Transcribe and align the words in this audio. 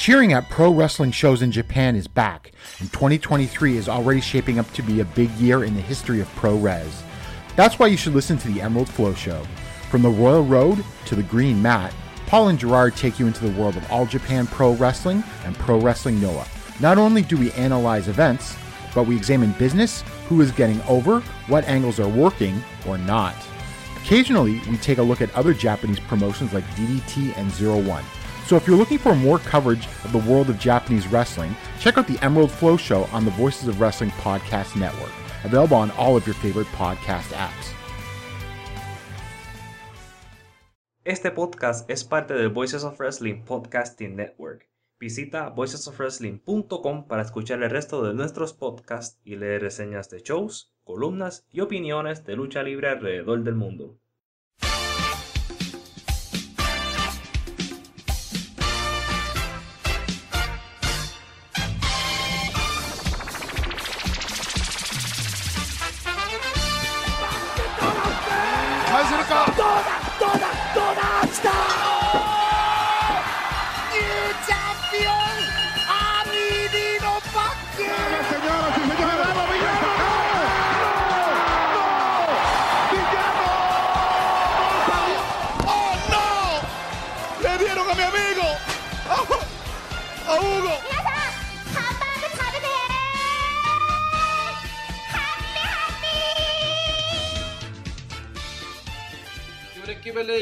Cheering 0.00 0.32
at 0.32 0.48
pro 0.48 0.72
wrestling 0.72 1.10
shows 1.10 1.42
in 1.42 1.52
Japan 1.52 1.94
is 1.94 2.08
back, 2.08 2.52
and 2.78 2.90
2023 2.90 3.76
is 3.76 3.86
already 3.86 4.22
shaping 4.22 4.58
up 4.58 4.72
to 4.72 4.80
be 4.82 5.00
a 5.00 5.04
big 5.04 5.30
year 5.32 5.62
in 5.62 5.74
the 5.74 5.82
history 5.82 6.22
of 6.22 6.36
pro 6.36 6.56
res. 6.56 7.02
That's 7.54 7.78
why 7.78 7.88
you 7.88 7.98
should 7.98 8.14
listen 8.14 8.38
to 8.38 8.48
the 8.48 8.62
Emerald 8.62 8.88
Flow 8.88 9.12
Show. 9.12 9.44
From 9.90 10.00
the 10.00 10.08
Royal 10.08 10.42
Road 10.42 10.82
to 11.04 11.14
the 11.14 11.22
Green 11.22 11.60
Mat, 11.60 11.92
Paul 12.26 12.48
and 12.48 12.58
Gerard 12.58 12.96
take 12.96 13.18
you 13.18 13.26
into 13.26 13.46
the 13.46 13.60
world 13.60 13.76
of 13.76 13.92
All 13.92 14.06
Japan 14.06 14.46
Pro 14.46 14.72
Wrestling 14.72 15.22
and 15.44 15.54
Pro 15.54 15.78
Wrestling 15.78 16.18
Noah. 16.18 16.48
Not 16.80 16.96
only 16.96 17.20
do 17.20 17.36
we 17.36 17.52
analyze 17.52 18.08
events, 18.08 18.56
but 18.94 19.02
we 19.02 19.18
examine 19.18 19.52
business, 19.58 20.02
who 20.30 20.40
is 20.40 20.50
getting 20.50 20.80
over, 20.88 21.20
what 21.48 21.68
angles 21.68 22.00
are 22.00 22.08
working 22.08 22.64
or 22.88 22.96
not. 22.96 23.36
Occasionally, 23.98 24.62
we 24.70 24.78
take 24.78 24.96
a 24.96 25.02
look 25.02 25.20
at 25.20 25.34
other 25.34 25.52
Japanese 25.52 26.00
promotions 26.00 26.54
like 26.54 26.64
DDT 26.68 27.36
and 27.36 27.50
Zero 27.50 27.78
One. 27.82 28.04
So 28.50 28.56
if 28.56 28.66
you're 28.66 28.76
looking 28.76 28.98
for 28.98 29.14
more 29.14 29.38
coverage 29.38 29.86
of 30.02 30.10
the 30.10 30.18
world 30.18 30.50
of 30.50 30.58
Japanese 30.58 31.06
wrestling, 31.06 31.54
check 31.78 31.96
out 31.96 32.08
the 32.08 32.18
Emerald 32.20 32.50
Flow 32.50 32.76
Show 32.76 33.04
on 33.12 33.24
the 33.24 33.30
Voices 33.30 33.68
of 33.68 33.80
Wrestling 33.80 34.10
Podcast 34.18 34.74
Network, 34.74 35.12
available 35.44 35.76
on 35.76 35.92
all 35.92 36.16
of 36.16 36.26
your 36.26 36.34
favorite 36.34 36.66
podcast 36.76 37.30
apps. 37.30 37.72
Este 41.04 41.30
podcast 41.30 41.88
es 41.88 42.02
parte 42.02 42.34
del 42.34 42.48
Voices 42.48 42.82
of 42.82 42.98
Wrestling 42.98 43.44
Podcasting 43.44 44.16
Network. 44.16 44.68
Visita 44.98 45.50
voicesofwrestling.com 45.50 47.06
para 47.06 47.22
escuchar 47.22 47.62
el 47.62 47.70
resto 47.70 48.02
de 48.02 48.14
nuestros 48.14 48.52
podcasts 48.52 49.20
y 49.22 49.36
leer 49.36 49.62
reseñas 49.62 50.10
de 50.10 50.22
shows, 50.22 50.74
columnas 50.82 51.46
y 51.52 51.60
opiniones 51.60 52.24
de 52.24 52.34
lucha 52.34 52.64
libre 52.64 52.88
alrededor 52.88 53.44
del 53.44 53.54
mundo. 53.54 54.00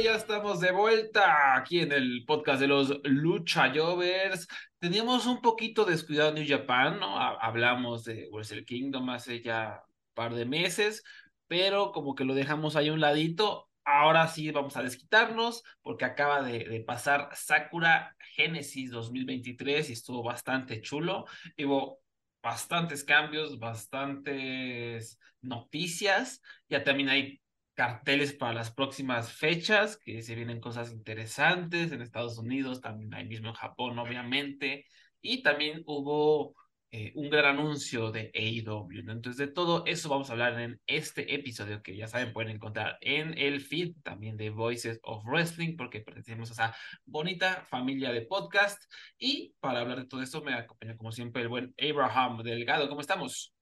Ya 0.09 0.15
estamos 0.15 0.61
de 0.61 0.73
vuelta 0.73 1.55
aquí 1.55 1.81
en 1.81 1.93
el 1.93 2.25
podcast 2.27 2.63
de 2.63 2.67
los 2.67 2.99
Lucha 3.05 3.71
Jovers. 3.75 4.49
Teníamos 4.79 5.27
un 5.27 5.43
poquito 5.43 5.85
descuidado 5.85 6.33
New 6.33 6.47
Japan, 6.49 6.99
¿no? 6.99 7.19
Hablamos 7.19 8.05
de 8.05 8.27
Wrestle 8.33 8.65
Kingdom 8.65 9.11
hace 9.11 9.43
ya 9.43 9.83
un 9.87 10.15
par 10.15 10.35
de 10.35 10.47
meses, 10.47 11.05
pero 11.47 11.93
como 11.93 12.15
que 12.15 12.25
lo 12.25 12.35
dejamos 12.35 12.75
ahí 12.75 12.89
a 12.89 12.95
un 12.95 13.03
ladito. 13.03 13.69
Ahora 13.85 14.29
sí 14.29 14.51
vamos 14.51 14.79
a 14.79 14.83
desquitarnos 14.83 15.63
porque 15.83 16.07
acaba 16.07 16.41
de, 16.41 16.61
de 16.65 16.81
pasar 16.81 17.29
Sakura 17.35 18.17
Genesis 18.35 18.91
2023 18.91 19.91
y 19.91 19.93
estuvo 19.93 20.23
bastante 20.23 20.81
chulo. 20.81 21.27
Hubo 21.59 22.01
bastantes 22.43 23.05
cambios, 23.05 23.59
bastantes 23.59 25.19
noticias. 25.43 26.41
Ya 26.71 26.83
también 26.83 27.11
hay 27.11 27.43
carteles 27.79 28.33
para 28.33 28.55
las 28.55 28.73
próximas 28.73 29.33
fechas, 29.33 29.97
que 29.99 30.21
se 30.23 30.35
vienen 30.35 30.61
cosas 30.61 30.91
interesantes 30.91 31.93
en 31.93 32.03
Estados 32.03 32.37
Unidos, 32.37 32.81
también 32.81 33.15
ahí 33.15 33.25
mismo 33.25 33.51
en 33.51 33.55
Japón, 33.55 33.97
obviamente, 34.01 34.85
y 35.21 35.45
también 35.45 35.85
hubo 35.87 36.57
eh, 36.91 37.13
un 37.15 37.31
gran 37.31 37.57
anuncio 37.57 38.11
de 38.11 38.33
AEW. 38.35 39.13
Entonces, 39.13 39.37
de 39.37 39.47
todo 39.47 39.85
eso 39.87 40.09
vamos 40.09 40.29
a 40.29 40.33
hablar 40.33 40.59
en 40.59 40.81
este 40.89 41.33
episodio 41.33 41.81
que 41.81 41.97
ya 41.97 42.09
saben, 42.09 42.33
pueden 42.33 42.51
encontrar 42.51 42.99
en 43.01 43.39
el 43.39 43.61
feed 43.61 43.95
también 44.03 44.37
de 44.37 44.51
Voices 44.51 44.99
of 45.05 45.25
Wrestling, 45.25 45.77
porque 45.77 46.01
pertenecemos 46.01 46.51
a 46.51 46.55
esa 46.55 46.77
bonita 47.05 47.65
familia 47.71 48.11
de 48.11 48.23
podcast. 48.23 48.83
Y 49.19 49.55
para 49.61 49.83
hablar 49.83 50.01
de 50.01 50.09
todo 50.09 50.21
esto, 50.21 50.43
me 50.43 50.53
acompaña 50.53 50.97
como 50.97 51.13
siempre 51.13 51.43
el 51.43 51.49
buen 51.49 51.73
Abraham 51.79 52.43
Delgado. 52.43 52.89
¿Cómo 52.89 53.03
estamos? 53.03 53.55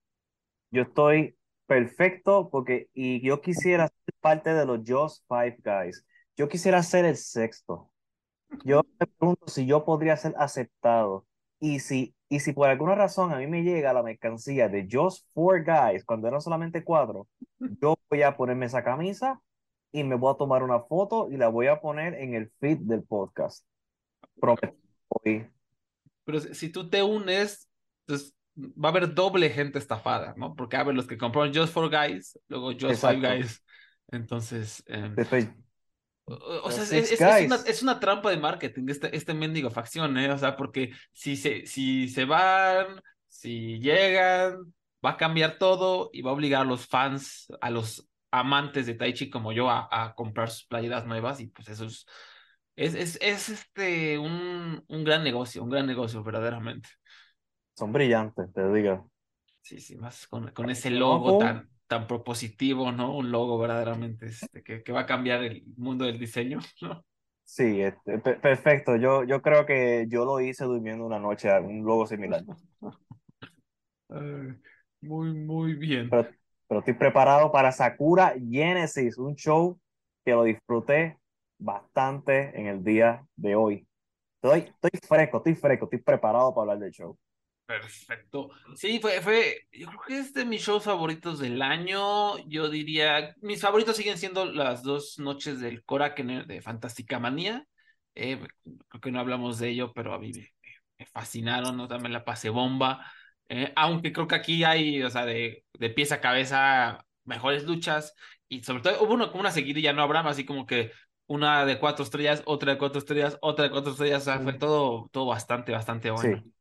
Yo 0.70 0.84
estoy 0.84 1.36
perfecto 1.66 2.48
porque 2.50 2.88
y 2.94 3.20
yo 3.20 3.40
quisiera 3.40 3.88
ser 3.88 4.14
parte 4.20 4.54
de 4.54 4.66
los 4.66 4.80
Just 4.86 5.24
Five 5.28 5.58
Guys. 5.64 6.04
Yo 6.36 6.48
quisiera 6.48 6.82
ser 6.82 7.04
el 7.04 7.16
sexto. 7.16 7.90
Yo 8.64 8.82
me 8.98 9.06
pregunto 9.06 9.48
si 9.48 9.66
yo 9.66 9.84
podría 9.84 10.16
ser 10.16 10.34
aceptado 10.38 11.26
y 11.58 11.80
si 11.80 12.14
y 12.28 12.40
si 12.40 12.52
por 12.52 12.68
alguna 12.68 12.94
razón 12.94 13.32
a 13.32 13.38
mí 13.38 13.46
me 13.46 13.62
llega 13.62 13.92
la 13.92 14.02
mercancía 14.02 14.68
de 14.68 14.88
Just 14.90 15.26
Four 15.32 15.64
Guys 15.64 16.04
cuando 16.04 16.26
eran 16.26 16.40
solamente 16.40 16.82
cuatro, 16.82 17.28
yo 17.58 17.96
voy 18.10 18.22
a 18.22 18.36
ponerme 18.36 18.66
esa 18.66 18.82
camisa 18.82 19.40
y 19.92 20.02
me 20.02 20.16
voy 20.16 20.34
a 20.34 20.36
tomar 20.36 20.62
una 20.62 20.80
foto 20.80 21.28
y 21.30 21.36
la 21.36 21.48
voy 21.48 21.68
a 21.68 21.80
poner 21.80 22.14
en 22.14 22.34
el 22.34 22.50
feed 22.58 22.78
del 22.80 23.04
podcast. 23.04 23.64
Prometo. 24.40 24.74
Pero 26.24 26.40
si 26.40 26.68
tú 26.70 26.90
te 26.90 27.02
unes, 27.02 27.68
entonces 28.06 28.35
va 28.56 28.88
a 28.88 28.92
haber 28.92 29.14
doble 29.14 29.50
gente 29.50 29.78
estafada, 29.78 30.34
¿no? 30.36 30.54
Porque 30.54 30.76
a 30.76 30.84
ver, 30.84 30.94
los 30.94 31.06
que 31.06 31.18
compraron 31.18 31.54
Just 31.54 31.72
for 31.72 31.90
Guys, 31.90 32.38
luego 32.48 32.72
Just 32.72 33.00
Five 33.00 33.20
Guys. 33.20 33.62
Entonces. 34.08 34.82
Em, 34.86 35.14
o, 36.24 36.70
sea, 36.70 36.98
es, 36.98 37.20
una, 37.20 37.56
es, 37.56 37.82
una, 37.82 38.00
trampa 38.00 38.30
de 38.30 38.36
marketing, 38.36 38.86
este, 38.88 39.14
este 39.16 39.32
mendigo 39.32 39.70
facción, 39.70 40.16
¿eh? 40.18 40.30
O 40.30 40.38
sea, 40.38 40.56
porque 40.56 40.92
si 41.12 41.36
se, 41.36 41.66
si 41.66 42.08
se 42.08 42.24
van, 42.24 43.00
si 43.28 43.78
llegan, 43.78 44.74
va 45.04 45.10
a 45.10 45.16
cambiar 45.16 45.58
todo 45.58 46.10
y 46.12 46.22
va 46.22 46.30
a 46.30 46.34
obligar 46.34 46.62
a 46.62 46.64
los 46.64 46.86
fans, 46.86 47.46
a 47.60 47.70
los 47.70 48.08
amantes 48.32 48.86
de 48.86 48.94
Tai 48.94 49.14
Chi 49.14 49.30
como 49.30 49.52
yo, 49.52 49.70
a, 49.70 49.88
a 49.90 50.14
comprar 50.14 50.50
sus 50.50 50.64
playeras 50.64 51.06
nuevas 51.06 51.40
y 51.40 51.48
pues 51.48 51.68
eso 51.68 51.84
es. 51.84 52.06
Es, 52.78 52.94
es, 52.94 53.18
es 53.22 53.48
este 53.48 54.18
un, 54.18 54.84
un 54.86 55.04
gran 55.04 55.24
negocio, 55.24 55.62
un 55.62 55.70
gran 55.70 55.86
negocio, 55.86 56.22
verdaderamente 56.22 56.90
son 57.76 57.92
brillantes, 57.92 58.52
te 58.52 58.72
digo. 58.72 59.10
Sí, 59.60 59.80
sí, 59.80 59.96
más 59.96 60.26
con, 60.26 60.50
con 60.52 60.70
ese 60.70 60.90
logo 60.90 61.38
tan, 61.38 61.68
tan 61.86 62.06
propositivo, 62.06 62.92
¿no? 62.92 63.16
Un 63.16 63.30
logo 63.30 63.58
verdaderamente 63.58 64.26
este, 64.26 64.62
que, 64.62 64.82
que 64.82 64.92
va 64.92 65.00
a 65.00 65.06
cambiar 65.06 65.42
el 65.42 65.64
mundo 65.76 66.04
del 66.04 66.18
diseño, 66.18 66.60
¿no? 66.82 67.04
Sí, 67.44 67.80
este, 67.80 68.18
perfecto. 68.18 68.96
Yo, 68.96 69.22
yo 69.24 69.40
creo 69.40 69.66
que 69.66 70.06
yo 70.08 70.24
lo 70.24 70.40
hice 70.40 70.64
durmiendo 70.64 71.04
una 71.06 71.20
noche, 71.20 71.48
un 71.60 71.84
logo 71.84 72.06
similar. 72.06 72.42
muy, 75.00 75.32
muy 75.32 75.74
bien. 75.74 76.10
Pero, 76.10 76.28
pero, 76.66 76.80
estoy 76.80 76.94
preparado 76.94 77.52
para 77.52 77.70
Sakura 77.70 78.34
Genesis, 78.36 79.16
un 79.16 79.36
show 79.36 79.78
que 80.24 80.32
lo 80.32 80.42
disfruté 80.42 81.18
bastante 81.58 82.58
en 82.58 82.66
el 82.66 82.82
día 82.82 83.24
de 83.36 83.54
hoy. 83.54 83.86
Estoy, 84.42 84.60
estoy 84.60 85.00
fresco, 85.06 85.36
estoy 85.36 85.54
fresco, 85.54 85.84
estoy 85.84 86.00
preparado 86.00 86.52
para 86.52 86.72
hablar 86.72 86.78
del 86.80 86.92
show. 86.92 87.16
Perfecto. 87.66 88.50
Sí, 88.76 89.00
fue, 89.00 89.20
fue, 89.20 89.66
yo 89.72 89.88
creo 89.88 90.00
que 90.06 90.18
es 90.20 90.32
de 90.32 90.44
mis 90.44 90.62
shows 90.62 90.84
favoritos 90.84 91.40
del 91.40 91.60
año. 91.60 92.38
Yo 92.46 92.70
diría, 92.70 93.34
mis 93.40 93.60
favoritos 93.60 93.96
siguen 93.96 94.18
siendo 94.18 94.44
las 94.44 94.84
dos 94.84 95.18
noches 95.18 95.60
del 95.60 95.84
Koraken 95.84 96.46
de 96.46 96.62
Fantástica 96.62 97.18
Manía. 97.18 97.66
Eh, 98.14 98.38
creo 98.88 99.00
que 99.00 99.10
no 99.10 99.18
hablamos 99.18 99.58
de 99.58 99.70
ello, 99.70 99.92
pero 99.92 100.14
a 100.14 100.20
mí 100.20 100.30
me, 100.32 101.06
fascinaron, 101.06 101.76
¿no? 101.76 101.88
También 101.88 102.12
la 102.12 102.24
pasé 102.24 102.50
bomba. 102.50 103.04
Eh, 103.48 103.72
aunque 103.74 104.12
creo 104.12 104.28
que 104.28 104.36
aquí 104.36 104.62
hay, 104.62 105.02
o 105.02 105.10
sea, 105.10 105.26
de, 105.26 105.64
de 105.74 105.90
pies 105.90 106.12
a 106.12 106.20
cabeza, 106.20 107.04
mejores 107.24 107.64
luchas. 107.64 108.14
Y 108.48 108.62
sobre 108.62 108.82
todo 108.82 109.02
hubo 109.02 109.14
una, 109.14 109.26
como 109.28 109.40
una 109.40 109.50
seguidilla, 109.50 109.92
no 109.92 110.02
Abraham, 110.02 110.28
así 110.28 110.44
como 110.44 110.66
que 110.66 110.92
una 111.26 111.64
de 111.66 111.80
cuatro 111.80 112.04
estrellas, 112.04 112.44
otra 112.46 112.72
de 112.74 112.78
cuatro 112.78 113.00
estrellas, 113.00 113.38
otra 113.42 113.64
de 113.64 113.70
cuatro 113.72 113.90
estrellas. 113.90 114.22
O 114.22 114.24
sea, 114.24 114.38
fue 114.38 114.52
todo, 114.52 115.08
todo 115.10 115.26
bastante, 115.26 115.72
bastante 115.72 116.12
bueno. 116.12 116.42
Sí. 116.44 116.52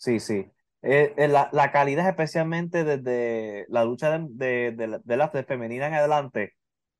Sí, 0.00 0.18
sí. 0.18 0.46
Eh, 0.82 1.12
eh, 1.18 1.28
la, 1.28 1.50
la, 1.52 1.70
calidad, 1.72 2.08
especialmente 2.08 2.84
desde 2.84 3.66
la 3.68 3.84
lucha 3.84 4.18
de, 4.18 4.72
de, 4.72 4.98
de, 5.04 5.16
la, 5.18 5.28
femenina 5.28 5.88
en 5.88 5.94
adelante, 5.94 6.54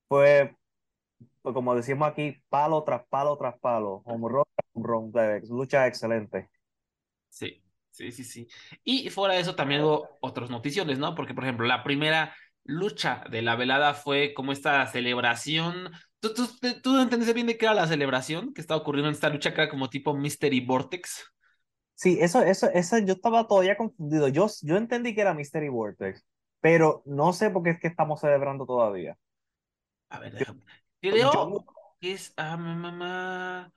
fue, 0.08 0.56
pues, 1.42 1.54
como 1.54 1.74
decimos 1.74 2.08
aquí, 2.08 2.42
palo 2.50 2.84
tras 2.84 3.06
palo 3.08 3.38
tras 3.38 3.58
palo, 3.60 4.02
home 4.04 4.28
run, 4.74 5.12
lucha 5.50 5.86
excelente. 5.86 6.50
Sí, 7.30 7.62
sí, 7.90 8.12
sí, 8.12 8.24
sí. 8.24 8.48
Y 8.84 9.10
fuera 9.10 9.34
de 9.34 9.40
eso 9.40 9.54
también 9.56 9.82
hubo 9.82 10.18
otras 10.20 10.50
noticiones, 10.50 10.98
¿no? 10.98 11.14
Porque, 11.14 11.34
por 11.34 11.44
ejemplo, 11.44 11.66
la 11.66 11.84
primera 11.84 12.36
lucha 12.64 13.24
de 13.30 13.42
la 13.42 13.56
velada 13.56 13.94
fue 13.94 14.34
como 14.34 14.52
esta 14.52 14.86
celebración. 14.88 15.90
¿Tú, 16.20 16.34
tú, 16.34 16.48
tú 16.82 17.00
entendiste 17.00 17.34
bien 17.34 17.46
de 17.46 17.56
qué 17.58 17.66
era 17.66 17.74
la 17.74 17.88
celebración 17.88 18.52
que 18.54 18.60
estaba 18.60 18.80
ocurriendo 18.80 19.08
en 19.08 19.14
esta 19.14 19.30
lucha 19.30 19.54
que 19.54 19.68
como 19.70 19.90
tipo 19.90 20.14
Mystery 20.14 20.60
Vortex? 20.60 21.32
Sí, 22.00 22.16
eso, 22.18 22.40
eso, 22.40 22.70
eso, 22.70 22.96
yo 22.96 23.12
estaba 23.12 23.46
todavía 23.46 23.76
confundido. 23.76 24.28
Yo, 24.28 24.46
yo 24.62 24.78
entendí 24.78 25.14
que 25.14 25.20
era 25.20 25.34
Mystery 25.34 25.68
Vortex, 25.68 26.24
pero 26.58 27.02
no 27.04 27.34
sé 27.34 27.50
por 27.50 27.62
qué 27.62 27.70
es 27.70 27.78
que 27.78 27.88
estamos 27.88 28.20
celebrando 28.20 28.64
todavía. 28.64 29.18
A 30.08 30.18
ver, 30.18 30.32
déjame. 30.32 30.62
Creo 31.02 31.62
que 32.00 32.12
es. 32.12 32.32
Ah, 32.38 32.56
mamá. 32.56 33.70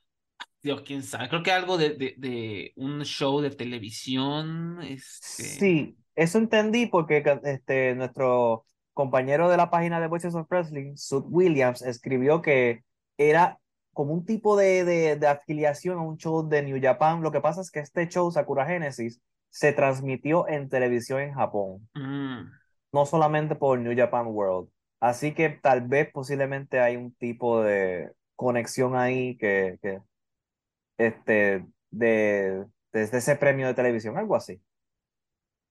Dios, 0.61 0.83
quién 0.83 1.03
sabe. 1.03 1.27
Creo 1.27 1.43
que 1.43 1.51
algo 1.51 1.77
de, 1.77 1.95
de, 1.95 2.15
de 2.17 2.71
un 2.77 3.03
show 3.03 3.41
de 3.41 3.49
televisión. 3.49 4.81
Este... 4.81 5.43
Sí, 5.43 5.97
eso 6.15 6.37
entendí 6.37 6.85
porque 6.85 7.25
este, 7.43 7.93
nuestro 7.93 8.65
compañero 8.93 9.49
de 9.49 9.57
la 9.57 9.69
página 9.69 9.99
de 9.99 10.07
Voices 10.07 10.33
of 10.33 10.47
Wrestling, 10.49 10.95
Sud 10.95 11.25
Williams, 11.27 11.81
escribió 11.81 12.41
que 12.41 12.85
era 13.17 13.59
como 13.93 14.13
un 14.13 14.25
tipo 14.25 14.57
de, 14.57 14.83
de, 14.83 15.15
de, 15.15 15.27
afiliación 15.27 15.97
a 15.97 16.01
un 16.01 16.17
show 16.17 16.47
de 16.47 16.63
New 16.63 16.79
Japan. 16.81 17.21
Lo 17.21 17.31
que 17.31 17.41
pasa 17.41 17.61
es 17.61 17.71
que 17.71 17.79
este 17.79 18.07
show, 18.07 18.31
Sakura 18.31 18.65
Genesis, 18.65 19.21
se 19.49 19.71
transmitió 19.71 20.47
en 20.47 20.67
televisión 20.67 21.21
en 21.21 21.33
Japón, 21.33 21.87
mm. 21.93 22.49
no 22.91 23.05
solamente 23.05 23.55
por 23.55 23.79
New 23.79 23.95
Japan 23.95 24.27
World. 24.27 24.69
Así 24.99 25.33
que 25.33 25.49
tal 25.49 25.87
vez 25.87 26.09
posiblemente 26.11 26.79
hay 26.79 26.95
un 26.95 27.13
tipo 27.13 27.61
de 27.61 28.11
conexión 28.35 28.95
ahí 28.95 29.37
que, 29.37 29.77
que 29.81 29.99
este, 30.97 31.65
de, 31.91 32.65
desde 32.91 33.17
ese 33.17 33.35
premio 33.35 33.67
de 33.67 33.73
televisión, 33.73 34.17
algo 34.17 34.35
así. 34.35 34.61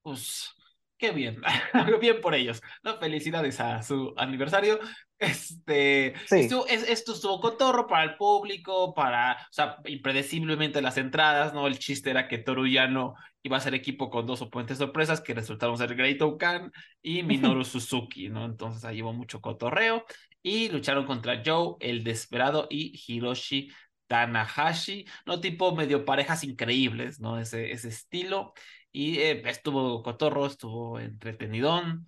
Pues 0.02 0.54
qué 1.02 1.10
bien, 1.10 1.40
bien 2.00 2.20
por 2.20 2.32
ellos, 2.32 2.62
¿no? 2.84 2.96
Felicidades 2.98 3.58
a 3.58 3.82
su 3.82 4.14
aniversario. 4.16 4.78
Este, 5.18 6.14
Sí. 6.26 6.36
esto, 6.40 6.64
es, 6.68 6.88
esto 6.88 7.12
estuvo 7.12 7.40
cotorro 7.40 7.88
para 7.88 8.04
el 8.04 8.16
público, 8.16 8.94
para, 8.94 9.32
o 9.34 9.52
sea, 9.52 9.78
impredeciblemente 9.84 10.80
las 10.80 10.98
entradas, 10.98 11.52
¿no? 11.54 11.66
El 11.66 11.80
chiste 11.80 12.10
era 12.10 12.28
que 12.28 12.38
Toru 12.38 12.68
Yano 12.68 13.14
iba 13.42 13.56
a 13.56 13.60
ser 13.60 13.74
equipo 13.74 14.10
con 14.10 14.26
dos 14.26 14.42
oponentes 14.42 14.78
sorpresas 14.78 15.20
que 15.20 15.34
resultaron 15.34 15.76
ser 15.76 15.96
Great 15.96 16.22
Okan 16.22 16.70
y 17.02 17.24
Minoru 17.24 17.64
Suzuki, 17.64 18.28
¿no? 18.28 18.44
Entonces 18.44 18.84
ahí 18.84 19.02
hubo 19.02 19.12
mucho 19.12 19.40
cotorreo 19.40 20.04
y 20.40 20.68
lucharon 20.68 21.04
contra 21.04 21.42
Joe, 21.44 21.74
el 21.80 22.04
Desesperado 22.04 22.68
y 22.70 22.92
Hiroshi 23.08 23.70
Tanahashi, 24.06 25.04
¿no? 25.26 25.40
Tipo 25.40 25.74
medio 25.74 26.04
parejas 26.04 26.44
increíbles, 26.44 27.18
¿no? 27.18 27.40
Ese, 27.40 27.72
ese 27.72 27.88
estilo. 27.88 28.52
Y 28.92 29.18
eh, 29.20 29.42
estuvo 29.48 30.02
cotorro, 30.02 30.46
estuvo 30.46 30.98
entretenidón. 31.00 32.06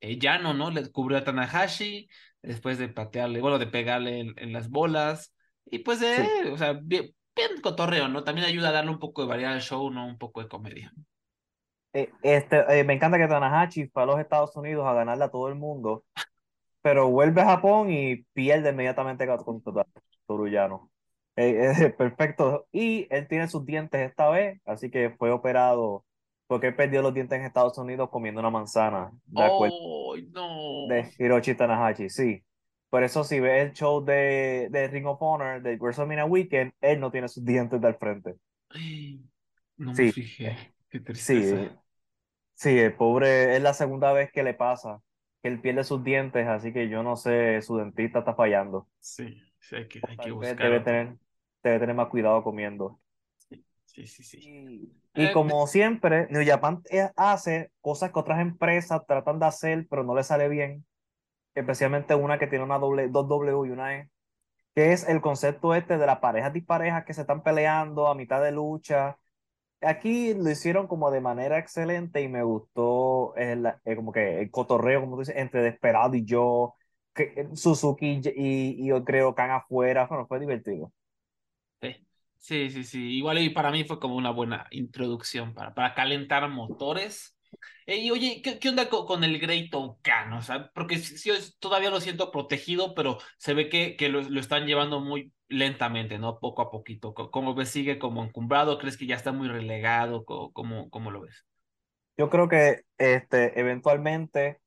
Eh, 0.00 0.18
Yano, 0.18 0.54
¿no? 0.54 0.70
Le 0.70 0.90
cubrió 0.92 1.18
a 1.18 1.24
Tanahashi 1.24 2.08
después 2.42 2.78
de 2.78 2.88
patearle, 2.88 3.40
bueno, 3.40 3.58
de 3.58 3.66
pegarle 3.68 4.20
en, 4.20 4.34
en 4.38 4.52
las 4.52 4.70
bolas. 4.70 5.34
Y 5.66 5.80
pues, 5.80 6.02
eh, 6.02 6.30
Sí. 6.44 6.48
o 6.52 6.58
sea, 6.58 6.74
bien, 6.74 7.14
bien 7.36 7.60
cotorreo, 7.62 8.08
¿no? 8.08 8.24
También 8.24 8.46
ayuda 8.46 8.70
a 8.70 8.72
darle 8.72 8.90
un 8.92 8.98
poco 8.98 9.22
de 9.22 9.28
variedad 9.28 9.54
al 9.54 9.62
show, 9.62 9.90
¿no? 9.90 10.06
Un 10.06 10.18
poco 10.18 10.42
de 10.42 10.48
comedia. 10.48 10.92
Eh, 11.92 12.10
Este, 12.22 12.80
eh, 12.80 12.84
me 12.84 12.94
encanta 12.94 13.18
que 13.18 13.28
Tanahashi 13.28 13.88
fue 13.88 14.02
a 14.02 14.06
los 14.06 14.18
Estados 14.20 14.56
Unidos 14.56 14.86
a 14.86 14.94
ganarle 14.94 15.24
a 15.24 15.30
todo 15.30 15.48
el 15.48 15.54
mundo, 15.54 16.04
pero 16.82 17.10
vuelve 17.10 17.42
a 17.42 17.46
Japón 17.46 17.90
y 17.92 18.24
pierde 18.34 18.70
inmediatamente 18.70 19.26
contra 19.44 19.86
Toruyano. 20.26 20.90
Eh, 21.36 21.72
eh, 21.86 21.90
perfecto. 21.90 22.68
Y 22.72 23.06
él 23.14 23.28
tiene 23.28 23.48
sus 23.48 23.66
dientes 23.66 24.00
esta 24.08 24.30
vez, 24.30 24.60
así 24.66 24.90
que 24.90 25.10
fue 25.18 25.30
operado 25.32 26.04
porque 26.46 26.68
él 26.68 26.76
perdió 26.76 27.02
los 27.02 27.14
dientes 27.14 27.38
en 27.38 27.44
Estados 27.46 27.78
Unidos 27.78 28.10
comiendo 28.10 28.40
una 28.40 28.50
manzana, 28.50 29.10
de 29.26 29.44
¡Oh, 29.46 30.16
no! 30.32 30.44
de 30.82 31.12
Hiroshi 31.18 31.54
Tanahashi, 31.54 32.08
sí. 32.10 32.44
Por 32.90 33.02
eso 33.04 33.24
si 33.24 33.40
ves 33.40 33.62
el 33.66 33.72
show 33.72 34.04
de, 34.04 34.68
de 34.70 34.88
Ring 34.88 35.06
of 35.06 35.18
Honor, 35.20 35.62
de 35.62 35.76
WrestleMania 35.76 36.24
Weekend, 36.26 36.72
él 36.80 37.00
no 37.00 37.10
tiene 37.10 37.28
sus 37.28 37.44
dientes 37.44 37.80
del 37.80 37.96
frente. 37.96 38.36
Ay, 38.70 39.22
No 39.78 39.94
me 39.94 40.06
Sí. 40.06 40.12
fijé. 40.16 40.74
Qué 40.90 41.00
Sí, 41.12 41.34
tristeza. 41.40 41.80
sí, 42.54 42.78
el 42.78 42.96
pobre 42.96 43.56
es 43.56 43.62
la 43.62 43.74
segunda 43.74 44.12
vez 44.12 44.30
que 44.32 44.42
le 44.42 44.54
pasa, 44.54 45.02
que 45.42 45.48
él 45.48 45.60
pierde 45.60 45.84
sus 45.84 46.02
dientes, 46.04 46.46
así 46.46 46.72
que 46.72 46.88
yo 46.88 47.02
no 47.02 47.16
sé, 47.16 47.60
su 47.62 47.76
dentista 47.78 48.20
está 48.20 48.34
fallando. 48.34 48.88
Sí, 49.00 49.40
sí, 49.60 49.76
hay 49.76 49.88
que, 49.88 50.04
hay 50.08 50.18
que 50.18 50.30
buscar 50.32 50.68
debe 50.68 50.80
tener, 50.80 51.18
debe 51.62 51.78
tener 51.80 51.94
más 51.96 52.08
cuidado 52.08 52.42
comiendo. 52.42 53.00
Sí, 53.94 54.06
sí, 54.06 54.22
sí. 54.24 54.38
Y, 54.42 54.92
y 55.14 55.30
Eh, 55.30 55.30
como 55.30 55.66
siempre, 55.66 56.26
New 56.30 56.44
Japan 56.44 56.82
eh, 56.90 57.10
hace 57.16 57.70
cosas 57.80 58.12
que 58.12 58.18
otras 58.18 58.40
empresas 58.40 59.02
tratan 59.06 59.38
de 59.38 59.46
hacer, 59.46 59.86
pero 59.88 60.02
no 60.02 60.14
le 60.14 60.24
sale 60.24 60.48
bien, 60.48 60.84
especialmente 61.54 62.14
una 62.14 62.38
que 62.38 62.46
tiene 62.48 62.64
una 62.64 62.78
doble, 62.78 63.08
dos 63.08 63.28
W 63.28 63.68
y 63.68 63.70
una 63.72 63.96
E, 63.98 64.10
que 64.74 64.92
es 64.92 65.08
el 65.08 65.20
concepto 65.22 65.74
este 65.74 65.98
de 65.98 66.06
las 66.06 66.20
parejas 66.20 66.52
disparejas 66.54 67.04
que 67.06 67.14
se 67.14 67.22
están 67.22 67.42
peleando 67.42 68.08
a 68.08 68.14
mitad 68.16 68.42
de 68.42 68.52
lucha. 68.52 69.18
Aquí 69.82 70.34
lo 70.34 70.50
hicieron 70.50 70.88
como 70.88 71.10
de 71.10 71.20
manera 71.22 71.58
excelente 71.58 72.22
y 72.22 72.28
me 72.28 72.42
gustó 72.44 73.34
el, 73.36 73.66
eh, 73.84 73.96
como 73.96 74.12
que 74.12 74.40
el 74.42 74.50
cotorreo, 74.50 75.00
como 75.02 75.16
tú 75.16 75.20
dices, 75.22 75.36
entre 75.36 75.62
Desperado 75.62 76.14
y 76.16 76.24
yo, 76.24 76.76
que, 77.14 77.48
Suzuki 77.54 78.20
y, 78.24 78.28
y, 78.36 78.84
y 78.84 78.88
yo 78.88 79.04
creo 79.04 79.34
Khan 79.34 79.50
afuera, 79.52 80.06
bueno, 80.08 80.26
fue 80.28 80.40
divertido. 80.40 80.92
Sí, 81.80 81.94
sí, 82.44 82.70
sí, 82.70 82.84
sí. 82.84 83.00
Igual 83.16 83.38
y 83.38 83.50
para 83.50 83.70
mí 83.70 83.84
fue 83.84 83.98
como 83.98 84.16
una 84.16 84.30
buena 84.30 84.66
introducción 84.70 85.54
para, 85.54 85.74
para 85.74 85.94
calentar 85.94 86.48
motores. 86.48 87.36
Eh, 87.86 87.98
y 87.98 88.10
oye, 88.10 88.42
¿qué, 88.42 88.58
qué 88.58 88.68
onda 88.68 88.88
con, 88.88 89.06
con 89.06 89.24
el 89.24 89.38
Great 89.38 89.72
Okan? 89.74 90.32
O 90.34 90.42
sea, 90.42 90.70
porque 90.74 90.98
sí, 90.98 91.30
todavía 91.58 91.90
lo 91.90 92.00
siento 92.00 92.30
protegido, 92.30 92.94
pero 92.94 93.18
se 93.38 93.54
ve 93.54 93.68
que, 93.68 93.96
que 93.96 94.08
lo, 94.08 94.22
lo 94.22 94.40
están 94.40 94.66
llevando 94.66 95.00
muy 95.00 95.32
lentamente, 95.48 96.18
¿no? 96.18 96.38
Poco 96.40 96.62
a 96.62 96.70
poquito. 96.70 97.14
¿Cómo 97.14 97.54
ves? 97.54 97.70
¿Sigue 97.70 97.98
como 97.98 98.24
encumbrado? 98.24 98.78
¿Crees 98.78 98.96
que 98.96 99.06
ya 99.06 99.16
está 99.16 99.32
muy 99.32 99.48
relegado? 99.48 100.24
¿Cómo, 100.24 100.90
cómo 100.90 101.10
lo 101.10 101.22
ves? 101.22 101.44
Yo 102.16 102.30
creo 102.30 102.48
que 102.48 102.82
este, 102.98 103.58
eventualmente 103.58 104.60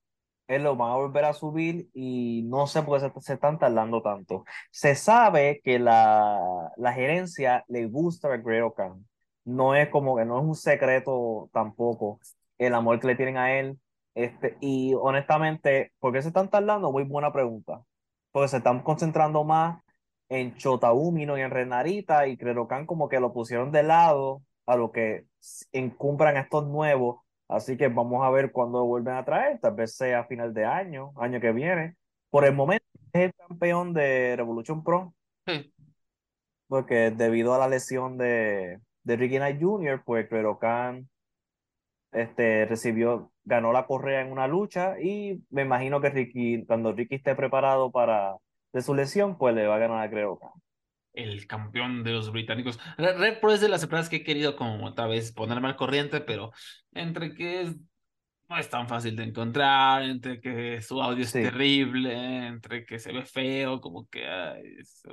él 0.47 0.63
lo 0.63 0.75
van 0.75 0.91
a 0.91 0.95
volver 0.95 1.25
a 1.25 1.33
subir 1.33 1.89
y 1.93 2.43
no 2.45 2.67
sé 2.67 2.81
por 2.83 2.99
qué 3.01 3.09
se, 3.09 3.21
se 3.21 3.33
están 3.33 3.59
tardando 3.59 4.01
tanto. 4.01 4.45
Se 4.71 4.95
sabe 4.95 5.61
que 5.63 5.79
la, 5.79 6.71
la 6.77 6.93
gerencia 6.93 7.63
le 7.67 7.87
gusta 7.87 8.33
a 8.33 8.37
Great 8.37 8.73
Khan. 8.75 9.05
No 9.45 9.75
es 9.75 9.89
como 9.89 10.17
que 10.17 10.25
no 10.25 10.39
es 10.39 10.45
un 10.45 10.55
secreto 10.55 11.49
tampoco 11.53 12.19
el 12.57 12.73
amor 12.73 12.99
que 12.99 13.07
le 13.07 13.15
tienen 13.15 13.37
a 13.37 13.53
él. 13.59 13.79
Este, 14.15 14.57
y 14.61 14.93
honestamente, 14.95 15.91
¿por 15.99 16.13
qué 16.13 16.21
se 16.21 16.29
están 16.29 16.49
tardando? 16.49 16.91
Muy 16.91 17.03
buena 17.03 17.31
pregunta. 17.31 17.83
Porque 18.31 18.49
se 18.49 18.57
están 18.57 18.81
concentrando 18.83 19.43
más 19.43 19.81
en 20.29 20.55
Chota 20.55 20.91
Umino 20.93 21.37
y 21.37 21.41
en 21.41 21.51
Renarita 21.51 22.27
y 22.27 22.35
Great 22.35 22.57
Khan 22.67 22.85
como 22.85 23.09
que 23.09 23.19
lo 23.19 23.33
pusieron 23.33 23.71
de 23.71 23.83
lado 23.83 24.41
a 24.65 24.75
lo 24.75 24.91
que 24.91 25.25
encumbran 25.71 26.37
estos 26.37 26.67
nuevos. 26.67 27.21
Así 27.49 27.77
que 27.77 27.87
vamos 27.87 28.23
a 28.25 28.29
ver 28.29 28.51
cuándo 28.51 28.79
lo 28.79 28.85
vuelven 28.85 29.15
a 29.15 29.25
traer, 29.25 29.59
tal 29.59 29.75
vez 29.75 29.95
sea 29.95 30.19
a 30.21 30.25
final 30.25 30.53
de 30.53 30.65
año, 30.65 31.13
año 31.17 31.39
que 31.39 31.51
viene. 31.53 31.95
Por 32.29 32.45
el 32.45 32.53
momento 32.53 32.85
es 33.13 33.21
el 33.25 33.33
campeón 33.35 33.93
de 33.93 34.35
Revolution 34.35 34.83
Pro, 34.83 35.13
Sí. 35.45 35.73
porque 36.67 37.11
debido 37.11 37.53
a 37.53 37.57
la 37.57 37.67
lesión 37.69 38.17
de, 38.17 38.79
de 39.03 39.15
Ricky 39.15 39.37
Knight 39.37 39.61
Jr., 39.61 40.01
pues 40.05 40.27
Clero 40.27 40.59
Khan 40.59 41.07
este, 42.11 42.65
recibió, 42.65 43.31
ganó 43.45 43.71
la 43.73 43.85
correa 43.85 44.21
en 44.21 44.31
una 44.31 44.47
lucha 44.47 44.99
y 44.99 45.43
me 45.49 45.61
imagino 45.63 46.01
que 46.01 46.09
Ricky, 46.09 46.65
cuando 46.65 46.91
Ricky 46.93 47.15
esté 47.15 47.35
preparado 47.35 47.91
para 47.91 48.35
de 48.73 48.81
su 48.81 48.93
lesión, 48.93 49.37
pues 49.37 49.55
le 49.55 49.67
va 49.67 49.75
a 49.75 49.79
ganar 49.79 50.05
a 50.05 50.09
Clero 50.09 50.37
Khan. 50.37 50.51
El 51.17 51.47
campeón 51.47 52.03
de 52.03 52.11
los 52.11 52.31
británicos. 52.31 52.79
Red 52.97 53.39
Pro 53.39 53.51
es 53.53 53.61
de 53.61 53.69
las 53.69 53.83
empresas 53.83 54.09
que 54.09 54.17
he 54.17 54.23
querido 54.23 54.55
como 54.55 54.85
otra 54.85 55.07
vez 55.07 55.31
ponerme 55.33 55.67
al 55.67 55.75
corriente, 55.75 56.21
pero 56.21 56.51
entre 56.93 57.33
que 57.33 57.61
es, 57.61 57.75
no 58.49 58.57
es 58.57 58.69
tan 58.69 58.87
fácil 58.87 59.15
de 59.15 59.23
encontrar, 59.25 60.03
entre 60.03 60.39
que 60.39 60.81
su 60.81 61.01
audio 61.01 61.23
es 61.23 61.31
Sí. 61.31 61.41
terrible, 61.41 62.47
entre 62.47 62.85
que 62.85 62.99
se 62.99 63.11
ve 63.11 63.25
feo, 63.25 63.81
como 63.81 64.07
que 64.09 64.27
ay, 64.27 64.61
es- 64.79 65.03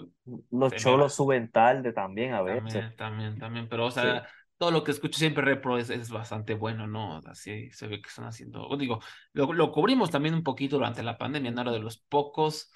Los 0.51 0.73
me 0.73 0.77
cholos 0.79 1.13
va. 1.13 1.17
suben 1.17 1.51
tarde 1.51 1.93
también 1.93 2.33
a 2.35 2.43
veces. 2.43 2.63
también, 2.63 2.97
también, 2.97 3.39
también, 3.39 3.69
pero 3.69 3.87
o 3.87 3.91
sea, 3.91 4.27
todo 4.57 4.71
lo 4.71 4.85
que 4.85 4.93
escucho 4.93 5.19
siempre 5.19 5.45
Red 5.45 5.61
Pro 5.61 5.79
es, 5.79 5.91
es 5.91 6.11
bastante 6.11 6.55
bueno, 6.55 6.87
¿no? 6.87 7.21
Así 7.27 7.71
se 7.73 7.89
ve 7.89 8.01
que 8.01 8.09
están 8.09 8.27
haciendo, 8.27 8.69
digo, 8.79 9.01
lo, 9.33 9.53
lo 9.53 9.73
cubrimos 9.73 10.11
también 10.11 10.35
un 10.35 10.43
poquito 10.45 10.77
durante 10.77 11.03
la 11.03 11.19
pandemia, 11.19 11.51
¿no? 11.51 11.63
Era 11.63 11.73
de 11.73 11.81
los 11.81 11.99
pocos, 11.99 12.73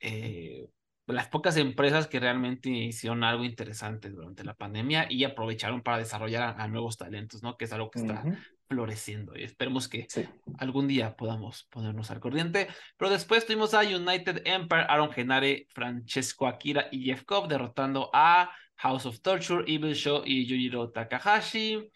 eh, 0.00 0.66
las 1.06 1.28
pocas 1.28 1.56
empresas 1.56 2.06
que 2.06 2.20
realmente 2.20 2.68
hicieron 2.70 3.24
algo 3.24 3.44
interesante 3.44 4.10
durante 4.10 4.44
la 4.44 4.54
pandemia 4.54 5.06
y 5.10 5.24
aprovecharon 5.24 5.82
para 5.82 5.98
desarrollar 5.98 6.42
a, 6.42 6.62
a 6.62 6.68
nuevos 6.68 6.96
talentos, 6.96 7.42
¿no? 7.42 7.56
Que 7.56 7.64
es 7.64 7.72
algo 7.72 7.90
que 7.90 8.00
está 8.00 8.22
floreciendo 8.68 9.36
y 9.36 9.42
esperemos 9.42 9.88
que 9.88 10.06
Sí. 10.08 10.24
algún 10.58 10.86
día 10.86 11.16
podamos 11.16 11.64
ponernos 11.70 12.10
al 12.12 12.20
corriente. 12.20 12.68
Pero 12.96 13.10
después 13.10 13.44
tuvimos 13.44 13.74
a 13.74 13.80
United 13.80 14.42
Empire, 14.44 14.86
Aaron 14.88 15.10
Genare, 15.10 15.66
Francesco 15.70 16.46
Akira 16.46 16.86
y 16.92 17.04
Jeff 17.04 17.24
Cobb 17.24 17.48
derrotando 17.48 18.10
a 18.12 18.52
House 18.76 19.06
of 19.06 19.20
Torture, 19.20 19.64
Evil 19.66 19.94
Show 19.94 20.22
y 20.24 20.46
Yujiro 20.46 20.90
Takahashi. 20.90 21.90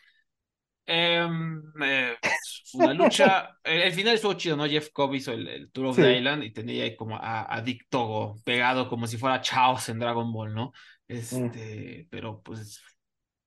Em, 0.86 1.62
eh, 1.82 2.14
una 2.74 2.92
lucha. 2.94 3.58
eh, 3.64 3.84
el 3.86 3.92
final 3.92 4.14
estuvo 4.14 4.34
chido, 4.34 4.56
¿no? 4.56 4.66
Jeff 4.66 4.90
Cobb 4.92 5.14
hizo 5.14 5.32
el, 5.32 5.48
el 5.48 5.70
Tour 5.72 5.86
of 5.86 5.96
Sí. 5.96 6.02
the 6.02 6.18
Island 6.18 6.44
y 6.44 6.52
tenía 6.52 6.84
ahí 6.84 6.96
como 6.96 7.16
a, 7.16 7.52
a 7.54 7.60
Dick 7.62 7.86
Togo 7.88 8.36
pegado 8.44 8.88
como 8.88 9.06
si 9.06 9.16
fuera 9.16 9.40
Chaos 9.40 9.88
en 9.88 9.98
Dragon 9.98 10.32
Ball, 10.32 10.54
¿no? 10.54 10.72
Este, 11.08 12.06
pero 12.10 12.42
pues 12.42 12.82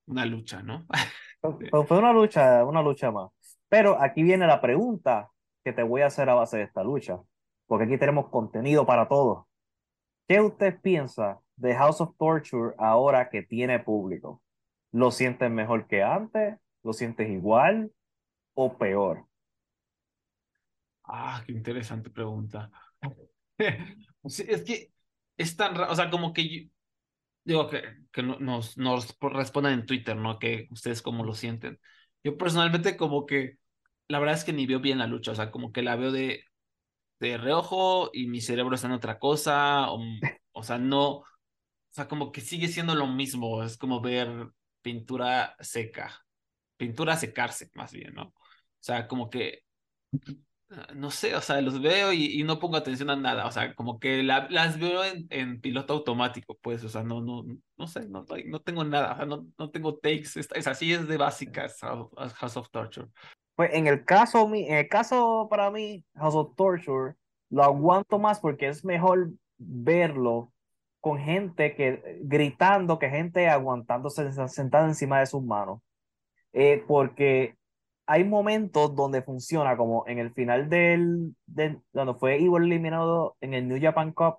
una 0.07 0.25
lucha, 0.25 0.61
¿no? 0.63 0.85
Fue 1.87 1.97
una 1.99 2.13
lucha, 2.13 2.65
una 2.65 2.81
lucha 2.81 3.11
más. 3.11 3.29
Pero 3.69 4.01
aquí 4.01 4.23
viene 4.23 4.47
la 4.47 4.61
pregunta 4.61 5.29
que 5.63 5.73
te 5.73 5.83
voy 5.83 6.01
a 6.01 6.07
hacer 6.07 6.29
a 6.29 6.33
base 6.33 6.57
de 6.57 6.63
esta 6.63 6.83
lucha, 6.83 7.19
porque 7.67 7.85
aquí 7.85 7.97
tenemos 7.97 8.29
contenido 8.29 8.85
para 8.85 9.07
todos. 9.07 9.45
¿Qué 10.27 10.41
usted 10.41 10.79
piensa 10.81 11.39
de 11.55 11.75
House 11.75 12.01
of 12.01 12.15
Torture 12.17 12.73
ahora 12.77 13.29
que 13.29 13.43
tiene 13.43 13.79
público? 13.79 14.41
¿Lo 14.91 15.11
sientes 15.11 15.51
mejor 15.51 15.87
que 15.87 16.03
antes? 16.03 16.57
¿Lo 16.87 16.93
sientes 16.93 17.29
igual 17.29 17.91
o 18.53 18.77
peor? 18.77 19.27
Ah, 21.03 21.43
qué 21.45 21.51
interesante 21.51 22.09
pregunta. 22.09 22.71
es 24.23 24.63
que 24.63 24.93
es 25.35 25.57
tan 25.57 25.75
raro, 25.75 25.91
o 25.91 25.95
sea, 25.97 26.09
como 26.09 26.31
que 26.31 26.69
digo 27.43 27.69
que, 27.69 27.83
que 28.13 28.23
nos, 28.23 28.77
nos 28.77 29.17
respondan 29.19 29.73
en 29.73 29.85
Twitter, 29.85 30.15
¿no? 30.15 30.39
Que 30.39 30.69
ustedes 30.71 31.01
cómo 31.01 31.25
lo 31.25 31.33
sienten. 31.33 31.77
Yo 32.23 32.37
personalmente 32.37 32.95
como 32.95 33.25
que, 33.25 33.57
la 34.07 34.19
verdad 34.19 34.35
es 34.35 34.45
que 34.45 34.53
ni 34.53 34.65
veo 34.65 34.79
bien 34.79 34.99
la 34.99 35.07
lucha, 35.07 35.33
o 35.33 35.35
sea, 35.35 35.51
como 35.51 35.73
que 35.73 35.81
la 35.81 35.97
veo 35.97 36.13
de, 36.13 36.45
de 37.19 37.37
reojo 37.37 38.11
y 38.13 38.27
mi 38.27 38.41
cerebro 38.41 38.75
está 38.75 38.87
en 38.87 38.93
otra 38.93 39.19
cosa, 39.19 39.91
o, 39.91 39.99
o 40.53 40.63
sea, 40.63 40.77
no, 40.77 41.09
o 41.17 41.25
sea, 41.91 42.07
como 42.07 42.31
que 42.31 42.41
sigue 42.41 42.69
siendo 42.69 42.95
lo 42.95 43.07
mismo, 43.07 43.63
es 43.63 43.77
como 43.77 44.01
ver 44.01 44.49
pintura 44.81 45.55
seca, 45.59 46.26
pintura 46.77 47.17
secarse 47.17 47.69
más 47.75 47.91
bien, 47.91 48.13
¿no? 48.13 48.23
O 48.23 48.33
sea, 48.79 49.07
como 49.07 49.29
que 49.29 49.63
Ah, 50.69 50.87
no 50.93 51.11
sé, 51.11 51.33
o 51.33 51.39
sea, 51.39 51.61
los 51.61 51.81
veo 51.81 52.11
y, 52.11 52.43
no 52.43 52.59
pongo 52.59 52.75
atención 52.75 53.09
a 53.09 53.15
nada, 53.15 53.45
o 53.47 53.51
sea, 53.51 53.73
como 53.73 53.99
que 53.99 54.21
las 54.21 54.77
veo 54.77 55.01
en, 55.05 55.61
piloto 55.61 55.93
automático, 55.93 56.57
pues, 56.61 56.83
o 56.83 56.89
sea, 56.89 57.03
no, 57.03 57.21
no, 57.21 57.45
no 57.77 57.87
sé, 57.87 58.09
no, 58.09 58.25
no 58.47 58.59
tengo 58.61 58.83
nada, 58.83 59.13
o 59.13 59.15
sea, 59.15 59.25
no, 59.25 59.47
no 59.57 59.69
tengo 59.69 59.95
takes, 59.95 60.31
es, 60.35 60.67
así, 60.67 60.91
es 60.91 61.07
de 61.07 61.15
básicas 61.15 61.79
House 61.79 62.57
of 62.57 62.69
Torture. 62.69 63.07
Pues 63.55 63.73
en 63.73 63.87
el 63.87 64.03
caso, 64.03 64.53
en 64.53 64.73
el 64.73 64.89
caso 64.89 65.47
para 65.49 65.71
mí, 65.71 66.03
House 66.15 66.35
of 66.35 66.55
Torture, 66.57 67.15
lo 67.49 67.63
aguanto 67.63 68.19
más 68.19 68.41
porque 68.41 68.67
es 68.67 68.83
mejor 68.83 69.31
verlo 69.57 70.51
con 70.99 71.17
gente 71.17 71.75
que 71.75 72.19
gritando 72.23 72.99
que 72.99 73.09
gente 73.09 73.47
aguantándose 73.47 74.33
sentada 74.49 74.85
encima 74.85 75.19
de 75.19 75.27
sus 75.27 75.41
manos. 75.41 75.79
Eh, 76.59 76.83
porque 76.87 77.55
hay 78.07 78.23
momentos 78.23 78.95
donde 78.95 79.21
funciona, 79.21 79.77
como 79.77 80.05
en 80.07 80.17
el 80.19 80.33
final 80.33 80.69
del, 80.69 81.35
del 81.45 81.81
cuando 81.91 82.15
fue 82.15 82.35
Evil 82.37 82.63
eliminado 82.63 83.37
en 83.41 83.53
el 83.53 83.67
New 83.67 83.79
Japan 83.79 84.11
Cup, 84.11 84.37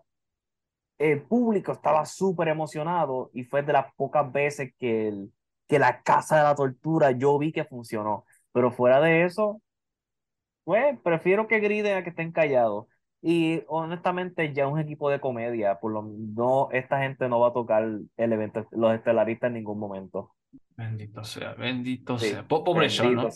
el 0.99 1.23
público 1.23 1.73
estaba 1.73 2.05
súper 2.07 2.49
emocionado 2.49 3.31
y 3.33 3.45
fue 3.45 3.63
de 3.63 3.73
las 3.73 3.93
pocas 3.95 4.31
veces 4.33 4.73
que, 4.79 5.09
el, 5.09 5.33
que 5.69 5.79
la 5.79 6.03
casa 6.03 6.39
de 6.39 6.43
la 6.45 6.55
tortura 6.57 7.13
yo 7.13 7.39
vi 7.39 7.53
que 7.53 7.65
funcionó. 7.65 8.25
Pero 8.53 8.73
fuera 8.73 9.01
de 9.01 9.25
eso, 9.25 9.63
pues 10.65 10.99
prefiero 11.03 11.49
que 11.49 11.61
griten 11.61 11.97
a 11.97 12.03
que 12.05 12.11
estén 12.11 12.33
callados. 12.33 12.87
Y 13.21 13.63
honestamente 13.69 14.53
ya 14.53 14.69
un 14.69 14.79
equipo 14.79 15.11
de 15.11 15.21
comedia, 15.21 15.81
por 15.81 15.93
lo 15.93 16.03
no 16.03 16.69
esta 16.73 17.01
gente 17.01 17.29
no 17.29 17.41
va 17.41 17.49
a 17.49 17.53
tocar 17.53 17.83
el 17.85 18.33
evento, 18.33 18.67
los 18.73 18.95
estelaristas 18.95 19.49
en 19.49 19.55
ningún 19.55 19.79
momento. 19.79 20.33
Bendito 20.77 21.25
sea, 21.25 21.55
bendito 21.55 22.19
sea. 22.19 22.47
pobre 22.47 22.89
yo, 22.89 23.11
¿no? 23.11 23.29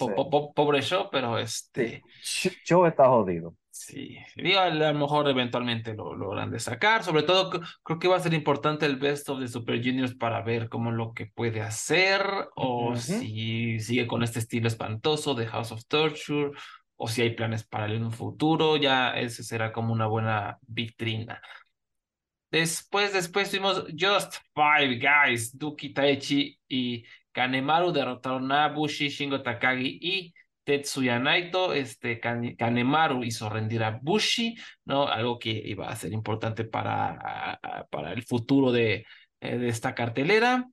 pobre 0.55 0.81
yo, 0.81 1.09
pero 1.11 1.39
este. 1.39 2.03
Yo 2.65 2.87
está 2.87 3.09
jodido. 3.09 3.57
Sí, 3.75 4.19
digo, 4.37 4.61
a 4.61 4.69
lo 4.69 4.95
mejor 4.95 5.29
eventualmente 5.29 5.95
lo 5.95 6.15
logran 6.15 6.51
de 6.51 6.61
sacar. 6.61 7.03
Sobre 7.03 7.23
todo, 7.23 7.51
creo 7.83 7.99
que 7.99 8.07
va 8.07 8.17
a 8.17 8.21
ser 8.21 8.35
importante 8.35 8.87
el 8.87 8.97
best 8.97 9.29
of 9.31 9.41
the 9.41 9.49
Super 9.49 9.83
Juniors 9.83 10.15
para 10.15 10.43
ver 10.43 10.69
cómo 10.69 10.93
lo 10.93 11.15
que 11.15 11.27
puede 11.27 11.63
hacer, 11.63 12.23
o 12.55 12.95
si 12.97 13.81
sigue 13.81 14.07
con 14.07 14.23
este 14.23 14.39
estilo 14.39 14.69
espantoso 14.69 15.35
de 15.35 15.47
House 15.47 15.73
of 15.73 15.87
Torture, 15.87 16.53
o 16.97 17.09
si 17.09 17.23
hay 17.23 17.31
planes 17.31 17.65
para 17.65 17.87
él 17.87 17.95
en 17.95 18.05
un 18.05 18.13
futuro. 18.13 18.77
Ya 18.77 19.19
ese 19.19 19.43
será 19.43 19.73
como 19.73 19.93
una 19.93 20.07
buena 20.07 20.59
vitrina. 20.67 21.43
Después, 22.53 23.15
después 23.15 23.51
tuvimos 23.51 23.87
Just 23.99 24.35
Five 24.55 24.99
Guys, 24.99 25.57
Duki 25.59 25.95
Taichi 25.95 26.61
y 26.69 27.03
Kanemaru 27.33 27.93
derrotaron 27.93 28.53
a 28.53 28.69
Bushi, 28.69 29.09
Shingo 29.09 29.41
Takagi 29.41 29.99
y 30.03 30.35
Tetsuya 30.63 31.19
Naito. 31.19 31.73
Este, 31.73 32.21
Kanemaru 32.21 33.25
hizo 33.25 33.49
rendir 33.49 33.83
a 33.83 33.99
Bushi, 34.03 34.55
¿no? 34.85 35.09
Algo 35.09 35.39
que 35.39 35.51
iba 35.51 35.89
a 35.89 35.97
ser 35.97 36.13
importante 36.13 36.65
para, 36.65 37.59
para 37.89 38.13
el 38.13 38.23
futuro 38.23 38.71
de, 38.71 39.07
eh, 39.41 39.57
de 39.57 39.69
esta 39.69 39.95
cartelera. 39.95 40.69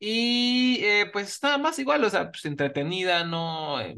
Y 0.00 0.80
eh, 0.82 1.10
pues 1.12 1.40
nada 1.44 1.58
más 1.58 1.78
igual, 1.78 2.02
o 2.02 2.10
sea, 2.10 2.32
pues 2.32 2.44
entretenida, 2.44 3.22
¿no? 3.22 3.80
Eh, 3.80 3.94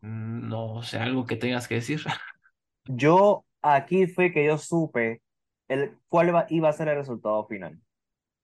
no 0.00 0.82
sé, 0.82 0.98
algo 0.98 1.26
que 1.26 1.36
tengas 1.36 1.68
que 1.68 1.76
decir. 1.76 2.02
Yo, 2.86 3.44
aquí 3.62 4.08
fue 4.08 4.32
que 4.32 4.46
yo 4.46 4.58
supe 4.58 5.20
el, 5.68 5.98
cuál 6.08 6.46
iba 6.50 6.68
a 6.68 6.72
ser 6.72 6.88
el 6.88 6.96
resultado 6.96 7.46
final. 7.46 7.80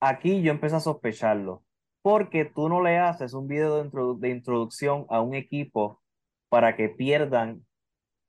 Aquí 0.01 0.43
yo 0.43 0.53
empecé 0.53 0.77
a 0.77 0.81
sospecharlo, 0.81 1.65
porque 2.03 2.45
tú 2.45 2.69
no 2.69 2.83
le 2.83 2.99
haces 2.99 3.35
un 3.35 3.49
video 3.49 3.83
de, 4.17 4.29
introducción 4.31 5.07
a 5.09 5.21
un 5.21 5.35
equipo 5.35 6.03
para 6.49 6.77
que 6.77 6.89
pierdan 6.89 7.65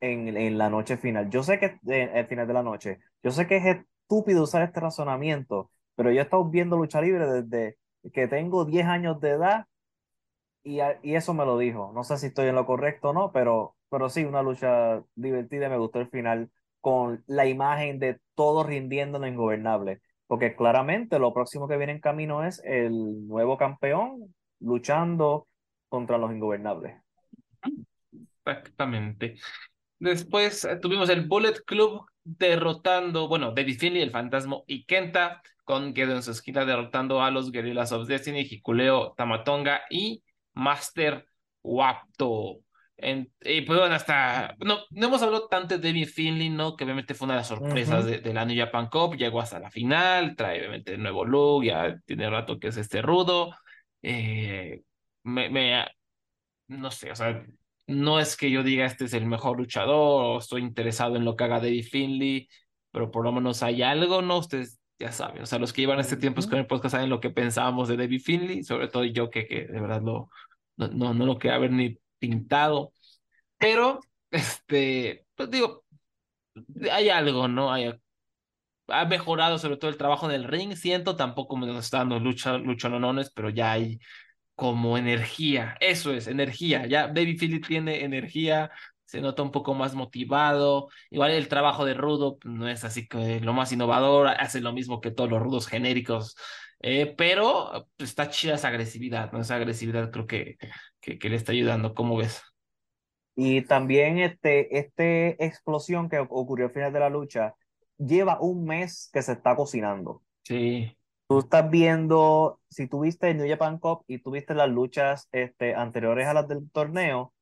en, 0.02 0.38
en 0.38 0.58
la 0.58 0.70
noche 0.70 0.98
final. 0.98 1.30
Yo 1.30 1.44
sé 1.44 1.60
que 1.60 1.80
en 1.88 2.16
el 2.18 2.28
final 2.28 2.48
de 2.48 2.54
la 2.54 2.64
noche, 2.64 3.00
yo 3.24 3.32
sé 3.32 3.48
que 3.48 3.58
es 3.58 3.66
estúpido 3.66 4.44
usar 4.44 4.64
este 4.64 4.80
razonamiento, 4.80 5.72
pero 5.96 6.12
yo 6.12 6.20
he 6.20 6.24
estado 6.24 6.46
viendo 6.46 6.78
lucha 6.78 7.02
libre 7.02 7.26
desde 7.28 7.78
que 8.14 8.28
tengo 8.28 8.66
10 8.66 8.86
años 8.86 9.20
de 9.22 9.32
edad 9.32 9.66
y, 10.64 10.80
y 11.02 11.16
eso 11.16 11.34
me 11.34 11.46
lo 11.46 11.58
dijo. 11.58 11.92
No 11.94 12.04
sé 12.04 12.18
si 12.18 12.28
estoy 12.28 12.48
en 12.48 12.56
lo 12.56 12.66
correcto 12.66 13.10
o 13.10 13.14
no, 13.14 13.32
pero, 13.32 13.76
pero 13.90 14.10
sí, 14.10 14.24
una 14.26 14.42
lucha 14.44 15.04
divertida, 15.16 15.70
me 15.70 15.78
gustó 15.78 16.00
el 16.00 16.10
final 16.10 16.52
con 16.84 17.24
la 17.28 17.46
imagen 17.46 17.98
de 17.98 18.20
todo 18.36 18.66
rindiendo 18.66 19.18
en 19.18 19.34
ingobernable. 19.34 20.02
Porque 20.28 20.54
claramente 20.54 21.18
lo 21.18 21.34
próximo 21.34 21.66
que 21.66 21.78
viene 21.78 21.94
en 21.94 22.02
camino 22.02 22.44
es 22.44 22.62
el 22.66 23.26
nuevo 23.26 23.58
campeón 23.58 24.36
luchando 24.60 25.48
contra 25.88 26.18
los 26.18 26.34
ingobernables. 26.34 26.98
Exactamente. 28.46 29.38
Después 29.98 30.66
eh, 30.66 30.76
tuvimos 30.76 31.10
el 31.10 31.26
Bullet 31.26 31.56
Club 31.66 32.06
derrotando, 32.22 33.30
bueno, 33.30 33.54
David 33.54 33.80
Finley, 33.80 34.02
el 34.02 34.12
Fantasma 34.12 34.58
y 34.68 34.84
Kenta, 34.84 35.42
con 35.64 35.96
Gedo 35.96 36.16
en 36.16 36.22
su 36.22 36.32
esquina 36.32 36.66
derrotando 36.66 37.22
a 37.22 37.32
los 37.32 37.50
Guerrillas 37.50 37.94
of 37.94 38.10
Destiny, 38.10 38.42
Hikuleo, 38.42 39.14
Tamatonga 39.16 39.84
y 39.90 40.22
Master 40.52 41.26
Wapto 41.62 42.60
y 43.42 43.62
pues 43.62 43.80
bueno, 43.80 43.96
hasta. 43.96 44.56
No, 44.60 44.80
no 44.92 45.08
hemos 45.08 45.22
hablado 45.22 45.48
tanto 45.48 45.78
de 45.78 45.88
David 45.88 46.08
Finley, 46.08 46.50
¿no? 46.50 46.76
Que 46.76 46.84
obviamente 46.84 47.14
fue 47.14 47.26
una 47.26 47.36
de 47.36 47.40
las 47.40 47.48
sorpresas 47.48 48.06
de, 48.06 48.34
la 48.34 48.46
New 48.46 48.58
Japan 48.58 48.90
Cup. 48.90 49.16
Llegó 49.16 49.42
hasta 49.42 49.60
la 49.60 49.72
final, 49.72 50.36
trae 50.36 50.60
obviamente 50.60 50.94
el 50.94 51.02
nuevo 51.04 51.26
look, 51.26 51.66
ya 51.66 52.00
tiene 52.06 52.30
rato 52.30 52.60
que 52.60 52.68
es 52.68 52.78
este 52.78 53.02
rudo. 53.02 53.56
Eh, 54.02 54.82
me, 55.24 55.50
me. 55.50 55.86
No 56.68 56.92
sé, 56.92 57.12
o 57.12 57.16
sea, 57.16 57.46
no 57.88 58.20
es 58.20 58.38
que 58.38 58.50
yo 58.52 58.64
diga 58.64 58.86
este 58.86 59.06
es 59.06 59.14
el 59.14 59.26
mejor 59.26 59.58
luchador 59.58 60.26
o 60.26 60.40
estoy 60.40 60.62
interesado 60.62 61.16
en 61.16 61.26
lo 61.26 61.36
que 61.36 61.44
haga 61.44 61.60
David 61.60 61.86
Finley, 61.86 62.50
pero 62.92 63.12
por 63.12 63.24
lo 63.24 63.32
menos 63.32 63.64
hay 63.64 63.82
algo, 63.84 64.22
¿no? 64.22 64.40
Ustedes 64.40 64.80
ya 65.00 65.12
saben, 65.12 65.44
o 65.44 65.46
sea, 65.46 65.60
los 65.60 65.74
que 65.74 65.82
llevan 65.82 66.00
este 66.00 66.18
tiempo 66.18 66.42
con 66.44 66.60
el 66.60 66.68
podcast 66.68 66.94
saben 66.94 67.10
lo 67.10 67.20
que 67.20 67.30
pensábamos 67.30 67.90
de 67.90 67.98
David 67.98 68.22
Finley, 68.22 68.64
sobre 68.64 68.88
todo 68.88 69.04
yo 69.04 69.30
que, 69.30 69.48
que 69.48 69.66
de 69.66 69.82
verdad 69.82 70.02
lo, 70.02 70.30
no, 70.78 70.88
no, 70.90 71.14
no 71.14 71.26
lo 71.26 71.38
quería 71.38 71.58
ver 71.58 71.72
ni 71.72 71.98
pintado, 72.24 72.94
pero, 73.58 74.00
este, 74.32 75.26
pues 75.36 75.50
digo, 75.52 75.84
hay 76.92 77.10
algo, 77.10 77.48
¿no? 77.50 77.74
Hay, 77.74 77.94
ha 78.88 79.06
mejorado 79.06 79.58
sobre 79.58 79.78
todo 79.78 79.92
el 79.92 79.98
trabajo 79.98 80.28
del 80.30 80.46
ring, 80.46 80.76
siento, 80.76 81.16
tampoco 81.18 81.58
me 81.58 81.78
está 81.78 82.00
dando 82.00 82.20
lucha, 82.20 82.58
luchonones, 82.58 83.32
pero 83.32 83.50
ya 83.50 83.74
hay 83.74 84.00
como 84.56 84.98
energía, 84.98 85.76
eso 85.82 86.14
es, 86.14 86.28
energía, 86.28 86.86
ya 86.88 87.08
Baby 87.08 87.38
Philip 87.38 87.66
tiene 87.68 88.04
energía, 88.04 88.72
se 89.06 89.20
nota 89.22 89.44
un 89.44 89.52
poco 89.52 89.74
más 89.74 89.96
motivado, 89.96 90.90
igual 91.10 91.32
el 91.32 91.48
trabajo 91.50 91.86
de 91.86 91.94
Rudo 91.94 92.38
pues, 92.40 92.54
no 92.54 92.70
es 92.70 92.84
así 92.86 93.08
que 93.08 93.40
lo 93.42 93.54
más 93.54 93.72
innovador, 93.72 94.28
hace 94.28 94.62
lo 94.62 94.72
mismo 94.74 95.02
que 95.02 95.12
todos 95.12 95.30
los 95.30 95.42
rudos 95.42 95.68
genéricos, 95.68 96.36
eh, 96.84 97.14
pero 97.18 97.90
pues, 97.98 98.12
está 98.12 98.30
chida 98.30 98.56
esa 98.56 98.68
agresividad, 98.68 99.32
¿no? 99.32 99.42
Esa 99.42 99.56
agresividad 99.56 100.12
creo 100.12 100.28
que 100.28 100.58
que, 101.04 101.30
le 101.30 101.36
está 101.36 101.52
ayudando. 101.52 101.94
¿Cómo 101.94 102.18
ves? 102.18 102.42
Y 103.36 103.62
también 103.64 104.20
este, 104.20 104.78
este 104.78 105.44
explosión 105.44 106.10
que 106.10 106.20
ocurrió 106.20 106.68
al 106.68 106.72
final 106.72 106.94
de 106.94 107.00
la 107.00 107.10
lucha 107.10 107.56
lleva 107.98 108.40
un 108.40 108.66
mes 108.66 109.10
que 109.12 109.22
se 109.22 109.34
está 109.34 109.56
cocinando. 109.56 110.22
Sí. 110.44 110.96
Tú 111.28 111.40
estás 111.40 111.70
viendo, 111.70 112.60
si 112.70 112.88
tuviste 112.88 113.32
el 113.32 113.38
New 113.38 113.50
Japan 113.50 113.80
Cup 113.80 114.04
y 114.08 114.20
tuviste 114.20 114.54
las 114.54 114.70
luchas 114.70 115.30
este, 115.32 115.74
anteriores 115.74 116.28
a 116.28 116.34
las 116.34 116.48
del 116.48 116.70
torneo, 116.70 117.34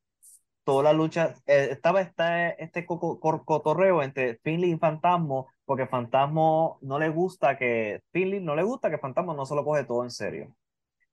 todas 0.64 0.86
las 0.86 0.96
luchas, 0.96 1.42
eh, 1.48 1.70
estaba 1.72 2.02
este, 2.02 2.64
este 2.64 2.86
cotorreo 2.86 4.04
entre 4.04 4.40
Finley 4.44 4.74
y 4.74 4.78
Fantasmo, 4.78 5.48
porque 5.72 5.88
Fantasmo 5.88 6.80
no 6.82 7.00
le 7.00 7.08
gusta 7.08 7.58
que, 7.58 8.02
Finley 8.12 8.42
no 8.42 8.58
le 8.58 8.64
gusta 8.64 8.90
que 8.90 8.98
Fantasmo 8.98 9.34
no 9.34 9.46
se 9.46 9.56
lo 9.56 9.64
coge 9.64 9.86
todo 9.86 10.04
en 10.04 10.12
serio. 10.12 10.54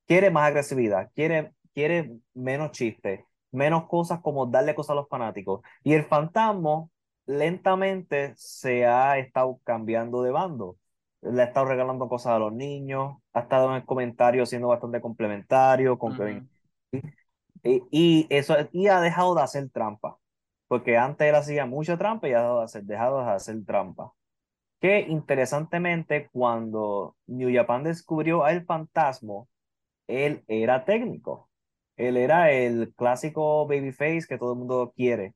quiere 0.04 0.32
más 0.32 0.48
agresividad, 0.48 1.12
quiere, 1.14 1.52
quiere 1.72 2.18
menos 2.34 2.72
chistes, 2.72 3.20
menos 3.52 3.86
cosas 3.86 4.20
como 4.20 4.46
darle 4.46 4.74
cosas 4.74 4.90
a 4.90 4.94
los 4.96 5.08
fanáticos. 5.08 5.60
Y 5.84 5.92
el 5.92 6.04
fantasma 6.04 6.88
lentamente 7.26 8.32
se 8.36 8.84
ha 8.84 9.16
estado 9.18 9.60
cambiando 9.62 10.22
de 10.24 10.32
bando. 10.32 10.76
Le 11.22 11.40
ha 11.42 11.44
estado 11.44 11.66
regalando 11.66 12.08
cosas 12.08 12.32
a 12.32 12.40
los 12.40 12.52
niños, 12.52 13.18
ha 13.34 13.42
estado 13.42 13.70
en 13.70 13.76
el 13.76 13.84
comentario 13.84 14.44
siendo 14.44 14.66
bastante 14.66 15.00
complementario, 15.00 15.96
con 16.00 16.16
y, 17.62 17.84
y, 17.92 18.26
eso, 18.28 18.56
y 18.72 18.88
ha 18.88 19.00
dejado 19.00 19.36
de 19.36 19.42
hacer 19.42 19.70
trampa, 19.70 20.18
porque 20.66 20.96
antes 20.98 21.28
él 21.28 21.36
hacía 21.36 21.64
mucha 21.64 21.96
trampa 21.96 22.26
y 22.28 22.32
ha 22.32 22.38
dejado 22.38 22.58
de 22.58 22.64
hacer, 22.64 22.82
dejado 22.82 23.24
de 23.24 23.30
hacer 23.30 23.64
trampa. 23.64 24.12
Que 24.80 25.00
interesantemente, 25.00 26.28
cuando 26.32 27.16
New 27.26 27.52
Japan 27.52 27.82
descubrió 27.82 28.44
a 28.44 28.52
El 28.52 28.64
Fantasma, 28.64 29.44
él 30.06 30.44
era 30.48 30.84
técnico. 30.84 31.48
Él 31.96 32.16
era 32.16 32.52
el 32.52 32.94
clásico 32.96 33.66
babyface 33.66 34.26
que 34.28 34.38
todo 34.38 34.52
el 34.52 34.58
mundo 34.60 34.92
quiere. 34.96 35.34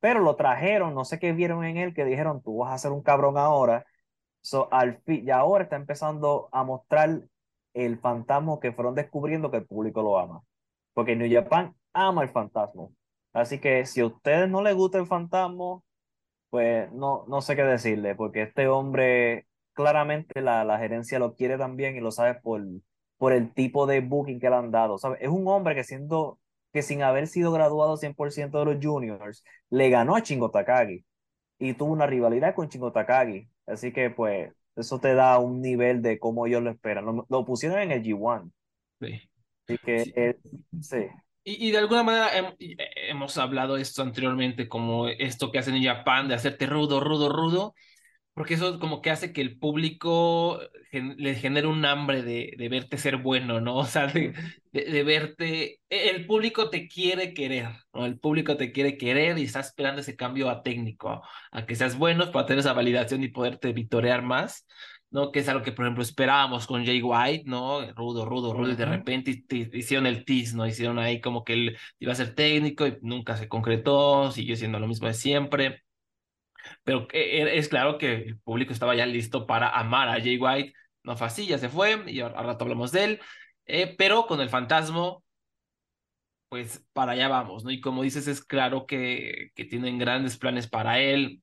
Pero 0.00 0.20
lo 0.20 0.36
trajeron, 0.36 0.94
no 0.94 1.04
sé 1.04 1.18
qué 1.18 1.32
vieron 1.32 1.64
en 1.64 1.78
él, 1.78 1.94
que 1.94 2.04
dijeron, 2.04 2.42
tú 2.42 2.58
vas 2.58 2.72
a 2.72 2.78
ser 2.78 2.92
un 2.92 3.02
cabrón 3.02 3.38
ahora. 3.38 3.86
So, 4.42 4.68
al 4.72 4.98
fin, 5.02 5.24
y 5.26 5.30
ahora 5.30 5.64
está 5.64 5.76
empezando 5.76 6.48
a 6.52 6.64
mostrar 6.64 7.22
el 7.74 7.98
fantasma 7.98 8.60
que 8.60 8.72
fueron 8.72 8.94
descubriendo 8.94 9.50
que 9.50 9.58
el 9.58 9.66
público 9.66 10.02
lo 10.02 10.18
ama. 10.18 10.42
Porque 10.94 11.16
New 11.16 11.32
Japan 11.32 11.74
ama 11.92 12.22
el 12.22 12.30
fantasma. 12.30 12.88
Así 13.32 13.58
que 13.60 13.86
si 13.86 14.00
a 14.00 14.06
ustedes 14.06 14.48
no 14.48 14.62
les 14.62 14.74
gusta 14.74 14.98
el 14.98 15.06
fantasma, 15.06 15.80
pues 16.50 16.90
no, 16.92 17.24
no 17.28 17.40
sé 17.40 17.56
qué 17.56 17.62
decirle, 17.62 18.14
porque 18.14 18.42
este 18.42 18.68
hombre 18.68 19.46
claramente 19.72 20.40
la, 20.40 20.64
la 20.64 20.78
gerencia 20.78 21.18
lo 21.18 21.34
quiere 21.34 21.58
también 21.58 21.96
y 21.96 22.00
lo 22.00 22.10
sabe 22.10 22.34
por, 22.34 22.62
por 23.18 23.32
el 23.32 23.52
tipo 23.52 23.86
de 23.86 24.00
booking 24.00 24.40
que 24.40 24.50
le 24.50 24.56
han 24.56 24.70
dado. 24.70 24.98
¿sabe? 24.98 25.18
Es 25.20 25.28
un 25.28 25.46
hombre 25.48 25.74
que 25.74 25.84
siendo 25.84 26.38
que 26.72 26.82
sin 26.82 27.02
haber 27.02 27.26
sido 27.26 27.52
graduado 27.52 27.96
100% 27.96 28.58
de 28.58 28.64
los 28.66 28.84
juniors, 28.84 29.42
le 29.70 29.88
ganó 29.88 30.14
a 30.14 30.22
Chingo 30.22 30.50
Takagi 30.50 31.04
y 31.58 31.72
tuvo 31.72 31.92
una 31.92 32.06
rivalidad 32.06 32.54
con 32.54 32.68
Chingo 32.68 32.92
Takagi. 32.92 33.48
Así 33.66 33.92
que 33.92 34.10
pues 34.10 34.52
eso 34.76 35.00
te 35.00 35.14
da 35.14 35.38
un 35.38 35.62
nivel 35.62 36.02
de 36.02 36.18
cómo 36.18 36.46
ellos 36.46 36.62
lo 36.62 36.70
esperan. 36.70 37.06
Lo, 37.28 37.44
pusieron 37.46 37.78
en 37.78 37.92
el 37.92 38.02
G1. 38.02 38.50
Sí. 39.00 39.30
Así 39.66 39.78
que 39.78 40.36
sí. 40.82 41.06
Y, 41.48 41.70
de 41.70 41.78
alguna 41.78 42.02
manera 42.02 42.56
eh, 42.58 42.76
hemos 43.08 43.38
hablado 43.38 43.76
esto 43.76 44.02
anteriormente, 44.02 44.68
como 44.68 45.06
esto 45.06 45.52
que 45.52 45.60
hacen 45.60 45.76
en 45.76 45.84
Japón 45.84 46.26
de 46.26 46.34
hacerte 46.34 46.66
rudo, 46.66 46.98
rudo, 46.98 47.28
rudo, 47.28 47.74
porque 48.34 48.54
eso 48.54 48.80
como 48.80 49.00
que 49.00 49.10
hace 49.10 49.32
que 49.32 49.42
el 49.42 49.58
público 49.58 50.60
le 50.92 51.34
genere 51.36 51.68
un 51.68 51.84
hambre 51.84 52.22
de, 52.22 52.54
de 52.58 52.68
verte 52.68 52.98
ser 52.98 53.18
bueno, 53.18 53.60
¿no? 53.60 53.76
O 53.78 53.86
sea, 53.86 54.08
de, 54.08 54.34
de, 54.72 55.04
verte, 55.04 55.80
e, 55.88 56.10
el 56.10 56.26
público 56.26 56.68
te 56.68 56.88
quiere 56.88 57.32
querer, 57.32 57.68
¿no? 57.94 58.06
El 58.06 58.18
público 58.18 58.56
te 58.56 58.72
quiere 58.72 58.98
querer 58.98 59.38
y 59.38 59.44
está 59.44 59.60
esperando 59.60 60.00
ese 60.00 60.16
cambio 60.16 60.50
a 60.50 60.64
técnico, 60.64 61.22
a 61.52 61.66
que 61.66 61.76
seas 61.76 61.96
bueno 61.96 62.32
para 62.32 62.46
tener 62.46 62.60
esa 62.60 62.72
validación 62.72 63.22
y 63.22 63.28
poderte 63.28 63.72
vitorear 63.72 64.22
más. 64.22 64.66
¿No? 65.10 65.32
Que 65.32 65.40
es 65.40 65.48
algo 65.48 65.62
que, 65.62 65.72
por 65.72 65.84
ejemplo, 65.84 66.02
esperábamos 66.02 66.66
con 66.66 66.84
Jay 66.84 67.02
White, 67.02 67.44
¿no? 67.46 67.80
Rudo, 67.92 68.24
rudo, 68.24 68.52
rudo, 68.52 68.72
y 68.72 68.76
de 68.76 68.84
repente 68.86 69.44
hicieron 69.72 70.06
el 70.06 70.24
tease, 70.24 70.56
¿no? 70.56 70.66
Hicieron 70.66 70.98
ahí 70.98 71.20
como 71.20 71.44
que 71.44 71.52
él 71.54 71.78
iba 71.98 72.12
a 72.12 72.14
ser 72.16 72.34
técnico 72.34 72.86
y 72.86 72.98
nunca 73.02 73.36
se 73.36 73.48
concretó, 73.48 74.30
siguió 74.32 74.56
siendo 74.56 74.78
lo 74.78 74.88
mismo 74.88 75.06
de 75.08 75.14
siempre. 75.14 75.82
Pero 76.84 77.06
e, 77.12 77.58
es 77.58 77.68
claro 77.68 77.98
que 77.98 78.14
el 78.14 78.38
público 78.40 78.72
estaba 78.72 78.94
ya 78.94 79.06
listo 79.06 79.46
para 79.46 79.70
amar 79.70 80.08
a 80.08 80.20
Jay 80.20 80.38
White. 80.38 80.72
No 81.02 81.16
fue 81.16 81.26
así, 81.28 81.46
ya 81.46 81.58
se 81.58 81.68
fue, 81.68 82.02
y 82.10 82.20
ahora 82.20 82.42
rato 82.42 82.64
hablamos 82.64 82.92
de 82.92 83.04
él. 83.04 83.20
Eh, 83.66 83.94
pero 83.98 84.26
con 84.26 84.40
el 84.40 84.48
fantasma, 84.48 85.16
pues 86.48 86.84
para 86.92 87.12
allá 87.12 87.28
vamos, 87.28 87.64
¿no? 87.64 87.70
Y 87.70 87.80
como 87.80 88.02
dices, 88.02 88.28
es 88.28 88.44
claro 88.44 88.86
que, 88.86 89.50
que 89.54 89.64
tienen 89.64 89.98
grandes 89.98 90.36
planes 90.38 90.68
para 90.68 91.00
él. 91.00 91.42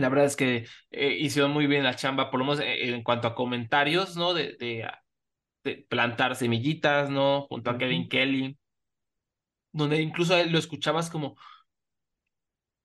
La 0.00 0.08
verdad 0.08 0.26
es 0.26 0.36
que 0.36 0.66
eh, 0.90 1.16
hicieron 1.18 1.52
muy 1.52 1.66
bien 1.66 1.84
la 1.84 1.96
chamba, 1.96 2.30
por 2.30 2.40
lo 2.40 2.46
menos 2.46 2.60
eh, 2.60 2.92
en 2.94 3.02
cuanto 3.02 3.28
a 3.28 3.34
comentarios, 3.34 4.16
¿no? 4.16 4.34
De, 4.34 4.56
de, 4.58 4.86
plantar 5.88 6.36
semillitas, 6.36 7.10
¿no? 7.10 7.42
Junto 7.42 7.70
a 7.70 7.78
Kevin 7.78 8.08
Kelly, 8.08 8.58
donde 9.72 10.00
incluso 10.00 10.42
lo 10.46 10.58
escuchabas 10.58 11.10
como, 11.10 11.36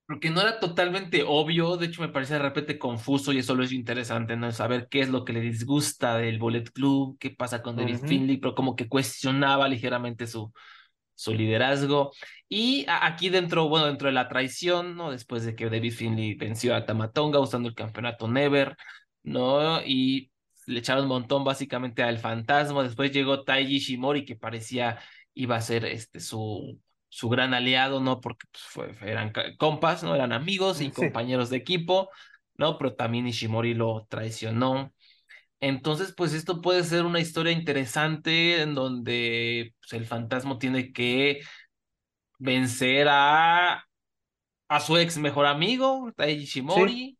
porque 0.08 0.30
no 0.30 0.42
era 0.42 0.60
totalmente 0.60 1.24
obvio, 1.26 1.78
de 1.78 1.88
hecho 1.88 2.02
me 2.02 2.10
parecía 2.10 2.38
de 2.38 2.44
repente 2.44 2.78
confuso 2.78 3.32
y 3.32 3.40
eso 3.40 3.56
lo 3.56 3.64
es 3.64 3.72
interesante, 3.72 4.36
¿no? 4.36 4.52
Saber 4.52 4.88
qué 4.90 5.02
es 5.02 5.10
lo 5.10 5.26
que 5.26 5.34
le 5.34 5.42
disgusta 5.42 6.18
del 6.18 6.38
Bullet 6.38 6.66
Club, 6.66 7.18
qué 7.20 7.32
pasa 7.32 7.62
con 7.64 7.76
David 7.76 8.00
Finley, 8.06 8.38
pero 8.38 8.56
como 8.56 8.76
que 8.76 8.88
cuestionaba 8.90 9.68
ligeramente 9.68 10.28
su, 10.28 10.54
su 11.16 11.34
liderazgo. 11.34 12.12
Y 12.50 12.86
aquí 12.88 13.30
dentro, 13.30 13.68
bueno, 13.70 13.88
dentro 13.88 14.08
de 14.08 14.14
la 14.14 14.28
traición, 14.28 14.96
¿no? 14.96 15.12
Después 15.12 15.46
de 15.46 15.56
que 15.56 15.70
David 15.70 15.94
Finley 15.94 16.36
venció 16.36 16.76
a 16.76 16.86
Tamatonga 16.86 17.40
usando 17.40 17.70
el 17.70 17.76
campeonato 17.76 18.28
Never, 18.28 18.76
¿no? 19.24 19.82
Y 19.84 20.32
le 20.68 20.80
echaron 20.80 21.04
un 21.04 21.10
montón 21.10 21.44
básicamente 21.44 22.04
al 22.04 22.20
fantasma. 22.20 22.84
Después 22.84 23.12
llegó 23.12 23.44
Taiji 23.44 23.80
Shimori, 23.80 24.26
que 24.26 24.36
parecía 24.36 25.00
iba 25.34 25.56
a 25.56 25.62
ser 25.62 25.86
este, 25.86 26.20
su 26.20 26.80
su 27.16 27.30
gran 27.30 27.54
aliado, 27.54 28.02
¿no? 28.02 28.20
Porque 28.20 28.46
pues, 28.74 29.02
eran 29.02 29.32
compas, 29.58 30.04
¿no? 30.04 30.16
Eran 30.16 30.34
amigos 30.34 30.82
y 30.82 30.92
compañeros 30.92 31.50
de 31.50 31.56
equipo, 31.56 32.10
¿no? 32.58 32.78
Pero 32.78 32.96
también 32.96 33.26
Ishimori 33.26 33.74
lo 33.74 34.06
traicionó. 34.10 34.94
Entonces, 35.60 36.14
pues 36.16 36.34
esto 36.34 36.62
puede 36.62 36.84
ser 36.84 37.06
una 37.06 37.20
historia 37.20 37.52
interesante 37.52 38.62
en 38.62 38.76
donde 38.76 39.74
pues, 39.80 39.94
el 39.94 40.06
fantasma 40.06 40.60
tiene 40.60 40.92
que 40.92 41.42
vencer 42.38 43.08
a, 43.10 43.86
a 44.68 44.80
su 44.80 44.98
ex 44.98 45.18
mejor 45.18 45.46
amigo, 45.46 46.12
Tai 46.16 46.32
Ishimori, 46.32 47.18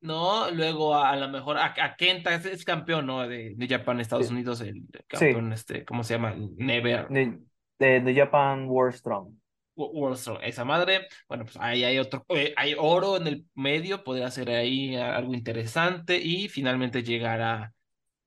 ¿no? 0.00 0.50
Luego 0.50 0.96
a, 0.96 1.16
lo 1.16 1.28
mejor 1.28 1.56
a, 1.58 1.96
Kenta, 1.96 2.34
es, 2.34 2.64
campeón, 2.64 3.06
¿no? 3.06 3.26
De, 3.26 3.54
de 3.56 3.68
Japan, 3.68 4.00
Estados 4.00 4.30
Unidos, 4.30 4.60
el 4.60 4.84
campeón, 5.06 5.52
este, 5.52 5.84
¿cómo 5.84 6.02
se 6.04 6.14
llama? 6.14 6.34
Never 6.36 7.08
de, 7.78 8.00
de 8.00 8.14
Japan 8.14 8.68
World 8.68 8.96
Strong. 8.96 9.37
World 9.86 10.18
Strong, 10.18 10.38
esa 10.42 10.64
madre. 10.64 11.08
Bueno, 11.28 11.44
pues 11.44 11.56
ahí 11.60 11.84
hay 11.84 11.98
otro, 11.98 12.24
eh, 12.30 12.54
hay 12.56 12.74
oro 12.78 13.16
en 13.16 13.26
el 13.26 13.46
medio, 13.54 14.04
podría 14.04 14.30
ser 14.30 14.50
ahí 14.50 14.96
algo 14.96 15.34
interesante 15.34 16.18
y 16.18 16.48
finalmente 16.48 17.02
llegar 17.02 17.40
a, 17.40 17.72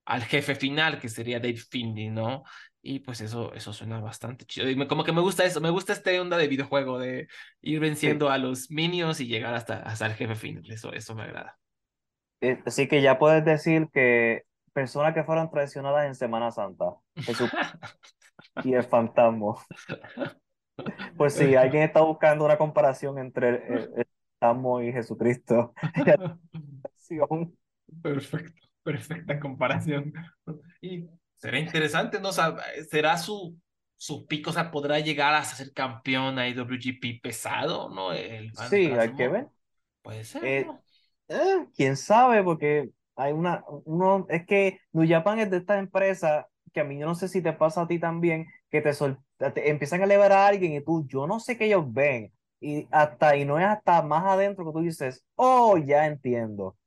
al 0.05 0.23
jefe 0.23 0.55
final, 0.55 0.99
que 0.99 1.09
sería 1.09 1.39
Dave 1.39 1.57
Finley, 1.57 2.09
¿no? 2.09 2.43
Y 2.81 2.99
pues 2.99 3.21
eso, 3.21 3.53
eso 3.53 3.73
suena 3.73 3.99
bastante 3.99 4.45
chido. 4.45 4.69
Y 4.69 4.87
como 4.87 5.03
que 5.03 5.11
me 5.11 5.21
gusta 5.21 5.45
eso, 5.45 5.61
me 5.61 5.69
gusta 5.69 5.93
esta 5.93 6.11
onda 6.19 6.37
de 6.37 6.47
videojuego, 6.47 6.97
de 6.97 7.27
ir 7.61 7.79
venciendo 7.79 8.29
a 8.29 8.37
los 8.37 8.71
minions 8.71 9.19
y 9.19 9.27
llegar 9.27 9.53
hasta, 9.53 9.81
hasta 9.83 10.07
el 10.07 10.13
jefe 10.13 10.35
final. 10.35 10.69
Eso, 10.71 10.91
eso 10.91 11.13
me 11.13 11.23
agrada. 11.23 11.59
Así 12.65 12.87
que 12.87 13.01
ya 13.03 13.19
puedes 13.19 13.45
decir 13.45 13.87
que 13.93 14.43
personas 14.73 15.13
que 15.13 15.23
fueron 15.23 15.51
traicionadas 15.51 16.07
en 16.07 16.15
Semana 16.15 16.51
Santa. 16.51 16.95
y 18.63 18.73
el 18.73 18.83
fantasma. 18.83 19.55
Pues 21.17 21.33
si 21.33 21.55
alguien 21.55 21.83
está 21.83 22.01
buscando 22.01 22.45
una 22.45 22.57
comparación 22.57 23.17
entre 23.17 23.49
el, 23.49 24.07
fantasma 24.39 24.83
y 24.83 24.91
Jesucristo. 24.91 25.73
Perfecto, 28.01 28.67
perfecta 28.83 29.39
comparación. 29.39 30.13
Y 30.81 31.09
será 31.35 31.59
interesante, 31.59 32.21
¿no? 32.21 32.29
será 32.31 33.17
su, 33.17 33.57
su 33.97 34.25
pico, 34.25 34.51
o 34.51 34.53
sea, 34.53 34.71
podrá 34.71 34.97
llegar 34.99 35.33
a 35.33 35.43
ser 35.43 35.73
campeón 35.73 36.39
a 36.39 36.47
IWGP 36.47 37.21
pesado, 37.21 37.89
¿no? 37.89 38.13
El 38.13 38.53
sí, 38.69 38.85
hay 38.85 39.13
que 39.13 39.27
ver. 39.27 39.47
Puede 40.01 40.23
ser. 40.23 40.45
Eh, 40.45 40.67
eh, 41.27 41.67
quién 41.75 41.97
sabe, 41.97 42.41
porque 42.43 42.91
hay 43.17 43.33
una, 43.33 43.63
uno, 43.83 44.25
es 44.29 44.45
que 44.45 44.79
New 44.93 45.07
Japan 45.07 45.39
es 45.39 45.51
de 45.51 45.57
estas 45.57 45.79
empresas 45.79 46.45
que 46.73 46.79
a 46.79 46.83
mí 46.83 46.97
yo 46.97 47.05
no 47.05 47.15
sé 47.15 47.27
si 47.27 47.41
te 47.41 47.53
pasa 47.53 47.81
a 47.81 47.87
ti 47.87 47.99
también, 47.99 48.47
que 48.69 48.81
te, 48.81 48.93
empiezan 49.55 50.01
a 50.01 50.05
elevar 50.05 50.31
a 50.31 50.47
alguien 50.47 50.73
y 50.73 50.81
tú, 50.81 51.05
yo 51.07 51.27
no 51.27 51.39
sé 51.39 51.57
qué 51.57 51.65
ellos 51.65 51.91
ven. 51.91 52.31
Y 52.59 52.87
hasta, 52.91 53.35
y 53.35 53.45
no 53.45 53.57
es 53.59 53.65
hasta 53.65 54.01
más 54.03 54.23
adentro 54.25 54.65
que 54.65 54.71
tú 54.71 54.81
dices, 54.81 55.25
oh, 55.35 55.77
ya 55.77 56.05
entiendo. 56.05 56.77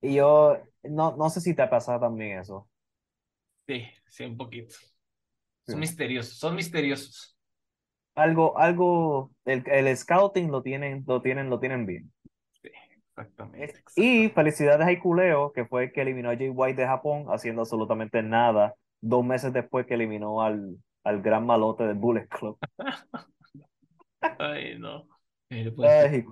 Y 0.00 0.14
yo, 0.14 0.56
no, 0.82 1.16
no 1.16 1.28
sé 1.30 1.40
si 1.40 1.54
te 1.54 1.62
ha 1.62 1.70
pasado 1.70 2.00
también 2.00 2.38
eso. 2.38 2.68
Sí, 3.66 3.84
sí, 4.06 4.24
un 4.24 4.36
poquito. 4.36 4.74
Son 5.66 5.78
misteriosos, 5.78 6.38
son 6.38 6.54
misteriosos. 6.54 7.36
Algo, 8.14 8.58
algo, 8.58 9.30
el, 9.44 9.62
el 9.66 9.96
scouting 9.96 10.50
lo 10.50 10.62
tienen, 10.62 11.04
lo 11.06 11.20
tienen, 11.20 11.50
lo 11.50 11.60
tienen 11.60 11.84
bien. 11.84 12.10
Sí, 12.62 12.70
exactamente, 13.06 13.82
Y 13.96 14.30
felicidades 14.30 14.86
a 14.86 14.92
Ikuleo, 14.92 15.52
que 15.52 15.66
fue 15.66 15.84
el 15.84 15.92
que 15.92 16.00
eliminó 16.00 16.30
a 16.30 16.36
Jay 16.36 16.48
White 16.48 16.80
de 16.80 16.88
Japón, 16.88 17.26
haciendo 17.28 17.62
absolutamente 17.62 18.22
nada 18.22 18.74
dos 19.00 19.24
meses 19.24 19.52
después 19.52 19.86
que 19.86 19.94
eliminó 19.94 20.42
al, 20.42 20.78
al 21.08 21.22
gran 21.22 21.46
malote 21.46 21.84
del 21.84 21.96
Bullet 21.96 22.28
Club. 22.28 22.58
Ay, 24.38 24.78
no. 24.78 25.06
Ay, 25.50 26.24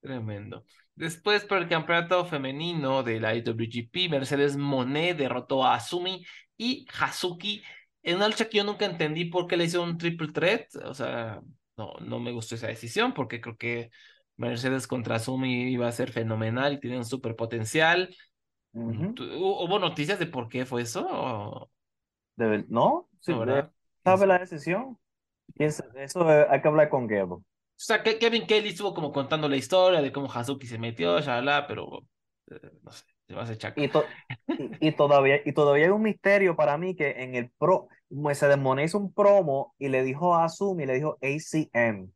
Tremendo. 0.00 0.64
Después, 0.94 1.44
por 1.44 1.58
el 1.58 1.68
campeonato 1.68 2.24
femenino 2.26 3.02
de 3.02 3.20
la 3.20 3.34
IWGP, 3.34 4.08
Mercedes 4.08 4.56
Monet 4.56 5.16
derrotó 5.16 5.64
a 5.64 5.74
Asumi 5.74 6.24
y 6.56 6.86
Hazuki 6.98 7.62
en 8.02 8.16
una 8.16 8.28
lucha 8.28 8.48
que 8.48 8.58
yo 8.58 8.64
nunca 8.64 8.84
entendí 8.86 9.24
por 9.26 9.46
qué 9.46 9.56
le 9.56 9.64
hizo 9.64 9.82
un 9.82 9.98
triple 9.98 10.28
threat, 10.32 10.74
o 10.84 10.94
sea, 10.94 11.40
no, 11.76 11.94
no 12.00 12.20
me 12.20 12.30
gustó 12.32 12.54
esa 12.54 12.68
decisión 12.68 13.12
porque 13.14 13.40
creo 13.40 13.56
que 13.56 13.90
Mercedes 14.36 14.86
contra 14.86 15.18
Sumi 15.18 15.70
iba 15.72 15.88
a 15.88 15.92
ser 15.92 16.12
fenomenal 16.12 16.74
y 16.74 16.80
tenía 16.80 16.98
un 16.98 17.04
súper 17.04 17.34
potencial. 17.34 18.14
Ujú. 18.72 19.14
¿Tú- 19.14 19.24
hu- 19.24 19.64
¿Hubo 19.66 19.78
noticias 19.80 20.18
de 20.20 20.26
por 20.26 20.48
qué 20.48 20.66
fue 20.66 20.82
eso? 20.82 21.06
o- 21.10 21.70
De 22.36 22.64
¿No? 22.68 23.08
Sí, 23.20 23.32
No. 23.32 23.70
¿sabe 24.04 24.26
la 24.26 24.38
decisión? 24.38 24.98
¿Quién 25.54 25.72
sa- 25.72 25.86
Eso 25.96 26.30
eh, 26.30 26.46
hay 26.50 26.60
que 26.60 26.68
hablar 26.68 26.88
con 26.88 27.08
Gebo. 27.08 27.36
O 27.36 27.44
sea, 27.76 28.02
que 28.02 28.18
Kevin 28.18 28.46
Kelly 28.46 28.70
estuvo 28.70 28.94
como 28.94 29.12
contando 29.12 29.48
la 29.48 29.56
historia 29.56 30.00
de 30.00 30.12
cómo 30.12 30.30
Hazuki 30.32 30.66
se 30.66 30.78
metió, 30.78 31.20
shalala, 31.20 31.66
pero 31.66 32.04
eh, 32.50 32.60
no 32.82 32.90
sé, 32.90 33.04
se 33.26 33.34
va 33.34 33.40
a 33.40 33.44
hacer 33.44 33.58
chaca. 33.58 33.80
Y, 33.82 33.88
to- 33.88 34.04
y, 34.48 34.88
y 34.88 34.92
todavía, 34.92 35.40
y 35.44 35.52
todavía 35.52 35.86
hay 35.86 35.90
un 35.90 36.02
misterio 36.02 36.56
para 36.56 36.78
mí 36.78 36.94
que 36.96 37.22
en 37.22 37.34
el 37.34 37.50
pro, 37.58 37.88
Mercedes 38.08 38.58
Moné 38.58 38.84
hizo 38.84 38.98
un 38.98 39.12
promo 39.12 39.74
y 39.78 39.88
le 39.88 40.02
dijo 40.04 40.34
a 40.34 40.44
Azumi, 40.44 40.86
le 40.86 40.94
dijo 40.94 41.18
ACM. 41.22 42.10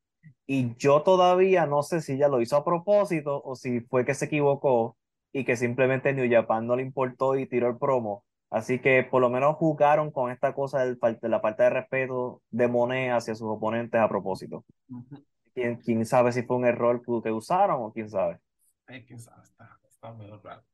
Y 0.46 0.74
yo 0.76 1.02
todavía 1.02 1.66
no 1.66 1.82
sé 1.82 2.00
si 2.00 2.14
ella 2.14 2.28
lo 2.28 2.40
hizo 2.40 2.56
a 2.56 2.64
propósito 2.64 3.40
o 3.44 3.54
si 3.54 3.80
fue 3.82 4.04
que 4.04 4.14
se 4.14 4.26
equivocó 4.26 4.96
y 5.32 5.44
que 5.44 5.56
simplemente 5.56 6.12
New 6.12 6.28
Japan 6.30 6.66
no 6.66 6.76
le 6.76 6.82
importó 6.82 7.36
y 7.36 7.46
tiró 7.46 7.68
el 7.68 7.78
promo. 7.78 8.24
Así 8.50 8.80
que 8.80 9.04
por 9.04 9.22
lo 9.22 9.30
menos 9.30 9.56
jugaron 9.56 10.10
con 10.10 10.30
esta 10.32 10.52
cosa 10.54 10.84
de 10.84 10.96
la 11.28 11.40
falta 11.40 11.64
de 11.64 11.70
respeto 11.70 12.42
de 12.50 12.66
Monet 12.66 13.12
hacia 13.12 13.34
sus 13.36 13.48
oponentes 13.48 14.00
a 14.00 14.08
propósito. 14.08 14.64
Ujú. 14.88 15.24
¿Quién, 15.54 15.76
quién 15.76 16.04
sabe 16.04 16.32
si 16.32 16.42
fue 16.42 16.56
un 16.56 16.64
error 16.64 17.00
que, 17.02 17.30
usaron 17.30 17.82
o 17.82 17.92
quién 17.92 18.10
sabe? 18.10 18.38
Ay, 18.86 19.04
quién 19.04 19.20
sabe, 19.20 19.42
está, 19.44 19.78
está 19.88 20.12
medio 20.12 20.40
raro. 20.42 20.64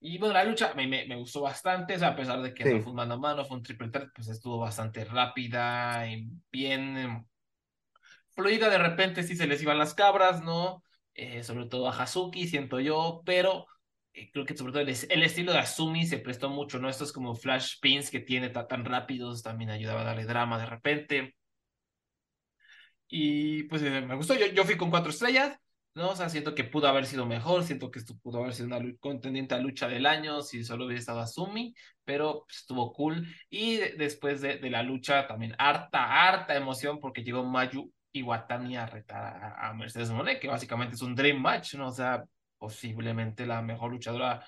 Y 0.00 0.18
bueno, 0.18 0.34
la 0.34 0.44
lucha 0.44 0.74
me, 0.74 0.86
me, 0.86 1.06
me 1.06 1.16
gustó 1.16 1.40
bastante, 1.40 1.96
o 1.96 1.98
sea, 1.98 2.08
a 2.08 2.16
pesar 2.16 2.40
de 2.42 2.52
que 2.52 2.62
Sí. 2.62 2.68
eso 2.68 2.82
fue 2.82 2.90
un 2.90 2.96
mano 2.96 3.14
a 3.14 3.18
mano, 3.18 3.44
fue 3.44 3.56
un 3.56 3.62
triple 3.62 3.88
threat, 3.88 4.10
pues 4.14 4.28
estuvo 4.28 4.58
bastante 4.58 5.04
rápida 5.04 6.06
y 6.06 6.28
bien 6.52 6.96
em, 6.96 7.24
fluida. 8.30 8.68
De 8.68 8.78
repente 8.78 9.22
sí 9.22 9.34
se 9.34 9.46
les 9.46 9.62
iban 9.62 9.78
las 9.78 9.94
cabras, 9.94 10.42
¿no? 10.42 10.82
Eh, 11.14 11.42
sobre 11.42 11.66
todo 11.66 11.88
a 11.88 12.02
Hazuki, 12.02 12.46
siento 12.46 12.80
yo, 12.80 13.22
pero 13.24 13.62
eh, 13.62 13.73
creo 14.32 14.44
que 14.46 14.56
sobre 14.56 14.72
todo 14.72 14.82
el, 14.82 14.88
el 14.88 15.22
estilo 15.22 15.52
de 15.52 15.58
Asumi 15.58 16.06
se 16.06 16.18
prestó 16.18 16.48
mucho, 16.50 16.78
¿no? 16.78 16.88
Estos 16.88 17.12
como 17.12 17.34
flash 17.34 17.74
pins 17.80 18.10
que 18.10 18.20
tiene 18.20 18.48
ta- 18.50 18.66
tan 18.68 18.84
rápidos 18.84 19.42
también 19.42 19.70
ayudaba 19.70 20.02
a 20.02 20.04
darle 20.04 20.24
drama 20.24 20.58
de 20.58 20.66
repente. 20.66 21.34
Y 23.08 23.64
pues 23.64 23.82
eh, 23.82 24.00
me 24.00 24.14
gustó, 24.16 24.34
yo, 24.34 24.46
yo 24.46 24.64
fui 24.64 24.76
con 24.76 24.90
cuatro 24.90 25.10
estrellas, 25.10 25.56
¿no? 25.94 26.10
O 26.10 26.16
sea, 26.16 26.28
siento 26.28 26.54
que 26.54 26.64
pudo 26.64 26.88
haber 26.88 27.06
sido 27.06 27.26
mejor, 27.26 27.62
siento 27.64 27.90
que 27.90 27.98
esto 28.00 28.16
pudo 28.22 28.38
haber 28.40 28.54
sido 28.54 28.66
una 28.68 28.80
contendiente 29.00 29.54
a 29.54 29.58
lucha 29.58 29.88
del 29.88 30.06
año 30.06 30.42
si 30.42 30.64
solo 30.64 30.86
hubiera 30.86 30.98
estado 31.00 31.20
Asumi, 31.20 31.74
pero 32.04 32.44
pues, 32.46 32.58
estuvo 32.60 32.92
cool. 32.92 33.26
Y 33.50 33.76
de- 33.76 33.92
después 33.96 34.40
de, 34.40 34.58
de 34.58 34.70
la 34.70 34.82
lucha 34.82 35.26
también 35.26 35.54
harta, 35.58 36.26
harta 36.28 36.56
emoción 36.56 36.98
porque 37.00 37.22
llegó 37.22 37.44
Mayu 37.44 37.92
Iwatani 38.12 38.76
a 38.76 38.86
retar 38.86 39.54
a, 39.58 39.72
Mercedes 39.74 40.10
Moné, 40.10 40.38
que 40.40 40.48
básicamente 40.48 40.94
es 40.94 41.02
un 41.02 41.14
dream 41.14 41.40
match, 41.40 41.74
¿no? 41.74 41.88
O 41.88 41.92
sea, 41.92 42.24
posiblemente 42.64 43.46
la 43.46 43.62
mejor 43.62 43.90
luchadora 43.92 44.44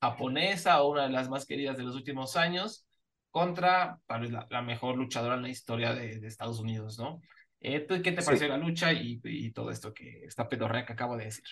japonesa 0.00 0.82
o 0.82 0.90
una 0.92 1.04
de 1.04 1.10
las 1.10 1.28
más 1.28 1.44
queridas 1.46 1.76
de 1.76 1.82
los 1.84 1.94
últimos 1.96 2.36
años 2.36 2.86
contra 3.30 4.00
tal 4.06 4.22
vez 4.22 4.30
la, 4.30 4.46
la 4.50 4.62
mejor 4.62 4.96
luchadora 4.96 5.34
en 5.36 5.42
la 5.42 5.48
historia 5.50 5.92
de, 5.94 6.18
de 6.18 6.26
Estados 6.26 6.60
Unidos, 6.60 6.98
¿no? 6.98 7.20
Eh, 7.60 7.80
¿tú 7.80 8.00
¿Qué 8.02 8.12
te 8.12 8.22
Sí. 8.22 8.24
pareció 8.24 8.48
la 8.48 8.56
lucha 8.56 8.92
y, 8.92 9.20
y 9.24 9.52
todo 9.52 9.70
esto 9.70 9.92
que 9.92 10.24
esta 10.24 10.48
pedorrea 10.48 10.86
que 10.86 10.92
acabo 10.94 11.16
de 11.16 11.24
decir? 11.26 11.44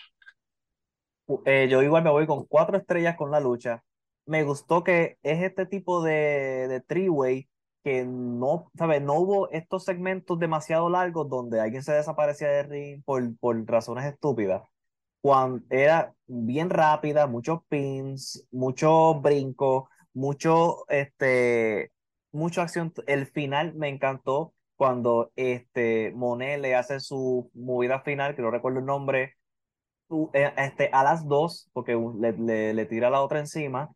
Eh, 1.44 1.66
yo 1.70 1.83
igual 1.83 2.05
me 2.05 2.11
voy 2.11 2.26
con 2.26 2.44
cuatro 2.46 2.76
estrellas 2.76 3.16
con 3.16 3.31
la 3.31 3.40
lucha. 3.40 3.83
Me 4.26 4.44
gustó 4.44 4.85
que 4.85 5.18
es 5.22 5.42
este 5.42 5.66
tipo 5.66 6.02
de, 6.02 6.68
de 6.68 6.81
three-way 6.81 7.48
que 7.85 8.05
no, 8.05 8.70
¿sabes? 8.76 9.02
No 9.02 9.14
hubo 9.14 9.50
estos 9.50 9.85
segmentos 9.85 10.38
demasiado 10.38 10.88
largos 10.90 11.29
donde 11.29 11.61
alguien 11.61 11.83
se 11.83 11.92
desaparecía 11.92 12.48
del 12.48 12.68
ring 12.70 13.02
por, 13.05 13.37
por 13.38 13.64
razones 13.66 14.05
estúpidas. 14.05 14.62
Cuando 15.20 15.64
era 15.70 16.14
bien 16.26 16.70
rápida, 16.70 17.26
muchos 17.26 17.61
pins, 17.68 18.46
mucho 18.52 19.14
brinco, 19.20 19.88
mucho, 20.14 20.88
este, 20.88 21.92
mucha 22.33 22.62
acción. 22.62 22.92
El 23.07 23.26
final 23.26 23.74
me 23.74 23.88
encantó 23.88 24.55
cuando 24.76 25.33
este, 25.37 26.12
Monet 26.14 26.61
le 26.61 26.74
hace 26.76 27.00
su 27.00 27.50
movida 27.55 28.00
final, 28.02 28.37
que 28.37 28.42
no 28.42 28.50
recuerdo 28.50 28.79
el 28.81 28.87
nombre, 28.87 29.35
eh, 30.35 30.52
este, 30.57 30.90
a 30.92 31.05
las 31.05 31.26
dos, 31.29 31.68
porque 31.72 31.94
le, 32.20 32.33
le, 32.33 32.74
le 32.74 32.87
tira 32.87 33.11
la 33.11 33.22
otra 33.22 33.40
encima. 33.40 33.92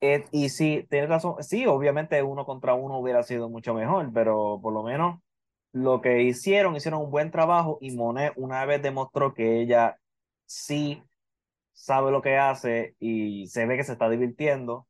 Eh, 0.00 0.24
y 0.30 0.48
sí, 0.50 0.86
tienes 0.90 1.08
razón, 1.08 1.42
sí, 1.42 1.66
obviamente 1.66 2.22
uno 2.22 2.46
contra 2.46 2.74
uno 2.74 2.98
hubiera 2.98 3.22
sido 3.24 3.48
mucho 3.48 3.74
mejor, 3.74 4.12
pero 4.12 4.60
por 4.62 4.72
lo 4.72 4.82
menos 4.84 5.20
lo 5.72 6.00
que 6.00 6.22
hicieron, 6.22 6.76
hicieron 6.76 7.02
un 7.02 7.10
buen 7.10 7.30
trabajo 7.32 7.78
y 7.80 7.96
Monet 7.96 8.32
una 8.36 8.64
vez 8.64 8.80
demostró 8.82 9.34
que 9.34 9.60
ella 9.60 9.96
sí 10.48 11.04
sabe 11.72 12.10
lo 12.10 12.22
que 12.22 12.38
hace 12.38 12.96
y 12.98 13.46
se 13.48 13.66
ve 13.66 13.76
que 13.76 13.84
se 13.84 13.92
está 13.92 14.08
divirtiendo 14.10 14.88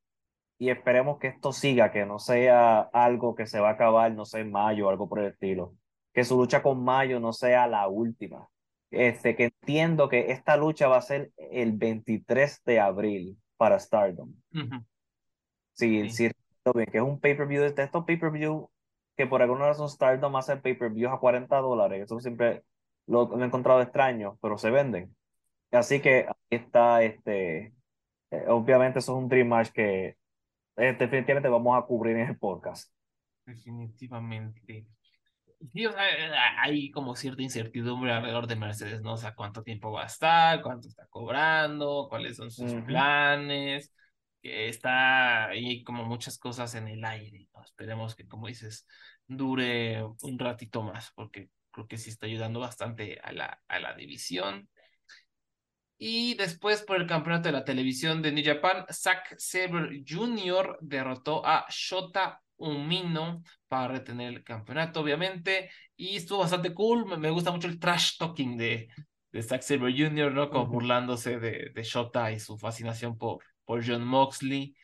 y 0.58 0.70
esperemos 0.70 1.18
que 1.18 1.28
esto 1.28 1.52
siga, 1.52 1.92
que 1.92 2.06
no 2.06 2.18
sea 2.18 2.80
algo 2.80 3.34
que 3.34 3.46
se 3.46 3.60
va 3.60 3.70
a 3.70 3.72
acabar, 3.72 4.12
no 4.12 4.24
sé, 4.24 4.40
en 4.40 4.50
mayo 4.50 4.86
o 4.86 4.90
algo 4.90 5.08
por 5.08 5.20
el 5.20 5.26
estilo, 5.32 5.74
que 6.12 6.24
su 6.24 6.36
lucha 6.36 6.62
con 6.62 6.82
Mayo 6.82 7.20
no 7.20 7.32
sea 7.32 7.66
la 7.66 7.88
última. 7.88 8.48
Este, 8.90 9.36
que 9.36 9.44
entiendo 9.44 10.08
que 10.08 10.32
esta 10.32 10.56
lucha 10.56 10.88
va 10.88 10.96
a 10.96 11.02
ser 11.02 11.30
el 11.36 11.72
23 11.72 12.62
de 12.64 12.80
abril 12.80 13.38
para 13.56 13.78
Stardom. 13.78 14.32
Ujú. 14.54 14.84
Sí, 15.74 16.08
Sí. 16.08 16.10
sí, 16.10 16.30
bien, 16.74 16.86
que 16.90 16.98
es 16.98 17.04
un 17.04 17.20
pay-per-view 17.20 17.62
de 17.62 17.82
estos 17.82 18.04
pay-per-view 18.04 18.70
que 19.16 19.26
por 19.26 19.42
alguna 19.42 19.66
razón 19.66 19.88
Stardom 19.88 20.34
hace 20.36 20.56
pay-per-views 20.56 21.12
a 21.12 21.18
40 21.18 21.58
dólares. 21.58 22.04
Eso 22.04 22.18
siempre 22.20 22.64
lo, 23.06 23.28
lo 23.28 23.42
he 23.42 23.46
encontrado 23.46 23.82
extraño, 23.82 24.38
pero 24.40 24.58
se 24.58 24.70
venden. 24.70 25.14
Así 25.70 26.00
que 26.00 26.26
ahí 26.28 26.35
está, 26.50 27.02
este, 27.02 27.74
eh, 28.31 28.44
obviamente 28.48 29.00
eso 29.00 29.12
es 29.12 29.18
un 29.24 29.28
Dream 29.28 29.48
Match 29.48 29.70
que 29.72 30.18
eh, 30.76 30.96
definitivamente 30.98 31.48
vamos 31.50 31.78
a 31.78 31.87
cubrir 31.87 32.16
en 32.18 32.28
el 32.31 32.38
podcast. 32.38 32.92
Definitivamente. 33.46 34.87
Sí, 35.72 35.87
o 35.87 35.92
sea, 35.92 36.09
eh, 36.11 36.31
hay 36.61 36.90
como 36.92 37.16
cierta 37.16 37.42
incertidumbre 37.42 38.12
alrededor 38.12 38.46
de 38.46 38.57
Mercedes, 38.57 39.02
¿no? 39.02 39.14
O 39.14 39.16
sea, 39.16 39.35
cuánto 39.35 39.62
tiempo 39.64 39.90
va 39.92 40.04
a 40.04 40.07
estar, 40.07 40.62
cuánto 40.62 40.88
está 40.88 41.07
cobrando, 41.09 42.07
cuáles 42.09 42.37
son 42.37 42.50
sus 42.50 42.76
Ujú. 42.76 42.85
planes, 42.85 43.92
que 44.42 44.68
está 44.68 45.48
ahí 45.48 45.83
como 45.85 46.04
muchas 46.04 46.38
cosas 46.38 46.74
en 46.76 46.88
el 46.88 47.04
aire, 47.04 47.48
¿no? 47.54 47.62
Esperemos 47.64 48.14
que, 48.14 48.28
como 48.28 48.46
dices, 48.48 48.87
dure 49.26 50.04
un 50.22 50.38
ratito 50.38 50.83
más, 50.83 51.11
porque 51.14 51.50
creo 51.72 51.88
que 51.88 51.98
sí 51.98 52.11
está 52.11 52.26
ayudando 52.26 52.61
bastante 52.61 53.18
a 53.22 53.33
la, 53.33 53.62
a 53.68 53.81
la 53.81 53.94
división. 53.94 54.68
Y 56.00 56.34
después 56.34 56.82
por 56.82 56.96
el 56.96 57.08
campeonato 57.08 57.48
de 57.48 57.52
la 57.52 57.64
televisión 57.64 58.22
de 58.22 58.30
New 58.30 58.44
Japan, 58.44 58.87
Zack 58.88 59.34
Sabre 59.37 60.04
Jr. 60.08 60.78
derrotó 60.80 61.44
a 61.44 61.66
Shota 61.68 62.40
Umino 62.56 63.42
para 63.66 63.88
retener 63.94 64.28
el 64.28 64.44
campeonato, 64.44 65.00
obviamente. 65.00 65.70
Y 65.96 66.16
estuvo 66.16 66.38
bastante 66.38 66.72
cool. 66.72 67.18
Me, 67.18 67.30
gusta 67.30 67.50
mucho 67.50 67.66
el 67.66 67.80
trash 67.80 68.16
talking 68.16 68.56
de, 68.56 68.88
de 69.32 69.42
Zack 69.42 69.62
Sabre 69.62 69.92
Jr., 69.92 70.32
¿no? 70.32 70.50
Como 70.50 70.68
burlándose 70.68 71.40
de, 71.40 71.70
de 71.74 71.82
Shota 71.82 72.30
y 72.30 72.38
su 72.38 72.56
fascinación 72.56 73.18
por, 73.18 73.38
por 73.64 73.84
John 73.84 74.04
Moxley. 74.04 74.76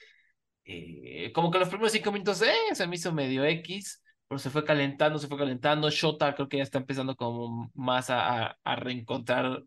Eh, 0.64 1.30
como 1.32 1.50
que 1.50 1.60
los 1.60 1.68
primeros 1.68 1.92
cinco 1.92 2.10
minutos, 2.10 2.42
eh, 2.42 2.74
se 2.74 2.86
me 2.88 2.96
hizo 2.96 3.12
medio 3.12 3.44
X, 3.44 4.02
pero 4.26 4.38
se 4.40 4.50
fue 4.50 4.64
calentando, 4.64 5.20
se 5.20 5.28
fue 5.28 5.38
calentando. 5.38 5.90
Shota 5.90 6.34
creo 6.34 6.48
que 6.48 6.56
ya 6.56 6.64
está 6.64 6.78
empezando 6.78 7.14
como 7.14 7.70
más 7.74 8.10
a, 8.10 8.46
a, 8.46 8.58
a 8.64 8.76
reencontrar 8.76 9.62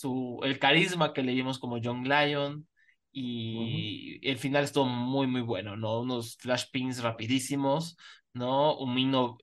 su, 0.00 0.40
el 0.44 0.58
carisma 0.58 1.12
que 1.12 1.22
le 1.22 1.34
vimos 1.34 1.58
como 1.58 1.78
John 1.82 2.04
Lyon 2.04 2.68
y 3.12 4.20
el 4.28 4.38
final 4.38 4.64
estuvo 4.64 4.84
muy 4.86 5.26
muy 5.26 5.40
bueno, 5.42 5.76
¿no? 5.76 6.00
Unos 6.00 6.36
flash 6.36 6.66
pins 6.72 7.02
rapidísimos, 7.02 7.96
¿no? 8.34 8.76
Un 8.78 8.94
mino, 8.94 9.38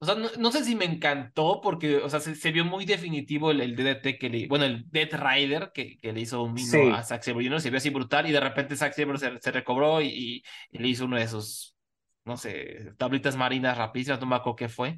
o 0.00 0.06
sea, 0.06 0.14
no, 0.16 0.28
no 0.38 0.52
sé 0.52 0.64
si 0.64 0.74
me 0.76 0.84
encantó 0.84 1.60
porque, 1.62 1.96
o 1.98 2.10
sea, 2.10 2.20
se, 2.20 2.34
se 2.34 2.52
vio 2.52 2.64
muy 2.64 2.84
definitivo 2.84 3.50
el, 3.50 3.60
el 3.62 3.74
DDT 3.76 4.18
que 4.18 4.28
le, 4.28 4.46
bueno, 4.48 4.64
el 4.66 4.84
Death 4.90 5.14
Rider 5.14 5.70
que, 5.72 5.96
que 5.98 6.12
le 6.12 6.20
hizo 6.20 6.42
un 6.42 6.52
mino 6.54 6.88
Sí. 6.88 6.90
a 6.90 7.02
Zack 7.02 7.22
Sabre 7.22 7.44
Jr., 7.46 7.60
se 7.60 7.70
vio 7.70 7.78
así 7.78 7.90
brutal 7.90 8.28
y 8.28 8.32
de 8.32 8.40
repente 8.40 8.76
Zack 8.76 8.92
Sabre 8.94 9.18
se, 9.18 9.40
se 9.40 9.50
recobró 9.52 10.00
y, 10.02 10.08
y- 10.08 10.42
y 10.72 10.78
le 10.78 10.88
hizo 10.88 11.06
uno 11.06 11.16
de 11.16 11.22
esos, 11.24 11.76
no 12.24 12.36
sé, 12.36 12.92
tablitas 12.98 13.36
marinas 13.36 13.78
rapidísimas, 13.78 14.20
no 14.20 14.26
me 14.26 14.36
acuerdo 14.36 14.56
qué 14.56 14.68
fue 14.68 14.96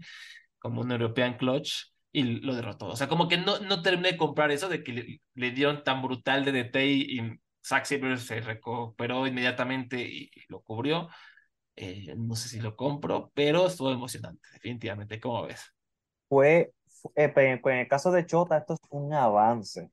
como 0.59 0.81
un 0.83 0.93
European 0.93 1.37
Clutch 1.37 1.93
y 2.21 2.41
lo 2.41 2.55
derrotó. 2.55 2.87
O 2.89 2.97
sea, 2.97 3.09
como 3.09 3.29
que 3.29 3.37
no, 3.39 3.59
no 3.61 3.83
terminé 3.83 4.13
de 4.13 4.17
comprar 4.19 4.51
eso 4.51 4.69
de 4.69 4.83
que 4.85 4.93
le, 4.93 5.21
le 5.35 5.51
dieron 5.53 5.85
tan 5.85 6.03
brutal 6.03 6.45
DDT 6.45 6.87
y, 6.87 7.19
y 7.21 7.41
Zack 7.67 7.85
se 7.87 8.41
recuperó 8.41 9.27
inmediatamente 9.27 10.01
y, 10.03 10.31
y 10.35 10.45
lo 10.49 10.63
cubrió. 10.63 11.09
Eh, 11.77 12.15
no 12.17 12.37
sé 12.37 12.49
si 12.51 12.61
lo 12.61 12.77
compro, 12.77 13.33
pero 13.35 13.67
estuvo 13.69 13.93
emocionante, 13.93 14.49
definitivamente. 14.55 15.21
¿Cómo 15.21 15.45
ves? 15.47 15.63
Fue, 16.29 16.73
fu- 16.87 17.13
eh, 17.17 17.29
pues 17.29 17.47
en 17.67 17.73
el 17.81 17.89
caso 17.89 18.11
de 18.13 18.27
Chota, 18.27 18.59
esto 18.59 18.75
es 18.75 18.81
un 18.91 19.13
avance, 19.15 19.91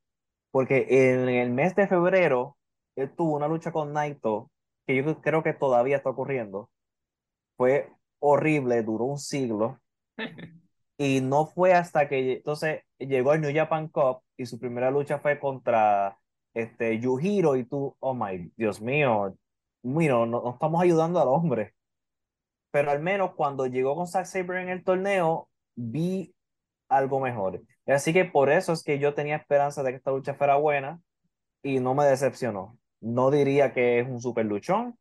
porque 0.52 0.88
en 0.90 1.30
el 1.30 1.52
mes 1.52 1.76
de 1.76 1.88
febrero 1.88 2.58
él 2.96 3.14
tuvo 3.16 3.36
una 3.38 3.48
lucha 3.50 3.72
con 3.72 3.94
Naito, 3.94 4.52
que 4.88 4.96
yo 4.98 5.22
creo 5.22 5.44
que 5.44 5.54
todavía 5.54 5.98
está 5.98 6.12
ocurriendo. 6.12 6.72
Fue 7.58 7.92
horrible, 8.20 8.84
duró 8.84 9.06
un 9.06 9.20
siglo. 9.20 9.82
Y 11.04 11.20
no 11.20 11.48
fue 11.48 11.74
hasta 11.74 12.08
que 12.08 12.34
entonces 12.38 12.82
llegó 12.98 13.34
el 13.34 13.42
New 13.42 13.54
Japan 13.54 13.90
Cup 13.90 14.22
y 14.38 14.46
su 14.46 14.58
primera 14.58 14.90
lucha 14.90 15.20
fue 15.20 15.38
contra 15.38 16.18
este, 16.54 16.98
Yujiro 17.00 17.58
y 17.58 17.66
tú, 17.66 17.94
oh 18.00 18.14
my, 18.14 18.54
Dios 18.56 18.80
mío, 18.82 19.36
mira, 19.82 20.14
no, 20.14 20.26
no 20.28 20.52
estamos 20.54 20.82
ayudando 20.82 21.20
al 21.22 21.28
hombre. 21.28 21.74
Pero 22.72 22.90
al 22.92 23.02
menos 23.02 23.34
cuando 23.36 23.68
llegó 23.68 23.96
con 23.98 24.08
Zack 24.08 24.26
Sabre 24.26 24.62
en 24.62 24.70
el 24.70 24.86
torneo, 24.86 25.50
vi 25.76 26.34
algo 26.88 27.20
mejor. 27.20 27.62
Así 27.86 28.14
que 28.14 28.24
por 28.24 28.50
eso 28.50 28.72
es 28.72 28.82
que 28.82 28.98
yo 28.98 29.14
tenía 29.14 29.36
esperanza 29.36 29.84
de 29.84 29.92
que 29.92 29.98
esta 29.98 30.12
lucha 30.12 30.36
fuera 30.36 30.56
buena 30.56 31.02
y 31.64 31.82
no 31.82 31.96
me 31.96 32.06
decepcionó. 32.06 32.78
No 33.02 33.30
diría 33.30 33.74
que 33.74 34.00
es 34.00 34.08
un 34.08 34.22
super 34.22 34.46
luchón. 34.46 34.98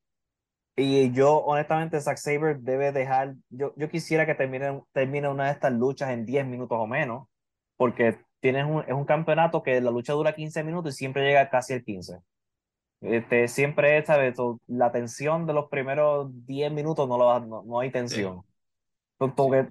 Y 0.74 1.12
yo, 1.12 1.36
honestamente, 1.38 2.00
Zack 2.00 2.16
Sabre 2.16 2.56
debe 2.58 2.92
dejar. 2.92 3.34
Yo, 3.50 3.74
yo 3.76 3.90
quisiera 3.90 4.24
que 4.24 4.34
termine, 4.34 4.82
termine 4.92 5.28
una 5.28 5.46
de 5.46 5.52
estas 5.52 5.72
luchas 5.72 6.10
en 6.10 6.24
10 6.24 6.46
minutos 6.46 6.78
o 6.80 6.86
menos, 6.86 7.28
porque 7.76 8.18
tienes 8.40 8.64
un, 8.64 8.80
es 8.80 8.92
un 8.92 9.04
campeonato 9.04 9.62
que 9.62 9.80
la 9.80 9.90
lucha 9.90 10.14
dura 10.14 10.34
15 10.34 10.64
minutos 10.64 10.94
y 10.94 10.98
siempre 10.98 11.24
llega 11.24 11.50
casi 11.50 11.74
el 11.74 11.84
15. 11.84 12.18
Este, 13.02 13.48
siempre, 13.48 14.04
¿sabes? 14.06 14.36
La 14.66 14.92
tensión 14.92 15.46
de 15.46 15.52
los 15.52 15.68
primeros 15.68 16.28
10 16.46 16.72
minutos 16.72 17.08
no, 17.08 17.18
lo, 17.18 17.40
no, 17.40 17.62
no 17.64 17.80
hay 17.80 17.90
tensión. 17.90 18.42
Porque 19.18 19.68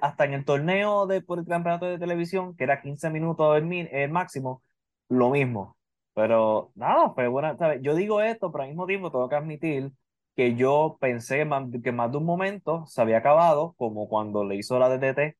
hasta 0.00 0.24
en 0.24 0.34
el 0.34 0.44
torneo 0.44 1.06
de, 1.06 1.20
por 1.22 1.38
el 1.38 1.46
campeonato 1.46 1.86
de 1.86 1.98
televisión, 1.98 2.56
que 2.56 2.64
era 2.64 2.82
15 2.82 3.10
minutos 3.10 3.56
el, 3.56 3.70
el 3.72 4.10
máximo, 4.10 4.62
lo 5.08 5.30
mismo. 5.30 5.76
Pero 6.14 6.72
nada, 6.74 7.14
pues 7.14 7.28
bueno, 7.28 7.56
¿sabes? 7.58 7.80
Yo 7.82 7.94
digo 7.94 8.22
esto, 8.22 8.50
pero 8.50 8.64
al 8.64 8.70
mismo 8.70 8.86
tiempo 8.86 9.10
tengo 9.10 9.28
que 9.28 9.36
admitir 9.36 9.92
que 10.36 10.54
yo 10.54 10.98
pensé 11.00 11.48
que 11.82 11.92
más 11.92 12.12
de 12.12 12.18
un 12.18 12.24
momento 12.24 12.84
se 12.86 13.00
había 13.00 13.18
acabado, 13.18 13.74
como 13.78 14.08
cuando 14.08 14.44
le 14.44 14.56
hizo 14.56 14.78
la 14.78 14.90
DDT, 14.90 15.36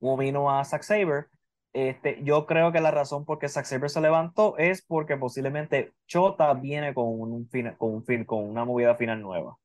un 0.00 0.18
vino 0.18 0.50
a 0.50 0.64
Zack 0.64 0.82
Saber. 0.82 1.28
Este, 1.72 2.22
yo 2.24 2.46
creo 2.46 2.72
que 2.72 2.80
la 2.80 2.90
razón 2.90 3.24
por 3.24 3.38
qué 3.38 3.48
Zack 3.48 3.66
Saber 3.66 3.90
se 3.90 4.00
levantó 4.00 4.56
es 4.58 4.82
porque 4.82 5.16
posiblemente 5.16 5.92
Chota 6.06 6.52
viene 6.54 6.94
con, 6.94 7.06
un 7.06 7.48
con, 7.78 8.04
un 8.06 8.24
con 8.24 8.44
una 8.44 8.64
movida 8.64 8.96
final 8.96 9.22
nueva. 9.22 9.56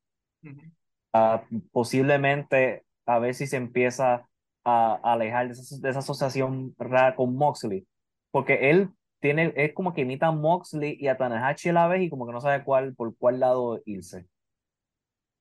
Ah, 1.12 1.42
posiblemente 1.72 2.84
a 3.06 3.18
ver 3.18 3.34
si 3.34 3.46
se 3.48 3.56
empieza 3.56 4.28
a, 4.64 4.94
alejar 5.02 5.48
de 5.48 5.52
esa, 5.54 5.76
de 5.78 5.90
esa, 5.90 5.98
asociación 5.98 6.74
rara 6.78 7.16
con 7.16 7.34
Moxley, 7.34 7.86
porque 8.30 8.70
él 8.70 8.90
tiene, 9.20 9.52
es 9.56 9.74
como 9.74 9.94
que 9.94 10.02
imita 10.02 10.28
a 10.28 10.32
Moxley 10.32 10.96
y 11.00 11.08
a 11.08 11.16
Tanahashi 11.16 11.70
a 11.70 11.72
la 11.72 11.88
vez 11.88 12.02
y 12.02 12.10
como 12.10 12.26
que 12.26 12.32
no 12.32 12.40
sabe 12.40 12.64
cuál, 12.64 12.94
por 12.94 13.16
cuál 13.16 13.40
lado 13.40 13.80
irse. 13.84 14.26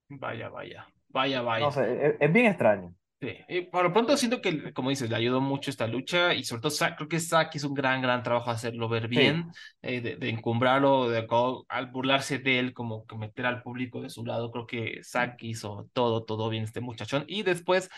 Vaya, 0.09 0.49
vaya, 0.49 0.87
vaya, 1.09 1.41
vaya. 1.41 1.65
No 1.65 1.71
sé, 1.71 2.17
es, 2.19 2.33
bien 2.33 2.47
extraño. 2.47 2.93
Sí, 3.21 3.37
y 3.49 3.61
por 3.61 3.83
lo 3.83 3.91
pronto 3.91 4.15
siento 4.15 4.41
que, 4.41 4.71
como 4.73 4.89
dices, 4.89 5.09
le 5.09 5.15
ayudó 5.17 5.41
mucho 5.41 5.69
esta 5.69 5.87
lucha 5.87 6.33
y 6.33 6.45
sobre 6.45 6.61
todo 6.61 6.71
creo 6.95 7.09
que 7.09 7.19
Zack 7.19 7.53
hizo 7.55 7.67
un 7.67 7.73
gran, 7.73 8.01
gran 8.01 8.23
trabajo 8.23 8.49
hacerlo 8.49 8.87
ver 8.87 9.09
bien, 9.09 9.51
eh, 9.81 9.99
de, 9.99 10.29
encumbrarlo, 10.29 11.09
de, 11.09 11.27
al 11.67 11.87
burlarse 11.87 12.39
de 12.39 12.59
él, 12.59 12.73
como 12.73 13.05
que 13.05 13.17
meter 13.17 13.45
al 13.45 13.61
público 13.61 14.01
de 14.01 14.09
su 14.09 14.25
lado. 14.25 14.51
Creo 14.51 14.65
que 14.65 15.03
Zack 15.03 15.43
hizo 15.43 15.89
todo, 15.91 16.23
todo 16.23 16.49
bien 16.49 16.63
este 16.63 16.79
muchachón. 16.79 17.25
Y 17.27 17.43
después 17.43 17.89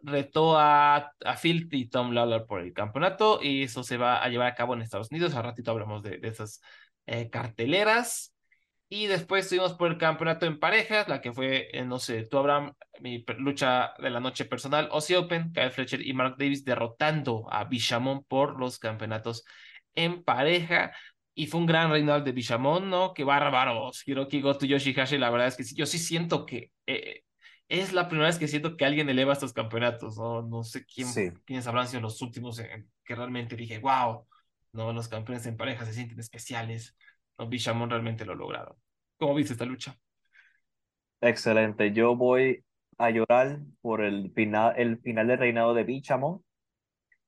retó 0.00 0.56
a, 0.56 1.12
a 1.24 1.36
Phil 1.36 1.68
y 1.72 1.88
Tom 1.88 2.12
Lawler 2.12 2.46
por 2.46 2.60
el 2.60 2.72
campeonato 2.72 3.40
y 3.42 3.64
eso 3.64 3.82
se 3.82 3.96
va 3.96 4.22
a 4.22 4.28
llevar 4.28 4.46
a 4.46 4.54
cabo 4.54 4.74
en 4.74 4.82
Estados 4.82 5.10
Unidos. 5.10 5.34
Al 5.34 5.42
ratito 5.42 5.72
hablamos 5.72 6.04
de, 6.04 6.18
de 6.18 6.28
esas 6.28 6.62
eh, 7.06 7.30
carteleras. 7.30 8.32
Y 8.90 9.06
después 9.06 9.44
estuvimos 9.44 9.74
por 9.74 9.90
el 9.90 9.98
campeonato 9.98 10.46
en 10.46 10.58
parejas, 10.58 11.08
la 11.08 11.20
que 11.20 11.32
fue, 11.32 11.68
eh, 11.72 11.84
no 11.84 11.98
sé, 11.98 12.24
tú, 12.24 12.38
Abraham, 12.38 12.72
mi 13.00 13.22
lucha 13.36 13.92
de 13.98 14.08
la 14.08 14.18
noche 14.18 14.46
personal, 14.46 14.88
Ozzy 14.90 15.14
Open, 15.14 15.52
Kyle 15.52 15.70
Fletcher 15.70 16.06
y 16.06 16.14
Mark 16.14 16.36
Davis 16.38 16.64
derrotando 16.64 17.46
a 17.52 17.64
Bishamon 17.64 18.24
por 18.24 18.58
los 18.58 18.78
campeonatos 18.78 19.44
en 19.94 20.24
pareja. 20.24 20.92
Y 21.34 21.46
fue 21.46 21.60
un 21.60 21.66
gran 21.66 21.90
reinado 21.90 22.22
de 22.22 22.32
Bishamon, 22.32 22.88
¿no? 22.88 23.12
Qué 23.12 23.24
bárbaros. 23.24 24.02
Hiroki 24.06 24.40
Goto 24.40 24.64
y 24.64 24.70
Yoshihashi, 24.70 25.18
la 25.18 25.30
verdad 25.30 25.48
es 25.48 25.56
que 25.56 25.64
sí, 25.64 25.76
yo 25.76 25.84
sí 25.84 25.98
siento 25.98 26.46
que 26.46 26.72
eh, 26.86 27.22
es 27.68 27.92
la 27.92 28.08
primera 28.08 28.28
vez 28.28 28.38
que 28.38 28.48
siento 28.48 28.76
que 28.76 28.86
alguien 28.86 29.08
eleva 29.10 29.34
estos 29.34 29.52
campeonatos, 29.52 30.16
¿no? 30.16 30.42
No 30.42 30.64
sé 30.64 30.86
quién, 30.86 31.08
quiénes 31.44 31.66
habrán 31.66 31.86
sido 31.86 32.00
los 32.00 32.20
últimos 32.22 32.60
que 33.04 33.14
realmente 33.14 33.54
dije, 33.54 33.78
wow, 33.78 34.26
¿no? 34.72 34.92
Los 34.94 35.08
campeones 35.08 35.44
en 35.46 35.58
pareja 35.58 35.84
se 35.84 35.92
sienten 35.92 36.18
especiales. 36.18 36.96
Bichamon 37.46 37.90
realmente 37.90 38.24
lo 38.24 38.34
lograron. 38.34 38.76
¿Cómo 39.16 39.34
viste 39.34 39.52
esta 39.52 39.64
lucha? 39.64 39.96
Excelente. 41.20 41.92
Yo 41.92 42.16
voy 42.16 42.64
a 42.98 43.10
llorar 43.10 43.60
por 43.80 44.02
el 44.02 44.32
final, 44.32 44.74
el 44.76 44.98
final 45.00 45.26
del 45.28 45.38
reinado 45.38 45.74
de 45.74 45.84
Bichamon. 45.84 46.42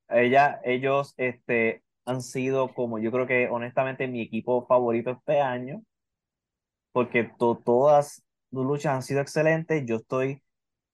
Ella, 0.09 0.61
ellos 0.65 1.15
este, 1.17 1.83
han 2.05 2.23
sido 2.23 2.75
como 2.75 2.99
yo 2.99 3.13
creo 3.13 3.27
que 3.27 3.49
honestamente 3.49 4.09
mi 4.09 4.23
equipo 4.23 4.67
favorito 4.67 5.11
este 5.11 5.41
año, 5.41 5.83
porque 6.93 7.31
todas 7.39 8.25
sus 8.51 8.67
luchas 8.67 8.95
han 8.95 9.03
sido 9.03 9.21
excelentes. 9.21 9.85
Yo 9.87 9.97
estoy 9.97 10.43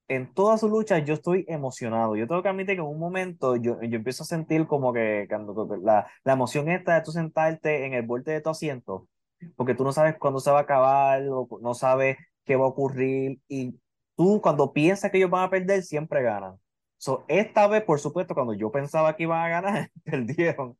en 0.08 0.32
todas 0.32 0.60
sus 0.60 0.70
luchas 0.70 1.04
yo 1.04 1.14
estoy 1.14 1.44
emocionado. 1.48 2.16
Yo 2.16 2.26
tengo 2.26 2.42
que 2.42 2.48
admitir 2.48 2.76
que 2.76 2.82
en 2.82 2.88
un 2.88 2.98
momento 2.98 3.56
yo, 3.56 3.80
yo 3.82 3.96
empiezo 3.96 4.22
a 4.22 4.26
sentir 4.26 4.66
como 4.66 4.92
que 4.92 5.26
cuando, 5.28 5.68
la, 5.82 6.06
la 6.24 6.32
emoción 6.32 6.68
esta 6.68 6.94
de 6.94 7.02
tú 7.02 7.12
sentarte 7.12 7.86
en 7.86 7.94
el 7.94 8.02
borde 8.02 8.32
de 8.32 8.40
tu 8.40 8.50
asiento, 8.50 9.08
porque 9.56 9.74
tú 9.74 9.84
no 9.84 9.92
sabes 9.92 10.16
cuándo 10.18 10.40
se 10.40 10.50
va 10.50 10.60
a 10.60 10.62
acabar, 10.62 11.22
o 11.28 11.48
no 11.60 11.74
sabes 11.74 12.18
qué 12.44 12.56
va 12.56 12.64
a 12.66 12.68
ocurrir, 12.68 13.40
y 13.48 13.78
tú 14.16 14.40
cuando 14.40 14.72
piensas 14.72 15.10
que 15.10 15.18
ellos 15.18 15.30
van 15.30 15.44
a 15.44 15.50
perder, 15.50 15.82
siempre 15.82 16.22
ganan. 16.22 16.56
So, 16.98 17.24
esta 17.28 17.66
vez, 17.68 17.82
por 17.84 18.00
supuesto, 18.00 18.34
cuando 18.34 18.54
yo 18.54 18.70
pensaba 18.70 19.16
que 19.16 19.24
iban 19.24 19.40
a 19.44 19.48
ganar, 19.48 19.90
perdieron. 20.04 20.76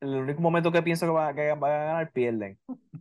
El 0.00 0.16
único 0.16 0.40
momento 0.40 0.72
que 0.72 0.82
pienso 0.82 1.06
que 1.06 1.12
van, 1.12 1.34
que 1.34 1.52
van 1.54 1.72
a 1.72 1.84
ganar, 1.84 2.12
pierden. 2.12 2.58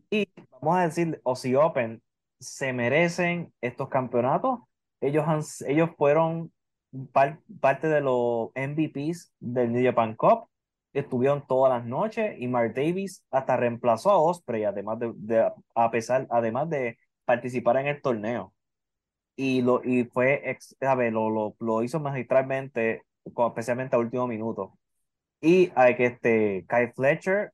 Y 0.10 0.28
vamos 0.52 0.78
a 0.78 0.82
decir, 0.84 1.20
Ozzy 1.24 1.56
Open 1.56 2.02
se 2.40 2.74
merecen 2.74 3.54
estos 3.62 3.90
campeonatos 3.90 4.60
ellos, 5.02 5.26
han, 5.28 5.42
ellos 5.68 5.90
fueron 5.98 6.52
parte 7.60 7.88
de 7.88 8.02
los 8.02 8.50
MVPs 8.56 9.34
del 9.40 9.72
New 9.72 9.84
Japan 9.84 10.16
Cup. 10.16 10.48
Estuvieron 10.94 11.46
todas 11.48 11.72
las 11.74 11.86
noches 11.86 12.36
y 12.38 12.48
Mark 12.48 12.74
Davis 12.76 13.26
hasta 13.32 13.58
reemplazó 13.58 14.12
a 14.12 14.18
Osprey, 14.20 14.66
además 14.66 15.00
de, 15.00 15.52
a 15.76 15.92
pesar, 15.92 16.28
además 16.30 16.70
de 16.70 16.98
participar 17.26 17.78
en 17.78 17.88
el 17.88 18.02
torneo. 18.02 18.54
Y, 19.36 19.62
lo, 19.62 19.82
y 19.84 20.04
fue, 20.06 20.58
a 20.82 20.96
ver, 20.96 21.14
lo, 21.14 21.30
lo, 21.30 21.56
lo 21.60 21.84
hizo 21.84 22.00
magistralmente, 22.00 23.04
especialmente 23.26 23.96
a 23.96 24.00
último 24.00 24.28
minuto. 24.28 24.78
Y 25.42 25.72
hay 25.76 25.96
que 25.96 26.06
este, 26.08 26.66
Kai 26.68 26.92
Fletcher, 26.92 27.54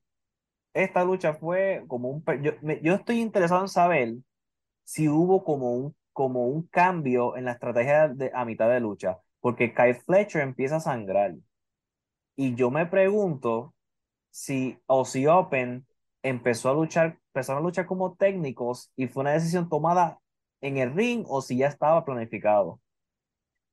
esta 0.73 1.03
lucha 1.03 1.33
fue 1.33 1.83
como 1.87 2.09
un... 2.09 2.23
Yo, 2.41 2.51
yo 2.81 2.95
estoy 2.95 3.21
interesado 3.21 3.61
en 3.61 3.67
saber 3.69 4.15
si 4.83 5.09
hubo 5.09 5.43
como 5.43 5.73
un 5.75 5.95
como 6.17 6.47
un 6.47 6.63
cambio 6.63 7.37
en 7.37 7.45
la 7.45 7.51
estrategia 7.51 8.11
a 8.33 8.43
mitad 8.43 8.67
de 8.71 8.79
lucha, 8.79 9.19
porque 9.39 9.71
Kyle 9.75 9.93
Fletcher 9.93 10.41
empieza 10.41 10.77
a 10.77 10.79
sangrar. 10.79 11.35
Y 12.35 12.55
yo 12.55 12.71
me 12.71 12.87
pregunto 12.87 13.75
si 14.31 14.79
Ozzy 14.87 15.27
Open 15.27 15.85
empezó 16.23 16.71
a 16.71 16.73
luchar, 16.73 17.19
empezaron 17.27 17.61
a 17.61 17.65
luchar 17.67 17.85
como 17.85 18.15
técnicos 18.15 18.91
y 18.95 19.05
fue 19.07 19.21
una 19.21 19.33
decisión 19.33 19.69
tomada 19.69 20.17
en 20.59 20.77
el 20.77 20.95
ring 20.95 21.23
o 21.27 21.39
si 21.41 21.57
ya 21.57 21.67
estaba 21.67 22.03
planificado. 22.03 22.81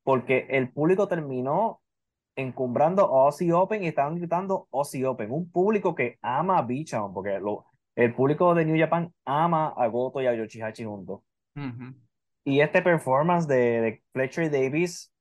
Porque 0.02 0.46
el 0.50 0.70
público 0.70 1.08
terminó 1.08 1.80
encumbrando 2.36 3.04
a 3.04 3.28
Ozzy 3.28 3.52
Open 3.52 3.84
y 3.84 3.86
estaban 3.86 4.16
gritando 4.16 4.68
Ozzy 4.68 5.02
Open. 5.06 5.32
Un 5.32 5.50
público 5.50 5.94
que 5.94 6.18
ama 6.20 6.58
a 6.58 6.62
Bichon, 6.62 7.14
porque 7.14 7.40
lo, 7.40 7.64
el 7.94 8.14
público 8.14 8.54
de 8.54 8.66
New 8.66 8.78
Japan 8.78 9.14
ama 9.24 9.68
a 9.68 9.86
Goto 9.86 10.20
y 10.20 10.26
a 10.26 10.34
Yoshihachi 10.34 10.84
juntos. 10.84 11.22
Y 12.44 12.60
este 12.60 12.82
performance 12.82 13.46
de, 13.46 13.80
de 13.80 14.02
Fletcher 14.12 14.50
Davis, 14.50 15.12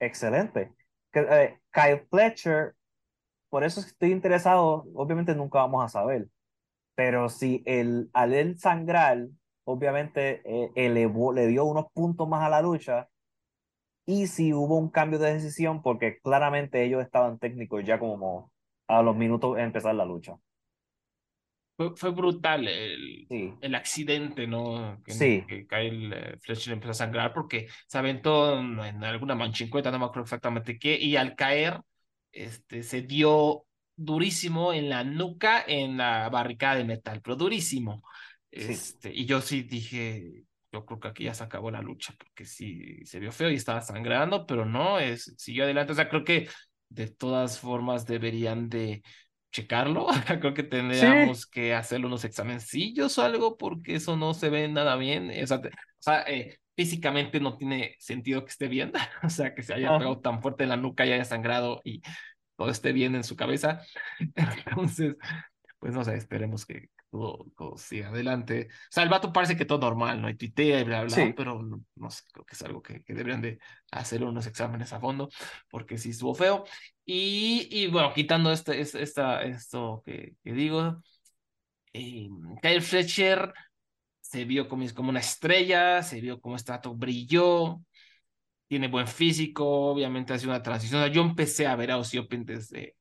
excelente. 0.00 0.72
Eh, 1.14 1.58
Kyle 1.72 2.06
Fletcher, 2.10 2.74
por 3.48 3.64
eso 3.64 3.80
estoy 3.80 4.12
interesado, 4.12 4.84
obviamente 4.94 5.34
nunca 5.34 5.58
vamos 5.60 5.84
a 5.84 5.88
saber, 5.88 6.28
pero 6.94 7.28
si 7.28 7.62
el, 7.66 8.10
al 8.12 8.34
él 8.34 8.58
sangrar, 8.58 9.28
obviamente 9.64 10.42
eh, 10.44 10.70
elevó, 10.74 11.32
le 11.32 11.46
dio 11.46 11.64
unos 11.64 11.86
puntos 11.92 12.28
más 12.28 12.42
a 12.44 12.50
la 12.50 12.62
lucha, 12.62 13.08
y 14.06 14.26
si 14.26 14.52
hubo 14.52 14.78
un 14.78 14.90
cambio 14.90 15.18
de 15.18 15.32
decisión, 15.34 15.82
porque 15.82 16.18
claramente 16.20 16.82
ellos 16.84 17.02
estaban 17.02 17.38
técnicos 17.38 17.84
ya 17.84 17.98
como 17.98 18.52
a 18.88 19.02
los 19.02 19.16
minutos 19.16 19.56
de 19.56 19.62
empezar 19.62 19.94
la 19.94 20.04
lucha 20.04 20.36
fue, 21.96 22.10
brutal 22.10 22.68
el, 22.68 23.26
el 23.60 23.74
accidente, 23.74 24.46
¿no? 24.46 25.00
Que, 25.04 25.12
sí. 25.12 25.44
que 25.46 25.66
Kyle 25.66 26.12
eh, 26.12 26.36
Fletcher 26.40 26.72
empezó 26.72 26.90
a 26.92 26.94
sangrar 26.94 27.32
porque 27.32 27.68
se 27.86 27.98
aventó 27.98 28.58
en 28.58 29.04
alguna 29.04 29.34
manchincueta, 29.34 29.90
no 29.90 29.98
me 29.98 30.04
acuerdo 30.06 30.22
exactamente 30.22 30.78
qué, 30.78 30.98
y 30.98 31.16
al 31.16 31.34
caer, 31.34 31.80
este, 32.30 32.82
se 32.82 33.02
dio 33.02 33.64
durísimo 33.96 34.72
en 34.72 34.88
la 34.88 35.04
nuca, 35.04 35.64
en 35.66 35.96
la 35.96 36.28
barricada 36.28 36.76
de 36.76 36.84
metal, 36.84 37.20
pero 37.22 37.36
durísimo. 37.36 38.02
Este, 38.50 39.12
Y 39.14 39.24
yo 39.24 39.40
sí 39.40 39.62
dije, 39.62 40.44
yo 40.72 40.84
creo 40.84 41.00
que 41.00 41.08
aquí 41.08 41.24
ya 41.24 41.34
se 41.34 41.44
acabó 41.44 41.70
la 41.70 41.82
lucha, 41.82 42.14
porque 42.18 42.44
sí 42.44 43.04
se 43.04 43.18
vio 43.18 43.32
feo 43.32 43.50
y 43.50 43.54
estaba 43.54 43.80
sangrando, 43.80 44.46
pero 44.46 44.64
no, 44.64 44.98
es, 44.98 45.34
siguió 45.38 45.64
adelante. 45.64 45.92
O 45.92 45.94
sea, 45.94 46.08
creo 46.08 46.24
que 46.24 46.48
de 46.88 47.08
todas 47.08 47.58
formas 47.58 48.06
deberían 48.06 48.68
de 48.68 49.02
checarlo. 49.52 50.06
creo 50.40 50.54
que 50.54 50.64
tendríamos 50.64 51.46
que 51.46 51.74
hacerle 51.74 52.06
unos 52.06 52.24
examencillos 52.24 53.16
o 53.18 53.22
algo, 53.22 53.56
porque 53.56 53.94
eso 53.94 54.16
no 54.16 54.34
se 54.34 54.50
ve 54.50 54.66
nada 54.68 54.96
bien. 54.96 55.30
O 55.42 55.46
sea, 55.46 55.58
o 55.58 55.70
sea 56.00 56.22
eh, 56.22 56.58
físicamente 56.74 57.38
no 57.38 57.56
tiene 57.56 57.94
sentido 57.98 58.44
que 58.44 58.50
esté 58.50 58.66
bien. 58.66 58.92
o 59.22 59.30
sea, 59.30 59.54
que 59.54 59.62
se 59.62 59.74
haya 59.74 59.96
pegado 59.98 60.18
tan 60.20 60.42
fuerte 60.42 60.64
en 60.64 60.70
la 60.70 60.76
nuca 60.76 61.06
y 61.06 61.12
haya 61.12 61.24
sangrado 61.24 61.80
y 61.84 62.02
todo 62.56 62.70
esté 62.70 62.92
bien 62.92 63.14
en 63.14 63.24
su 63.24 63.36
cabeza. 63.36 63.80
Entonces, 64.18 65.16
pues 65.78 65.94
no 65.94 66.04
sé, 66.04 66.16
esperemos 66.16 66.66
que 66.66 66.88
todo, 67.12 67.76
siga 67.76 68.08
adelante. 68.08 68.68
O 68.70 68.88
sea, 68.90 69.02
el 69.02 69.10
vato 69.10 69.32
parece 69.32 69.56
que 69.56 69.66
todo 69.66 69.78
normal, 69.78 70.20
¿no? 70.20 70.30
Y 70.30 70.36
tuitea 70.36 70.80
y 70.80 70.84
bla, 70.84 71.04
bla, 71.04 71.34
pero 71.36 71.62
no, 71.62 72.10
sé, 72.10 72.22
creo 72.32 72.44
que 72.46 72.54
es 72.54 72.62
algo 72.62 72.82
que, 72.82 73.02
que, 73.02 73.12
deberían 73.14 73.42
de 73.42 73.58
hacer 73.90 74.24
unos 74.24 74.46
exámenes 74.46 74.92
a 74.92 75.00
fondo, 75.00 75.28
porque 75.68 75.98
sí 75.98 76.10
estuvo 76.10 76.34
feo. 76.34 76.64
Y, 77.04 77.68
y 77.70 77.88
bueno, 77.88 78.12
quitando 78.14 78.50
este, 78.50 78.80
este, 78.80 79.02
esta, 79.02 79.42
esto 79.42 80.02
que, 80.06 80.36
que 80.42 80.52
digo, 80.52 81.02
eh, 81.92 82.28
Kyle 82.62 82.80
Fletcher 82.82 83.52
se 84.20 84.44
vio 84.46 84.68
como, 84.68 84.86
como 84.94 85.10
una 85.10 85.20
estrella, 85.20 86.02
se 86.02 86.20
vio 86.20 86.40
como 86.40 86.56
este 86.56 86.72
vato 86.72 86.94
brilló, 86.94 87.82
tiene 88.68 88.88
buen 88.88 89.06
físico, 89.06 89.66
obviamente 89.90 90.32
hace 90.32 90.46
una 90.46 90.62
transición. 90.62 91.02
O 91.02 91.04
sea, 91.04 91.12
yo 91.12 91.22
empecé 91.22 91.66
a 91.66 91.76
ver 91.76 91.90
a 91.90 91.98
Ozzy 91.98 92.26
desde 92.44 92.96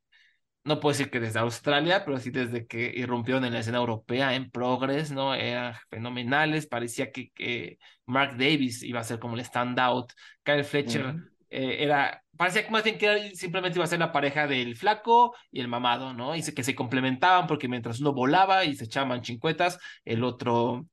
no 0.63 0.79
puedo 0.79 0.93
decir 0.93 1.09
que 1.09 1.19
desde 1.19 1.39
Australia, 1.39 2.03
pero 2.05 2.19
sí 2.19 2.29
desde 2.29 2.67
que 2.67 2.91
irrumpieron 2.95 3.45
en 3.45 3.53
la 3.53 3.59
escena 3.59 3.79
europea 3.79 4.35
en 4.35 4.51
Progress, 4.51 5.11
¿no? 5.11 5.33
Eran 5.33 5.75
fenomenales, 5.89 6.67
parecía 6.67 7.11
que, 7.11 7.31
que 7.31 7.79
Mark 8.05 8.37
Davis 8.37 8.83
iba 8.83 8.99
a 8.99 9.03
ser 9.03 9.19
como 9.19 9.35
el 9.35 9.43
standout, 9.45 10.11
Kyle 10.43 10.63
Fletcher 10.63 11.15
eh, 11.49 11.83
era, 11.83 12.23
parecía 12.37 12.63
que 12.65 12.71
más 12.71 12.83
bien 12.83 12.97
que 12.97 13.35
simplemente 13.35 13.77
iba 13.77 13.83
a 13.83 13.87
ser 13.87 13.99
la 13.99 14.11
pareja 14.11 14.47
del 14.47 14.75
flaco 14.77 15.35
y 15.51 15.59
el 15.59 15.67
mamado, 15.67 16.13
¿no? 16.13 16.35
Y 16.35 16.43
que 16.43 16.63
se 16.63 16.75
complementaban 16.75 17.47
porque 17.47 17.67
mientras 17.67 17.99
uno 17.99 18.13
volaba 18.13 18.63
y 18.63 18.75
se 18.75 18.85
echaban 18.85 19.21
chincuetas, 19.21 19.79
el 20.05 20.23
otro 20.23 20.85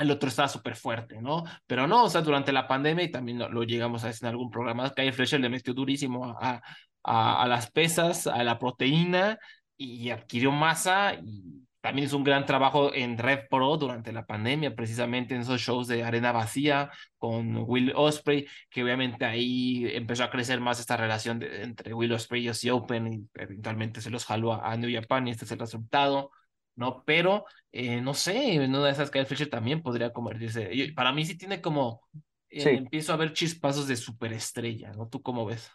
el 0.00 0.10
otro 0.10 0.28
estaba 0.30 0.48
súper 0.48 0.76
fuerte, 0.76 1.20
¿no? 1.20 1.44
Pero 1.66 1.86
no, 1.86 2.04
o 2.04 2.08
sea, 2.10 2.22
durante 2.22 2.52
la 2.52 2.66
pandemia, 2.66 3.04
y 3.04 3.10
también 3.10 3.38
lo, 3.38 3.62
llegamos 3.64 4.02
a 4.02 4.06
decir 4.06 4.24
en 4.24 4.30
algún 4.30 4.50
programa, 4.50 4.90
Kyle 4.94 5.12
Fletcher 5.12 5.40
le 5.40 5.50
metió 5.50 5.74
durísimo 5.74 6.24
a, 6.24 6.54
a, 6.54 6.62
las 7.04 7.70
pesas, 7.70 8.26
a 8.26 8.42
la 8.44 8.58
proteína 8.58 9.38
y 9.76 10.10
adquirió 10.10 10.52
masa 10.52 11.14
y 11.14 11.60
también 11.80 12.06
hizo 12.06 12.16
un 12.16 12.24
gran 12.24 12.44
trabajo 12.44 12.94
en 12.94 13.16
Red 13.16 13.48
Pro 13.48 13.76
durante 13.76 14.12
la 14.12 14.26
pandemia, 14.26 14.74
precisamente 14.74 15.34
en 15.34 15.42
esos 15.42 15.60
shows 15.60 15.88
de 15.88 16.04
arena 16.04 16.32
vacía 16.32 16.90
con 17.16 17.56
Will 17.66 17.92
Osprey, 17.96 18.46
que 18.68 18.82
obviamente 18.82 19.24
ahí 19.24 19.86
empezó 19.94 20.24
a 20.24 20.30
crecer 20.30 20.60
más 20.60 20.78
esta 20.78 20.96
relación 20.96 21.42
entre 21.42 21.94
Will 21.94 22.12
Osprey 22.12 22.44
y 22.44 22.48
Ozzy 22.50 22.70
Open 22.70 23.12
y 23.12 23.28
eventualmente 23.34 24.00
se 24.02 24.10
los 24.10 24.26
jaló 24.26 24.52
a, 24.52 24.76
New 24.76 24.92
Japan 24.92 25.28
y 25.28 25.30
este 25.30 25.46
es 25.46 25.52
el 25.52 25.58
resultado. 25.58 26.30
¿no? 26.76 27.02
Pero, 27.04 27.44
eh, 27.72 28.00
no 28.00 28.14
sé, 28.14 28.54
en 28.54 28.70
una 28.70 28.86
de 28.86 28.92
esas 28.92 29.10
Kyle 29.10 29.26
Fisher 29.26 29.48
también 29.48 29.82
podría 29.82 30.12
convertirse. 30.12 30.70
para 30.94 31.12
mí 31.12 31.24
sí 31.24 31.36
tiene 31.36 31.60
como, 31.60 32.02
eh, 32.48 32.76
empiezo 32.76 33.12
a 33.12 33.16
ver 33.16 33.32
chispazos 33.32 33.86
de 33.86 33.96
superestrella, 33.96 34.92
¿no? 34.92 35.08
¿Tú 35.08 35.20
cómo 35.22 35.44
ves? 35.44 35.70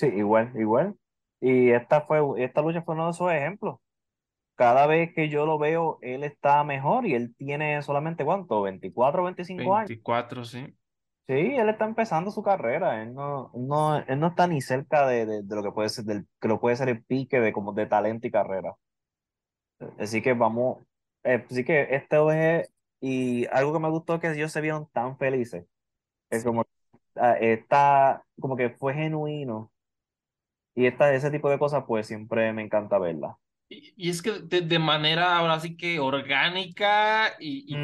Sí, 0.00 0.06
igual, 0.06 0.50
igual. 0.54 0.96
Y 1.42 1.72
esta 1.72 2.00
fue, 2.00 2.20
esta 2.42 2.62
lucha 2.62 2.80
fue 2.80 2.94
uno 2.94 3.04
de 3.04 3.10
esos 3.10 3.30
ejemplos. 3.30 3.80
Cada 4.54 4.86
vez 4.86 5.12
que 5.14 5.28
yo 5.28 5.44
lo 5.44 5.58
veo, 5.58 5.98
él 6.00 6.24
está 6.24 6.64
mejor 6.64 7.04
y 7.04 7.14
él 7.14 7.34
tiene 7.36 7.82
solamente 7.82 8.24
cuánto, 8.24 8.62
24, 8.62 9.24
25 9.24 9.76
años. 9.76 9.88
24, 9.90 10.44
sí. 10.46 10.74
Sí, 11.26 11.34
él 11.34 11.68
está 11.68 11.84
empezando 11.84 12.30
su 12.30 12.42
carrera. 12.42 13.02
Él 13.02 13.12
no, 13.12 13.50
no, 13.54 13.98
él 13.98 14.18
no 14.18 14.28
está 14.28 14.46
ni 14.46 14.62
cerca 14.62 15.06
de, 15.06 15.26
de, 15.26 15.42
de, 15.42 15.54
lo 15.54 15.62
que 15.62 15.70
puede 15.70 15.90
ser, 15.90 16.06
del, 16.06 16.26
que 16.40 16.48
lo 16.48 16.60
puede 16.60 16.76
ser 16.76 16.88
el 16.88 17.04
pique 17.04 17.38
de, 17.38 17.52
como 17.52 17.74
de 17.74 17.84
talento 17.84 18.26
y 18.26 18.30
carrera. 18.30 18.74
Así 19.98 20.22
que 20.22 20.32
vamos, 20.32 20.78
eh, 21.24 21.44
así 21.48 21.62
que 21.62 21.94
esto 21.94 22.32
es, 22.32 22.72
y 23.00 23.44
algo 23.48 23.74
que 23.74 23.80
me 23.80 23.90
gustó 23.90 24.14
es 24.14 24.20
que 24.22 24.32
ellos 24.32 24.50
se 24.50 24.62
vieron 24.62 24.88
tan 24.92 25.18
felices. 25.18 25.66
Es 26.30 26.42
como, 26.42 26.64
ah, 27.16 27.36
está, 27.38 28.24
como 28.40 28.56
que 28.56 28.70
fue 28.70 28.94
genuino 28.94 29.70
y 30.74 30.86
esta, 30.86 31.12
ese 31.14 31.30
tipo 31.30 31.50
de 31.50 31.58
cosas, 31.58 31.84
pues 31.86 32.06
siempre 32.06 32.52
me 32.52 32.62
encanta 32.62 32.98
verla. 32.98 33.36
Y, 33.68 34.10
es 34.10 34.22
que 34.22 34.32
de, 34.32 34.78
manera 34.78 35.36
ahora 35.36 35.60
sí 35.60 35.76
que 35.76 36.00
orgánica 36.00 37.34
y, 37.38 37.76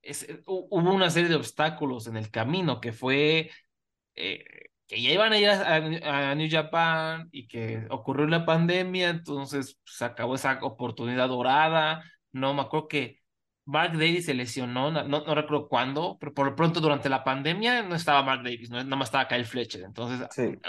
es, 0.00 0.28
hubo 0.46 0.94
una 0.94 1.10
serie 1.10 1.28
de 1.28 1.34
obstáculos 1.34 2.06
en 2.06 2.16
el 2.16 2.30
camino 2.30 2.80
que 2.80 2.92
fue 2.92 3.50
eh, 4.14 4.44
que 4.88 5.02
ya 5.02 5.10
iban 5.10 5.32
a 5.32 5.38
ir 5.38 5.50
a, 5.50 6.34
New 6.34 6.48
Japan 6.50 7.28
y 7.30 7.46
que 7.46 7.86
ocurrió 7.90 8.26
la 8.26 8.46
pandemia, 8.46 9.10
entonces 9.10 9.78
se 9.84 10.04
acabó 10.04 10.34
esa 10.34 10.58
oportunidad 10.62 11.28
dorada. 11.28 12.02
No 12.32 12.54
me 12.54 12.62
acuerdo 12.62 12.88
que 12.88 13.20
Mark 13.66 13.92
Davis 13.92 14.24
se 14.24 14.34
lesionó, 14.34 14.90
no, 14.90 15.04
no, 15.04 15.34
recuerdo 15.34 15.68
cuándo, 15.68 16.16
pero 16.18 16.32
por 16.32 16.46
lo 16.46 16.56
pronto 16.56 16.80
durante 16.80 17.10
la 17.10 17.22
pandemia 17.22 17.82
no 17.82 17.94
estaba 17.94 18.22
Mark 18.22 18.42
Davis, 18.42 18.70
no, 18.70 18.82
nada 18.82 18.96
más 18.96 19.08
estaba 19.08 19.28
Kyle 19.28 19.44
Fletcher, 19.44 19.82
entonces 19.82 20.26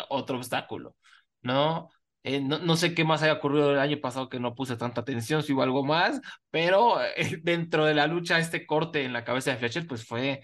otro 0.10 0.36
obstáculo. 0.36 0.96
¿No? 1.42 1.90
Eh, 2.24 2.42
¿no? 2.42 2.60
no, 2.60 2.76
sé 2.76 2.94
qué 2.94 3.06
más 3.06 3.24
haya 3.24 3.34
ocurrido 3.34 3.72
el 3.72 3.80
año 3.80 4.00
pasado 4.02 4.30
que 4.30 4.40
no 4.40 4.56
puse 4.56 4.76
tanta 4.76 5.02
atención, 5.02 5.42
si 5.44 5.54
hubo 5.54 5.64
algo 5.64 5.84
más, 5.86 6.20
pero 6.52 7.02
eh, 7.18 7.40
dentro 7.44 7.86
de 7.86 7.94
la 7.94 8.08
lucha, 8.08 8.40
este 8.40 8.66
corte 8.66 9.04
en 9.06 9.14
la 9.14 9.24
cabeza 9.24 9.52
de 9.52 9.58
Fletcher, 9.58 9.88
pues 9.88 10.06
fue 10.06 10.42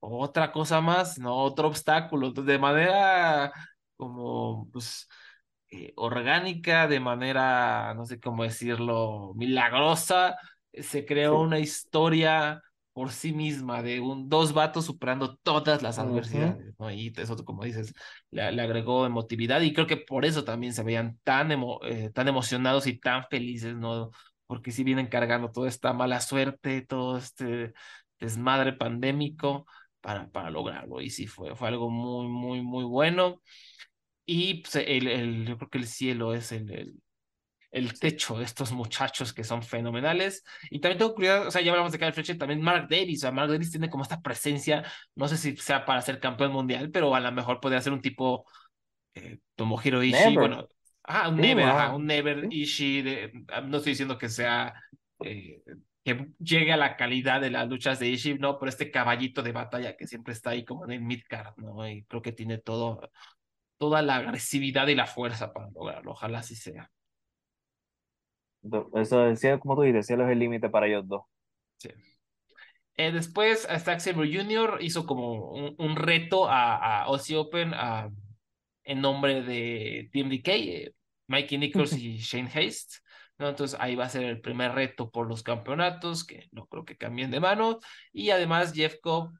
otra 0.00 0.52
cosa 0.52 0.80
más, 0.80 1.18
¿no? 1.18 1.36
Otro 1.36 1.68
obstáculo, 1.68 2.32
de 2.32 2.58
manera 2.58 3.52
como, 3.96 4.68
pues, 4.72 5.08
eh, 5.70 5.92
orgánica, 5.96 6.86
de 6.88 7.00
manera, 7.00 7.94
no 7.94 8.06
sé 8.06 8.20
cómo 8.20 8.44
decirlo, 8.44 9.32
milagrosa, 9.34 10.36
se 10.72 11.04
creó 11.06 11.40
una 11.40 11.58
historia 11.58 12.62
por 12.94 13.10
sí 13.12 13.32
misma, 13.32 13.82
de 13.82 14.00
un, 14.00 14.28
dos 14.28 14.54
vatos 14.54 14.86
superando 14.86 15.36
todas 15.38 15.82
las 15.82 15.98
adversidades, 15.98 16.74
¿no? 16.78 16.90
Y 16.92 17.12
eso, 17.16 17.36
como 17.44 17.64
dices, 17.64 17.92
le, 18.30 18.42
agregó 18.42 19.04
emotividad 19.04 19.60
y 19.62 19.72
creo 19.74 19.88
que 19.88 19.96
por 19.96 20.24
eso 20.24 20.44
también 20.44 20.72
se 20.72 20.84
veían 20.84 21.18
tan, 21.24 21.50
eh, 21.82 22.10
tan 22.14 22.28
emocionados 22.28 22.86
y 22.86 22.98
tan 22.98 23.24
felices, 23.28 23.74
¿no? 23.76 24.10
Porque 24.46 24.70
si 24.70 24.84
vienen 24.84 25.08
cargando 25.08 25.50
toda 25.50 25.68
esta 25.68 25.92
mala 25.92 26.20
suerte, 26.20 26.82
todo 26.82 27.18
este 27.18 27.74
desmadre 28.20 28.72
pandémico 28.74 29.66
para, 30.00 30.30
para 30.30 30.50
lograrlo. 30.50 31.00
Y 31.00 31.10
sí, 31.10 31.26
fue, 31.26 31.56
fue 31.56 31.68
algo 31.68 31.90
muy, 31.90 32.28
muy, 32.28 32.62
muy 32.62 32.84
bueno. 32.84 33.42
Y 34.24 34.62
pues, 34.62 34.76
el, 34.76 35.08
el, 35.08 35.46
yo 35.46 35.58
creo 35.58 35.70
que 35.70 35.78
el 35.78 35.88
cielo 35.88 36.32
es 36.32 36.52
el, 36.52 36.70
el 36.70 36.94
el 37.74 37.98
techo 37.98 38.38
de 38.38 38.44
estos 38.44 38.72
muchachos 38.72 39.32
que 39.32 39.42
son 39.42 39.62
fenomenales. 39.62 40.44
Y 40.70 40.78
también 40.78 40.98
tengo 40.98 41.14
curiosidad, 41.14 41.48
o 41.48 41.50
sea, 41.50 41.60
ya 41.60 41.72
hablamos 41.72 41.92
de 41.92 41.98
Kyle 41.98 42.12
Fletcher, 42.12 42.38
también 42.38 42.62
Mark 42.62 42.86
Davis, 42.88 43.18
o 43.18 43.20
sea, 43.22 43.32
Mark 43.32 43.50
Davis 43.50 43.72
tiene 43.72 43.90
como 43.90 44.04
esta 44.04 44.22
presencia, 44.22 44.84
no 45.16 45.26
sé 45.26 45.36
si 45.36 45.56
sea 45.56 45.84
para 45.84 46.00
ser 46.00 46.20
campeón 46.20 46.52
mundial, 46.52 46.90
pero 46.90 47.14
a 47.14 47.20
lo 47.20 47.32
mejor 47.32 47.60
podría 47.60 47.80
ser 47.80 47.92
un 47.92 48.00
tipo 48.00 48.46
eh, 49.14 49.40
Tomohiro 49.56 50.02
Ishii, 50.04 50.36
bueno, 50.36 50.68
ah, 51.02 51.28
un 51.28 51.36
Never, 51.36 51.66
un 51.92 52.06
Never 52.06 52.46
Ishii, 52.48 53.02
de, 53.02 53.44
ah, 53.48 53.60
no 53.60 53.78
estoy 53.78 53.92
diciendo 53.92 54.16
que 54.16 54.28
sea... 54.28 54.72
Eh, 55.20 55.62
que 56.04 56.28
llegue 56.38 56.70
a 56.70 56.76
la 56.76 56.96
calidad 56.96 57.40
de 57.40 57.48
las 57.48 57.66
luchas 57.66 57.98
de 57.98 58.08
Ishii, 58.08 58.38
no, 58.38 58.58
pero 58.58 58.68
este 58.68 58.90
caballito 58.90 59.42
de 59.42 59.52
batalla 59.52 59.96
que 59.96 60.06
siempre 60.06 60.34
está 60.34 60.50
ahí 60.50 60.62
como 60.62 60.84
en 60.84 60.92
el 60.92 61.00
midcard, 61.00 61.56
¿no? 61.56 61.88
Y 61.88 62.04
creo 62.04 62.20
que 62.20 62.32
tiene 62.32 62.58
todo, 62.58 63.10
toda 63.78 64.02
la 64.02 64.16
agresividad 64.16 64.86
y 64.88 64.94
la 64.94 65.06
fuerza 65.06 65.54
para 65.54 65.70
lograrlo, 65.70 66.10
ojalá 66.10 66.40
así 66.40 66.56
sea. 66.56 66.90
Eso 68.94 69.20
decía, 69.20 69.58
como 69.58 69.76
tú 69.76 69.82
dices, 69.82 70.06
cielo 70.06 70.24
es 70.24 70.32
el 70.32 70.38
límite 70.38 70.68
para 70.68 70.86
ellos 70.86 71.06
dos. 71.06 71.22
Sí. 71.78 71.90
Eh, 72.96 73.12
después, 73.12 73.66
Zack 73.66 74.00
Sabre 74.00 74.32
Jr. 74.32 74.78
hizo 74.80 75.04
como 75.04 75.50
un, 75.50 75.96
reto 75.96 76.48
a, 76.48 76.76
a 76.76 77.02
Aussie 77.04 77.36
Open 77.36 77.72
en 78.84 79.00
nombre 79.00 79.42
de 79.42 80.08
TMDK, 80.12 80.48
eh, 80.48 80.94
Mikey 81.26 81.58
Nichols 81.58 81.92
y 81.98 82.18
Shane 82.18 82.48
Haste. 82.48 82.98
¿no? 83.38 83.48
Entonces 83.48 83.78
ahí 83.80 83.96
va 83.96 84.04
a 84.04 84.08
ser 84.08 84.24
el 84.24 84.40
primer 84.40 84.72
reto 84.72 85.10
por 85.10 85.26
los 85.26 85.42
campeonatos, 85.42 86.24
que 86.24 86.48
no 86.52 86.66
creo 86.66 86.84
que 86.84 86.96
cambien 86.96 87.30
de 87.30 87.40
mano. 87.40 87.80
Y 88.12 88.30
además 88.30 88.72
Jeff 88.72 88.96
Cobb 89.00 89.32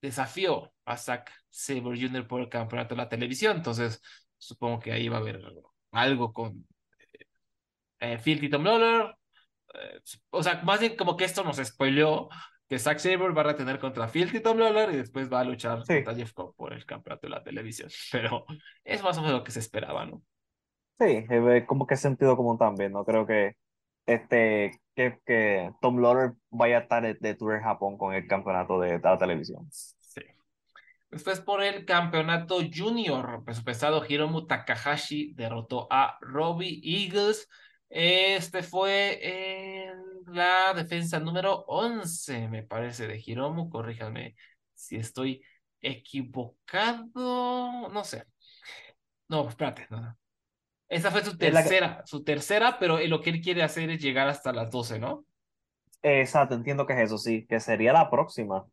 desafió 0.00 0.72
a 0.84 0.96
Zack 0.96 1.32
Sabre 1.50 2.00
Jr. 2.00 2.26
por 2.26 2.40
el 2.40 2.48
campeonato 2.48 2.94
de 2.94 3.02
la 3.02 3.08
televisión. 3.08 3.58
Entonces 3.58 4.00
supongo 4.38 4.80
que 4.80 4.92
ahí 4.92 5.08
va 5.08 5.18
a 5.18 5.20
haber 5.20 5.42
algo 5.90 6.32
con 6.32 6.66
eh, 8.00 8.18
Phil 8.18 8.40
Tito 8.40 8.58
eh, 8.58 10.00
o 10.30 10.42
sea, 10.42 10.62
más 10.62 10.80
bien 10.80 10.96
como 10.96 11.16
que 11.16 11.24
esto 11.24 11.44
nos 11.44 11.56
spoileó 11.56 12.28
que 12.68 12.78
Zack 12.78 12.98
Sabre 12.98 13.32
va 13.32 13.42
a 13.42 13.44
retener 13.44 13.78
contra 13.78 14.08
Phil 14.08 14.30
Tito 14.30 14.54
y 14.90 14.96
después 14.96 15.32
va 15.32 15.40
a 15.40 15.44
luchar 15.44 15.84
contra 15.86 16.14
Jeff 16.14 16.32
Cobb 16.32 16.56
por 16.56 16.72
el 16.72 16.84
campeonato 16.84 17.26
de 17.26 17.30
la 17.30 17.42
televisión. 17.42 17.88
Pero 18.12 18.44
es 18.84 19.02
más 19.02 19.16
o 19.18 19.22
menos 19.22 19.38
lo 19.38 19.44
que 19.44 19.52
se 19.52 19.60
esperaba, 19.60 20.06
¿no? 20.06 20.22
Sí, 20.98 21.26
como 21.66 21.86
que 21.86 21.96
sentido 21.96 22.36
común 22.36 22.56
también, 22.56 22.92
no 22.92 23.04
creo 23.04 23.26
que 23.26 23.56
este, 24.06 24.80
que, 24.94 25.20
que 25.26 25.72
Tom 25.80 26.00
Lawler 26.00 26.32
vaya 26.50 26.78
a 26.78 26.80
estar 26.82 27.02
de, 27.02 27.14
de 27.14 27.34
tour 27.34 27.54
en 27.54 27.62
Japón 27.62 27.98
con 27.98 28.14
el 28.14 28.26
campeonato 28.26 28.80
de, 28.80 28.98
de 28.98 29.08
la 29.08 29.18
televisión. 29.18 29.66
Sí. 29.70 30.22
Después 31.10 31.40
por 31.40 31.62
el 31.62 31.84
campeonato 31.84 32.58
junior, 32.72 33.44
peso 33.44 33.62
pesado, 33.64 34.04
Hiromu 34.08 34.46
Takahashi 34.46 35.34
derrotó 35.34 35.86
a 35.90 36.18
Robbie 36.20 36.80
Eagles. 36.82 37.48
Este 37.88 38.62
fue 38.62 39.18
en 39.88 39.94
la 40.26 40.74
defensa 40.74 41.20
número 41.20 41.64
11, 41.68 42.48
me 42.48 42.62
parece, 42.62 43.06
de 43.06 43.22
Hiromu. 43.24 43.70
Corríjame 43.70 44.36
si 44.74 44.96
estoy 44.96 45.42
equivocado. 45.80 47.88
No 47.88 48.04
sé. 48.04 48.24
No, 49.28 49.48
espérate, 49.48 49.86
no, 49.90 50.00
no. 50.00 50.18
Esa 50.88 51.10
fue 51.10 51.24
su 51.24 51.36
que- 51.36 51.50
tercera, 51.50 52.02
su 52.06 52.22
tercera, 52.22 52.78
pero 52.78 52.98
lo 53.06 53.20
que 53.20 53.30
él 53.30 53.40
quiere 53.40 53.62
hacer 53.62 53.90
es 53.90 54.00
llegar 54.00 54.28
hasta 54.28 54.52
las 54.52 54.70
12, 54.70 54.98
¿no? 54.98 55.24
Exacto, 56.02 56.54
entiendo 56.54 56.86
que 56.86 56.92
es 56.92 57.00
eso, 57.00 57.18
sí, 57.18 57.46
que 57.46 57.58
sería 57.58 57.92
la 57.92 58.10
próxima 58.10 58.64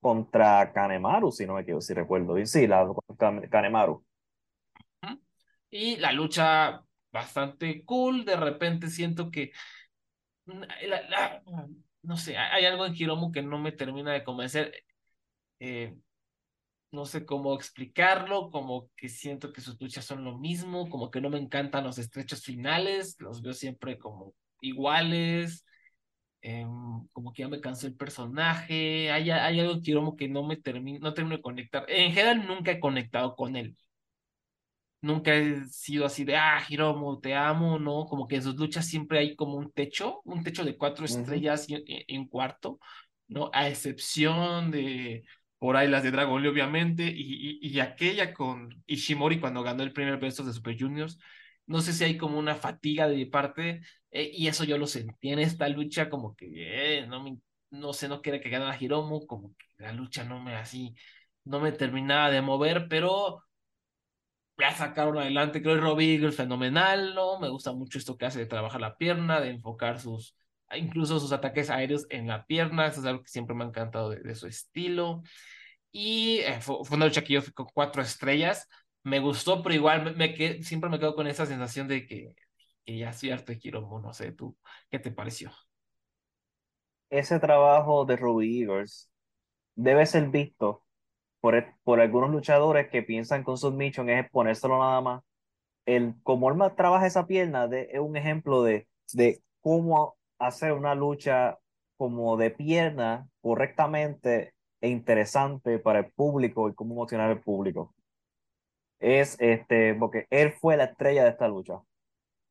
contra 0.00 0.72
Kanemaru, 0.72 1.32
si 1.32 1.46
no 1.46 1.54
me 1.54 1.62
equivoco, 1.62 1.82
si 1.82 1.94
recuerdo 1.94 2.34
bien. 2.34 2.46
Sí, 2.46 2.66
la 2.66 2.86
Kanemaru. 3.50 4.04
Y 5.70 5.96
la 5.96 6.12
lucha 6.12 6.84
bastante 7.12 7.84
cool. 7.84 8.24
De 8.24 8.36
repente 8.36 8.88
siento 8.90 9.30
que 9.30 9.52
mm, 10.46 10.62
no 12.02 12.16
sé, 12.16 12.36
hay 12.36 12.64
hay 12.64 12.66
algo 12.66 12.86
en 12.86 12.94
Hiromu 12.96 13.32
que 13.32 13.42
no 13.42 13.58
me 13.58 13.72
termina 13.72 14.12
de 14.12 14.24
convencer. 14.24 14.72
Eh, 15.60 15.96
no 16.92 17.06
sé 17.06 17.24
cómo 17.26 17.54
explicarlo, 17.54 18.50
como 18.50 18.90
que 18.96 19.08
siento 19.08 19.52
que 19.52 19.60
sus 19.60 19.80
luchas 19.80 20.04
son 20.04 20.24
lo 20.24 20.38
mismo, 20.38 20.88
como 20.90 21.10
que 21.10 21.20
no 21.20 21.30
me 21.30 21.38
encantan 21.38 21.84
los 21.84 21.98
estrechos 21.98 22.42
finales, 22.44 23.16
los 23.20 23.42
veo 23.42 23.52
siempre 23.54 23.98
como 23.98 24.34
iguales. 24.60 25.64
em, 26.42 26.68
como 27.12 27.32
que 27.32 27.42
ya 27.42 27.48
me 27.48 27.60
cansó 27.60 27.86
el 27.86 27.96
personaje, 27.96 29.10
hay, 29.12 29.30
hay 29.30 29.60
algo 29.60 29.74
en 29.74 29.80
Hiromu 29.84 30.16
que 30.16 30.28
no 30.28 30.44
me 30.44 30.56
termino, 30.56 31.00
no 31.00 31.14
termino 31.14 31.36
de 31.36 31.42
conectar. 31.42 31.84
En 31.88 32.12
general 32.12 32.46
nunca 32.46 32.72
he 32.72 32.80
conectado 32.80 33.36
con 33.36 33.56
él. 33.56 33.76
Nunca 35.02 35.34
he 35.34 35.64
sido 35.66 36.04
así 36.04 36.24
de, 36.24 36.36
ah, 36.36 36.62
Hiromu, 36.68 37.20
te 37.20 37.34
amo, 37.34 37.78
¿no? 37.78 38.04
Como 38.06 38.28
que 38.28 38.36
en 38.36 38.42
sus 38.42 38.56
luchas 38.56 38.86
siempre 38.86 39.18
hay 39.18 39.34
como 39.34 39.54
un 39.54 39.72
techo, 39.72 40.20
un 40.24 40.42
techo 40.44 40.64
de 40.64 40.76
cuatro 40.76 41.06
Ujú. 41.06 41.06
estrellas 41.06 41.66
y, 41.68 42.16
un 42.18 42.28
cuarto, 42.28 42.78
¿no? 43.28 43.50
A 43.54 43.68
excepción 43.68 44.70
de, 44.70 45.24
por 45.58 45.76
ahí 45.76 45.88
las 45.88 46.02
de 46.02 46.10
Dragon 46.10 46.32
Ball, 46.34 46.46
obviamente, 46.48 47.04
y, 47.04 47.58
y, 47.62 47.68
y 47.68 47.80
aquella 47.80 48.34
con 48.34 48.82
Ishimori 48.86 49.40
cuando 49.40 49.62
ganó 49.62 49.82
el 49.82 49.92
primer 49.92 50.18
Best 50.18 50.40
of 50.40 50.46
de 50.46 50.52
Super 50.52 50.76
Juniors. 50.78 51.18
No 51.66 51.80
sé 51.80 51.92
si 51.92 52.04
hay 52.04 52.16
como 52.18 52.38
una 52.38 52.54
fatiga 52.56 53.08
de 53.08 53.16
mi 53.16 53.24
parte, 53.26 53.80
eh, 54.10 54.30
y 54.34 54.48
eso 54.48 54.64
yo 54.64 54.76
lo 54.76 54.86
sentí 54.86 55.30
en 55.30 55.38
esta 55.38 55.68
lucha, 55.68 56.10
como 56.10 56.34
que, 56.36 56.98
eh, 57.00 57.06
no 57.06 57.22
me, 57.22 57.38
no 57.70 57.92
sé, 57.92 58.08
no 58.08 58.20
quiere 58.22 58.40
que 58.40 58.50
ganara 58.50 58.76
Hiromu, 58.78 59.26
como 59.26 59.54
que 59.56 59.66
la 59.78 59.92
lucha 59.92 60.24
no 60.24 60.42
me 60.42 60.56
así, 60.56 60.94
no 61.44 61.60
me 61.60 61.72
terminaba 61.72 62.30
de 62.30 62.42
mover, 62.42 62.86
pero 62.88 63.42
la 64.60 64.74
sacaron 64.76 65.18
adelante. 65.18 65.62
Creo 65.62 65.76
que 65.76 65.80
Robbie 65.80 66.14
Eagles 66.14 66.36
fenomenal, 66.36 67.14
¿no? 67.14 67.38
Me 67.40 67.48
gusta 67.48 67.72
mucho 67.72 67.98
esto 67.98 68.16
que 68.16 68.26
hace 68.26 68.38
de 68.40 68.46
trabajar 68.46 68.80
la 68.80 68.96
pierna, 68.96 69.40
de 69.40 69.50
enfocar 69.50 70.00
sus, 70.00 70.36
incluso 70.76 71.20
sus 71.20 71.32
ataques 71.32 71.70
aéreos 71.70 72.06
en 72.10 72.28
la 72.28 72.46
pierna. 72.46 72.86
Eso 72.86 73.00
es 73.00 73.06
algo 73.06 73.22
que 73.22 73.28
siempre 73.30 73.54
me 73.56 73.64
ha 73.64 73.68
encantado 73.68 74.10
de, 74.10 74.20
de 74.20 74.34
su 74.34 74.46
estilo. 74.46 75.22
Y 75.92 76.40
eh, 76.40 76.60
fue, 76.60 76.76
fue 76.84 76.96
una 76.96 77.06
lucha 77.06 77.22
que 77.24 77.34
yo 77.34 77.42
fui 77.42 77.52
con 77.52 77.66
cuatro 77.74 78.02
estrellas. 78.02 78.68
Me 79.04 79.20
gustó, 79.20 79.62
pero 79.62 79.74
igual 79.74 80.04
me, 80.04 80.12
me 80.12 80.34
quedé- 80.34 80.62
siempre 80.64 80.90
me 80.90 80.98
quedo 81.00 81.14
con 81.16 81.26
esa 81.26 81.46
sensación 81.46 81.88
de 81.88 82.06
que, 82.06 82.34
que 82.84 82.98
ya 82.98 83.10
estoy 83.10 83.30
harto 83.30 83.52
de 83.52 83.60
Hiromu. 83.62 84.00
No 84.00 84.12
sé, 84.14 84.32
tú, 84.32 84.56
¿qué 84.90 84.98
te 84.98 85.10
pareció? 85.12 85.52
Ese 87.10 87.38
trabajo 87.40 88.04
de 88.04 88.16
Robbie 88.16 88.62
Eagles 88.62 89.10
debe 89.76 90.06
ser 90.06 90.30
visto 90.30 90.84
por, 91.40 91.54
el- 91.54 91.66
por 91.84 92.00
algunos 92.00 92.30
luchadores 92.30 92.88
que 92.90 93.02
piensan 93.02 93.42
con 93.44 93.56
submission 93.58 94.08
es 94.10 94.28
ponérselo 94.30 94.78
nada 94.78 95.00
más. 95.00 95.22
El, 95.86 96.14
como 96.22 96.48
él 96.50 96.56
más 96.56 96.76
trabaja 96.76 97.06
esa 97.06 97.26
pierna, 97.26 97.66
de, 97.68 97.88
es 97.92 98.00
un 98.00 98.16
ejemplo 98.16 98.62
de, 98.62 98.86
de 99.12 99.42
cómo 99.60 100.16
hacer 100.38 100.72
una 100.72 100.94
lucha 100.94 101.58
como 101.96 102.36
de 102.36 102.50
pierna 102.50 103.28
correctamente 103.40 104.54
e 104.80 104.88
interesante 104.88 105.78
para 105.78 106.00
el 106.00 106.12
público 106.12 106.68
y 106.68 106.74
cómo 106.74 106.94
emocionar 106.94 107.30
al 107.30 107.40
público. 107.40 107.94
Es 108.98 109.36
este, 109.40 109.94
porque 109.94 110.26
él 110.30 110.52
fue 110.52 110.76
la 110.76 110.84
estrella 110.84 111.24
de 111.24 111.30
esta 111.30 111.48
lucha. 111.48 111.80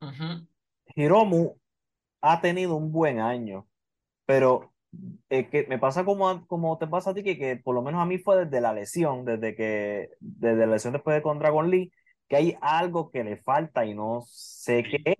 Ujú. 0.02 0.48
Hiromu 0.96 1.56
ha 2.22 2.42
tenido 2.42 2.76
un 2.76 2.92
buen 2.92 3.20
año, 3.20 3.68
pero 4.26 4.74
eh, 5.30 5.50
que 5.50 5.66
me 5.68 5.80
pasa 5.80 6.06
como, 6.06 6.46
como 6.48 6.78
te 6.78 6.88
pasa 6.88 7.12
a 7.12 7.14
ti, 7.14 7.24
que, 7.24 7.38
que 7.38 7.58
por 7.58 7.76
lo 7.76 7.82
menos 7.82 8.02
a 8.02 8.06
mí 8.06 8.18
fue 8.20 8.46
desde 8.46 8.62
la 8.62 8.74
lesión, 8.74 9.26
desde 9.26 9.56
que, 9.56 10.10
desde 10.20 10.58
la 10.66 10.74
lesión 10.74 10.94
después 10.94 11.16
de 11.16 11.22
con 11.22 11.40
Dragon 11.40 11.70
Lee, 11.70 11.92
que 12.28 12.36
hay 12.38 12.58
algo 12.62 13.12
que 13.12 13.24
le 13.24 13.38
falta 13.38 13.86
y 13.86 13.94
no 13.94 14.22
sé 14.28 14.84
qué. 14.84 15.16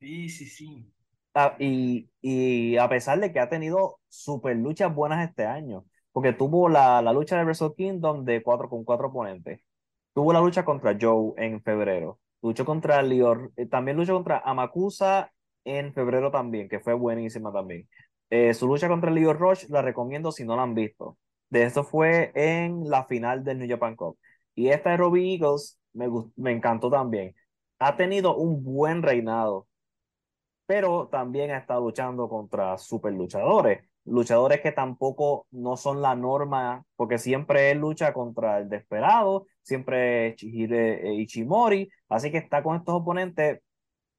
Sí, 0.00 0.28
sí, 0.28 0.46
sí. 0.46 0.92
Ah, 1.34 1.56
y, 1.58 2.10
y 2.20 2.76
a 2.76 2.88
pesar 2.88 3.18
de 3.20 3.32
que 3.32 3.40
ha 3.40 3.48
tenido 3.48 3.98
super 4.08 4.56
luchas 4.56 4.94
buenas 4.94 5.28
este 5.28 5.46
año, 5.46 5.84
porque 6.12 6.32
tuvo 6.32 6.68
la, 6.68 7.02
la 7.02 7.12
lucha 7.12 7.36
de 7.38 7.44
Wrestle 7.44 7.74
Kingdom 7.76 8.24
de 8.24 8.42
cuatro 8.42 8.68
con 8.68 8.84
cuatro 8.84 9.08
oponentes, 9.08 9.60
tuvo 10.12 10.32
la 10.32 10.40
lucha 10.40 10.64
contra 10.64 10.96
Joe 11.00 11.32
en 11.38 11.62
febrero, 11.62 12.20
luchó 12.42 12.64
contra 12.64 13.02
Lior, 13.02 13.52
eh, 13.56 13.66
también 13.66 13.96
luchó 13.96 14.14
contra 14.14 14.38
Amakusa 14.40 15.32
en 15.64 15.92
febrero 15.94 16.30
también, 16.30 16.68
que 16.68 16.80
fue 16.80 16.94
buenísima 16.94 17.52
también. 17.52 17.88
Eh, 18.30 18.54
su 18.54 18.66
lucha 18.66 18.88
contra 18.88 19.10
Leo 19.10 19.32
Rush 19.32 19.66
la 19.68 19.82
recomiendo 19.82 20.32
si 20.32 20.44
no 20.44 20.56
la 20.56 20.62
han 20.62 20.74
visto. 20.74 21.18
De 21.50 21.62
esto 21.64 21.84
fue 21.84 22.32
en 22.34 22.88
la 22.90 23.04
final 23.04 23.44
del 23.44 23.58
New 23.58 23.68
Japan 23.68 23.96
Cup. 23.96 24.18
Y 24.54 24.68
esta 24.68 24.90
de 24.90 24.96
Robbie 24.96 25.34
Eagles 25.34 25.78
me, 25.92 26.08
me 26.36 26.52
encantó 26.52 26.90
también. 26.90 27.34
Ha 27.78 27.96
tenido 27.96 28.36
un 28.36 28.62
buen 28.64 29.02
reinado 29.02 29.68
pero 30.66 31.08
también 31.08 31.50
ha 31.50 31.58
estado 31.58 31.80
luchando 31.82 32.28
contra 32.28 32.78
super 32.78 33.12
luchadores, 33.12 33.84
luchadores 34.04 34.60
que 34.60 34.72
tampoco 34.72 35.46
no 35.50 35.76
son 35.76 36.00
la 36.02 36.14
norma, 36.14 36.84
porque 36.96 37.18
siempre 37.18 37.70
él 37.70 37.78
lucha 37.78 38.12
contra 38.12 38.58
el 38.58 38.68
Desperado, 38.68 39.46
siempre 39.62 40.28
eh, 40.40 41.14
Ichimori, 41.14 41.90
así 42.08 42.30
que 42.30 42.38
está 42.38 42.62
con 42.62 42.76
estos 42.76 42.94
oponentes 42.94 43.60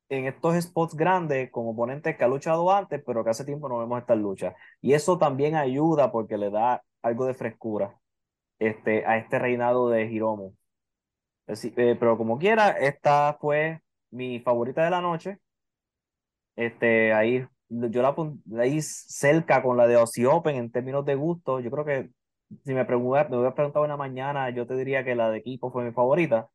en 0.10 0.26
estos 0.28 0.56
spots 0.64 0.96
grandes, 0.96 1.52
con 1.52 1.68
oponentes 1.68 2.16
que 2.18 2.24
ha 2.24 2.28
luchado 2.28 2.72
antes, 2.72 3.02
pero 3.06 3.24
que 3.24 3.32
hace 3.32 3.46
tiempo 3.46 3.70
no 3.70 3.80
vemos 3.80 4.00
estas 4.00 4.18
luchas. 4.18 4.56
Y 4.82 4.94
eso 4.94 5.18
también 5.18 5.56
ayuda 5.56 6.12
porque 6.12 6.38
le 6.38 6.50
da 6.52 6.84
algo 7.02 7.26
de 7.26 7.34
frescura 7.34 7.98
este, 8.60 9.06
a 9.06 9.18
este 9.18 9.40
reinado 9.40 9.90
de 9.90 10.06
Hiromu. 10.06 10.54
Así- 11.48 11.74
eh, 11.78 11.96
pero 12.00 12.18
como 12.18 12.38
quiera, 12.40 12.72
esta 12.72 13.38
fue 13.40 13.82
mi 14.12 14.40
favorita 14.42 14.84
de 14.86 14.92
la 14.92 15.02
noche. 15.02 15.40
Este, 16.56 17.14
ahí 17.14 17.46
yo 17.70 18.02
la 18.02 18.16
pon- 18.16 18.42
ahí 18.60 18.82
cerca 18.82 19.62
con 19.64 19.78
la 19.78 19.88
de 19.88 19.96
Aussie 19.96 20.26
Open 20.28 20.56
en 20.56 20.72
términos 20.72 21.06
de 21.06 21.16
gusto. 21.16 21.60
Yo 21.60 21.70
creo 21.72 21.86
que 21.86 22.10
si 22.64 22.74
me 22.74 22.86
preguntas, 22.86 23.30
me 23.30 23.38
hubiera 23.38 23.56
preguntado 23.56 23.86
en 23.86 23.92
la 23.92 23.98
mañana, 23.98 24.50
yo 24.52 24.66
te 24.68 24.76
diría 24.76 25.04
que 25.04 25.16
la 25.16 25.30
de 25.32 25.38
equipo 25.40 25.72
fue 25.72 25.84
mi 25.86 25.92
favorita. 25.92 26.50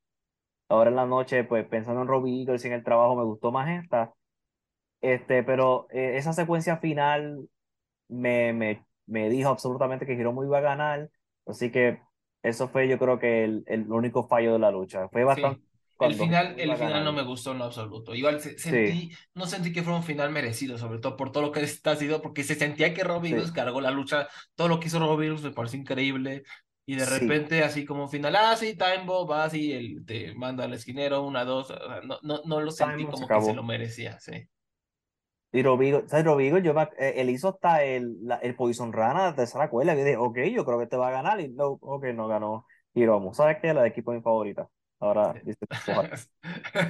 Ahora 0.70 0.90
en 0.90 0.96
la 0.96 1.06
noche, 1.06 1.44
pues 1.44 1.66
pensando 1.68 2.02
en 2.02 2.08
Robbie 2.08 2.42
Eagles 2.42 2.64
y 2.64 2.68
en 2.68 2.74
el 2.74 2.84
trabajo, 2.84 3.16
me 3.16 3.24
gustó 3.24 3.52
más 3.52 3.68
esta. 3.82 4.14
Este, 5.00 5.42
pero 5.42 5.86
eh, 5.90 6.16
esa 6.16 6.32
secuencia 6.32 6.78
final 6.78 7.48
me, 8.08 8.52
me, 8.52 8.86
me 9.06 9.30
dijo 9.30 9.50
absolutamente 9.50 10.06
que 10.06 10.14
Hiromu 10.14 10.44
iba 10.44 10.58
a 10.58 10.62
ganar. 10.62 11.10
Así 11.46 11.70
que 11.72 12.00
eso 12.42 12.68
fue, 12.68 12.88
yo 12.88 12.98
creo 12.98 13.18
que 13.18 13.44
el, 13.44 13.64
el 13.66 13.90
único 13.92 14.28
fallo 14.28 14.52
de 14.54 14.58
la 14.60 14.70
lucha. 14.70 15.08
Fue 15.10 15.24
bastante. 15.24 15.60
Sí. 15.60 15.66
El 16.00 16.14
final, 16.14 16.54
el 16.58 16.76
final 16.76 17.04
no 17.04 17.12
me 17.12 17.22
gustó 17.22 17.52
en 17.52 17.58
lo 17.58 17.64
absoluto. 17.64 18.14
Igual 18.14 18.40
se- 18.40 18.58
sentí, 18.58 19.12
no 19.34 19.46
sentí 19.46 19.70
que 19.72 19.82
fuera 19.82 19.98
un 19.98 20.02
final 20.04 20.30
merecido, 20.30 20.78
sobre 20.78 20.98
todo 20.98 21.16
por 21.16 21.30
todo 21.30 21.42
lo 21.44 21.52
que 21.52 21.60
está 21.64 21.94
sido, 21.96 22.22
porque 22.22 22.42
se 22.42 22.54
sentía 22.54 22.94
que 22.94 23.04
Robbie 23.04 23.38
Sí. 23.46 23.52
Cargó 23.54 23.80
la 23.82 23.90
lucha, 23.90 24.28
todo 24.54 24.68
lo 24.68 24.80
que 24.80 24.86
hizo 24.88 24.98
Robbie 24.98 25.30
me 25.30 25.50
pareció 25.52 25.78
increíble. 25.78 26.42
Y 26.90 26.96
de 26.96 27.06
Sí. 27.06 27.06
repente, 27.06 27.62
así 27.62 27.84
como 27.84 28.08
final, 28.08 28.34
ah, 28.36 28.56
sí, 28.56 28.74
Time 28.76 29.04
Bomb, 29.06 29.30
ah, 29.32 29.48
sí, 29.48 29.72
él 29.72 30.04
te 30.04 30.34
manda 30.34 30.64
al 30.64 30.74
esquinero, 30.74 31.22
una, 31.22 31.44
dos, 31.44 31.70
o 31.70 31.76
sea, 31.88 32.00
no, 32.02 32.18
no, 32.22 32.40
no 32.44 32.60
lo 32.60 32.72
sentí 32.72 32.96
Time 32.96 33.10
Bomb 33.10 33.14
se 33.14 33.26
como 33.26 33.30
que 33.30 33.40
se 33.42 33.52
lo 33.54 33.62
merecía, 33.62 34.18
sí. 34.18 34.32
Y 35.52 35.62
Robigo, 35.64 36.06
¿sabes? 36.06 36.24
Robigo, 36.24 36.58
yo 36.58 36.74
me 36.74 36.82
eh, 36.98 37.14
él 37.16 37.30
hizo 37.30 37.48
hasta 37.48 37.82
el, 37.84 38.18
la- 38.26 38.36
el 38.36 38.54
Poison 38.54 38.92
Rana 38.92 39.26
de 39.30 39.32
tercera 39.34 39.68
cuerda. 39.68 39.94
Yo 39.94 40.04
dije, 40.04 40.16
ok, 40.16 40.38
yo 40.54 40.64
creo 40.64 40.78
que 40.78 40.86
te 40.86 40.96
va 40.96 41.08
a 41.08 41.10
ganar. 41.10 41.40
Y 41.40 41.48
no, 41.48 41.70
ok, 41.80 42.04
no 42.14 42.28
ganó 42.28 42.66
Hiromu. 42.94 43.34
¿Sabes 43.34 43.58
qué? 43.60 43.74
La 43.74 43.82
de 43.82 43.88
equipo 43.88 44.12
es 44.12 44.18
mi 44.18 44.22
favorita. 44.22 44.68
Ahora, 45.00 45.34
Sí. 45.34 45.40
dice. 45.42 45.58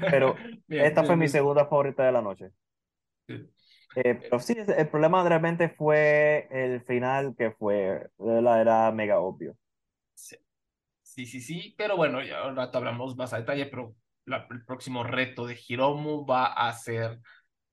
Pero 0.08 0.42
Bien, 0.66 0.76
esta 0.76 1.04
fue 1.04 1.16
bien, 1.16 1.18
mi 1.18 1.28
bien. 1.28 1.28
segunda 1.28 1.66
favorita 1.66 2.04
de 2.04 2.12
la 2.12 2.22
noche. 2.22 2.52
Sí. 3.28 3.50
Eh, 3.94 4.14
pero 4.28 4.38
sí, 4.40 4.54
el 4.56 4.88
problema 4.88 5.28
realmente 5.28 5.68
fue 5.68 6.46
el 6.50 6.80
final, 6.84 7.34
que 7.36 7.50
fue, 7.52 7.76
de 8.18 8.32
verdad, 8.34 8.60
era 8.60 8.92
mega 8.92 9.18
obvio. 9.20 9.56
Sí, 11.02 11.26
sí, 11.26 11.40
sí, 11.40 11.74
pero 11.76 11.96
bueno, 11.96 12.22
ya 12.22 12.38
ahora 12.40 12.70
te 12.70 12.76
hablamos 12.78 13.16
más 13.16 13.32
a 13.32 13.38
detalle, 13.38 13.66
pero 13.66 13.94
la- 14.26 14.46
el 14.50 14.64
próximo 14.64 15.02
reto 15.02 15.46
de 15.46 15.58
Hiromu 15.68 16.24
va 16.24 16.46
a 16.46 16.72
ser 16.72 17.18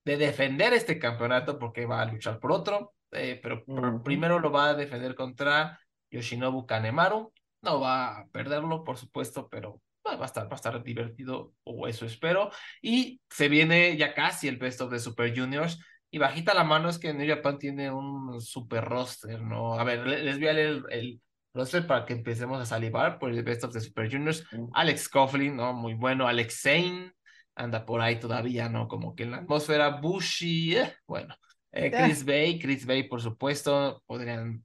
de 0.04 0.16
defender 0.16 0.72
este 0.72 0.98
campeonato 0.98 1.58
porque 1.58 1.86
va 1.86 2.02
a 2.02 2.06
luchar 2.06 2.40
por 2.40 2.52
otro, 2.52 2.94
eh, 3.12 3.38
pero 3.42 3.64
primero 4.04 4.38
lo 4.40 4.50
va 4.50 4.70
a 4.70 4.74
defender 4.74 5.14
contra 5.14 5.78
Yoshinobu 6.10 6.66
Kanemaru. 6.66 7.32
No 7.62 7.80
va 7.80 8.18
a 8.20 8.26
perderlo, 8.28 8.84
por 8.84 8.96
supuesto, 8.98 9.48
pero 9.48 9.82
va 10.06 10.14
a 10.22 10.24
estar, 10.26 10.46
va 10.46 10.52
a 10.52 10.56
estar 10.56 10.82
divertido, 10.82 11.54
o 11.64 11.86
eso 11.88 12.06
espero. 12.06 12.50
Y 12.82 13.20
se 13.30 13.48
viene 13.48 13.96
ya 13.96 14.14
casi 14.14 14.48
el 14.48 14.56
Best 14.56 14.80
of 14.80 14.90
the 14.90 14.98
Super 14.98 15.36
Juniors. 15.36 15.78
Y 16.10 16.18
bajita 16.18 16.54
la 16.54 16.64
mano 16.64 16.88
es 16.88 16.98
que 16.98 17.12
New 17.12 17.28
Japan 17.28 17.58
tiene 17.58 17.90
un 17.90 18.40
super 18.40 18.84
roster, 18.84 19.40
¿no? 19.42 19.74
A 19.78 19.84
ver, 19.84 20.06
les 20.06 20.38
voy 20.38 20.48
a 20.48 20.52
leer 20.54 20.82
el, 20.90 21.20
roster 21.58 21.86
para 21.86 22.04
que 22.04 22.12
empecemos 22.12 22.60
a 22.60 22.66
salivar 22.66 23.18
por 23.18 23.30
el 23.30 23.42
Best 23.42 23.64
of 23.64 23.72
the 23.72 23.80
Super 23.80 24.10
Juniors. 24.10 24.44
Alex 24.72 25.08
Coughlin, 25.08 25.56
¿no? 25.56 25.72
Muy 25.72 25.94
bueno. 25.94 26.28
Alex 26.28 26.62
Zane 26.62 27.12
anda 27.54 27.84
por 27.84 28.00
ahí 28.00 28.20
todavía, 28.20 28.68
¿no? 28.68 28.86
Como 28.88 29.14
que 29.14 29.24
en 29.24 29.32
la 29.32 29.38
atmósfera 29.38 30.00
Bushy, 30.00 30.76
eh, 30.76 30.94
bueno. 31.06 31.34
Eh, 31.72 31.90
Chris 31.90 32.24
Bay, 32.24 32.58
Chris 32.58 32.86
Bay, 32.86 33.02
por 33.02 33.20
supuesto, 33.20 34.02
podrían 34.06 34.64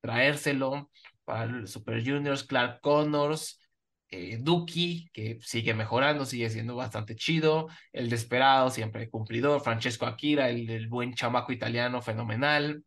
traérselo 0.00 0.90
para 1.24 1.44
el 1.44 1.68
Super 1.68 2.04
Juniors. 2.04 2.42
Clark 2.44 2.80
Connors, 2.80 3.60
eh, 4.08 4.38
Duki, 4.40 5.08
que 5.12 5.38
sigue 5.42 5.74
mejorando, 5.74 6.24
sigue 6.24 6.50
siendo 6.50 6.74
bastante 6.74 7.14
chido, 7.14 7.68
el 7.92 8.10
desesperado, 8.10 8.70
siempre 8.70 9.08
cumplidor, 9.08 9.60
Francesco 9.60 10.06
Akira, 10.06 10.50
el, 10.50 10.88
buen 10.88 11.14
chamaco 11.14 11.52
italiano 11.52 12.02
fenomenal, 12.02 12.82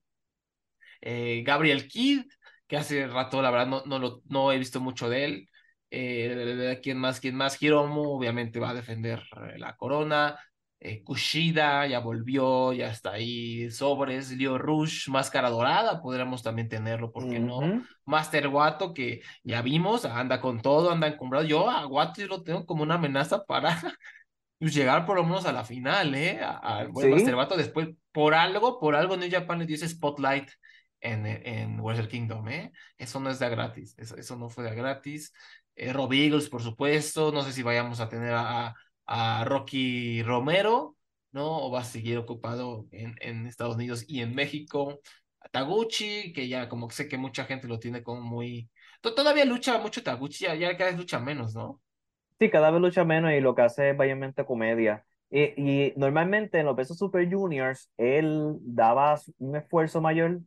eh, 1.02 1.44
Gabriel 1.46 1.88
Kidd, 1.88 2.26
que 2.68 2.78
hace 2.78 3.08
rato 3.08 3.42
la 3.42 3.52
verdad 3.52 3.68
no, 3.68 3.84
no, 3.86 4.00
lo, 4.00 4.22
no 4.26 4.52
he 4.52 4.58
visto 4.58 4.80
mucho 4.80 5.10
de 5.10 5.26
él, 5.26 5.50
eh, 5.92 6.80
¿quién 6.82 6.98
más? 6.98 7.20
¿Quién 7.20 7.36
más? 7.36 7.62
Hiromu 7.62 8.16
obviamente 8.16 8.60
va 8.60 8.72
a 8.72 8.74
defender 8.74 9.24
la 9.58 9.76
corona, 9.76 10.40
eh, 10.86 11.02
Kushida 11.02 11.88
ya 11.88 12.00
volvió, 12.00 12.74
ya 12.74 12.90
está 12.90 13.14
ahí, 13.14 13.72
Sobres, 13.72 14.32
Leo 14.32 14.58
Rush, 14.58 15.08
Máscara 15.08 15.50
Dorada, 15.50 16.02
podríamos 16.02 16.44
también 16.44 16.68
tenerlo, 16.68 17.10
¿por 17.14 17.30
qué 17.30 17.40
no? 17.40 17.86
Master 18.04 18.50
Guato, 18.50 18.94
que 18.94 19.22
ya 19.46 19.62
vimos, 19.62 20.04
anda 20.04 20.42
con 20.42 20.62
todo, 20.62 20.92
anda 20.92 21.08
encumbrado. 21.08 21.46
Yo 21.46 21.70
a 21.70 21.86
Guato 21.86 22.20
yo 22.20 22.28
lo 22.28 22.44
tengo 22.44 22.66
como 22.66 22.84
una 22.84 22.96
amenaza 22.96 23.46
para 23.46 23.80
llegar 24.60 25.06
por 25.06 25.16
lo 25.16 25.24
menos 25.24 25.46
a 25.46 25.54
la 25.54 25.64
final, 25.64 26.16
¿eh? 26.16 26.42
Al 26.44 26.90
buen 26.90 27.12
Master 27.12 27.36
Guato, 27.36 27.56
después, 27.56 27.88
por 28.12 28.34
algo, 28.34 28.78
por 28.78 28.98
algo 28.98 29.16
New 29.16 29.32
Japan 29.32 29.60
le 29.60 29.66
dice 29.66 29.88
Spotlight 29.88 30.50
en, 31.04 31.26
en 31.26 31.80
Wrestle 31.80 32.08
Kingdom, 32.08 32.48
¿eh? 32.50 32.72
Eso 32.98 33.20
no 33.20 33.30
es 33.30 33.40
de 33.40 33.50
gratis, 33.50 33.96
eso, 33.98 34.16
eso 34.18 34.36
no 34.36 34.50
fue 34.50 34.64
de 34.64 34.76
gratis. 34.76 35.34
Eh, 35.76 35.94
Rob 35.94 36.12
Eagles, 36.14 36.50
por 36.50 36.62
supuesto, 36.62 37.32
no 37.32 37.44
sé 37.44 37.52
si 37.54 37.64
vayamos 37.64 38.00
a 38.00 38.10
tener 38.10 38.34
a 38.34 38.74
a 39.06 39.44
Rocky 39.46 40.24
Romero, 40.24 40.96
¿no? 41.32 41.66
O 41.66 41.72
va 41.72 41.82
a 41.82 41.84
seguir 41.84 42.18
ocupado 42.18 42.88
en, 42.92 43.16
en 43.22 43.48
Estados 43.48 43.76
Unidos 43.76 44.06
y 44.08 44.22
en 44.22 44.36
México. 44.36 45.00
A 45.40 45.50
Taguchi, 45.50 46.32
que 46.34 46.48
ya 46.48 46.70
como 46.70 46.90
sé 46.90 47.08
que 47.08 47.18
mucha 47.18 47.46
gente 47.46 47.68
lo 47.68 47.80
tiene 47.80 48.04
como 48.04 48.22
muy... 48.22 48.70
Todavía 49.02 49.44
lucha 49.44 49.78
mucho 49.80 50.02
Taguchi, 50.02 50.46
ya, 50.46 50.56
ya 50.56 50.78
cada 50.78 50.92
vez 50.92 51.00
lucha 51.00 51.20
menos, 51.20 51.54
¿no? 51.54 51.82
Sí, 52.40 52.50
cada 52.50 52.72
vez 52.72 52.82
lucha 52.82 53.04
menos 53.04 53.32
y 53.34 53.42
lo 53.42 53.54
que 53.54 53.64
hace 53.64 53.90
es 53.90 53.98
mayormente 53.98 54.46
comedia. 54.46 55.06
Y, 55.30 55.42
y, 55.58 55.94
normalmente 55.98 56.60
en 56.60 56.66
los 56.68 56.76
pesos 56.76 56.98
Super 56.98 57.30
Juniors 57.30 57.92
él 57.98 58.56
daba 58.62 59.20
un 59.40 59.56
esfuerzo 59.56 60.00
mayor, 60.00 60.40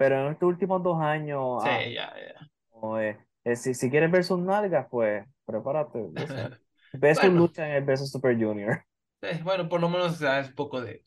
pero 0.00 0.18
en 0.18 0.32
estos 0.32 0.48
últimos 0.48 0.82
dos 0.82 0.98
años... 0.98 1.62
Sí, 1.62 1.68
ah, 1.68 1.82
ya, 1.82 2.14
ya. 2.16 3.00
Eh, 3.02 3.18
eh, 3.44 3.54
si, 3.54 3.74
si 3.74 3.90
quieres 3.90 4.10
ver 4.10 4.24
sus 4.24 4.38
nalgas, 4.38 4.86
pues 4.90 5.26
prepárate. 5.44 6.08
Ves 6.94 7.22
lucha 7.24 7.68
en 7.68 7.74
el 7.74 7.84
Beso 7.84 8.06
Super 8.06 8.34
Junior. 8.34 8.82
Eh, 9.22 9.38
bueno, 9.44 9.68
por 9.68 9.82
lo 9.82 9.90
menos 9.90 10.22
es 10.22 10.48
un 10.48 10.54
poco 10.54 10.80
de 10.80 11.04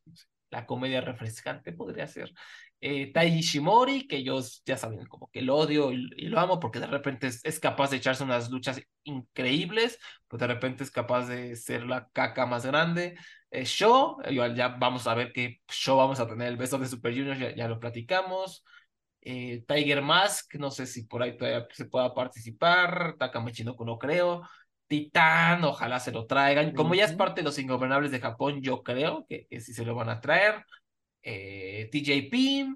la 0.52 0.68
comedia 0.68 1.02
refrescante, 1.02 1.74
podría 1.74 2.06
ser. 2.06 2.32
Eh, 2.80 3.12
Tai 3.12 3.28
Ishimori, 3.28 4.08
que 4.08 4.18
ellos 4.18 4.62
ya 4.68 4.78
saben, 4.78 5.04
como 5.08 5.32
que 5.32 5.42
lo 5.42 5.56
odio 5.56 5.92
y, 5.92 6.28
lo 6.28 6.40
amo 6.40 6.60
porque 6.60 6.80
de 6.80 6.86
repente 6.86 7.26
es, 7.26 7.60
capaz 7.60 7.90
de 7.90 7.98
echarse 7.98 8.24
unas 8.24 8.52
luchas 8.52 8.80
increíbles, 9.04 9.98
pues 10.28 10.40
de 10.40 10.46
repente 10.46 10.84
es 10.84 10.92
capaz 10.92 11.28
de 11.28 11.56
ser 11.56 11.88
la 11.88 12.08
caca 12.14 12.46
más 12.46 12.68
grande. 12.68 13.18
Eh, 13.50 13.66
Show, 13.66 14.22
ya 14.30 14.68
vamos 14.68 15.08
a 15.08 15.16
ver 15.16 15.34
qué 15.34 15.62
show 15.68 15.98
vamos 15.98 16.20
a 16.20 16.28
tener 16.28 16.50
el 16.50 16.58
beso 16.58 16.78
de 16.78 16.86
Super 16.86 17.14
Junior, 17.14 17.36
ya, 17.36 17.56
ya 17.56 17.68
lo 17.68 17.80
platicamos. 17.80 18.64
Eh, 19.26 19.64
Tiger 19.66 20.02
Mask, 20.02 20.56
no 20.56 20.70
sé 20.70 20.86
si 20.86 21.06
por 21.06 21.24
ahí 21.24 21.38
todavía 21.38 21.66
se 21.72 21.86
pueda 21.86 22.14
participar. 22.14 23.16
Takamachino, 23.18 23.76
no 23.80 23.98
creo. 23.98 24.42
Titán, 24.88 25.64
ojalá 25.64 26.00
se 26.00 26.12
lo 26.12 26.26
traigan. 26.26 26.74
Como 26.74 26.94
ya 26.94 27.06
es 27.06 27.14
parte 27.14 27.42
de 27.42 27.46
los 27.46 27.58
ingobernables 27.58 28.12
de 28.12 28.20
Japón, 28.20 28.62
yo 28.62 28.84
creo 28.84 29.26
que, 29.28 29.48
sí 29.62 29.74
se 29.74 29.86
lo 29.86 29.96
van 29.96 30.10
a 30.10 30.20
traer. 30.20 30.66
Eh, 31.22 31.90
TJP. 31.92 32.76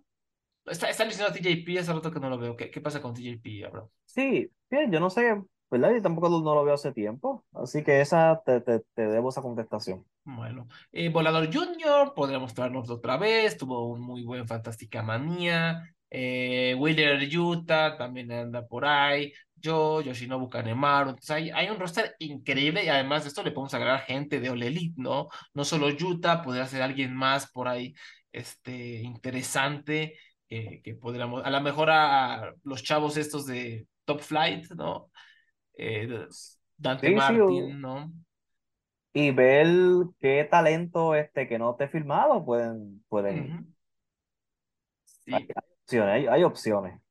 Está, 0.65 0.89
está 0.89 1.03
diciendo 1.05 1.33
TJP 1.33 1.79
hace 1.79 1.93
rato 1.93 2.11
que 2.11 2.19
no 2.19 2.29
lo 2.29 2.37
veo. 2.37 2.55
¿Qué, 2.55 2.71
qué 2.71 2.79
pasa 2.79 3.01
con 3.01 3.13
TJP, 3.13 3.69
bro? 3.69 3.91
Sí, 4.05 4.49
bien, 4.69 4.89
yo 4.91 5.01
no 5.01 5.09
sé, 5.09 5.35
¿verdad? 5.69 5.91
Yo 5.93 6.01
tampoco 6.01 6.29
no 6.29 6.55
lo 6.55 6.63
veo 6.63 6.75
hace 6.75 6.93
tiempo. 6.93 7.45
Así 7.53 7.83
que 7.83 7.99
esa 7.99 8.41
te, 8.45 8.61
te, 8.61 8.81
debo 8.95 9.29
esa 9.29 9.41
contestación. 9.41 10.05
Bueno, 10.23 10.67
eh, 10.93 11.09
Volador 11.09 11.53
Junior, 11.53 12.13
podríamos 12.13 12.53
traernos 12.53 12.89
otra 12.89 13.17
vez. 13.17 13.57
Tuvo 13.57 13.85
un 13.87 13.99
muy 13.99 14.23
buen 14.23 14.47
Fantástica 14.47 15.03
Manía. 15.03 15.83
Eh, 16.09 16.75
Wheeler 16.77 17.19
Utah 17.37 17.97
también 17.97 18.31
anda 18.31 18.65
por 18.65 18.85
ahí 18.85 19.33
yo, 19.55 20.01
Yoshinobu 20.01 20.49
Kanemaru. 20.49 21.09
Entonces 21.09 21.31
hay, 21.31 21.49
hay 21.49 21.69
un 21.69 21.79
roster 21.79 22.15
increíble 22.19 22.83
y 22.83 22.89
además 22.89 23.23
de 23.23 23.29
esto 23.29 23.43
le 23.43 23.51
podemos 23.51 23.73
agregar 23.73 24.01
gente 24.01 24.39
de 24.39 24.49
Ole 24.49 24.67
Elite, 24.67 24.95
¿no? 24.97 25.29
No 25.53 25.65
solo 25.65 25.89
Yuta, 25.89 26.43
podría 26.43 26.65
ser 26.65 26.81
alguien 26.81 27.15
más 27.15 27.51
por 27.51 27.67
ahí 27.67 27.93
este, 28.31 29.01
interesante 29.01 30.13
que 30.49 30.97
podríamos, 31.01 31.43
a 31.43 31.49
lo 31.49 31.61
mejor 31.61 31.89
a, 31.89 32.53
los 32.63 32.81
chavos 32.81 33.17
estos 33.17 33.45
de 33.45 33.85
Top 34.05 34.21
Flight, 34.21 34.71
¿no? 34.71 35.11
Eh, 35.77 36.25
Dante 36.77 37.11
Martin, 37.11 37.81
¿no? 37.81 38.11
Y 39.13 39.31
ver 39.31 39.67
qué 40.19 40.47
talento 40.49 41.15
este 41.15 41.47
que 41.47 41.59
no 41.59 41.75
te 41.75 41.85
he 41.85 41.87
filmado 41.89 42.45
pueden, 42.45 43.03
pueden. 43.09 43.75
sí. 45.03 45.33
Hay, 45.89 45.99
opciones, 45.99 46.13
hay, 46.13 46.27
hay 46.27 46.43
opciones. 46.43 47.01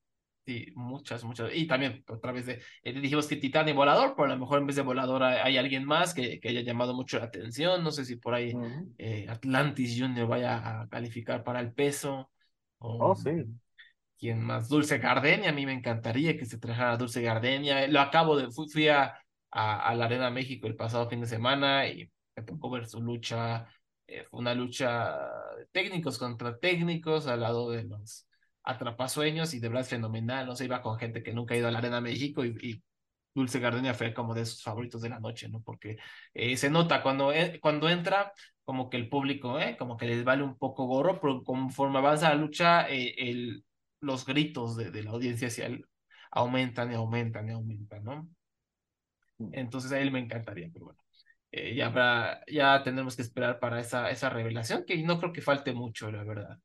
Sí, 0.47 0.73
muchas, 0.77 1.25
muchas. 1.25 1.51
Y 1.53 1.67
también 1.67 2.05
otra 2.09 2.31
vez 2.31 2.47
de, 2.47 2.63
eh, 2.85 2.93
dijimos 3.01 3.27
que 3.27 3.35
Titán 3.35 3.69
y 3.69 3.73
Volador, 3.73 4.15
pero 4.15 4.27
a 4.27 4.35
lo 4.35 4.39
mejor 4.39 4.61
en 4.61 4.67
vez 4.69 4.77
de 4.77 4.83
Volador 4.83 5.25
hay, 5.25 5.57
alguien 5.57 5.85
más 5.85 6.15
que, 6.15 6.39
que, 6.39 6.51
haya 6.51 6.61
llamado 6.61 6.95
mucho 6.95 7.19
la 7.19 7.25
atención. 7.25 7.83
No 7.83 7.91
sé 7.91 8.05
si 8.05 8.15
por 8.15 8.33
ahí 8.33 8.53
eh, 8.97 9.27
Atlantis 9.29 10.01
Junior 10.01 10.29
vaya 10.29 10.83
a 10.83 10.89
calificar 10.89 11.43
para 11.43 11.59
el 11.59 11.73
peso. 11.73 12.31
O, 12.79 13.11
oh, 13.11 13.17
sí. 13.17 13.45
¿Quién 14.17 14.41
más? 14.41 14.69
Dulce 14.69 14.99
Gardenia, 14.99 15.51
a 15.51 15.53
mí 15.53 15.67
me 15.67 15.73
encantaría 15.73 16.39
que 16.39 16.47
se 16.47 16.59
trajera 16.59 16.97
Dulce 16.97 17.23
Gardenia. 17.23 17.89
Lo 17.89 18.01
acabo 18.01 18.37
de, 18.37 18.49
fui, 18.53 18.87
a, 18.87 19.19
a, 19.51 19.95
la 19.97 20.05
Arena 20.05 20.31
México 20.31 20.69
el 20.69 20.77
pasado 20.77 21.09
fin 21.09 21.21
de 21.23 21.27
semana 21.27 21.89
y 21.89 22.09
me 22.37 22.43
tocó 22.45 22.71
ver 22.71 22.87
su 22.87 23.03
lucha. 23.03 23.67
Eh, 24.07 24.25
fue 24.31 24.39
una 24.39 24.55
lucha 24.55 25.19
técnicos 25.73 26.19
contra 26.19 26.57
técnicos 26.57 27.27
al 27.27 27.41
lado 27.41 27.69
de 27.71 27.83
los 27.83 28.26
atrapasueños 28.67 29.55
y 29.55 29.61
de 29.61 29.69
verdad 29.69 29.83
es 29.83 29.89
fenomenal, 29.89 30.47
no 30.47 30.57
se 30.57 30.65
iba 30.67 30.83
con 30.83 30.99
gente 30.99 31.23
que 31.23 31.33
nunca 31.33 31.55
ha 31.55 31.59
ido 31.59 31.69
a 31.69 31.71
la 31.71 31.79
Arena 31.79 32.01
México 32.01 32.45
y, 32.45 32.83
Dulce 33.35 33.61
Gardenia 33.61 33.93
fue 33.93 34.15
como 34.15 34.35
de 34.35 34.47
sus 34.47 34.63
favoritos 34.63 35.03
de 35.03 35.11
la 35.11 35.21
noche, 35.21 35.47
¿no? 35.51 35.61
Porque 35.61 35.99
eh, 36.33 36.57
se 36.57 36.71
nota 36.71 37.03
cuando, 37.03 37.33
eh, 37.35 37.61
cuando 37.61 37.87
entra, 37.91 38.33
como 38.65 38.89
que 38.89 38.97
el 38.97 39.11
público, 39.11 39.61
¿eh? 39.61 39.77
Como 39.79 39.99
que 39.99 40.07
les 40.07 40.25
vale 40.25 40.43
un 40.43 40.57
poco 40.57 40.87
gorro, 40.87 41.21
pero 41.21 41.45
conforme 41.45 41.99
avanza 41.99 42.31
la 42.31 42.37
lucha, 42.37 42.89
eh, 42.89 43.15
el, 43.19 43.63
los 44.01 44.25
gritos 44.25 44.77
de, 44.79 44.91
de 44.91 45.03
la 45.03 45.11
audiencia 45.11 45.49
hacia 45.49 45.67
él 45.67 45.85
aumentan 46.31 46.91
y 46.93 46.95
aumentan 46.95 47.49
y 47.51 47.53
aumentan, 47.53 48.05
¿no? 48.05 48.29
Mm. 49.39 49.51
Entonces 49.53 49.93
a 49.93 50.01
él 50.01 50.11
me 50.13 50.21
encantaría, 50.21 50.71
pero 50.73 50.87
bueno. 50.87 51.01
ya, 51.53 51.93
para, 51.93 52.43
ya 52.47 52.83
tendremos 52.83 53.17
que 53.17 53.23
esperar 53.23 53.61
para 53.61 53.81
esa, 53.81 54.11
esa 54.11 54.31
revelación, 54.31 54.85
que 54.87 54.97
no 55.03 55.19
creo 55.19 55.33
que 55.33 55.43
falte 55.43 55.75
mucho, 55.75 56.11
la 56.11 56.25
verdad 56.25 56.59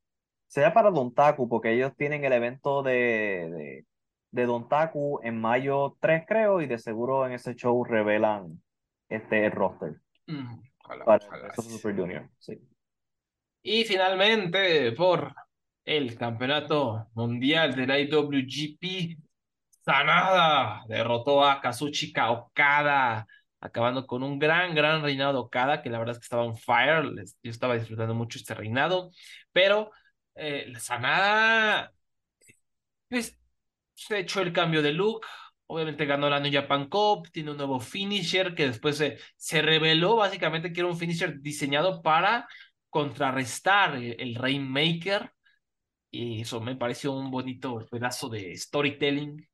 sea 0.52 0.74
para 0.74 0.90
Don 0.90 1.14
Taku, 1.14 1.48
porque 1.48 1.72
ellos 1.72 1.96
tienen 1.96 2.26
el 2.26 2.32
evento 2.34 2.82
de, 2.82 2.92
de, 2.92 3.86
de 4.32 4.46
Don 4.46 4.68
Taku 4.68 5.18
en 5.22 5.40
mayo 5.40 5.96
3, 5.98 6.24
creo, 6.28 6.60
y 6.60 6.66
de 6.66 6.78
seguro 6.78 7.26
en 7.26 7.32
ese 7.32 7.54
show 7.54 7.82
revelan 7.82 8.62
este 9.08 9.46
el 9.46 9.52
roster. 9.52 9.94
Mm, 10.26 10.60
ojalá, 10.84 11.04
para 11.06 11.54
Super 11.54 11.96
Junior, 11.96 12.28
sí. 12.38 12.60
Y 13.62 13.84
finalmente, 13.84 14.92
por 14.92 15.34
el 15.86 16.18
campeonato 16.18 17.08
mundial 17.14 17.74
de 17.74 17.86
la 17.86 17.98
IWGP, 17.98 19.18
Sanada 19.82 20.84
derrotó 20.86 21.42
a 21.46 21.62
Kazuchika 21.62 22.30
Okada, 22.30 23.26
acabando 23.58 24.06
con 24.06 24.22
un 24.22 24.38
gran, 24.38 24.74
gran 24.74 25.02
reinado 25.02 25.32
de 25.32 25.38
Okada, 25.38 25.80
que 25.80 25.88
la 25.88 25.98
verdad 25.98 26.12
es 26.12 26.18
que 26.18 26.24
estaba 26.24 26.44
on 26.44 26.58
fire. 26.58 27.10
Yo 27.42 27.50
estaba 27.50 27.74
disfrutando 27.74 28.12
mucho 28.12 28.38
este 28.38 28.52
reinado, 28.52 29.12
pero 29.50 29.90
eh, 30.34 30.72
Sanada, 30.78 31.92
pues, 33.08 33.38
se 33.94 34.20
echó 34.20 34.40
el 34.40 34.52
cambio 34.52 34.82
de 34.82 34.92
look. 34.92 35.26
Obviamente 35.66 36.06
ganó 36.06 36.28
la 36.28 36.40
New 36.40 36.52
Japan 36.52 36.88
Cup, 36.88 37.30
tiene 37.32 37.50
un 37.52 37.56
nuevo 37.56 37.80
finisher 37.80 38.54
que 38.54 38.66
después 38.66 38.96
se, 38.98 39.18
se 39.36 39.62
reveló 39.62 40.16
básicamente 40.16 40.72
que 40.72 40.80
era 40.80 40.88
un 40.88 40.98
finisher 40.98 41.40
diseñado 41.40 42.02
para 42.02 42.46
contrarrestar 42.90 43.96
el, 43.96 44.34
Rainmaker. 44.34 45.32
Y 46.10 46.42
eso 46.42 46.60
me 46.60 46.76
pareció 46.76 47.12
un 47.12 47.30
bonito 47.30 47.86
pedazo 47.90 48.28
de 48.28 48.56
storytelling, 48.56 49.48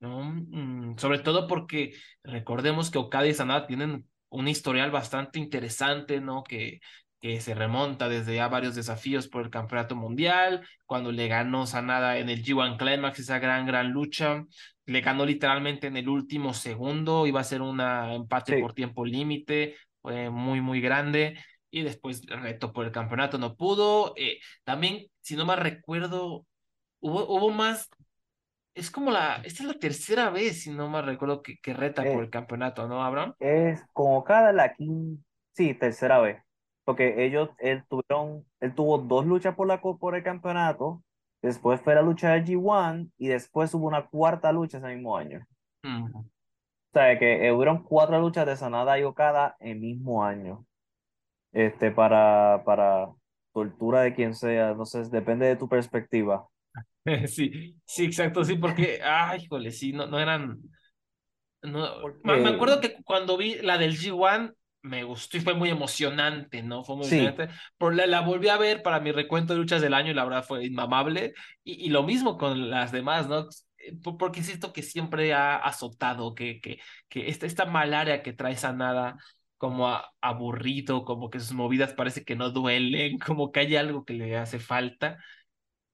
¿no? 0.00 0.24
Mm, 0.24 0.98
sobre 0.98 1.20
todo 1.20 1.48
porque 1.48 1.94
recordemos 2.24 2.90
que 2.90 2.98
Okada 2.98 3.26
y 3.26 3.34
Sanada 3.34 3.66
tienen 3.66 4.08
un 4.28 4.48
historial 4.48 4.90
bastante 4.90 5.38
interesante, 5.38 6.20
¿no? 6.20 6.42
Que, 6.44 6.80
que 7.22 7.40
se 7.40 7.54
remonta 7.54 8.08
desde 8.08 8.34
ya 8.34 8.48
varios 8.48 8.74
desafíos 8.74 9.28
por 9.28 9.44
el 9.44 9.50
campeonato 9.50 9.94
mundial, 9.94 10.66
cuando 10.86 11.12
le 11.12 11.28
ganó 11.28 11.68
Sanada 11.68 12.18
en 12.18 12.28
el 12.28 12.42
G1 12.42 12.76
Climax, 12.76 13.20
esa 13.20 13.38
gran, 13.38 13.64
gran 13.64 13.92
lucha, 13.92 14.44
le 14.86 15.00
ganó 15.02 15.24
literalmente 15.24 15.86
en 15.86 15.96
el 15.96 16.08
último 16.08 16.52
segundo, 16.52 17.28
iba 17.28 17.40
a 17.40 17.44
ser 17.44 17.62
un 17.62 17.80
empate 17.80 18.60
por 18.60 18.74
tiempo 18.74 19.04
límite, 19.04 19.76
fue 20.00 20.30
muy, 20.30 20.60
muy 20.60 20.80
grande, 20.80 21.38
y 21.70 21.82
después 21.82 22.26
reto 22.26 22.72
por 22.72 22.86
el 22.86 22.90
campeonato 22.90 23.38
no 23.38 23.54
pudo. 23.54 24.14
Eh, 24.16 24.40
también, 24.64 25.06
si 25.20 25.36
no 25.36 25.46
me 25.46 25.54
recuerdo, 25.54 26.44
hubo, 26.98 27.24
hubo 27.28 27.50
más 27.50 27.88
es 28.74 28.90
como 28.90 29.10
la, 29.10 29.36
esta 29.44 29.62
es 29.62 29.68
la 29.68 29.78
tercera 29.78 30.30
vez, 30.30 30.62
si 30.62 30.70
no 30.70 30.88
me 30.88 31.02
recuerdo, 31.02 31.42
que, 31.42 31.58
que 31.58 31.74
reta 31.74 32.02
por 32.02 32.12
eh, 32.12 32.24
el 32.24 32.30
campeonato, 32.30 32.88
¿no, 32.88 33.04
Abraham? 33.04 33.34
Es 33.38 33.84
como 33.92 34.24
cada 34.24 34.52
la 34.52 34.72
quinta, 34.74 35.22
sí, 35.52 35.74
tercera 35.74 36.18
vez, 36.20 36.42
porque 36.84 37.24
ellos, 37.24 37.50
él 37.58 37.84
tuvieron, 37.88 38.44
él 38.60 38.74
tuvo 38.74 38.98
dos 38.98 39.26
luchas 39.26 39.54
por, 39.54 39.66
la, 39.66 39.80
por 39.80 40.16
el 40.16 40.22
campeonato, 40.22 41.02
después 41.40 41.80
fue 41.80 41.94
la 41.94 42.02
lucha 42.02 42.32
de 42.32 42.44
G1 42.44 43.10
y 43.18 43.28
después 43.28 43.72
hubo 43.74 43.86
una 43.86 44.06
cuarta 44.06 44.52
lucha 44.52 44.78
ese 44.78 44.88
mismo 44.88 45.16
año. 45.16 45.46
O 45.84 46.24
sea, 46.92 47.18
que 47.18 47.46
eh, 47.46 47.52
hubieron 47.52 47.82
cuatro 47.82 48.20
luchas 48.20 48.46
de 48.46 48.56
Sanada 48.56 48.98
y 48.98 49.02
Okada 49.02 49.56
el 49.60 49.78
mismo 49.80 50.24
año. 50.24 50.66
Este, 51.52 51.90
para, 51.90 52.62
para 52.64 53.08
tortura 53.52 54.02
de 54.02 54.14
quien 54.14 54.34
sea, 54.34 54.74
no 54.74 54.86
sé, 54.86 55.02
depende 55.10 55.46
de 55.46 55.56
tu 55.56 55.68
perspectiva. 55.68 56.46
Sí, 57.26 57.76
sí, 57.84 58.04
exacto, 58.04 58.44
sí, 58.44 58.54
porque, 58.54 59.00
ay, 59.02 59.42
híjole, 59.42 59.72
sí, 59.72 59.92
no, 59.92 60.06
no 60.06 60.20
eran. 60.20 60.62
No, 61.60 61.88
me 62.22 62.48
acuerdo 62.48 62.80
que 62.80 63.02
cuando 63.02 63.36
vi 63.36 63.56
la 63.56 63.76
del 63.76 63.96
G1 63.96 64.54
me 64.82 65.04
gustó 65.04 65.36
y 65.36 65.40
fue 65.40 65.54
muy 65.54 65.70
emocionante, 65.70 66.62
¿no? 66.62 66.84
Fue 66.84 66.96
muy 66.96 67.06
emocionante. 67.06 67.48
Por 67.78 67.94
la, 67.94 68.06
la, 68.06 68.20
volví 68.20 68.48
a 68.48 68.56
ver 68.58 68.82
para 68.82 69.00
mi 69.00 69.12
recuento 69.12 69.52
de 69.52 69.60
luchas 69.60 69.80
del 69.80 69.94
año 69.94 70.10
y 70.10 70.14
la 70.14 70.24
verdad 70.24 70.44
fue 70.44 70.64
inmamable. 70.66 71.34
Y, 71.64 71.86
y 71.86 71.90
lo 71.90 72.02
mismo 72.02 72.36
con 72.36 72.70
las 72.70 72.92
demás, 72.92 73.28
¿no? 73.28 73.48
Porque 74.18 74.40
insisto 74.40 74.72
que 74.72 74.82
siempre 74.82 75.32
ha 75.34 75.56
azotado, 75.56 76.34
que, 76.34 76.60
que, 76.60 76.80
que 77.08 77.28
esta, 77.28 77.46
esta 77.46 77.66
malaria 77.66 78.22
que 78.22 78.32
trae 78.32 78.56
Sanada 78.56 79.16
como 79.56 79.88
aburrido, 80.20 81.04
como 81.04 81.30
que 81.30 81.38
sus 81.40 81.52
movidas 81.52 81.94
parece 81.94 82.24
que 82.24 82.36
no 82.36 82.50
duelen, 82.50 83.18
como 83.26 83.52
que 83.52 83.60
hay 83.60 83.76
algo 83.76 84.04
que 84.04 84.14
le 84.14 84.36
hace 84.36 84.58
falta. 84.58 85.18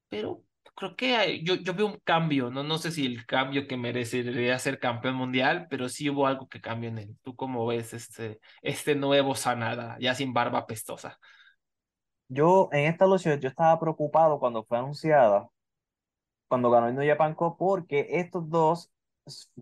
Pero 0.08 0.44
creo 0.78 0.94
que 0.94 1.42
yo, 1.42 1.56
yo 1.56 1.74
veo 1.74 1.86
un 1.86 1.98
cambio, 2.04 2.50
¿no? 2.50 2.62
No 2.62 2.78
sé 2.78 2.92
si 2.92 3.04
el 3.04 3.26
cambio 3.26 3.66
que 3.66 3.76
merecería 3.76 4.56
ser 4.60 4.78
campeón 4.78 5.16
mundial, 5.16 5.66
pero 5.68 5.88
sí 5.88 6.08
hubo 6.08 6.28
algo 6.28 6.48
que 6.48 6.60
cambió 6.60 6.88
en 6.88 6.98
él. 6.98 7.18
¿Tú 7.22 7.34
cómo 7.34 7.66
ves 7.66 7.94
este, 7.94 8.38
este 8.62 8.94
nuevo 8.94 9.34
Sanada, 9.34 9.96
ya 9.98 10.14
sin 10.14 10.32
barba 10.32 10.68
pestosa? 10.68 11.18
Yo 12.28 12.68
en 12.70 12.84
esta 12.84 13.06
lucha 13.06 13.34
yo 13.34 13.48
estaba 13.48 13.80
preocupado 13.80 14.38
cuando 14.38 14.62
fue 14.62 14.78
anunciada, 14.78 15.48
cuando 16.46 16.70
ganó 16.70 16.86
el 16.86 16.94
New 16.94 17.08
Japan 17.08 17.34
Cup, 17.34 17.56
porque 17.58 18.06
estos 18.10 18.48
dos 18.48 18.92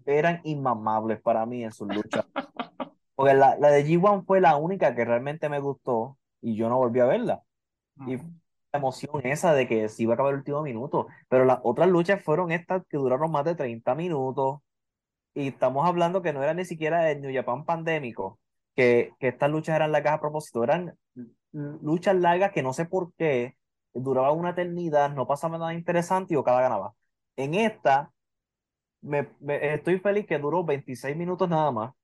eran 0.04 0.42
inmamables 0.44 1.22
para 1.22 1.46
mí 1.46 1.64
en 1.64 1.72
su 1.72 1.86
lucha. 1.86 2.26
Porque 3.16 3.32
la, 3.32 3.56
la 3.56 3.70
de 3.70 3.82
G1 3.82 4.26
fue 4.26 4.42
la 4.42 4.56
única 4.56 4.94
que 4.94 5.02
realmente 5.02 5.48
me 5.48 5.58
gustó 5.58 6.18
y 6.42 6.54
yo 6.54 6.68
no 6.68 6.76
volví 6.76 7.00
a 7.00 7.06
verla. 7.06 7.42
Y 8.06 8.18
emoción 8.76 9.26
esa 9.26 9.54
de 9.54 9.66
que 9.68 9.88
se 9.88 10.02
iba 10.04 10.12
a 10.12 10.14
acabar 10.14 10.32
el 10.32 10.38
último 10.38 10.62
minuto, 10.62 11.06
pero 11.28 11.44
las 11.44 11.60
otras 11.62 11.88
luchas 11.88 12.22
fueron 12.22 12.52
estas 12.52 12.82
que 12.88 12.96
duraron 12.96 13.30
más 13.30 13.44
de 13.44 13.54
30 13.54 13.94
minutos 13.94 14.60
y 15.34 15.48
estamos 15.48 15.86
hablando 15.86 16.22
que 16.22 16.32
no 16.32 16.42
era 16.42 16.54
ni 16.54 16.64
siquiera 16.64 17.10
el 17.10 17.20
New 17.20 17.34
Japan 17.34 17.64
pandémico, 17.64 18.38
que, 18.74 19.12
que 19.18 19.28
estas 19.28 19.50
luchas 19.50 19.76
eran 19.76 19.92
largas 19.92 20.14
a 20.14 20.20
propósito, 20.20 20.64
eran 20.64 20.96
luchas 21.52 22.16
largas 22.16 22.52
que 22.52 22.62
no 22.62 22.72
sé 22.72 22.86
por 22.86 23.12
qué 23.14 23.56
duraban 23.94 24.38
una 24.38 24.50
eternidad, 24.50 25.10
no 25.14 25.26
pasaba 25.26 25.58
nada 25.58 25.74
interesante 25.74 26.34
y 26.34 26.42
cada 26.42 26.60
ganaba. 26.60 26.94
En 27.36 27.54
esta, 27.54 28.12
me, 29.00 29.28
estoy 29.74 29.98
feliz 29.98 30.26
que 30.26 30.38
duró 30.38 30.64
26 30.64 31.16
minutos 31.16 31.48
nada 31.48 31.70
más, 31.70 31.94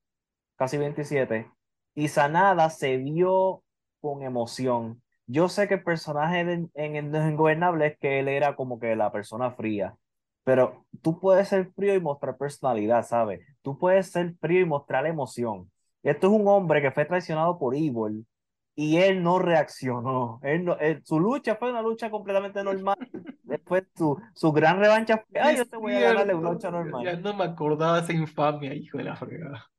casi 0.57 0.79
27, 0.79 1.51
y 1.95 2.09
Sanada 2.09 2.71
se 2.71 2.97
vio 2.97 3.63
con 4.01 4.23
emoción 4.23 5.02
yo 5.27 5.49
sé 5.49 5.69
que 5.69 5.75
el 5.75 5.83
personaje 5.83 6.41
en, 6.41 6.71
en 6.75 7.13
Los 7.13 7.29
Ingobernables 7.29 7.93
es 7.93 7.99
que 7.99 8.21
él 8.21 8.29
era 8.29 8.57
como 8.57 8.79
que 8.79 8.97
la 8.97 9.13
persona 9.13 9.53
fría, 9.53 9.97
pero 10.45 10.85
tú 11.03 11.21
puedes 11.21 11.49
ser 11.49 11.71
frío 11.73 11.95
y 11.95 12.01
mostrar 12.01 12.37
personalidad, 12.37 13.07
¿sabes? 13.07 13.41
Tú 13.63 13.79
puedes 13.79 14.11
ser 14.11 14.35
frío 14.41 14.61
y 14.61 14.65
mostrar 14.65 15.07
emoción. 15.07 15.71
Esto 16.03 16.27
es 16.27 16.33
un 16.33 16.49
hombre 16.49 16.83
que 16.83 16.91
fue 16.91 17.05
traicionado 17.05 17.59
por 17.59 17.77
Evil 17.77 18.27
y 18.75 18.97
él 18.97 19.23
no 19.23 19.39
reaccionó. 19.39 20.41
Él 20.43 20.65
no, 20.65 20.77
su 21.05 21.21
lucha 21.21 21.57
fue 21.57 21.71
una 21.71 21.83
lucha 21.83 22.11
completamente 22.11 22.63
normal. 22.65 22.97
Después 23.43 23.85
su, 23.97 24.21
su 24.35 24.53
gran 24.53 24.81
revancha 24.81 25.25
fue, 25.29 25.41
ay, 25.41 25.57
yo 25.57 25.67
te 25.67 25.77
voy 25.77 25.95
a 25.95 26.01
ganarle 26.01 26.35
una 26.35 26.53
lucha 26.53 26.71
normal. 26.71 27.05
Ya 27.05 27.17
no 27.17 27.35
me 27.35 27.45
acordaba 27.45 28.01
esa 28.01 28.13
infamia, 28.13 28.75
hijo 28.75 28.99
de 28.99 29.05
la 29.05 29.17
fregada. 29.17 29.71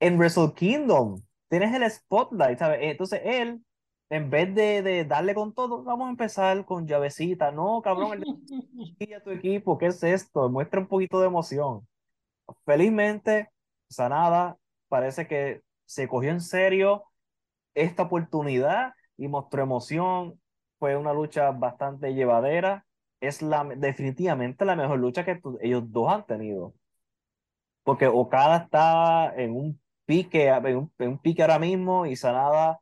En 0.00 0.18
Wrestle 0.18 0.52
Kingdom 0.54 1.20
tienes 1.48 1.74
el 1.74 1.88
spotlight, 1.90 2.58
¿sabes? 2.58 2.78
Entonces 2.82 3.20
él 3.24 3.60
en 4.10 4.30
vez 4.30 4.54
de, 4.54 4.82
de, 4.82 5.04
darle 5.04 5.34
con 5.34 5.52
todo, 5.52 5.82
vamos 5.82 6.06
a 6.06 6.10
empezar 6.10 6.64
con 6.64 6.86
llavecita. 6.86 7.50
No, 7.52 7.82
cabrón, 7.82 8.12
el 8.14 8.24
a 9.14 9.20
tu 9.22 9.30
equipo, 9.30 9.76
¿qué 9.78 9.86
es 9.86 10.02
esto? 10.02 10.48
Muestra 10.48 10.80
un 10.80 10.86
poquito 10.86 11.20
de 11.20 11.26
emoción. 11.26 11.86
Felizmente, 12.64 13.50
Sanada 13.88 14.56
parece 14.88 15.26
que 15.26 15.62
se 15.84 16.08
cogió 16.08 16.30
en 16.30 16.40
serio 16.40 17.04
esta 17.74 18.04
oportunidad 18.04 18.94
y 19.16 19.28
mostró 19.28 19.62
emoción. 19.62 20.40
Fue 20.78 20.96
una 20.96 21.12
lucha 21.12 21.50
bastante 21.50 22.14
llevadera. 22.14 22.86
Es 23.20 23.42
la, 23.42 23.64
definitivamente 23.64 24.64
la 24.64 24.76
mejor 24.76 24.98
lucha 25.00 25.24
que 25.24 25.40
ellos 25.60 25.82
dos 25.92 26.12
han 26.12 26.24
tenido. 26.26 26.74
Porque 27.82 28.06
Okada 28.06 28.58
está 28.58 29.34
en 29.36 29.52
un 29.54 29.80
pique, 30.06 30.48
en 30.48 30.76
un, 30.76 30.92
en 30.98 31.08
un 31.10 31.18
pique 31.18 31.42
ahora 31.42 31.58
mismo 31.58 32.06
y 32.06 32.16
Sanada 32.16 32.80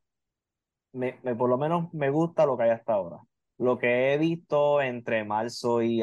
me, 0.96 1.12
por 1.36 1.48
lo 1.50 1.58
menos 1.58 1.92
me 1.92 2.10
gusta 2.10 2.46
lo 2.46 2.56
que 2.56 2.64
hay 2.64 2.70
hasta 2.70 2.94
ahora. 2.94 3.18
Lo 3.58 3.78
que 3.78 4.14
he 4.14 4.18
visto 4.18 4.80
entre 4.80 5.24
marzo 5.24 5.82
y... 5.82 6.02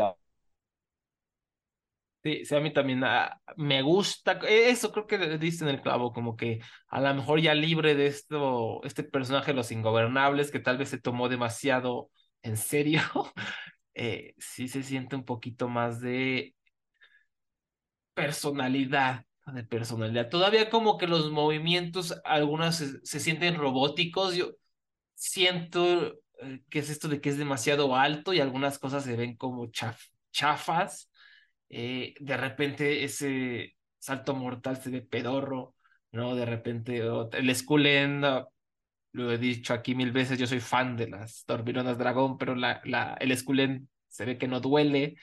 Sí, 2.23 2.45
sí, 2.45 2.55
a 2.55 2.61
mí 2.61 2.71
también 2.71 3.03
ah, 3.03 3.41
me 3.57 3.81
gusta, 3.81 4.39
e, 4.47 4.69
eso 4.69 4.93
creo 4.93 5.07
que 5.07 5.37
diste 5.37 5.65
en 5.65 5.69
el 5.71 5.81
clavo, 5.81 6.13
como 6.13 6.37
que 6.37 6.61
a 6.87 7.01
lo 7.01 7.13
mejor 7.13 7.41
ya 7.41 7.53
libre 7.53 7.95
de 7.95 8.07
esto, 8.07 8.81
este 8.85 9.03
personaje 9.03 9.51
de 9.51 9.57
los 9.57 9.73
ingobernables, 9.73 10.49
que 10.49 10.59
tal 10.59 10.77
vez 10.77 10.87
se 10.87 11.01
tomó 11.01 11.27
demasiado 11.27 12.09
en 12.41 12.55
serio, 12.55 13.01
eh, 13.93 14.35
sí 14.37 14.69
se 14.69 14.83
siente 14.83 15.17
un 15.17 15.25
poquito 15.25 15.67
más 15.67 15.99
de 15.99 16.55
personalidad, 18.13 19.25
de 19.47 19.63
personalidad. 19.63 20.29
Todavía 20.29 20.69
como 20.69 20.97
que 20.97 21.07
los 21.07 21.31
movimientos, 21.31 22.15
algunos 22.23 22.75
se, 22.77 23.19
sienten 23.19 23.55
robóticos, 23.55 24.35
siento 25.23 26.19
eh, 26.41 26.61
que 26.69 26.79
es 26.79 26.89
esto 26.89 27.07
de 27.07 27.21
que 27.21 27.29
es 27.29 27.37
demasiado 27.37 27.95
alto 27.95 28.33
y 28.33 28.41
algunas 28.41 28.77
cosas 28.77 29.03
se 29.05 29.15
ven 29.15 29.37
como 29.37 29.71
chafas. 30.31 31.09
Eh, 31.69 32.13
de 32.19 32.37
repente 32.37 33.03
ese 33.03 33.75
salto 33.99 34.35
mortal 34.35 34.77
se 34.77 34.89
ve 34.89 35.01
pedorro, 35.01 35.75
¿no? 36.11 36.35
De 36.35 36.45
repente 36.45 36.97
el 36.97 37.55
Skull 37.55 37.87
lo 39.13 39.31
he 39.31 39.37
dicho 39.37 39.73
aquí 39.73 39.95
mil 39.95 40.11
veces, 40.11 40.39
yo 40.39 40.47
soy 40.47 40.59
fan 40.59 40.97
de 40.97 41.07
las 41.09 41.45
Dormironas 41.47 41.97
Dragón, 41.97 42.37
pero 42.37 42.55
la, 42.55 42.81
la, 42.83 43.15
el 43.19 43.35
Skull 43.37 43.87
se 44.07 44.25
ve 44.25 44.37
que 44.37 44.47
no 44.47 44.59
duele. 44.59 45.15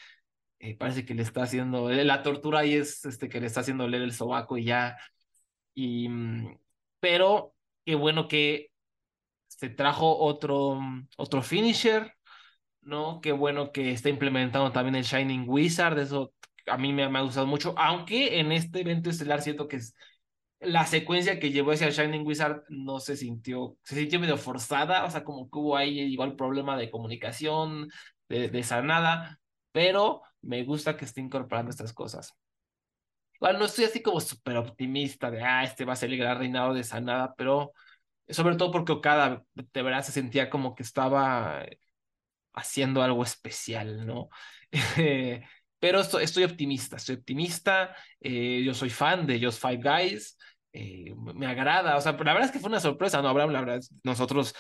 Eh, 0.61 0.77
parece 0.77 1.05
que 1.07 1.15
le 1.15 1.23
está 1.23 1.43
haciendo, 1.43 1.91
la 1.91 2.23
tortura 2.23 2.61
ahí 2.61 2.75
es 2.75 3.05
este, 3.05 3.29
que 3.29 3.41
le 3.41 3.47
está 3.47 3.61
haciendo 3.61 3.89
leer 3.89 4.03
el 4.05 4.13
sobaco 4.13 4.59
y 4.59 4.65
ya. 4.65 4.99
Y, 5.75 6.09
mm, 6.09 6.59
pero 7.01 7.55
qué 7.85 7.95
bueno 7.97 8.29
que 8.29 8.70
se 9.61 9.69
trajo 9.69 10.17
otro, 10.17 10.81
otro 11.19 11.43
finisher, 11.43 12.15
¿no? 12.81 13.21
Qué 13.21 13.33
bueno 13.33 13.73
que 13.73 13.93
está 13.93 14.09
implementando 14.09 14.73
también 14.73 14.95
el 14.95 15.05
Shining 15.05 15.45
Wizard, 15.47 15.99
eso 15.99 16.33
a 16.67 16.79
mí 16.79 16.95
me, 16.95 17.05
ha 17.05 17.21
gustado 17.21 17.47
mucho, 17.47 17.75
aunque 17.77 18.41
en 18.41 18.53
este 18.53 18.81
evento 18.81 19.11
estelar 19.11 19.43
siento 19.43 19.69
que 19.69 19.77
es 19.77 19.95
la 20.61 20.87
secuencia 20.87 21.39
que 21.39 21.51
llevó 21.51 21.73
hacia 21.73 21.91
Shining 21.91 22.27
Wizard 22.27 22.63
no 22.71 23.01
se 23.01 23.19
sintió, 23.19 23.77
se 23.85 23.97
sintió 23.97 24.19
medio 24.19 24.39
forzada, 24.39 25.05
o 25.05 25.11
sea, 25.11 25.25
como 25.25 25.51
que 25.51 25.59
hubo 25.59 25.77
ahí 25.77 26.01
igual 26.01 26.37
problema 26.37 26.79
de 26.79 26.91
comunicación, 26.91 27.91
de, 28.31 28.49
de 28.49 28.63
sanada, 28.63 29.41
pero 29.73 30.23
me 30.41 30.65
gusta 30.65 30.97
que 30.97 31.05
esté 31.05 31.21
incorporando 31.21 31.71
estas 31.71 31.93
cosas. 31.93 32.35
Igual 33.35 33.59
no 33.59 33.67
estoy 33.67 33.85
así 33.85 34.01
como 34.01 34.21
súper 34.21 34.57
optimista 34.57 35.31
de, 35.31 35.43
ah, 35.43 35.65
este 35.65 35.85
va 35.85 35.93
a 35.93 35.97
ser 35.97 36.11
el 36.11 36.19
gran 36.19 36.39
reinado 36.39 36.73
de 36.73 36.83
sanada, 36.83 37.35
pero 37.37 37.73
sobre 38.31 38.57
todo 38.57 38.71
porque 38.71 38.93
Okada 38.93 39.45
de 39.55 39.83
verdad 39.83 40.03
se 40.03 40.13
sentía 40.13 40.51
como 40.51 40.75
que 40.75 40.83
estaba 40.83 41.65
haciendo 42.55 43.03
algo 43.03 43.23
especial, 43.23 44.07
¿no? 44.07 44.29
pero 45.79 46.01
estoy, 46.01 46.45
optimista, 46.45 46.97
estoy 46.97 47.17
optimista, 47.17 47.95
eh, 48.21 48.63
yo 48.65 48.75
soy 48.75 48.91
fan 48.91 49.27
de 49.27 49.43
Just 49.43 49.61
Five 49.61 49.81
Guys, 49.83 50.37
eh, 50.73 51.15
me 51.17 51.47
agrada, 51.47 51.97
o 51.97 52.01
sea, 52.01 52.13
la 52.13 52.33
verdad 52.33 52.45
es 52.45 52.53
que 52.53 52.61
fue 52.61 52.69
una 52.69 52.81
sorpresa, 52.81 53.21
¿no, 53.23 53.29
Abraham? 53.29 53.51
La 53.51 53.61
verdad, 53.61 53.81
nosotros 54.05 54.55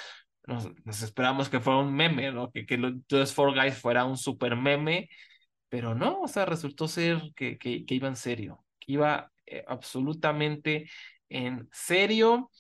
nos, 0.46 1.02
esperamos 1.02 1.48
que 1.48 1.60
fuera 1.60 1.80
un 1.80 1.94
meme, 1.94 2.32
¿no? 2.32 2.50
Que, 2.50 2.66
que 2.66 2.78
Just 3.10 3.34
Four 3.34 3.54
Guys 3.54 3.78
fuera 3.78 4.04
un 4.04 4.16
super 4.16 4.56
meme, 4.56 5.08
pero 5.68 5.94
no, 5.94 6.22
o 6.22 6.28
sea, 6.28 6.46
resultó 6.46 6.88
ser 6.88 7.20
que, 7.36 7.58
que, 7.58 7.84
iba 7.88 8.08
en 8.08 8.16
serio, 8.16 8.64
que 8.80 8.92
iba 8.92 9.30
eh, 9.46 9.64
absolutamente 9.68 10.90
en 11.28 11.68
serio. 11.72 12.50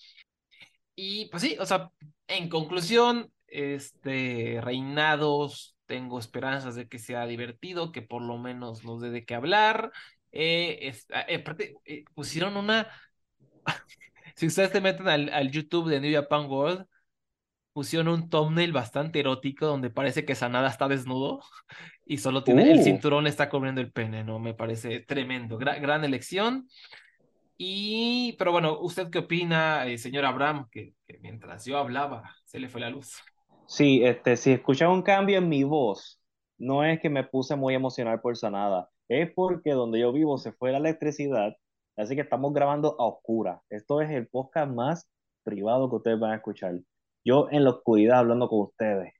Y 0.94 1.26
pues 1.26 1.42
sí, 1.42 1.56
o 1.58 1.66
sea, 1.66 1.90
en 2.26 2.48
conclusión, 2.48 3.32
este, 3.46 4.60
reinados, 4.62 5.76
tengo 5.86 6.18
esperanzas 6.18 6.74
de 6.74 6.88
que 6.88 6.98
sea 6.98 7.26
divertido, 7.26 7.92
que 7.92 8.02
por 8.02 8.22
lo 8.22 8.38
menos 8.38 8.84
nos 8.84 9.00
dé 9.00 9.10
de 9.10 9.24
qué 9.24 9.34
hablar. 9.34 9.92
Eh, 10.32 10.94
ah, 11.12 11.26
eh, 11.28 12.04
pusieron 12.14 12.56
una, 12.56 12.86
si 14.36 14.46
ustedes 14.46 14.70
se 14.70 14.80
meten 14.80 15.08
al, 15.08 15.28
al, 15.30 15.50
YouTube 15.50 15.88
de 15.88 16.00
New 16.00 16.12
Japan 16.12 16.46
World, 16.46 16.86
pusieron 17.72 18.08
un 18.08 18.28
thumbnail 18.28 18.72
bastante 18.72 19.20
erótico 19.20 19.66
donde 19.66 19.90
parece 19.90 20.24
que 20.24 20.34
Sanada 20.34 20.68
está 20.68 20.88
desnudo 20.88 21.40
y 22.04 22.18
solo 22.18 22.44
tiene 22.44 22.70
el 22.70 22.80
uh. 22.80 22.84
cinturón 22.84 23.26
está 23.26 23.48
cubriendo 23.48 23.80
el 23.80 23.92
pene, 23.92 24.24
¿no? 24.24 24.38
Me 24.38 24.54
parece 24.54 25.00
tremendo. 25.00 25.58
gran 25.58 26.04
elección. 26.04 26.68
Y, 27.62 28.36
pero 28.38 28.52
bueno, 28.52 28.80
¿usted 28.80 29.10
qué 29.10 29.18
opina, 29.18 29.84
eh, 29.86 29.98
señor 29.98 30.24
Abraham? 30.24 30.66
Que, 30.72 30.94
mientras 31.20 31.66
yo 31.66 31.76
hablaba, 31.76 32.34
se 32.46 32.58
le 32.58 32.70
fue 32.70 32.80
la 32.80 32.88
luz. 32.88 33.18
Sí, 33.66 34.02
este, 34.02 34.38
si 34.38 34.52
escuchan 34.52 34.88
un 34.88 35.02
cambio 35.02 35.36
en 35.36 35.46
mi 35.50 35.62
voz, 35.62 36.18
no 36.56 36.82
es 36.82 37.00
que 37.00 37.10
me 37.10 37.22
puse 37.22 37.56
muy 37.56 37.74
emocional 37.74 38.18
por 38.22 38.38
Sanada, 38.38 38.88
es 39.08 39.30
porque 39.34 39.72
donde 39.72 40.00
yo 40.00 40.10
vivo 40.10 40.38
se 40.38 40.52
fue 40.52 40.72
la 40.72 40.78
electricidad, 40.78 41.54
así 41.98 42.14
que 42.14 42.22
estamos 42.22 42.54
grabando 42.54 42.96
a 42.98 43.04
oscura. 43.04 43.60
Esto 43.68 44.00
es 44.00 44.08
el 44.08 44.26
podcast 44.26 44.72
más 44.72 45.10
privado 45.42 45.90
que 45.90 45.96
ustedes 45.96 46.18
van 46.18 46.32
a 46.32 46.36
escuchar. 46.36 46.80
Yo 47.26 47.48
en 47.50 47.64
la 47.64 47.72
oscuridad 47.72 48.20
hablando 48.20 48.48
con 48.48 48.60
ustedes. 48.60 49.12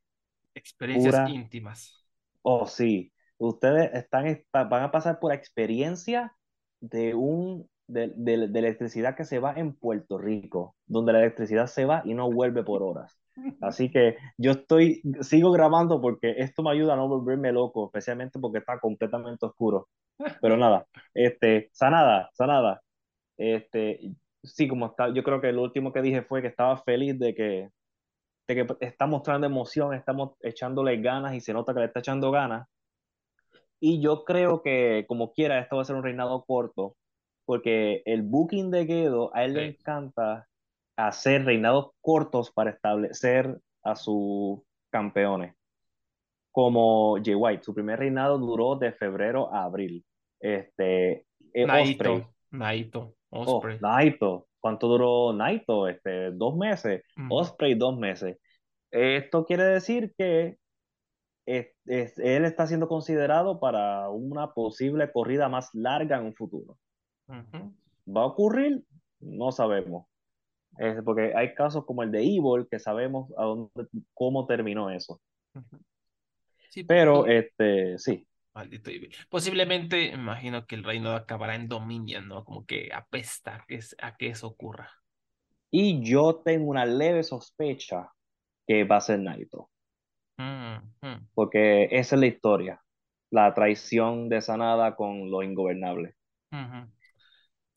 Experiencias 0.55 1.29
íntimas. 1.29 2.07
Oh, 2.41 2.67
sí. 2.67 3.13
Ustedes 3.37 3.91
están, 3.93 4.43
van 4.51 4.83
a 4.83 4.91
pasar 4.91 5.21
por 5.21 5.35
experiencia 5.35 6.35
de 6.81 7.15
un 7.15 7.69
de, 7.93 8.13
de, 8.17 8.59
electricidad 8.59 9.17
que 9.17 9.25
se 9.25 9.39
va 9.39 9.53
en 9.55 9.75
Puerto 9.75 10.19
Rico, 10.19 10.77
donde 10.87 11.13
la 11.13 11.21
electricidad 11.21 11.67
se 11.67 11.85
va 11.85 12.03
y 12.05 12.15
no 12.15 12.31
vuelve 12.31 12.63
por 12.63 12.83
horas. 12.83 13.19
Así 13.61 13.91
que 13.91 14.17
yo 14.39 14.53
estoy, 14.53 15.03
sigo 15.21 15.53
grabando 15.53 16.01
porque 16.01 16.35
esto 16.39 16.63
me 16.63 16.73
ayuda 16.73 16.95
a 16.95 16.97
no 16.97 17.09
volverme 17.09 17.53
loco, 17.53 17.87
especialmente 17.87 18.39
porque 18.39 18.59
está 18.59 18.79
completamente 18.79 19.47
oscuro. 19.47 19.89
Pero 20.43 20.57
nada, 20.57 20.87
este, 21.15 21.71
sanada, 21.73 22.31
sanada. 22.35 22.83
Este, 23.39 24.13
sí, 24.43 24.69
como 24.69 24.87
está, 24.87 25.13
yo 25.13 25.23
creo 25.23 25.41
que 25.41 25.53
lo 25.53 25.63
último 25.63 25.93
que 25.93 26.03
dije 26.03 26.23
fue 26.23 26.43
que 26.43 26.49
estaba 26.49 26.77
feliz 26.83 27.19
de 27.19 27.35
que 27.35 27.71
que 28.55 28.67
está 28.81 29.07
mostrando 29.07 29.47
emoción, 29.47 29.95
estamos 29.95 30.33
echándole 30.41 31.01
ganas 31.01 31.35
y 31.35 31.41
se 31.41 31.53
nota 31.53 31.73
que 31.73 31.81
le 31.81 31.87
está 31.87 32.01
echando 32.01 32.31
ganas. 32.31 32.69
Y 33.81 34.03
yo 34.03 34.25
creo 34.25 34.63
que, 34.63 35.07
como 35.09 35.33
quiera, 35.33 35.59
esto 35.59 35.77
va 35.77 35.83
a 35.83 35.85
ser 35.85 35.97
un 35.97 36.03
reinado 36.03 36.45
corto, 36.45 36.97
porque 37.45 38.03
el 38.05 38.23
booking 38.23 38.71
de 38.71 38.87
Gedo, 38.87 39.35
a 39.35 39.45
él 39.45 39.55
le 39.55 39.67
encanta 39.67 40.47
hacer 40.97 41.45
reinados 41.45 41.91
cortos 42.01 42.51
para 42.51 42.71
establecer 42.71 43.59
a 43.83 43.97
sus 43.97 44.61
campeones. 44.91 45.55
Como 46.53 47.17
Jay 47.25 47.35
White, 47.35 47.63
su 47.63 47.75
primer 47.75 48.01
reinado 48.01 48.39
duró 48.39 48.77
de 48.77 48.93
febrero 48.93 49.53
a 49.53 49.65
abril. 49.65 50.05
Este, 50.41 51.27
eh, 51.55 51.67
Naito, 52.51 53.15
oh, 53.31 53.63
Naito, 53.81 54.49
¿Cuánto 54.61 54.89
duró 54.89 55.33
Naito? 55.33 55.89
Este, 55.89 56.33
dos 56.33 56.57
meses. 56.57 57.03
Osprey, 57.31 57.75
dos 57.75 57.97
meses. 57.97 58.37
Esto 58.91 59.45
quiere 59.45 59.65
decir 59.65 60.13
que 60.17 60.59
él 61.47 62.45
está 62.45 62.67
siendo 62.67 62.89
considerado 62.89 63.59
para 63.59 64.09
una 64.11 64.53
posible 64.53 65.11
corrida 65.11 65.49
más 65.49 65.71
larga 65.75 66.19
en 66.19 66.27
un 66.27 66.35
futuro. 66.35 66.77
¿Va 68.07 68.23
a 68.23 68.27
ocurrir? 68.27 68.85
No 69.21 69.53
sabemos. 69.53 70.07
Es 70.79 71.03
porque 71.03 71.33
hay 71.35 71.55
casos 71.55 71.85
como 71.85 72.03
el 72.03 72.11
de 72.11 72.23
Evil 72.23 72.67
que 72.71 72.79
sabemos 72.79 73.31
a 73.37 73.45
dónde, 73.45 73.71
cómo 74.15 74.47
terminó 74.47 74.91
eso. 74.91 75.21
sí, 76.71 76.85
Pero, 76.85 77.27
este, 77.27 77.99
sí. 77.99 78.27
Maldito 78.53 78.91
Posiblemente, 79.29 80.07
imagino 80.07 80.67
que 80.67 80.75
el 80.75 80.85
reino 80.85 81.11
acabará 81.13 81.55
en 81.55 81.69
Dominion, 81.69 82.27
¿no? 82.27 82.45
Como 82.45 82.67
que 82.67 82.91
apesta 82.93 83.65
a 84.03 84.17
que 84.17 84.29
eso 84.29 84.49
ocurra. 84.49 84.91
Y 85.71 86.03
yo 86.03 86.43
tengo 86.45 86.69
una 86.69 86.85
leve 86.85 87.23
sospecha 87.23 88.11
que 88.67 88.85
va 88.85 88.97
a 88.97 89.01
ser 89.01 89.21
Naito. 89.21 89.71
Porque 91.35 91.85
esa 91.91 92.17
es 92.17 92.21
la 92.21 92.27
historia. 92.27 92.83
La 93.31 93.55
traición 93.55 94.29
de 94.29 94.41
Sanada 94.41 94.97
con 94.97 95.31
lo 95.31 95.43
ingobernable. 95.43 96.15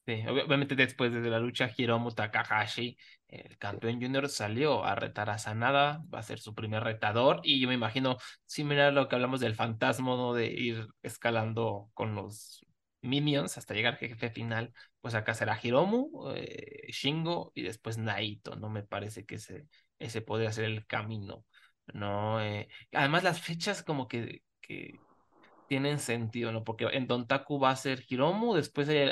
Sí, 0.05 0.21
obviamente 0.27 0.75
después 0.75 1.13
de 1.13 1.21
la 1.29 1.39
lucha 1.39 1.69
Hiromu 1.77 2.11
Takahashi, 2.11 2.97
el 3.29 3.57
campeón 3.57 4.01
junior 4.01 4.27
salió 4.27 4.83
a 4.83 4.95
retar 4.95 5.29
a 5.29 5.37
Sanada, 5.37 6.03
va 6.13 6.19
a 6.19 6.23
ser 6.23 6.39
su 6.39 6.53
primer 6.53 6.83
retador 6.83 7.39
y 7.43 7.61
yo 7.61 7.69
me 7.69 7.73
imagino 7.75 8.17
similar 8.45 8.89
a 8.89 8.91
lo 8.91 9.07
que 9.07 9.15
hablamos 9.15 9.39
del 9.39 9.55
fantasma, 9.55 10.17
¿no? 10.17 10.33
De 10.33 10.47
ir 10.47 10.87
escalando 11.03 11.89
con 11.93 12.15
los 12.15 12.65
minions 13.01 13.57
hasta 13.57 13.73
llegar 13.73 13.93
al 13.93 13.99
jefe 13.99 14.29
final, 14.29 14.73
pues 14.99 15.15
acá 15.15 15.33
será 15.33 15.57
Hiromu, 15.61 16.33
eh, 16.35 16.91
Shingo 16.91 17.53
y 17.55 17.61
después 17.61 17.97
Naito, 17.97 18.57
¿no? 18.57 18.69
Me 18.69 18.83
parece 18.83 19.25
que 19.25 19.35
ese, 19.35 19.67
ese 19.99 20.21
podría 20.21 20.51
ser 20.51 20.65
el 20.65 20.85
camino, 20.85 21.45
¿no? 21.93 22.41
Eh, 22.41 22.67
además 22.91 23.23
las 23.23 23.39
fechas 23.41 23.83
como 23.83 24.09
que, 24.09 24.43
que 24.59 25.01
tienen 25.67 25.99
sentido, 25.99 26.51
¿no? 26.51 26.63
Porque 26.63 26.85
en 26.85 27.07
Dontaku 27.07 27.59
va 27.59 27.71
a 27.71 27.75
ser 27.75 28.03
Hiromu, 28.07 28.53
después 28.55 28.87
hay 28.89 29.09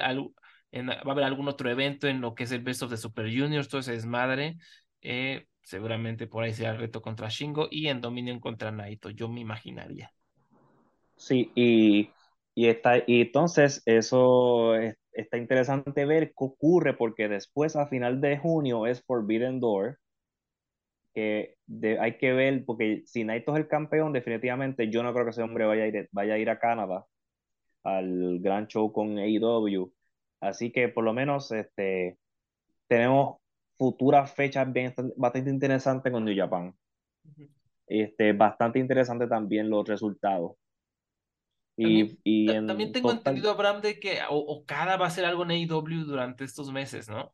algo 0.71 0.93
va 0.93 1.01
a 1.05 1.11
haber 1.11 1.23
algún 1.25 1.47
otro 1.47 1.69
evento 1.69 2.07
en 2.07 2.21
lo 2.21 2.33
que 2.33 2.43
es 2.43 2.51
el 2.51 2.61
Best 2.61 2.83
of 2.83 2.89
the 2.89 2.97
Super 2.97 3.25
Juniors, 3.25 3.67
todo 3.67 3.81
ese 3.81 3.93
desmadre. 3.93 4.57
Eh, 5.01 5.47
seguramente 5.63 6.27
por 6.27 6.43
ahí 6.43 6.53
será 6.53 6.71
el 6.71 6.79
reto 6.79 7.01
contra 7.01 7.29
Shingo 7.29 7.67
y 7.69 7.87
en 7.87 8.01
Dominion 8.01 8.39
contra 8.39 8.71
Naito, 8.71 9.09
yo 9.09 9.27
me 9.29 9.41
imaginaría. 9.41 10.11
Sí, 11.15 11.51
y, 11.55 12.09
y, 12.55 12.67
está, 12.67 12.97
y 13.05 13.21
entonces 13.21 13.83
eso 13.85 14.73
está 15.11 15.37
interesante 15.37 16.05
ver 16.05 16.29
qué 16.29 16.33
ocurre 16.37 16.93
porque 16.93 17.27
después 17.27 17.75
a 17.75 17.87
final 17.87 18.21
de 18.21 18.37
junio 18.37 18.87
es 18.87 19.03
Forbidden 19.03 19.59
Door, 19.59 19.99
que 21.13 21.55
hay 21.99 22.17
que 22.17 22.33
ver, 22.33 22.63
porque 22.65 23.03
si 23.05 23.23
Naito 23.23 23.51
es 23.53 23.59
el 23.59 23.67
campeón, 23.67 24.13
definitivamente 24.13 24.89
yo 24.89 25.03
no 25.03 25.13
creo 25.13 25.25
que 25.25 25.31
ese 25.31 25.43
hombre 25.43 25.65
vaya 25.65 25.83
a 25.83 25.87
ir, 25.87 26.09
vaya 26.11 26.35
a, 26.35 26.37
ir 26.37 26.49
a 26.49 26.59
Canadá 26.59 27.05
al 27.83 28.39
gran 28.39 28.67
show 28.67 28.91
con 28.91 29.17
AEW 29.17 29.91
Así 30.41 30.71
que 30.71 30.89
por 30.89 31.03
lo 31.03 31.13
menos 31.13 31.51
este, 31.51 32.17
tenemos 32.87 33.37
futuras 33.77 34.33
fechas 34.33 34.71
bien, 34.71 34.93
bastante 35.15 35.49
interesantes 35.49 36.11
con 36.11 36.25
New 36.25 36.35
Japan. 36.35 36.73
Este, 37.87 38.33
bastante 38.33 38.79
interesante 38.79 39.27
también 39.27 39.69
los 39.69 39.87
resultados. 39.87 40.53
Y, 41.77 42.45
también, 42.45 42.67
también 42.67 42.91
tengo 42.91 43.11
entendido, 43.11 43.49
Abraham, 43.51 43.81
de 43.81 43.99
que 43.99 44.19
Okada 44.29 44.97
va 44.97 45.05
a 45.05 45.07
hacer 45.07 45.25
algo 45.25 45.43
en 45.43 45.51
AEW 45.51 46.05
durante 46.05 46.43
estos 46.43 46.71
meses, 46.71 47.09
¿no? 47.09 47.33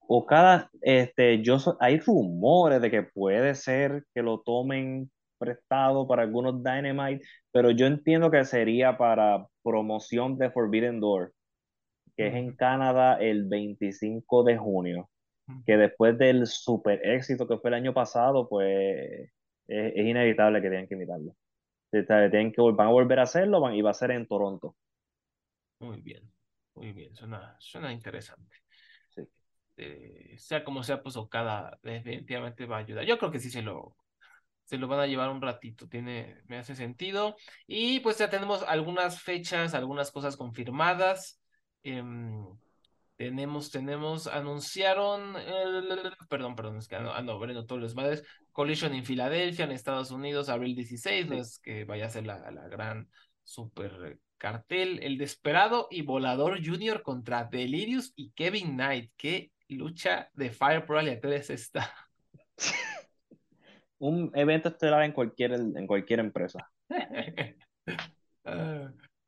Okada, 0.00 0.70
este, 0.80 1.42
yo 1.42 1.56
hay 1.80 1.98
rumores 2.00 2.80
de 2.80 2.90
que 2.90 3.02
puede 3.02 3.54
ser 3.54 4.04
que 4.14 4.22
lo 4.22 4.40
tomen 4.40 5.10
prestado 5.38 6.06
para 6.06 6.22
algunos 6.22 6.62
Dynamite, 6.62 7.24
pero 7.52 7.70
yo 7.70 7.86
entiendo 7.86 8.30
que 8.30 8.44
sería 8.44 8.96
para 8.96 9.46
promoción 9.62 10.36
de 10.38 10.50
Forbidden 10.50 11.00
Door 11.00 11.32
que 12.18 12.26
es 12.26 12.34
en 12.34 12.56
Canadá 12.56 13.14
el 13.20 13.44
25 13.44 14.42
de 14.42 14.58
junio, 14.58 15.08
que 15.64 15.76
después 15.76 16.18
del 16.18 16.48
super 16.48 17.00
éxito 17.06 17.46
que 17.46 17.58
fue 17.58 17.70
el 17.70 17.74
año 17.74 17.94
pasado, 17.94 18.48
pues 18.48 19.30
es, 19.68 19.96
inevitable 19.96 20.60
que 20.60 20.68
tengan 20.68 20.88
que 20.88 20.94
invitarlo. 20.94 21.36
Tienen 21.92 22.50
que, 22.50 22.60
van 22.60 22.88
a 22.88 22.90
volver 22.90 23.20
a 23.20 23.22
hacerlo 23.22 23.60
van, 23.60 23.76
y 23.76 23.82
va 23.82 23.92
a 23.92 23.94
ser 23.94 24.10
en 24.10 24.26
Toronto. 24.26 24.74
Muy 25.78 26.00
bien, 26.00 26.28
muy 26.74 26.92
bien, 26.92 27.14
suena, 27.14 27.54
suena 27.60 27.92
interesante. 27.92 28.56
Eh, 29.76 30.34
sea 30.38 30.64
como 30.64 30.82
sea, 30.82 31.00
pues 31.00 31.16
Okada 31.16 31.78
definitivamente 31.84 32.66
va 32.66 32.78
a 32.78 32.80
ayudar. 32.80 33.04
Yo 33.04 33.16
creo 33.16 33.30
que 33.30 33.38
sí 33.38 33.48
se 33.48 33.62
lo, 33.62 33.96
se 34.64 34.76
lo 34.76 34.88
van 34.88 34.98
a 34.98 35.06
llevar 35.06 35.30
un 35.30 35.40
ratito, 35.40 35.86
tiene, 35.86 36.42
me 36.48 36.58
hace 36.58 36.74
sentido. 36.74 37.36
Y 37.68 38.00
pues 38.00 38.18
ya 38.18 38.28
tenemos 38.28 38.64
algunas 38.64 39.22
fechas, 39.22 39.72
algunas 39.74 40.10
cosas 40.10 40.36
confirmadas. 40.36 41.37
Em, 41.82 42.44
Tenemos, 43.16 43.72
tenemos, 43.72 44.28
anunciaron, 44.28 45.34
el, 45.36 46.12
perdón, 46.28 46.54
perdón, 46.54 46.78
es 46.78 46.86
que 46.86 46.94
ando, 46.94 47.12
ando 47.12 47.32
abriendo 47.32 47.66
todos 47.66 47.82
los 47.82 47.96
madres, 47.96 48.22
Collision 48.52 48.94
en 48.94 49.04
Filadelfia, 49.04 49.64
en 49.64 49.72
Estados 49.72 50.12
Unidos, 50.12 50.48
abril 50.48 50.76
16, 50.76 51.26
no 51.26 51.34
es 51.34 51.58
que 51.58 51.84
vaya 51.84 52.06
a 52.06 52.10
ser 52.10 52.26
la, 52.26 52.48
la 52.52 52.68
gran 52.68 53.08
super 53.42 54.20
cartel, 54.36 55.00
El 55.02 55.18
Desperado 55.18 55.88
y 55.90 56.02
Volador 56.02 56.64
Junior 56.64 57.02
contra 57.02 57.42
Delirious 57.42 58.12
y 58.14 58.30
Kevin 58.30 58.74
Knight, 58.74 59.10
qué 59.16 59.50
lucha 59.68 60.30
de 60.34 60.50
Fire 60.50 60.86
Pro 60.86 61.00
aleatoria 61.00 61.38
es 61.38 61.50
esta. 61.50 61.92
Un 63.98 64.30
evento 64.34 64.68
estelar 64.68 65.02
en 65.02 65.10
cualquier, 65.10 65.54
en 65.54 65.86
cualquier 65.88 66.20
empresa. 66.20 66.70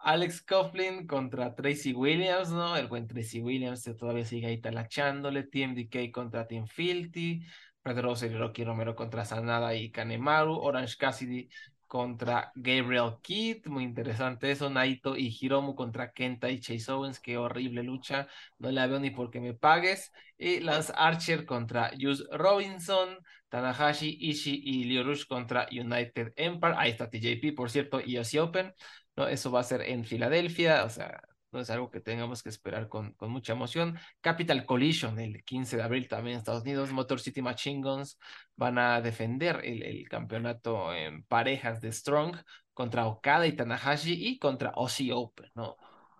Alex 0.03 0.43
Coughlin 0.43 1.07
contra 1.07 1.55
Tracy 1.55 1.93
Williams, 1.93 2.51
¿no? 2.51 2.77
El 2.77 2.89
buen 2.89 3.07
Tracy 3.07 3.41
Williams 3.41 3.85
todavía 3.99 4.25
sigue 4.25 4.47
ahí 4.47 4.61
talachándole. 4.61 5.45
TMDK 5.45 6.11
contra 6.13 6.47
Team 6.47 6.67
Filthy. 6.67 7.43
Rosser 7.83 8.31
y 8.31 8.37
Rocky 8.37 8.63
Romero 8.63 8.95
contra 8.95 9.25
Sanada 9.25 9.75
y 9.75 9.91
Kanemaru. 9.91 10.55
Orange 10.55 10.97
Cassidy 10.99 11.49
contra 11.91 12.53
Gabriel 12.55 13.17
Kidd, 13.21 13.67
muy 13.67 13.83
interesante 13.83 14.49
eso, 14.53 14.71
Naito 14.71 15.17
y 15.17 15.37
Hiromu 15.41 15.75
contra 15.75 16.13
Kenta 16.13 16.49
y 16.49 16.61
Chase 16.61 16.93
Owens, 16.93 17.19
qué 17.19 17.37
horrible 17.37 17.83
lucha, 17.83 18.29
no 18.59 18.71
la 18.71 18.87
veo 18.87 19.01
ni 19.01 19.11
porque 19.11 19.41
me 19.41 19.55
pagues, 19.55 20.13
y 20.39 20.61
Lance 20.61 20.93
Archer 20.95 21.45
contra 21.45 21.91
Juice 21.99 22.23
Robinson, 22.31 23.19
Tanahashi, 23.49 24.17
Ishii 24.21 24.63
y 24.65 24.85
Leo 24.85 25.03
Rush 25.03 25.27
contra 25.27 25.67
United 25.73 26.33
Empire, 26.37 26.75
ahí 26.77 26.93
está 26.93 27.11
TJP, 27.11 27.57
por 27.57 27.71
cierto, 27.71 28.01
y 28.01 28.19
Aussie 28.19 28.39
Open, 28.39 28.73
¿no? 29.21 29.29
Eso 29.29 29.51
va 29.51 29.61
a 29.61 29.63
ser 29.65 29.83
en 29.83 30.05
Filadelfia, 30.05 30.85
o 30.85 30.89
sea, 30.91 31.23
no 31.53 31.61
es 31.61 31.71
algo 31.71 31.91
que 31.91 32.01
tengamos 32.01 32.43
que 32.43 32.49
esperar 32.49 32.89
con, 32.89 33.13
con 33.15 33.31
mucha 33.31 33.53
emoción. 33.53 33.99
Capital 34.21 34.65
Collision, 34.67 35.19
el 35.19 35.45
15 35.45 35.77
de 35.77 35.83
abril 35.83 36.09
también 36.09 36.35
en 36.35 36.39
Estados 36.39 36.63
Unidos. 36.63 36.93
Motor 36.93 37.21
City 37.21 37.43
Machine 37.43 37.83
Guns 37.83 38.19
van 38.57 38.79
a 38.79 39.01
defender 39.01 39.61
el, 39.65 39.83
el 39.83 40.09
campeonato 40.09 40.95
en 40.95 41.25
parejas 41.25 41.81
de 41.81 41.93
Strong 41.93 42.37
contra 42.75 43.07
Okada 43.07 43.47
y 43.47 43.53
Tanahashi 43.57 44.13
y 44.29 44.39
contra 44.39 44.71
Aussie 44.71 45.13
Open, 45.13 45.51
¿no? 45.55 45.79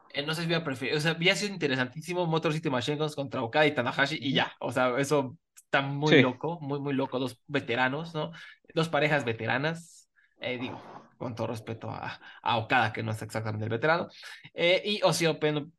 Eh, 0.09 0.25
no 0.27 0.35
sé 0.35 0.43
si 0.43 0.47
voy 0.49 0.57
a 0.57 0.65
preferir, 0.65 0.97
o 0.97 1.01
sea, 1.01 1.13
había 1.13 1.37
sido 1.37 1.53
interesantísimo 1.55 2.27
Motor 2.27 2.53
City 2.53 2.69
Machine 2.71 2.97
Guns 2.99 3.15
contra 3.15 3.43
Okada 3.43 3.67
y 3.67 3.75
Tanahashi 3.75 4.19
y 4.21 4.33
ya, 4.35 4.53
o 4.61 4.73
sea, 4.73 4.99
eso 4.99 5.37
está 5.55 5.83
muy 5.83 6.17
Sí. 6.17 6.17
loco, 6.17 6.59
muy, 6.61 6.81
muy 6.81 6.95
loco, 6.95 7.19
dos 7.21 7.41
veteranos, 7.47 8.13
¿no? 8.15 8.33
Dos 8.75 8.89
parejas 8.89 9.25
veteranas, 9.25 10.11
eh, 10.41 10.59
digo, 10.59 10.83
con 11.21 11.35
todo 11.35 11.49
respeto 11.49 11.91
a, 11.91 12.19
a 12.43 12.57
Okada, 12.57 12.93
que 12.93 13.03
no 13.03 13.13
es 13.13 13.21
exactamente 13.21 13.65
el 13.65 13.71
veterano, 13.71 14.09
eh, 14.55 14.83
y 14.85 15.01
Aussie 15.03 15.29
Open, 15.29 15.71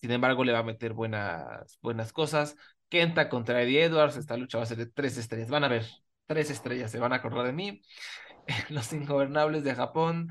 sin 0.00 0.10
embargo, 0.12 0.44
le 0.44 0.52
va 0.52 0.60
a 0.60 0.62
meter 0.62 0.92
buenas, 0.92 1.78
buenas 1.82 2.12
cosas. 2.12 2.56
Kenta 2.88 3.28
contra 3.28 3.60
Eddie 3.62 3.84
Edwards, 3.84 4.16
esta 4.16 4.36
lucha 4.36 4.58
va 4.58 4.64
a 4.64 4.66
ser 4.66 4.78
de 4.78 4.86
tres 4.86 5.16
estrellas, 5.18 5.50
van 5.50 5.64
a 5.64 5.68
ver, 5.68 5.84
tres 6.26 6.50
estrellas, 6.50 6.90
se 6.92 7.00
van 7.00 7.12
a 7.12 7.16
acordar 7.16 7.46
de 7.46 7.52
mí. 7.52 7.82
Los 8.70 8.92
Ingobernables 8.92 9.64
de 9.64 9.74
Japón, 9.74 10.28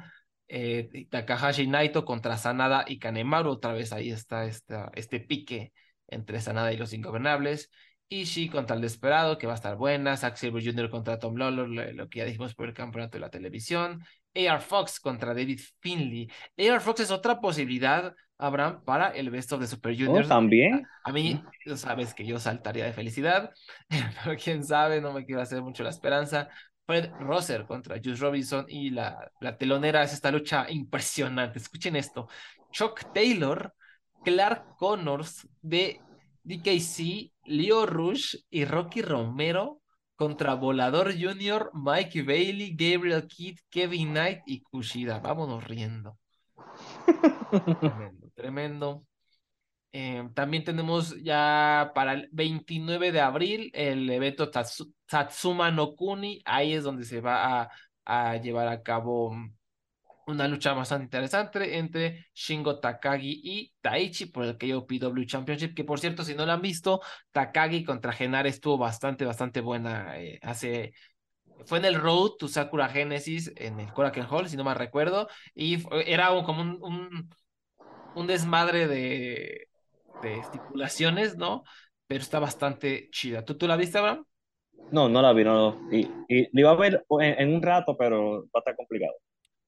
eh, 0.47 1.07
Takahashi 1.09 1.68
Naito 1.68 2.05
contra 2.05 2.38
Sanada 2.38 2.86
y 2.88 2.99
Kanemaru, 2.99 3.51
otra 3.51 3.74
vez 3.74 3.91
ahí 3.91 4.11
está 4.11 4.45
este 4.45 5.20
pique 5.20 5.74
entre 6.07 6.39
Sanada 6.39 6.72
y 6.72 6.78
los 6.78 6.93
Ingobernables. 6.93 7.70
Ishii 8.09 8.49
contra 8.49 8.76
el 8.76 8.82
Desperado, 8.82 9.38
que 9.38 9.47
va 9.47 9.53
a 9.53 9.55
estar 9.55 9.76
buena. 9.76 10.16
Zack 10.18 10.36
Silver 10.36 10.64
Jr. 10.64 10.89
contra 10.89 11.20
Tom 11.20 11.36
Lawlor, 11.36 11.68
lo, 11.70 11.91
lo 11.93 12.09
que 12.09 12.20
ya 12.20 12.26
dijimos 12.26 12.53
por 12.55 12.68
el 12.68 12.74
campeonato 12.74 13.18
de 13.18 13.22
la 13.22 13.30
televisión. 13.30 14.03
AR 14.36 14.62
Fox 14.62 15.00
contra 15.00 15.34
David 15.34 15.60
Finley. 15.80 16.30
AR 16.58 16.82
Fox 16.82 17.02
es 17.02 17.12
otra 17.12 17.40
posibilidad, 17.40 18.14
Abraham, 18.38 18.84
para 18.84 19.10
el 19.10 19.30
Best 19.30 19.52
of 19.54 19.62
the 19.62 19.68
Super 19.68 19.94
Oh, 19.94 19.96
Juniors. 20.06 20.28
también. 20.28 20.86
A 21.04 21.12
mí, 21.12 21.44
tú 21.66 21.78
sabes 21.78 22.14
que 22.14 22.26
yo 22.26 22.40
saltaría 22.40 22.86
de 22.86 22.94
felicidad, 22.94 23.52
pero 24.24 24.36
quién 24.42 24.64
sabe, 24.64 25.02
no 25.02 25.14
me 25.14 25.26
quiero 25.26 25.42
hacer 25.42 25.62
mucho 25.62 25.84
la 25.84 25.90
esperanza. 25.90 26.50
Fred 26.86 27.12
Rosser 27.20 27.66
contra 27.66 27.98
Juice 28.04 28.22
Robinson 28.22 28.66
y 28.68 28.90
la, 28.90 29.32
la 29.40 29.58
telonera 29.58 30.04
es 30.04 30.14
esta 30.14 30.32
lucha 30.32 30.70
impresionante. 30.70 31.60
Escuchen 31.60 31.96
esto. 31.96 32.28
Chuck 32.72 33.14
Taylor, 33.14 33.74
Clark 34.24 34.76
Connors 34.78 35.48
de 35.62 36.02
DKC, 36.44 37.32
Leo 37.46 37.86
Rush 37.86 38.36
y 38.50 38.66
Rocky 38.66 39.02
Romero 39.02 39.82
contra 40.16 40.55
Volador 40.55 41.14
Junior, 41.20 41.72
Mike 41.74 42.24
Bailey, 42.24 42.76
Gabriel 42.76 43.28
Kidd, 43.28 43.57
Kevin 43.70 44.11
Knight 44.11 44.41
y 44.45 44.61
Kushida. 44.61 45.20
Vámonos 45.20 45.64
riendo. 45.66 46.18
Tremendo, 47.80 48.30
tremendo. 48.36 49.05
Eh, 49.93 50.30
también 50.36 50.64
tenemos 50.64 51.16
ya 51.24 51.91
para 51.95 52.14
el 52.14 52.30
29 52.32 53.11
de 53.11 53.22
abril 53.22 53.72
el 53.74 54.09
evento 54.09 54.51
Tatsu- 54.51 54.93
Tatsuma 55.07 55.72
no 55.72 55.95
Kuni. 55.95 56.41
Ahí 56.45 56.74
es 56.74 56.84
donde 56.84 57.05
se 57.05 57.22
va 57.22 57.64
a, 57.64 57.72
a 58.05 58.38
llevar 58.38 58.68
a 58.70 58.82
cabo 58.84 59.34
mm, 59.34 59.55
una 60.28 60.47
lucha 60.47 60.74
bastante 60.74 61.05
interesante 61.05 61.78
entre 61.78 62.28
Shingo 62.34 62.80
Takagi 62.80 63.41
y 63.43 63.74
Taichi 63.82 64.28
por 64.28 64.45
el 64.45 64.57
KOPW 64.57 65.26
Championship. 65.26 65.74
Que 65.76 65.84
por 65.84 65.99
cierto, 65.99 66.24
si 66.24 66.36
no 66.36 66.45
lo 66.45 66.51
han 66.53 66.61
visto, 66.61 67.01
Takagi 67.32 67.84
contra 67.84 68.13
Genare 68.13 68.49
estuvo 68.49 68.78
bastante, 68.78 69.26
bastante 69.26 69.61
buena. 69.61 70.19
eh, 70.19 70.39
hace. 70.41 70.93
Fue 71.65 71.78
en 71.80 71.86
el 71.86 71.95
Road 71.95 72.32
to 72.39 72.47
Sakura 72.47 72.89
Genesis 72.89 73.51
en 73.55 73.80
el 73.80 73.93
Korakuen 73.93 74.26
Hall, 74.30 74.49
si 74.49 74.57
no 74.57 74.63
me 74.63 74.74
recuerdo, 74.74 75.28
y 75.55 75.84
era 76.05 76.28
como 76.43 76.61
un, 76.61 77.30
un, 78.15 78.28
desmadre 78.28 78.88
de, 78.88 79.69
de 80.21 80.39
estipulaciones, 80.39 81.38
¿no? 81.38 81.63
Pero 82.07 82.21
está 82.21 82.39
bastante 82.39 83.09
chida. 83.11 83.45
¿Tú, 83.45 83.57
tú 83.57 83.67
la 83.67 83.78
viste, 83.78 83.97
Abraham? 83.97 84.26
No, 84.91 85.09
no 85.09 85.21
la 85.21 85.34
vi, 85.34 85.43
no. 85.43 85.80
Y, 85.91 86.07
y 86.28 86.43
lo 86.53 86.59
iba 86.61 86.71
a 86.71 86.76
ver 86.76 87.05
en 87.19 87.53
un 87.55 87.61
rato, 87.61 87.97
pero 87.97 88.43
va 88.43 88.49
a 88.55 88.59
estar 88.59 88.76
complicado. 88.76 89.13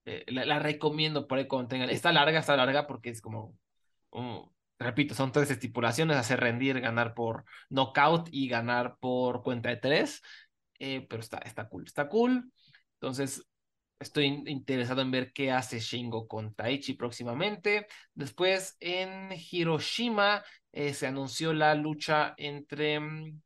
Eh, 0.05 0.23
la, 0.27 0.59
recomiendo 0.59 1.27
por 1.27 1.37
ahí 1.39 1.47
cuando 1.47 1.69
tengan. 1.69 1.89
Está 1.89 2.11
larga, 2.11 2.39
está 2.39 2.55
larga 2.55 2.87
porque 2.87 3.09
es 3.09 3.21
como, 3.21 3.57
um, 4.11 4.47
repito, 4.79 5.15
son 5.15 5.31
tres 5.31 5.51
estipulaciones, 5.51 6.17
hacer 6.17 6.39
rendir, 6.39 6.79
ganar 6.81 7.13
por 7.13 7.45
knockout 7.69 8.29
y 8.31 8.47
ganar 8.47 8.97
por 8.99 9.43
cuenta 9.43 9.69
de 9.69 9.77
tres. 9.77 10.21
Eh, 10.79 11.05
pero 11.09 11.21
está, 11.21 11.37
está 11.39 11.67
cool, 11.69 11.85
está 11.85 12.09
cool. 12.09 12.51
Entonces, 12.95 13.45
estoy 13.99 14.25
in- 14.25 14.47
interesado 14.47 15.01
en 15.01 15.11
ver 15.11 15.31
qué 15.33 15.51
hace 15.51 15.79
Shingo 15.79 16.27
con 16.27 16.53
Taichi 16.53 16.93
próximamente. 16.93 17.87
Después, 18.13 18.77
en 18.79 19.29
Hiroshima, 19.51 20.43
eh, 20.71 20.93
se 20.93 21.07
anunció 21.07 21.53
la 21.53 21.73
lucha 21.75 22.33
entre, 22.37 22.99
mm, 22.99 23.41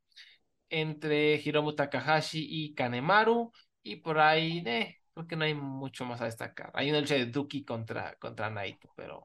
entre 0.69 1.35
Hiromu 1.43 1.73
Takahashi 1.75 2.45
y 2.49 2.73
Kanemaru. 2.73 3.51
Y 3.83 3.97
por 3.97 4.19
ahí, 4.19 4.63
eh, 4.65 4.98
creo 5.19 5.27
que 5.27 5.35
no 5.35 5.45
hay 5.45 5.53
mucho 5.53 6.05
más 6.05 6.21
a 6.21 6.25
destacar. 6.25 6.71
Hay 6.73 6.89
una 6.89 7.01
lucha 7.01 7.15
de 7.15 7.25
Duki 7.25 7.63
contra, 7.65 8.15
contra 8.15 8.49
Naito, 8.49 8.89
pero 8.95 9.23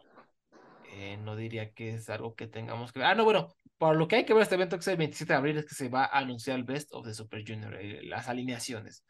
eh, 0.93 1.17
no 1.19 1.37
diría 1.37 1.73
que 1.73 1.95
es 1.95 2.11
algo 2.11 2.35
que 2.35 2.47
tengamos 2.49 2.93
que 2.93 2.99
ver. 2.99 3.09
Ah, 3.09 3.15
no, 3.15 3.25
bueno, 3.25 3.55
por 3.79 3.97
lo 3.97 4.09
que 4.09 4.17
hay 4.17 4.25
que 4.25 4.35
ver 4.35 4.43
este 4.43 4.57
evento 4.57 4.77
que 4.77 4.81
es 4.81 4.89
el 4.89 4.97
27 4.97 5.33
de 5.33 5.37
abril 5.37 5.59
es 5.59 5.67
que 5.67 5.75
se 5.75 5.89
va 5.89 6.05
a 6.05 6.19
anunciar 6.19 6.59
el 6.59 6.65
Best 6.65 6.93
of 6.93 7.07
the 7.07 7.15
Super 7.15 7.45
Junior, 7.47 7.75
eh, 7.77 8.03
las 8.03 8.29
alineaciones. 8.29 9.05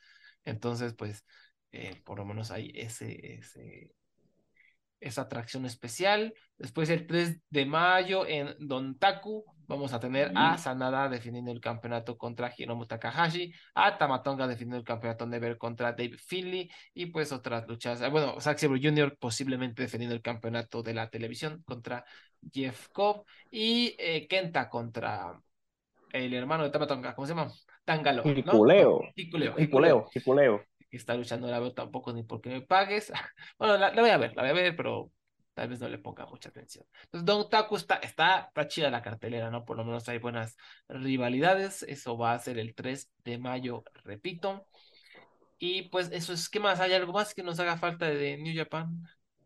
Entonces, 0.44 0.94
pues, 0.94 1.24
eh, 1.72 2.02
por 2.04 2.18
lo 2.18 2.26
menos 2.26 2.50
hay 2.50 2.70
ese, 2.74 3.34
ese, 3.34 3.94
esa 5.00 5.22
atracción 5.22 5.64
especial. 5.64 6.34
Después, 6.58 6.90
el 6.90 7.06
3 7.06 7.40
de 7.48 7.66
mayo 7.66 8.26
en 8.26 8.54
Dontaku, 8.58 9.44
vamos 9.66 9.92
a 9.92 10.00
tener 10.00 10.32
a 10.34 10.58
Sanada 10.58 11.08
defendiendo 11.08 11.50
el 11.50 11.60
campeonato 11.60 12.16
contra 12.18 12.52
Hiromu 12.56 12.86
Takahashi, 12.86 13.52
a 13.74 13.96
Tamatonga 13.98 14.46
defendiendo 14.46 14.78
el 14.78 14.84
campeonato 14.84 15.26
Never 15.26 15.58
contra 15.58 15.92
Dave 15.92 16.16
Finley 16.18 16.70
y 16.94 17.06
pues 17.06 17.32
otras 17.32 17.66
luchas. 17.68 18.02
Ah, 18.02 18.08
Bueno, 18.08 18.40
Zack 18.40 18.58
Sabre 18.58 18.80
Jr. 18.82 19.16
posiblemente 19.18 19.82
defendiendo 19.82 20.14
el 20.14 20.22
campeonato 20.22 20.82
de 20.82 20.94
la 20.94 21.10
televisión 21.10 21.62
contra 21.64 22.04
Jeff 22.52 22.88
Cobb 22.88 23.24
y 23.50 23.94
eh, 23.98 24.26
Kenta 24.28 24.68
contra 24.68 25.40
el 26.12 26.34
hermano 26.34 26.64
de 26.64 26.70
Tamatonga, 26.70 27.14
¿cómo 27.14 27.26
se 27.26 27.34
llama? 27.34 27.52
Tangalo. 27.84 28.22
¿no? 28.24 28.30
Hikuleo. 28.32 29.00
Hikuleo. 29.14 29.54
Hikuleo, 29.58 30.08
Hikuleo. 30.14 30.64
que 30.90 30.96
está 30.96 31.14
luchando, 31.14 31.46
no 31.46 31.52
la 31.52 31.58
veo 31.60 31.72
tampoco 31.74 32.12
ni 32.12 32.22
porque 32.22 32.48
me 32.50 32.60
pagues. 32.62 33.12
Bueno, 33.58 33.76
la, 33.76 33.90
la 33.92 34.00
voy 34.00 34.10
a 34.10 34.16
ver, 34.18 34.34
la 34.36 34.42
voy 34.42 34.50
a 34.50 34.54
ver, 34.54 34.76
pero 34.76 35.10
tal 35.54 35.68
vez 35.68 35.80
no 35.80 35.88
le 35.88 35.98
ponga 35.98 36.26
mucha 36.26 36.48
atención. 36.48 36.84
Entonces, 37.04 37.24
Don 37.24 37.48
Taku 37.48 37.76
está, 37.76 37.96
está, 37.96 38.40
está 38.40 38.68
chida 38.68 38.90
la 38.90 39.02
cartelera, 39.02 39.50
¿no? 39.50 39.64
Por 39.64 39.76
lo 39.76 39.84
menos 39.84 40.08
hay 40.08 40.18
buenas 40.18 40.56
rivalidades. 40.88 41.82
Eso 41.84 42.18
va 42.18 42.32
a 42.32 42.38
ser 42.38 42.58
el 42.58 42.74
3 42.74 43.10
de 43.24 43.38
mayo, 43.38 43.84
repito. 44.04 44.66
Y 45.58 45.82
pues 45.88 46.10
eso 46.12 46.32
es, 46.32 46.48
¿qué 46.48 46.60
más? 46.60 46.80
¿Hay 46.80 46.92
algo 46.92 47.12
más 47.12 47.34
que 47.34 47.42
nos 47.42 47.58
haga 47.60 47.76
falta 47.76 48.06
de 48.06 48.36
New 48.36 48.54
Japan? 48.54 49.02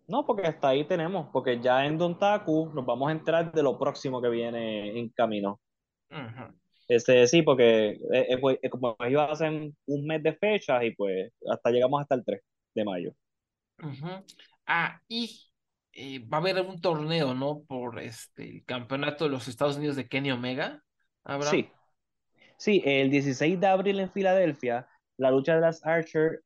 No, 0.08 0.24
porque 0.24 0.46
hasta 0.46 0.68
ahí 0.70 0.86
tenemos, 0.86 1.28
porque 1.32 1.60
ya 1.60 1.84
en 1.84 1.98
Dontaku 1.98 2.72
nos 2.74 2.86
vamos 2.86 3.08
a 3.10 3.12
enterar 3.12 3.52
de 3.52 3.62
lo 3.62 3.78
próximo 3.78 4.22
que 4.22 4.30
viene 4.30 4.98
en 4.98 5.10
camino. 5.10 5.60
Ujú. 6.10 6.58
Este, 6.88 7.26
sí, 7.26 7.42
porque 7.42 7.90
eh, 7.90 8.26
eh, 8.30 8.38
pues, 8.40 8.58
eh, 8.62 8.70
como 8.70 8.96
iba 9.06 9.30
a 9.30 9.36
ser 9.36 9.52
un 9.52 10.06
mes 10.06 10.22
de 10.22 10.34
fechas 10.34 10.82
y 10.82 10.92
pues 10.92 11.30
hasta 11.50 11.70
llegamos 11.70 12.00
hasta 12.00 12.14
el 12.14 12.24
3 12.24 12.40
de 12.74 12.84
mayo. 12.84 13.12
Ujú. 13.82 14.24
Ah, 14.66 14.98
y 15.08 15.47
eh, 15.92 16.18
va 16.20 16.38
a 16.38 16.40
haber 16.40 16.60
un 16.60 16.80
torneo, 16.80 17.34
¿no? 17.34 17.62
Por 17.66 17.98
este, 18.00 18.48
el 18.48 18.64
campeonato 18.64 19.24
de 19.24 19.30
los 19.30 19.48
Estados 19.48 19.76
Unidos 19.76 19.96
de 19.96 20.08
Kenny 20.08 20.30
Omega, 20.30 20.82
Abraham. 21.24 21.50
Sí, 21.50 21.70
sí, 22.56 22.82
el 22.84 23.10
16 23.10 23.60
de 23.60 23.66
abril 23.66 24.00
en 24.00 24.10
Filadelfia, 24.10 24.88
la 25.16 25.30
lucha 25.30 25.54
de 25.54 25.60
las 25.60 25.84
Archer 25.84 26.42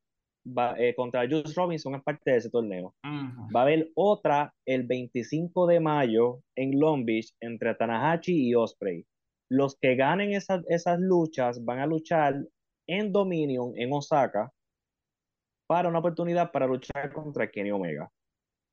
va, 0.46 0.74
eh, 0.78 0.94
contra 0.94 1.26
Juice 1.28 1.52
Robinson 1.54 1.94
es 1.94 2.02
parte 2.02 2.30
de 2.30 2.36
ese 2.38 2.50
torneo. 2.50 2.94
Ujú. 3.04 3.52
Va 3.54 3.60
a 3.60 3.62
haber 3.64 3.90
otra 3.94 4.54
el 4.64 4.84
25 4.84 5.66
de 5.66 5.80
mayo 5.80 6.40
en 6.56 6.78
Long 6.78 7.04
Beach 7.04 7.32
entre 7.40 7.74
Tanahashi 7.74 8.48
y 8.48 8.54
Osprey. 8.54 9.06
Los 9.48 9.76
que 9.78 9.96
ganen 9.96 10.32
esas, 10.32 10.64
esas 10.68 10.98
luchas 10.98 11.64
van 11.64 11.80
a 11.80 11.86
luchar 11.86 12.42
en 12.86 13.12
Dominion 13.12 13.72
en 13.76 13.92
Osaka 13.92 14.50
para 15.66 15.88
una 15.88 15.98
oportunidad 15.98 16.50
para 16.50 16.66
luchar 16.66 17.12
contra 17.12 17.50
Kenny 17.50 17.70
Omega. 17.70 18.10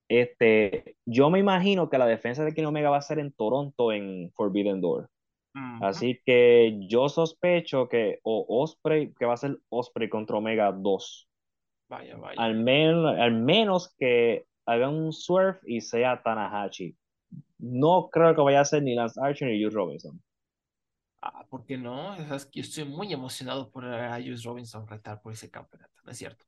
Este, 0.10 0.96
yo 1.06 1.30
me 1.30 1.40
imagino 1.40 1.90
que 1.90 1.98
la 1.98 2.08
defensa 2.08 2.44
de 2.44 2.54
Kenny 2.54 2.66
Omega 2.66 2.90
va 2.90 2.98
a 2.98 3.02
ser 3.02 3.20
en 3.20 3.32
Toronto 3.32 3.92
en 3.92 4.32
Forbidden 4.36 4.82
Door. 4.82 5.10
Ujú. 5.56 5.86
Así 5.86 6.20
que 6.26 6.78
yo 6.90 7.10
sospecho 7.10 7.88
que 7.88 8.20
o 8.24 8.46
Osprey, 8.50 9.14
que 9.14 9.26
va 9.26 9.34
a 9.36 9.38
ser 9.38 9.58
Osprey 9.70 10.10
contra 10.10 10.38
Omega 10.38 10.72
2. 10.72 11.28
Vaya, 11.88 12.18
vaya. 12.18 12.42
Al, 12.42 12.56
men- 12.56 13.06
al 13.06 13.34
menos 13.34 13.94
que 13.98 14.46
hagan 14.66 14.94
un 14.96 15.14
swerve 15.14 15.60
y 15.66 15.82
sea 15.82 16.22
Tanahashi. 16.22 16.96
No 17.60 18.10
creo 18.12 18.36
que 18.36 18.42
vaya 18.42 18.62
a 18.62 18.66
ser 18.66 18.84
ni 18.84 18.96
Lance 18.96 19.20
Archer 19.22 19.48
ni 19.50 19.62
Juice 19.62 19.76
Robinson. 19.76 20.22
Ah, 21.22 21.46
¿por 21.50 21.66
qué 21.66 21.78
no? 21.78 22.16
Es 22.16 22.46
que 22.46 22.62
yo 22.62 22.68
estoy 22.68 22.86
muy 22.86 23.12
emocionado 23.12 23.70
por 23.70 23.86
a 23.86 24.16
Juice 24.22 24.44
Robinson 24.48 24.88
retar 24.88 25.22
por 25.22 25.34
ese 25.34 25.52
campeonato, 25.52 25.94
¿no 26.06 26.12
es 26.12 26.18
cierto? 26.18 26.46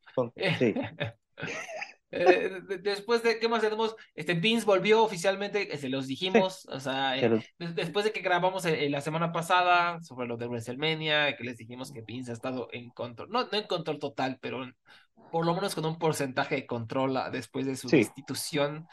Sí, 0.60 0.74
Eh, 2.12 2.62
de- 2.68 2.78
después 2.80 3.24
de, 3.24 3.40
¿qué 3.40 3.48
más 3.48 3.62
tenemos? 3.62 3.96
Este, 4.16 4.34
Vince 4.34 4.66
volvió 4.66 5.04
oficialmente, 5.04 5.78
se 5.78 5.90
los 5.90 6.08
dijimos, 6.08 6.66
o 6.70 6.80
sea, 6.80 7.18
eh, 7.18 7.22
pero 7.22 7.40
des- 7.58 7.76
después 7.76 8.04
de 8.06 8.12
que 8.12 8.22
grabamos 8.22 8.66
eh, 8.66 8.90
la 8.90 9.02
semana 9.02 9.32
pasada 9.32 10.02
sobre 10.02 10.28
lo 10.28 10.36
de 10.38 10.48
WrestleMania, 10.48 11.36
que 11.38 11.44
les 11.46 11.58
dijimos 11.58 11.92
que 11.92 12.02
Vince 12.02 12.32
ha 12.32 12.34
estado 12.34 12.68
en 12.74 12.90
control, 12.90 13.30
no, 13.30 13.44
no 13.44 13.58
en 13.58 13.66
control 13.68 14.00
total, 14.00 14.38
pero 14.42 14.70
por 15.32 15.46
lo 15.46 15.56
menos 15.56 15.74
con 15.74 15.86
un 15.86 15.98
porcentaje 15.98 16.56
de 16.56 16.66
control 16.68 17.16
ah, 17.16 17.30
después 17.30 17.66
de 17.66 17.76
su 17.78 17.88
Sí. 17.88 17.98
destitución, 17.98 18.86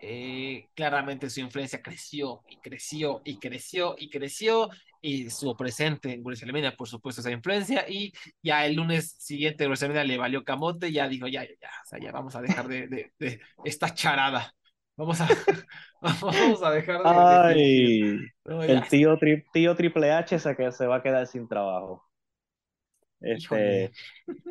eh, 0.00 0.68
claramente 0.74 1.30
su 1.30 1.40
influencia 1.40 1.82
creció 1.82 2.42
y 2.48 2.56
creció 2.60 3.22
y 3.24 3.38
creció 3.38 3.94
y 3.98 4.10
creció 4.10 4.70
y 5.04 5.26
estuvo 5.26 5.56
presente 5.56 6.12
en 6.12 6.22
WrestleMania, 6.24 6.76
por 6.76 6.88
supuesto, 6.88 7.20
esa 7.20 7.30
influencia 7.30 7.84
y 7.88 8.12
ya 8.42 8.64
el 8.66 8.74
lunes 8.76 9.12
siguiente 9.18 9.66
WrestleMania 9.66 10.04
le 10.04 10.18
valió 10.18 10.44
camote, 10.44 10.92
ya 10.92 11.08
dijo, 11.08 11.26
ya, 11.28 11.44
ya, 11.44 11.50
ya, 11.60 11.68
o 11.84 11.86
sea, 11.86 11.98
ya 12.00 12.12
vamos 12.12 12.34
a 12.36 12.42
dejar 12.42 12.68
de, 12.68 12.88
de, 12.88 13.12
de 13.18 13.40
esta 13.64 13.92
charada. 13.94 14.54
Vamos 14.96 15.20
a, 15.20 15.28
vamos 16.00 16.62
a 16.62 16.70
dejar 16.70 17.06
de, 17.06 17.42
de. 17.44 17.44
Ay, 17.46 18.18
No, 18.44 18.64
ya 18.66 18.72
el 18.72 18.88
tío, 18.88 19.16
tri- 19.18 19.44
tío 19.52 19.74
Triple 19.76 20.12
H 20.12 20.38
se, 20.38 20.56
que 20.56 20.72
se 20.72 20.86
va 20.86 20.96
a 20.96 21.02
quedar 21.02 21.26
sin 21.26 21.48
trabajo. 21.48 22.04
Híjole. 23.30 23.84
Este, 23.84 23.92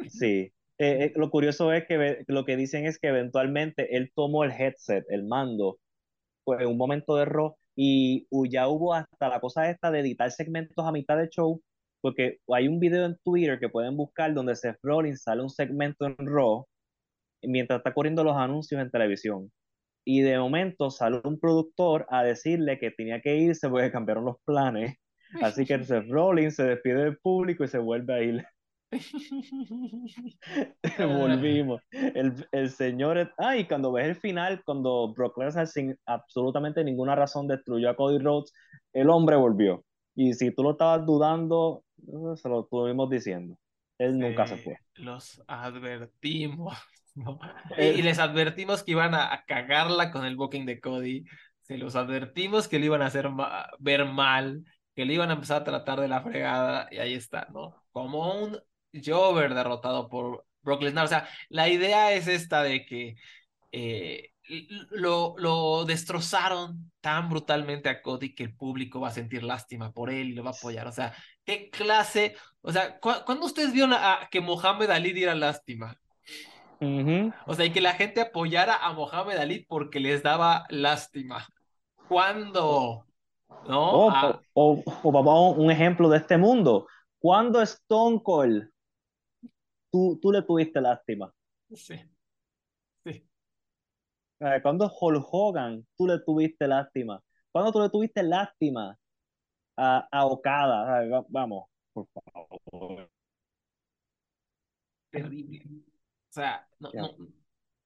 sí. 0.08 0.54
Eh, 0.80 1.06
eh, 1.06 1.14
lo 1.16 1.30
curioso 1.30 1.72
es 1.74 1.86
que 1.88 1.98
ve- 1.98 2.26
lo 2.28 2.46
que 2.46 2.58
dicen 2.58 2.86
es 2.86 3.00
que 3.00 3.08
eventualmente 3.10 3.96
él 3.98 4.12
tomó 4.16 4.44
el 4.44 4.52
headset, 4.52 5.06
el 5.10 5.24
mando, 5.26 5.80
pues 6.44 6.62
en 6.62 6.68
un 6.70 6.78
momento 6.78 7.16
de 7.18 7.26
Raw 7.26 7.58
y 7.76 8.28
ya 8.50 8.68
hubo 8.68 8.94
hasta 8.94 9.30
la 9.30 9.40
cosa 9.40 9.70
esta 9.70 9.92
de 9.92 10.00
editar 10.00 10.32
segmentos 10.32 10.86
a 10.86 10.92
mitad 10.92 11.18
de 11.18 11.30
show, 11.30 11.62
porque 12.02 12.40
hay 12.50 12.68
un 12.68 12.80
video 12.80 13.06
en 13.06 13.18
Twitter 13.24 13.60
que 13.60 13.70
pueden 13.70 13.96
buscar 13.98 14.34
donde 14.34 14.56
Seth 14.56 14.78
Rollins 14.84 15.24
sale 15.24 15.42
un 15.42 15.50
segmento 15.50 16.06
en 16.06 16.16
Raw 16.20 16.66
mientras 17.44 17.80
está 17.80 17.94
corriendo 17.94 18.24
los 18.24 18.38
anuncios 18.38 18.82
en 18.82 18.92
televisión. 18.92 19.52
Y 20.06 20.22
de 20.22 20.38
momento 20.38 20.92
sale 20.92 21.22
un 21.24 21.40
productor 21.40 22.06
a 22.10 22.24
decirle 22.24 22.78
que 22.78 22.92
tenía 22.92 23.22
que 23.22 23.38
irse 23.38 23.70
porque 23.70 23.92
cambiaron 23.92 24.26
los 24.26 24.36
planes. 24.46 24.98
Así 25.42 25.66
que 25.66 25.84
Seth 25.84 26.10
Rollins 26.10 26.56
se 26.56 26.64
despide 26.64 27.06
del 27.06 27.18
público 27.18 27.64
y 27.64 27.68
se 27.68 27.80
vuelve 27.80 28.14
a 28.14 28.22
ir. 28.22 28.46
Volvimos. 31.00 31.82
El, 31.92 32.48
el 32.52 32.70
señor. 32.70 33.18
es- 33.18 33.30
Ah, 33.38 33.56
cuando 33.68 33.92
ves 33.92 34.06
el 34.08 34.16
final, 34.16 34.62
cuando 34.66 35.14
Brock 35.14 35.38
Lesnar 35.38 35.68
sin 35.68 35.98
absolutamente 36.06 36.84
ninguna 36.84 37.16
razón 37.16 37.48
destruyó 37.48 37.90
a 37.90 37.96
Cody 37.96 38.20
Rhodes, 38.20 38.54
el 38.94 39.10
hombre 39.10 39.36
volvió. 39.36 39.84
Y 40.16 40.34
si 40.34 40.52
tú 40.54 40.64
lo 40.64 40.72
estabas 40.72 41.06
dudando, 41.06 41.84
eh, 42.00 42.36
se 42.36 42.50
lo 42.50 42.62
estuvimos 42.62 43.10
diciendo. 43.10 43.58
Él 43.98 44.20
nunca 44.20 44.46
se 44.48 44.58
fue. 44.58 44.78
Los 44.96 45.42
advertimos, 45.48 46.76
¿no? 47.16 47.40
Y, 47.78 47.82
Eh. 47.82 47.94
y 47.98 48.02
les 48.02 48.20
advertimos 48.20 48.84
que 48.84 48.92
iban 48.92 49.14
a, 49.14 49.34
a 49.34 49.46
cagarla 49.46 50.12
con 50.12 50.26
el 50.26 50.36
booking 50.36 50.66
de 50.66 50.80
Cody. 50.80 51.24
Se 51.62 51.78
los 51.78 51.96
advertimos 51.96 52.68
que 52.68 52.80
le 52.80 52.88
iban 52.88 53.02
a 53.02 53.06
hacer 53.08 53.30
ma- 53.30 53.70
ver 53.80 54.06
mal, 54.06 54.64
que 54.96 55.06
le 55.06 55.14
iban 55.14 55.30
a 55.30 55.34
empezar 55.34 55.62
a 55.62 55.64
tratar 55.64 56.00
de 56.02 56.08
la 56.10 56.22
fregada, 56.22 56.88
y 56.92 56.98
ahí 56.98 57.14
está, 57.14 57.48
¿no? 57.54 57.82
Como 57.92 58.44
un 58.44 58.60
Jover 58.94 59.54
derrotado 59.54 60.10
por 60.10 60.46
Brock 60.62 60.84
Lesnar. 60.84 61.06
O 61.06 61.08
sea, 61.08 61.28
la 61.50 61.70
idea 61.70 62.14
es 62.14 62.28
esta 62.28 62.64
de 62.64 62.86
que 62.86 63.16
eh, 63.72 64.32
lo, 64.92 65.36
lo 65.38 65.86
destrozaron 65.86 66.92
tan 67.02 67.30
brutalmente 67.30 67.90
a 67.90 68.02
Cody 68.02 68.36
que 68.36 68.44
el 68.44 68.56
público 68.56 69.00
va 69.02 69.10
a 69.10 69.12
sentir 69.12 69.44
lástima 69.44 69.92
por 69.92 70.10
él 70.10 70.30
y 70.30 70.34
lo 70.34 70.44
va 70.44 70.52
a 70.52 70.54
apoyar. 70.54 70.88
O 70.88 70.92
sea, 70.92 71.16
¿qué 71.46 71.70
clase? 71.70 72.36
O 72.62 72.72
sea, 72.72 73.00
¿cu 73.00 73.12
¿cuándo 73.26 73.46
ustedes 73.46 73.74
vieron 73.74 73.94
a, 73.94 74.24
a 74.24 74.30
que 74.30 74.42
Mohamed 74.42 74.90
Ali 74.90 75.14
diera 75.14 75.36
lástima? 75.36 75.98
O 77.46 77.54
sea, 77.56 77.66
y 77.66 77.72
que 77.74 77.82
la 77.82 77.94
gente 77.94 78.22
apoyara 78.22 78.76
a 78.78 78.94
Mohamed 78.94 79.38
Ali 79.38 79.66
porque 79.66 80.00
les 80.00 80.24
daba 80.24 80.66
lástima. 80.70 81.48
¿Cuándo? 82.08 83.06
¿No? 83.68 84.08
O, 84.08 84.10
Ah, 84.12 84.40
o, 84.54 84.84
o 85.04 85.12
vamos 85.12 85.58
a 85.58 85.60
un 85.62 85.72
ejemplo 85.72 86.10
de 86.10 86.18
este 86.18 86.38
mundo. 86.38 86.88
¿Cuándo 87.20 87.62
Stone 87.62 88.22
Cold 88.24 88.73
tú, 89.94 90.20
tú 90.22 90.34
le 90.34 90.42
tuviste 90.42 90.82
lástima? 90.82 91.34
sí, 91.76 91.96
sí. 93.06 93.24
Eh, 94.40 94.60
¿Cuándo 94.62 94.92
Hulk 95.00 95.26
Hogan 95.32 95.88
tú 95.96 96.08
le 96.08 96.20
tuviste 96.20 96.68
lástima? 96.68 97.22
¿Cuándo 97.52 97.72
tú 97.72 97.80
le 97.82 97.90
tuviste 97.90 98.24
lástima 98.24 98.98
a, 99.78 100.08
a 100.12 100.26
Okada? 100.26 101.04
Vamos, 101.30 101.70
por 101.94 102.08
favor. 102.14 103.10
terrible. 105.12 105.62
O 106.30 106.34
sea, 106.34 106.68
no, 106.80 106.92
no, 106.94 107.18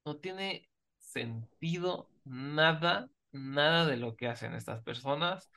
no 0.06 0.18
tiene 0.18 0.70
sentido 0.98 2.10
nada, 2.24 3.10
nada 3.32 3.86
de 3.86 3.98
lo 3.98 4.16
que 4.16 4.28
hacen 4.28 4.54
estas 4.54 4.82
personas. 4.84 5.52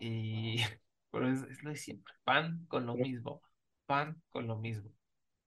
Y 0.00 0.56
pero 1.10 1.28
es, 1.30 1.42
es 1.44 1.62
lo 1.62 1.70
de 1.70 1.76
siempre. 1.76 2.12
Pan 2.24 2.66
con 2.68 2.86
lo 2.86 2.96
mismo. 2.96 3.40
Pan 3.86 4.20
con 4.30 4.46
lo 4.46 4.56
mismo. 4.56 4.90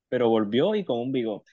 Pero 0.09 0.29
volvió 0.29 0.75
y 0.75 0.83
con 0.85 0.99
un 0.99 1.11
bigote. 1.11 1.51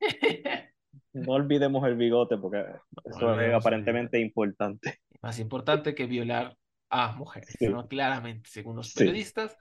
No 1.12 1.34
olvidemos 1.34 1.86
el 1.86 1.94
bigote 1.96 2.36
porque 2.38 2.58
eso 3.04 3.26
olvidemos 3.26 3.40
es 3.40 3.54
aparentemente 3.54 4.18
importante. 4.18 4.98
Más 5.22 5.38
importante 5.38 5.94
que 5.94 6.06
violar 6.06 6.56
a 6.90 7.12
mujeres, 7.12 7.54
Sí. 7.56 7.68
¿no? 7.68 7.86
Claramente, 7.86 8.50
según 8.50 8.76
los 8.76 8.88
Sí. 8.88 8.98
periodistas. 8.98 9.56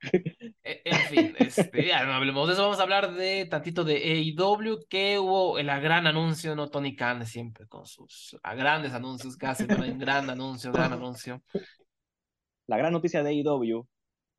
E- 0.64 0.82
En 0.84 0.98
fin, 1.08 1.34
este, 1.38 1.86
ya 1.86 2.04
no 2.04 2.12
hablemos 2.12 2.46
de 2.46 2.54
eso, 2.54 2.62
vamos 2.62 2.78
a 2.78 2.82
hablar 2.82 3.14
de 3.14 3.46
tantito 3.46 3.84
de 3.84 3.96
AEW, 3.96 4.80
que 4.88 5.18
hubo 5.18 5.58
el 5.58 5.66
gran 5.66 6.06
anuncio, 6.06 6.54
¿no? 6.54 6.68
Tony 6.68 6.94
Khan 6.94 7.24
siempre 7.24 7.66
con 7.68 7.86
sus 7.86 8.36
a 8.42 8.54
grandes 8.54 8.92
anuncios, 8.92 9.36
casi, 9.36 9.66
¿no? 9.66 9.76
Un 9.76 9.98
gran 9.98 10.28
anuncio, 10.28 10.72
gran 10.72 10.92
anuncio. 11.00 11.42
La 12.66 12.76
gran 12.76 12.92
noticia 12.92 13.22
de 13.22 13.30
AEW 13.30 13.86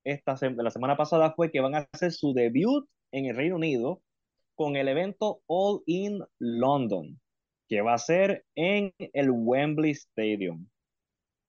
esta 0.03 0.35
la 0.57 0.69
semana 0.69 0.97
pasada 0.97 1.33
fue 1.33 1.49
que 1.51 1.61
van 1.61 1.75
a 1.75 1.87
hacer 1.93 2.11
su 2.11 2.33
debut 2.33 2.87
en 3.13 3.25
el 3.25 3.35
Reino 3.35 3.55
Unido 3.55 4.01
con 4.55 4.75
el 4.75 4.87
evento 4.87 5.41
All 5.47 5.81
In 5.85 6.23
London, 6.39 7.19
que 7.69 7.81
va 7.81 7.93
a 7.93 7.97
ser 7.97 8.45
en 8.55 8.93
el 8.97 9.31
Wembley 9.31 9.91
Stadium. 9.91 10.67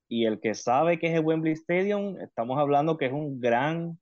Y 0.08 0.26
el 0.26 0.40
que 0.40 0.54
sabe 0.54 0.98
que 0.98 1.08
es 1.08 1.14
el 1.14 1.24
Wembley 1.24 1.54
Stadium, 1.54 2.20
estamos 2.20 2.58
hablando 2.58 2.96
que 2.96 3.06
es 3.06 3.12
un 3.12 3.40
gran 3.40 3.98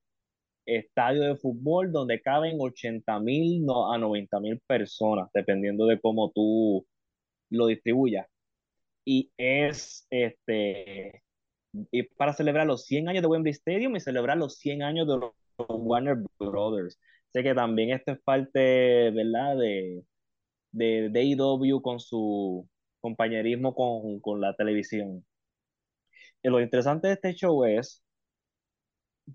estadio 0.66 1.22
de 1.22 1.36
fútbol 1.36 1.92
donde 1.92 2.20
caben 2.20 2.58
80 2.60 3.18
mil 3.20 3.66
a 3.92 3.98
90 3.98 4.40
mil 4.40 4.60
personas, 4.66 5.28
dependiendo 5.32 5.86
de 5.86 6.00
cómo 6.00 6.30
tú 6.32 6.86
lo 7.50 7.66
distribuyas. 7.66 8.26
Y 9.04 9.32
es 9.36 10.06
este 10.10 11.22
y 11.90 12.02
para 12.02 12.34
celebrar 12.34 12.66
los 12.66 12.84
100 12.84 13.08
años 13.08 13.22
de 13.22 13.28
Wembley 13.28 13.52
Stadium 13.52 13.96
y 13.96 14.00
celebrar 14.00 14.36
los 14.36 14.58
100 14.58 14.82
años 14.82 15.08
de 15.08 15.18
los 15.18 15.32
Warner 15.68 16.18
Brothers. 16.38 16.98
Sé 17.32 17.42
que 17.42 17.54
también 17.54 17.90
esto 17.90 18.12
es 18.12 18.20
parte, 18.20 19.10
¿verdad? 19.10 19.56
De, 19.56 20.04
de, 20.72 21.08
de 21.10 21.20
AEW 21.20 21.80
con 21.80 22.00
su 22.00 22.68
compañerismo 23.00 23.74
con, 23.74 24.20
con 24.20 24.40
la 24.40 24.54
televisión. 24.54 25.24
Y 26.42 26.48
lo 26.48 26.60
interesante 26.60 27.08
de 27.08 27.14
este 27.14 27.34
show 27.34 27.64
es, 27.64 28.02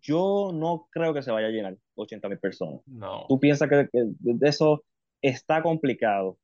yo 0.02 0.52
no 0.54 0.88
creo 0.92 1.14
que 1.14 1.24
se 1.24 1.32
vaya 1.32 1.48
a 1.48 1.52
llenar 1.52 1.78
80 1.96 2.30
mil 2.30 2.40
personas. 2.40 2.82
No. 2.86 3.26
Tú 3.28 3.40
piensas 3.40 3.70
que, 3.70 3.90
que 3.92 4.12
eso 4.42 4.84
está 5.22 5.64
complicado, 5.64 6.38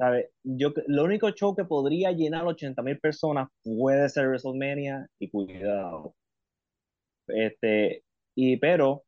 ¿Sabe? 0.00 0.30
Yo, 0.42 0.72
lo 0.86 1.04
único 1.04 1.28
show 1.32 1.54
que 1.54 1.66
podría 1.66 2.10
llenar 2.12 2.46
80 2.46 2.80
mil 2.80 2.98
personas 2.98 3.48
puede 3.62 4.08
ser 4.08 4.28
WrestleMania 4.28 5.06
y 5.18 5.28
cuidado. 5.28 6.14
Este, 7.28 8.02
y 8.34 8.56
pero 8.56 9.04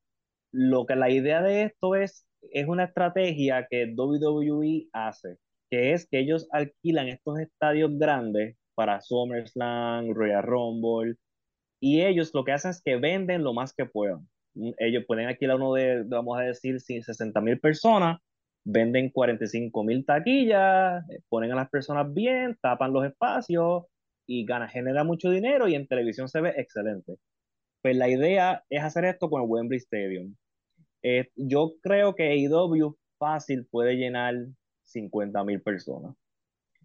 lo 0.52 0.86
que 0.86 0.96
la 0.96 1.10
idea 1.10 1.42
de 1.42 1.62
esto 1.64 1.96
es, 1.96 2.26
es 2.52 2.68
una 2.68 2.84
estrategia 2.84 3.66
que 3.68 3.92
WWE 3.96 4.88
hace, 4.92 5.38
que 5.70 5.92
es 5.92 6.06
que 6.08 6.20
ellos 6.20 6.48
alquilan 6.52 7.08
estos 7.08 7.40
estadios 7.40 7.98
grandes 7.98 8.56
para 8.74 9.00
SummerSlam, 9.00 10.14
Royal 10.14 10.42
Rumble, 10.42 11.16
y 11.80 12.02
ellos 12.02 12.32
lo 12.34 12.44
que 12.44 12.52
hacen 12.52 12.70
es 12.70 12.82
que 12.82 12.96
venden 12.96 13.42
lo 13.42 13.54
más 13.54 13.74
que 13.74 13.86
puedan. 13.86 14.28
Ellos 14.78 15.04
pueden 15.06 15.26
alquilar 15.28 15.56
uno 15.56 15.72
de, 15.74 16.04
vamos 16.04 16.38
a 16.38 16.42
decir, 16.42 16.80
60 16.80 17.40
mil 17.40 17.58
personas, 17.58 18.18
venden 18.64 19.10
45 19.10 19.84
mil 19.84 20.04
taquillas, 20.04 21.04
ponen 21.28 21.52
a 21.52 21.56
las 21.56 21.70
personas 21.70 22.12
bien, 22.12 22.56
tapan 22.60 22.92
los 22.92 23.04
espacios 23.06 23.84
y 24.26 24.44
gana, 24.44 24.68
genera 24.68 25.04
mucho 25.04 25.30
dinero 25.30 25.68
y 25.68 25.74
en 25.74 25.86
televisión 25.88 26.28
se 26.28 26.40
ve 26.40 26.54
excelente. 26.56 27.16
Pues 27.82 27.96
la 27.96 28.08
idea 28.08 28.64
es 28.70 28.82
hacer 28.84 29.04
esto 29.04 29.28
con 29.28 29.42
el 29.42 29.48
Wembley 29.48 29.78
Stadium. 29.78 30.36
Eh, 31.02 31.28
yo 31.36 31.74
creo 31.82 32.14
que 32.14 32.30
AEW 32.30 32.96
fácil 33.18 33.66
puede 33.66 33.96
llenar 33.96 34.34
50 34.84 35.44
mil 35.44 35.60
personas, 35.62 36.14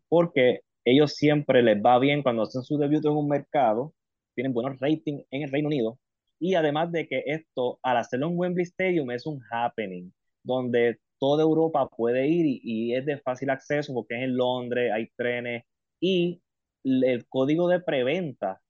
porque 0.09 0.61
ellos 0.85 1.15
siempre 1.15 1.61
les 1.63 1.77
va 1.83 1.99
bien 1.99 2.23
cuando 2.23 2.43
hacen 2.43 2.63
su 2.63 2.77
debut 2.77 3.05
en 3.05 3.11
un 3.11 3.27
mercado, 3.27 3.93
tienen 4.35 4.53
buenos 4.53 4.79
ratings 4.79 5.25
en 5.31 5.43
el 5.43 5.51
Reino 5.51 5.67
Unido, 5.67 5.99
y 6.39 6.55
además 6.55 6.91
de 6.91 7.07
que 7.07 7.23
esto, 7.25 7.79
al 7.83 7.97
hacerlo 7.97 8.27
en 8.27 8.37
Wembley 8.37 8.63
Stadium, 8.63 9.11
es 9.11 9.25
un 9.25 9.41
happening, 9.51 10.11
donde 10.43 10.99
toda 11.19 11.43
Europa 11.43 11.89
puede 11.89 12.27
ir 12.27 12.59
y, 12.63 12.93
es 12.95 13.05
de 13.05 13.17
fácil 13.19 13.49
acceso 13.49 13.93
porque 13.93 14.15
es 14.15 14.23
en 14.23 14.37
Londres, 14.37 14.91
hay 14.93 15.09
trenes 15.15 15.63
y 15.99 16.41
el 16.83 17.27
código 17.27 17.67
de 17.67 17.79
preventa, 17.79 18.61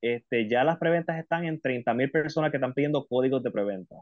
este, 0.00 0.48
ya 0.48 0.64
las 0.64 0.78
preventas 0.78 1.18
están 1.18 1.44
en 1.44 1.60
30 1.60 1.94
mil 1.94 2.10
personas 2.10 2.50
que 2.50 2.58
están 2.58 2.74
pidiendo 2.74 3.06
códigos 3.06 3.42
de 3.42 3.50
preventa. 3.50 3.96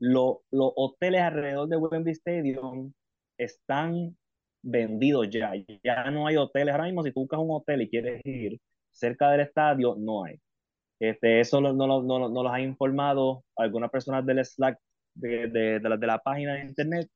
los 0.00 0.38
hoteles 0.52 1.22
alrededor 1.22 1.68
de 1.68 1.76
Wembley 1.76 2.12
Stadium 2.12 2.92
están 3.38 4.16
vendidos 4.62 5.30
ya. 5.30 5.52
Ya 5.82 6.10
no 6.10 6.26
hay 6.26 6.36
hoteles. 6.36 6.72
Ahora 6.72 6.84
mismo, 6.84 7.02
si 7.02 7.12
tú 7.12 7.20
buscas 7.20 7.40
un 7.40 7.50
hotel 7.50 7.82
y 7.82 7.88
quieres 7.88 8.20
ir 8.24 8.60
cerca 8.90 9.30
del 9.30 9.40
estadio, 9.40 9.96
no 9.98 10.24
hay. 10.24 10.36
Este, 10.98 11.40
eso 11.40 11.60
no, 11.60 11.72
no, 11.72 12.02
no, 12.02 12.28
no 12.28 12.42
los 12.42 12.52
ha 12.52 12.60
informado 12.60 13.42
algunas 13.56 13.90
personas 13.90 14.24
del 14.26 14.44
Slack 14.44 14.78
de, 15.14 15.48
de, 15.48 15.80
de, 15.80 15.88
la, 15.88 15.96
de 15.96 16.06
la 16.06 16.18
página 16.18 16.54
de 16.54 16.66
internet 16.66 17.08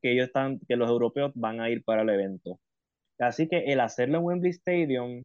que 0.00 0.12
ellos 0.12 0.28
están, 0.28 0.60
que 0.68 0.76
los 0.76 0.88
europeos 0.88 1.32
van 1.34 1.60
a 1.60 1.68
ir 1.68 1.82
para 1.84 2.02
el 2.02 2.10
evento. 2.10 2.60
Así 3.18 3.48
que 3.48 3.58
el 3.72 3.80
hacerlo 3.80 4.18
en 4.18 4.24
Wembley 4.24 4.50
Stadium 4.52 5.22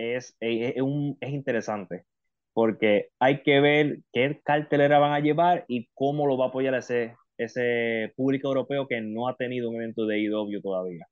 es, 0.00 0.36
es, 0.40 0.80
un, 0.82 1.16
es 1.20 1.30
interesante, 1.30 2.04
porque 2.52 3.10
hay 3.18 3.42
que 3.42 3.60
ver 3.60 4.00
qué 4.12 4.40
cartelera 4.44 4.98
van 4.98 5.12
a 5.12 5.20
llevar 5.20 5.64
y 5.68 5.88
cómo 5.94 6.26
lo 6.26 6.38
va 6.38 6.46
a 6.46 6.48
apoyar 6.48 6.74
ese, 6.74 7.14
ese 7.38 8.12
público 8.16 8.48
europeo 8.48 8.86
que 8.86 9.00
no 9.00 9.28
ha 9.28 9.36
tenido 9.36 9.70
un 9.70 9.76
evento 9.76 10.06
de 10.06 10.20
IW 10.20 10.60
todavía. 10.60 11.06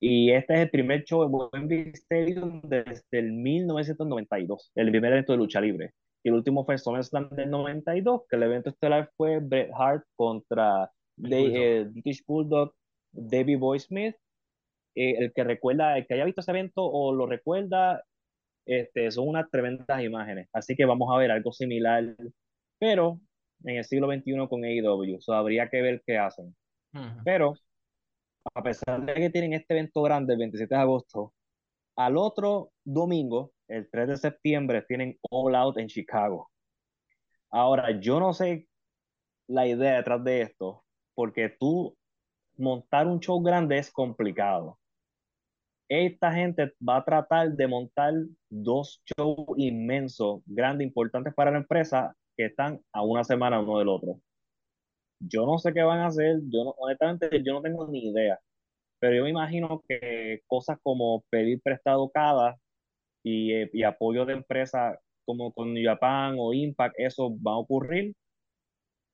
Y 0.00 0.32
este 0.32 0.54
es 0.54 0.60
el 0.60 0.70
primer 0.70 1.04
show 1.04 1.22
en 1.22 1.30
Wembley 1.32 1.92
Stadium 1.94 2.60
desde 2.62 3.02
el 3.12 3.32
1992, 3.32 4.72
el 4.74 4.90
primer 4.90 5.12
evento 5.12 5.32
de 5.32 5.38
lucha 5.38 5.60
libre. 5.60 5.92
Y 6.22 6.28
el 6.28 6.34
último 6.34 6.64
fue 6.64 6.78
SummerSlam 6.78 7.30
del 7.30 7.50
92, 7.50 8.22
que 8.28 8.36
el 8.36 8.42
evento 8.42 8.70
estelar 8.70 9.10
fue 9.16 9.40
Bret 9.40 9.70
Hart 9.74 10.04
contra 10.16 10.90
eh, 11.22 11.86
British 11.90 12.24
Bulldog, 12.26 12.74
David 13.12 13.58
Boy 13.58 13.78
Smith. 13.78 14.16
Eh, 14.94 15.16
el 15.18 15.32
que 15.32 15.44
recuerda, 15.44 15.98
el 15.98 16.06
que 16.06 16.14
haya 16.14 16.24
visto 16.24 16.40
ese 16.40 16.50
evento 16.52 16.84
o 16.84 17.12
lo 17.12 17.26
recuerda, 17.26 18.04
este, 18.66 19.10
son 19.10 19.28
unas 19.28 19.50
tremendas 19.50 20.02
imágenes. 20.02 20.48
Así 20.52 20.76
que 20.76 20.84
vamos 20.84 21.08
a 21.12 21.18
ver 21.18 21.30
algo 21.30 21.52
similar, 21.52 22.16
pero 22.78 23.20
en 23.64 23.76
el 23.76 23.84
siglo 23.84 24.08
XXI 24.08 24.48
con 24.48 24.64
AEW. 24.64 25.20
So, 25.20 25.34
habría 25.34 25.68
que 25.68 25.82
ver 25.82 26.02
qué 26.06 26.18
hacen. 26.18 26.54
Pero, 27.24 27.54
a 28.54 28.62
pesar 28.62 29.04
de 29.04 29.14
que 29.14 29.30
tienen 29.30 29.52
este 29.54 29.74
evento 29.74 30.02
grande 30.02 30.34
el 30.34 30.38
27 30.38 30.74
de 30.74 30.80
agosto, 30.80 31.32
al 31.96 32.16
otro 32.16 32.72
domingo 32.84 33.52
el 33.68 33.88
3 33.90 34.08
de 34.08 34.16
septiembre 34.16 34.82
tienen 34.82 35.18
All 35.30 35.54
Out 35.54 35.78
en 35.78 35.88
Chicago. 35.88 36.50
Ahora, 37.50 37.98
yo 38.00 38.20
no 38.20 38.32
sé 38.32 38.68
la 39.48 39.66
idea 39.66 39.96
detrás 39.96 40.22
de 40.24 40.42
esto, 40.42 40.84
porque 41.14 41.48
tú 41.48 41.96
montar 42.56 43.06
un 43.06 43.20
show 43.20 43.42
grande 43.42 43.78
es 43.78 43.90
complicado. 43.90 44.78
Esta 45.88 46.32
gente 46.32 46.72
va 46.86 46.98
a 46.98 47.04
tratar 47.04 47.52
de 47.52 47.66
montar 47.66 48.14
dos 48.50 49.02
shows 49.06 49.46
inmensos, 49.56 50.42
grandes, 50.46 50.86
importantes 50.86 51.34
para 51.34 51.50
la 51.50 51.58
empresa, 51.58 52.16
que 52.36 52.46
están 52.46 52.80
a 52.92 53.02
una 53.02 53.24
semana 53.24 53.60
uno 53.60 53.78
del 53.78 53.88
otro. 53.88 54.20
Yo 55.20 55.46
no 55.46 55.58
sé 55.58 55.72
qué 55.72 55.82
van 55.82 56.00
a 56.00 56.06
hacer, 56.06 56.40
yo 56.48 56.64
no, 56.64 56.74
honestamente 56.78 57.42
yo 57.44 57.54
no 57.54 57.62
tengo 57.62 57.86
ni 57.88 58.10
idea, 58.10 58.38
pero 58.98 59.16
yo 59.16 59.24
me 59.24 59.30
imagino 59.30 59.82
que 59.88 60.40
cosas 60.46 60.78
como 60.82 61.24
pedir 61.30 61.60
prestado 61.62 62.10
cada 62.10 62.56
y, 63.24 63.52
y 63.78 63.84
apoyo 63.84 64.26
de 64.26 64.34
empresas 64.34 64.98
como 65.24 65.52
con 65.52 65.74
Japan 65.82 66.36
o 66.38 66.52
Impact, 66.52 66.96
eso 66.98 67.30
va 67.40 67.52
a 67.52 67.58
ocurrir 67.58 68.14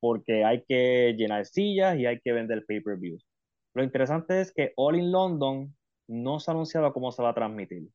porque 0.00 0.44
hay 0.44 0.64
que 0.66 1.14
llenar 1.16 1.46
sillas 1.46 1.98
y 1.98 2.06
hay 2.06 2.20
que 2.20 2.32
vender 2.32 2.64
pay-per-views. 2.66 3.24
Lo 3.74 3.84
interesante 3.84 4.40
es 4.40 4.52
que 4.52 4.72
All 4.76 4.96
in 4.96 5.12
London 5.12 5.76
no 6.10 6.40
se 6.40 6.50
ha 6.50 6.54
anunciado 6.54 6.92
cómo 6.92 7.12
se 7.12 7.22
va 7.22 7.30
a 7.30 7.34
transmitir. 7.34 7.88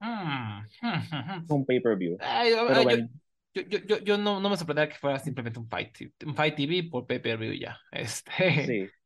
Mm. 0.82 1.46
un 1.48 1.64
pay-per-view. 1.64 2.18
Yo, 3.54 3.62
yo, 3.62 3.78
yo, 3.86 3.98
yo, 4.00 4.18
no, 4.18 4.40
no 4.40 4.50
me 4.50 4.56
sorprendería 4.56 4.92
que 4.92 4.98
fuera 4.98 5.18
simplemente 5.18 5.58
un 5.58 5.68
Fight, 5.68 5.96
un 6.26 6.34
fight 6.34 6.54
TV 6.54 6.88
por 6.90 7.06
pay-per-view 7.06 7.54
ya. 7.54 7.78
Este, 7.92 8.66
sí. 8.66 8.88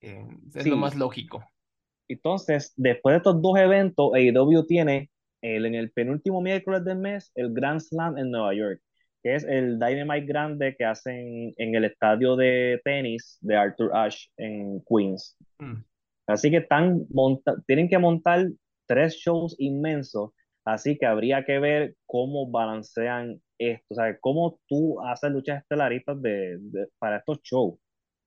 Eh, 0.00 0.26
es 0.54 0.66
lo 0.66 0.76
más 0.76 0.94
lógico. 0.94 1.42
Entonces, 2.08 2.74
después 2.76 3.14
de 3.14 3.16
estos 3.18 3.40
dos 3.40 3.56
eventos, 3.56 4.12
AEW 4.14 4.66
tiene 4.66 5.10
el, 5.40 5.64
en 5.64 5.74
el 5.74 5.92
penúltimo 5.92 6.42
miércoles 6.42 6.84
del 6.84 6.98
mes 6.98 7.32
el 7.34 7.54
Grand 7.54 7.80
Slam 7.80 8.18
en 8.18 8.30
Nueva 8.30 8.54
York, 8.54 8.82
que 9.22 9.34
es 9.34 9.44
el 9.44 9.78
Dynamite 9.78 10.26
grande 10.26 10.76
que 10.76 10.84
hacen 10.84 11.54
en 11.56 11.74
el 11.74 11.86
estadio 11.86 12.36
de 12.36 12.82
tenis 12.84 13.38
de 13.40 13.56
Arthur 13.56 13.96
Ashe 13.96 14.28
en 14.36 14.82
Queens. 14.86 15.38
Mm. 15.58 15.82
Así 16.26 16.50
que 16.50 16.58
están 16.58 17.06
tienen 17.66 17.88
que 17.88 17.98
montar 17.98 18.46
tres 18.86 19.14
shows 19.16 19.56
inmensos, 19.58 20.30
así 20.64 20.96
que 20.98 21.06
habría 21.06 21.44
que 21.44 21.58
ver 21.58 21.96
cómo 22.06 22.50
balancean 22.50 23.40
esto, 23.58 23.86
o 23.90 23.94
sea, 23.94 24.18
cómo 24.20 24.58
tú 24.66 25.00
haces 25.02 25.30
luchas 25.30 25.62
estelaristas 25.62 26.20
de, 26.22 26.58
para 26.98 27.18
estos 27.18 27.40
shows 27.42 27.78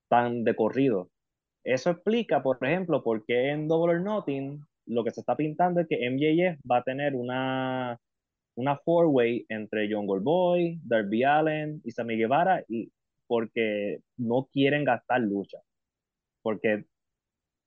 tan 0.09 0.43
de 0.43 0.55
corrido. 0.55 1.09
Eso 1.63 1.91
explica, 1.91 2.41
por 2.41 2.57
ejemplo, 2.61 3.03
por 3.03 3.25
qué 3.25 3.49
en 3.49 3.67
Double 3.67 3.95
or 3.95 4.01
Nothing 4.01 4.61
lo 4.85 5.03
que 5.03 5.11
se 5.11 5.19
está 5.21 5.35
pintando 5.35 5.81
es 5.81 5.87
que 5.87 6.09
MJF 6.09 6.59
va 6.69 6.77
a 6.77 6.83
tener 6.83 7.13
una, 7.15 7.99
una 8.55 8.77
four-way 8.77 9.45
entre 9.49 9.89
John 9.91 10.07
Goldboy, 10.07 10.79
Darby 10.83 11.23
Allen 11.23 11.81
y 11.83 11.91
Sammy 11.91 12.15
Guevara, 12.17 12.63
y 12.69 12.89
porque 13.27 13.99
no 14.17 14.47
quieren 14.51 14.85
gastar 14.85 15.21
lucha. 15.21 15.57
Porque 16.41 16.85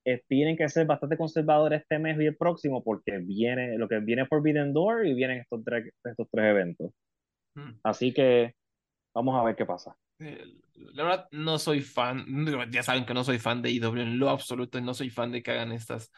eh, 0.05 0.23
tienen 0.27 0.57
que 0.57 0.67
ser 0.69 0.85
bastante 0.87 1.17
conservadores 1.17 1.81
este 1.81 1.99
mes 1.99 2.19
y 2.19 2.25
el 2.25 2.35
próximo, 2.35 2.83
porque 2.83 3.19
viene 3.19 3.77
lo 3.77 3.87
que 3.87 3.99
viene 3.99 4.25
Forbidden 4.25 4.73
Door 4.73 5.05
y 5.05 5.13
vienen 5.13 5.39
estos 5.39 5.63
tres, 5.63 5.93
estos 6.03 6.27
tres 6.31 6.45
eventos. 6.45 6.91
Hmm. 7.55 7.71
Así 7.83 8.13
que 8.13 8.55
vamos 9.13 9.39
a 9.39 9.43
ver 9.43 9.55
qué 9.55 9.65
pasa. 9.65 9.95
Eh, 10.19 10.43
la 10.93 11.03
verdad, 11.03 11.27
no 11.31 11.59
soy 11.59 11.81
fan, 11.81 12.25
ya 12.71 12.83
saben 12.83 13.05
que 13.05 13.13
no 13.13 13.23
soy 13.23 13.39
fan 13.39 13.61
de 13.61 13.71
IW 13.71 14.01
en 14.01 14.19
lo 14.19 14.29
absoluto, 14.29 14.79
no 14.81 14.93
soy 14.93 15.09
fan 15.09 15.31
de 15.31 15.43
que 15.43 15.51
hagan 15.51 15.71
estas 15.71 16.11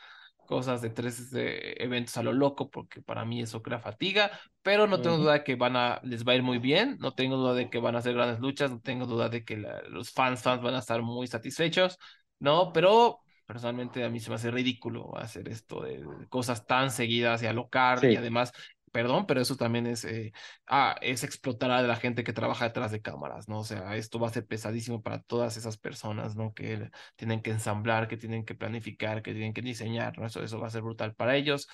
cosas 0.46 0.82
de 0.82 0.90
tres 0.90 1.30
eventos 1.34 2.18
a 2.18 2.24
lo 2.24 2.34
loco, 2.34 2.70
porque 2.70 3.02
para 3.02 3.26
mí 3.26 3.42
eso 3.42 3.62
crea 3.62 3.80
fatiga, 3.80 4.32
pero 4.62 4.88
no 4.88 5.02
tengo 5.02 5.18
duda 5.18 5.34
de 5.34 5.44
que 5.44 5.56
van 5.56 5.76
a, 5.76 6.00
les 6.04 6.26
va 6.26 6.34
a 6.34 6.36
ir 6.36 6.44
muy 6.44 6.60
bien, 6.60 6.98
no 7.00 7.14
tengo 7.14 7.38
duda 7.38 7.54
de 7.54 7.70
que 7.70 7.80
van 7.80 7.96
a 7.96 8.00
hacer 8.00 8.14
grandes 8.14 8.40
luchas, 8.40 8.72
no 8.72 8.82
tengo 8.82 9.06
duda 9.06 9.30
de 9.30 9.44
que 9.44 9.58
los 9.90 10.12
fans, 10.12 10.42
fans 10.42 10.62
van 10.62 10.76
a 10.76 10.80
estar 10.80 11.02
muy 11.02 11.28
satisfechos, 11.28 11.98
¿no? 12.40 12.72
Pero 12.74 13.20
personalmente 13.45 14.03
a 14.03 14.10
mí 14.10 14.20
se 14.20 14.30
me 14.30 14.36
hace 14.36 14.52
ridículo 14.52 15.18
hacer 15.18 15.49
esto 15.49 15.84
de 15.84 16.03
cosas 16.30 16.65
tan 16.65 16.91
seguidas 16.91 17.44
y 17.44 17.48
alocar 17.48 18.03
y 18.06 18.15
además 18.15 18.53
perdón, 18.94 19.26
pero 19.26 19.41
eso 19.41 19.57
también 19.57 19.88
es, 19.88 20.06
eh, 20.06 20.32
ah, 20.68 20.95
es 21.02 21.24
explotar 21.24 21.72
a 21.72 21.82
la 21.82 21.95
gente 21.95 22.24
que 22.24 22.32
trabaja 22.32 22.65
detrás 22.65 22.91
de 22.91 23.02
cámaras, 23.02 23.49
¿no? 23.49 23.60
O 23.60 23.64
sea, 23.64 23.95
esto 23.95 24.20
va 24.20 24.28
a 24.28 24.32
ser 24.32 24.45
pesadísimo 24.45 25.02
para 25.02 25.20
todas 25.24 25.57
esas 25.57 25.78
personas, 25.78 26.36
¿no? 26.36 26.53
Que 26.53 26.91
tienen 27.15 27.41
que 27.41 27.49
ensamblar, 27.49 28.07
que 28.07 28.18
tienen 28.18 28.45
que 28.45 28.53
planificar, 28.53 29.24
que 29.24 29.34
tienen 29.34 29.53
que 29.53 29.64
diseñar, 29.64 30.20
¿no? 30.20 30.28
Eso, 30.28 30.44
eso 30.44 30.60
va 30.60 30.68
a 30.68 30.70
ser 30.70 30.84
brutal 30.84 31.15
para 31.15 31.36
ellos. 31.36 31.68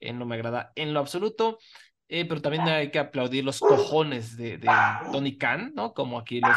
Eh, 0.00 0.14
no 0.14 0.24
me 0.24 0.34
agrada 0.34 0.72
en 0.74 0.94
lo 0.94 1.00
absoluto. 1.00 1.58
Eh, 2.08 2.26
pero 2.26 2.40
también 2.40 2.62
hay 2.68 2.90
que 2.90 2.98
aplaudir 2.98 3.44
los 3.44 3.60
cojones 3.60 4.36
de, 4.36 4.56
de 4.56 4.68
Tony 5.12 5.36
Khan, 5.36 5.72
¿no? 5.74 5.92
Como 5.92 6.18
aquí 6.18 6.40
los 6.40 6.56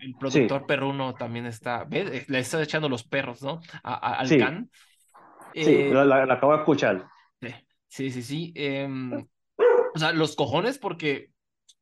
el 0.00 0.14
productor 0.16 0.66
perruno 0.66 1.14
también 1.14 1.46
está, 1.46 1.84
¿ves? 1.84 2.28
Le 2.28 2.38
está 2.38 2.62
echando 2.62 2.88
los 2.88 3.04
perros, 3.04 3.42
¿no? 3.42 3.60
A, 3.82 4.14
al 4.18 4.28
Sí. 4.28 4.38
can. 4.38 4.70
Sí, 5.54 5.62
Eh, 5.64 5.90
la, 5.92 6.04
la- 6.04 6.26
la 6.26 6.34
acabo 6.34 6.52
de 6.52 6.58
escuchar. 6.60 7.06
Sí, 7.90 8.10
sí, 8.10 8.22
sí. 8.22 8.52
em, 8.54 9.14
o 9.94 9.98
sea, 9.98 10.12
los 10.12 10.36
cojones 10.36 10.78
porque 10.78 11.30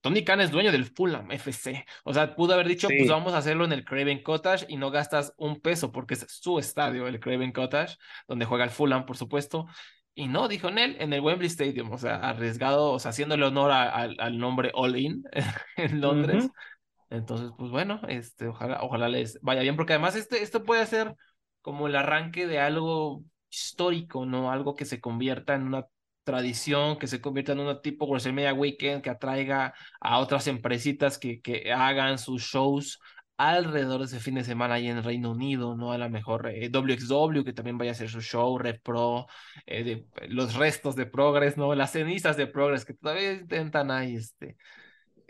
Tony 0.01 0.23
Khan 0.23 0.41
es 0.41 0.53
dueño 0.53 0.71
del 0.71 0.85
Fulham 0.85 1.33
FC. 1.33 1.85
O 2.05 2.15
sea, 2.15 2.37
pudo 2.37 2.55
haber 2.55 2.69
dicho, 2.69 2.87
Sí. 2.87 2.95
pues 2.99 3.11
vamos 3.11 3.35
a 3.35 3.39
hacerlo 3.39 3.65
en 3.65 3.73
el 3.73 3.85
Craven 3.85 4.23
Cottage 4.23 4.67
y 4.69 4.77
no 4.77 4.93
gastas 4.93 5.35
un 5.37 5.61
peso 5.61 5.91
porque 5.91 6.15
es 6.15 6.25
su 6.29 6.61
estadio, 6.61 7.09
el 7.09 7.19
Craven 7.19 7.51
Cottage, 7.51 7.97
donde 8.29 8.45
juega 8.45 8.63
el 8.63 8.71
Fulham, 8.71 9.05
por 9.05 9.17
supuesto. 9.17 9.67
Y 10.15 10.29
no, 10.29 10.47
dijo 10.47 10.69
en 10.69 10.79
él, 10.79 10.97
en 11.01 11.13
el 11.13 11.21
Wembley 11.21 11.49
Stadium, 11.49 11.91
o 11.91 11.99
sea, 11.99 12.17
arriesgado, 12.17 12.93
o 12.93 12.99
sea, 13.01 13.09
haciéndole 13.11 13.45
honor 13.45 13.73
a- 13.73 13.91
al- 13.91 14.17
al 14.21 14.39
nombre 14.39 14.71
All 14.75 14.97
In 14.97 15.25
en 15.77 16.01
Londres. 16.01 16.49
Entonces, 17.11 17.51
pues 17.57 17.71
bueno, 17.71 18.01
este, 18.09 18.49
ojalá, 18.49 18.83
ojalá 18.83 19.09
les 19.09 19.41
vaya 19.43 19.63
bien, 19.63 19.77
porque 19.77 19.93
además 19.93 20.17
este, 20.17 20.43
esto 20.43 20.65
puede 20.65 20.87
ser 20.87 21.15
como 21.63 21.87
el 21.87 21.97
arranque 21.97 22.47
de 22.47 22.59
algo 22.59 23.23
histórico, 23.51 24.27
¿no? 24.27 24.51
Algo 24.51 24.75
que 24.75 24.85
se 24.85 25.01
convierta 25.01 25.55
en 25.55 25.63
una 25.63 25.87
tradición, 26.25 26.99
que 26.99 27.07
se 27.07 27.21
convierta 27.21 27.53
en 27.53 27.61
un 27.61 27.81
tipo 27.83 28.07
WrestleMania 28.07 28.53
Weekend, 28.55 29.03
que 29.03 29.11
atraiga 29.11 29.75
a 30.01 30.19
otras 30.19 30.49
empresitas 30.49 31.19
que, 31.19 31.41
que 31.41 31.73
hagan 31.73 32.19
sus 32.19 32.43
shows 32.43 32.99
alrededor 33.37 34.01
de 34.01 34.07
ese 34.07 34.21
fin 34.21 34.35
de 34.35 34.45
semana 34.45 34.75
ahí 34.75 34.89
en 34.89 35.03
Reino 35.03 35.31
Unido, 35.33 35.77
¿no? 35.77 35.93
A 35.93 35.99
lo 35.99 36.09
mejor 36.09 36.49
eh, 36.49 36.71
WXW, 36.71 37.45
que 37.45 37.53
también 37.53 37.79
vaya 37.79 37.91
a 37.91 37.93
hacer 37.93 38.09
su 38.09 38.21
show, 38.21 38.59
Red 38.59 38.81
Pro, 38.83 39.27
eh, 39.67 39.85
de, 39.85 40.07
los 40.29 40.55
restos 40.55 40.97
de 40.97 41.07
Progress, 41.07 41.57
¿no? 41.57 41.75
Las 41.75 41.93
cenizas 41.93 42.37
de 42.37 42.47
Progress, 42.47 42.85
que 42.85 42.95
todavía 42.95 43.33
intentan 43.33 43.91
ahí, 43.91 44.17
este, 44.17 44.57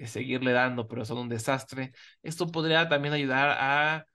seguirle 0.05 0.53
dando, 0.53 0.87
pero 0.89 1.05
son 1.05 1.19
un 1.19 1.29
desastre. 1.29 1.93
Esto 2.23 2.47
podría 2.49 2.89
también 2.89 3.15
ayudar 3.15 3.57
a, 3.59 4.07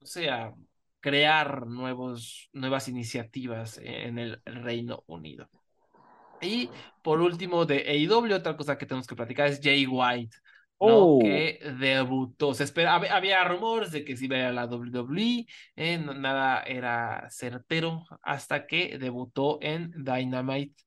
o 0.00 0.06
sea, 0.06 0.52
crear 1.00 1.66
nuevos, 1.66 2.48
nuevas 2.52 2.88
iniciativas 2.88 3.78
en 3.82 4.18
el 4.18 4.42
Reino 4.44 5.02
Unido. 5.06 5.48
Y 6.40 6.70
por 7.02 7.20
último, 7.20 7.64
de 7.66 7.78
AEW, 7.88 8.34
otra 8.34 8.56
cosa 8.56 8.78
que 8.78 8.86
tenemos 8.86 9.06
que 9.06 9.16
platicar 9.16 9.48
es 9.48 9.60
Jay 9.62 9.86
White, 9.86 10.36
¿no? 10.80 11.16
Oh. 11.16 11.18
Que 11.18 11.58
debutó. 11.78 12.54
Se 12.54 12.64
espera, 12.64 12.96
hab- 12.96 13.10
había 13.10 13.42
rumores 13.44 13.90
de 13.90 14.04
que 14.04 14.16
si 14.16 14.26
iba 14.26 14.46
a 14.46 14.52
la 14.52 14.66
WWE, 14.66 15.46
eh, 15.76 15.98
nada 15.98 16.62
era 16.62 17.28
certero 17.30 18.04
hasta 18.22 18.66
que 18.66 18.98
debutó 18.98 19.58
en 19.60 19.92
Dynamite. 20.04 20.84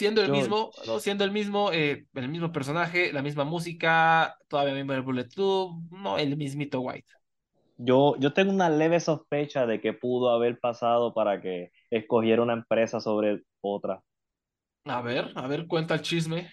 Siendo 0.00 0.22
el 0.22 0.30
mismo, 0.30 0.72
¿no? 0.86 0.98
Siendo 0.98 1.24
el 1.24 1.30
mismo, 1.30 1.72
eh, 1.72 2.06
el 2.14 2.28
mismo 2.30 2.52
personaje, 2.52 3.12
la 3.12 3.20
misma 3.22 3.44
música, 3.44 4.36
todavía 4.48 4.74
mismo 4.74 4.94
el 4.94 5.02
Bullet 5.02 5.28
Club, 5.28 5.82
no 5.90 6.16
el 6.18 6.36
mismito 6.38 6.80
White. 6.80 7.12
Yo, 7.78 8.14
yo 8.20 8.32
tengo 8.32 8.52
una 8.52 8.70
leve 8.70 9.00
sospecha 9.00 9.66
de 9.66 9.80
que 9.80 9.92
pudo 9.92 10.30
haber 10.30 10.60
pasado 10.60 11.12
para 11.14 11.40
que 11.40 11.72
escogiera 11.90 12.42
una 12.42 12.52
empresa 12.52 13.00
sobre 13.00 13.42
otra. 13.60 14.02
A 14.84 15.00
ver, 15.00 15.32
a 15.36 15.46
ver, 15.46 15.66
cuenta 15.66 15.94
el 15.94 16.02
chisme. 16.02 16.50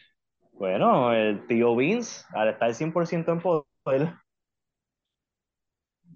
Bueno, 0.52 1.14
el 1.14 1.48
tío 1.48 1.74
Vince, 1.76 2.26
al 2.34 2.50
estar 2.50 2.74
100% 2.74 3.32
en 3.32 3.40
poder, 3.42 4.14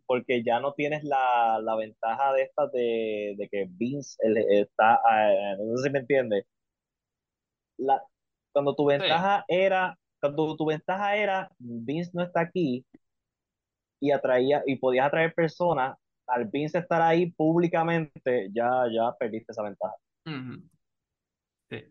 porque 0.05 0.43
ya 0.43 0.59
no 0.59 0.73
tienes 0.73 1.03
la, 1.03 1.59
la 1.61 1.75
ventaja 1.75 2.33
de 2.33 2.43
esta 2.43 2.67
de, 2.67 3.35
de 3.37 3.49
que 3.49 3.67
Vince 3.69 4.17
está, 4.49 4.95
eh, 4.95 5.55
no 5.59 5.77
sé 5.77 5.83
si 5.85 5.89
me 5.91 5.99
entiende, 5.99 6.45
la, 7.81 8.01
cuando 8.53 8.75
tu 8.75 8.85
ventaja 8.85 9.45
era, 9.47 9.97
cuando 10.19 10.55
tu 10.55 10.65
ventaja 10.65 11.15
era 11.15 11.51
Vince 11.59 12.11
no 12.13 12.23
está 12.23 12.41
aquí 12.41 12.85
y 13.99 14.11
atraía 14.11 14.63
y 14.65 14.77
podías 14.77 15.07
atraer 15.07 15.33
personas, 15.33 15.97
al 16.27 16.45
Vince 16.45 16.79
estar 16.79 17.01
ahí 17.01 17.31
públicamente, 17.31 18.49
ya, 18.53 18.85
ya 18.91 19.13
perdiste 19.17 19.51
esa 19.51 19.63
ventaja. 19.63 19.95
Ujú. 20.25 20.63
Sí, 21.69 21.85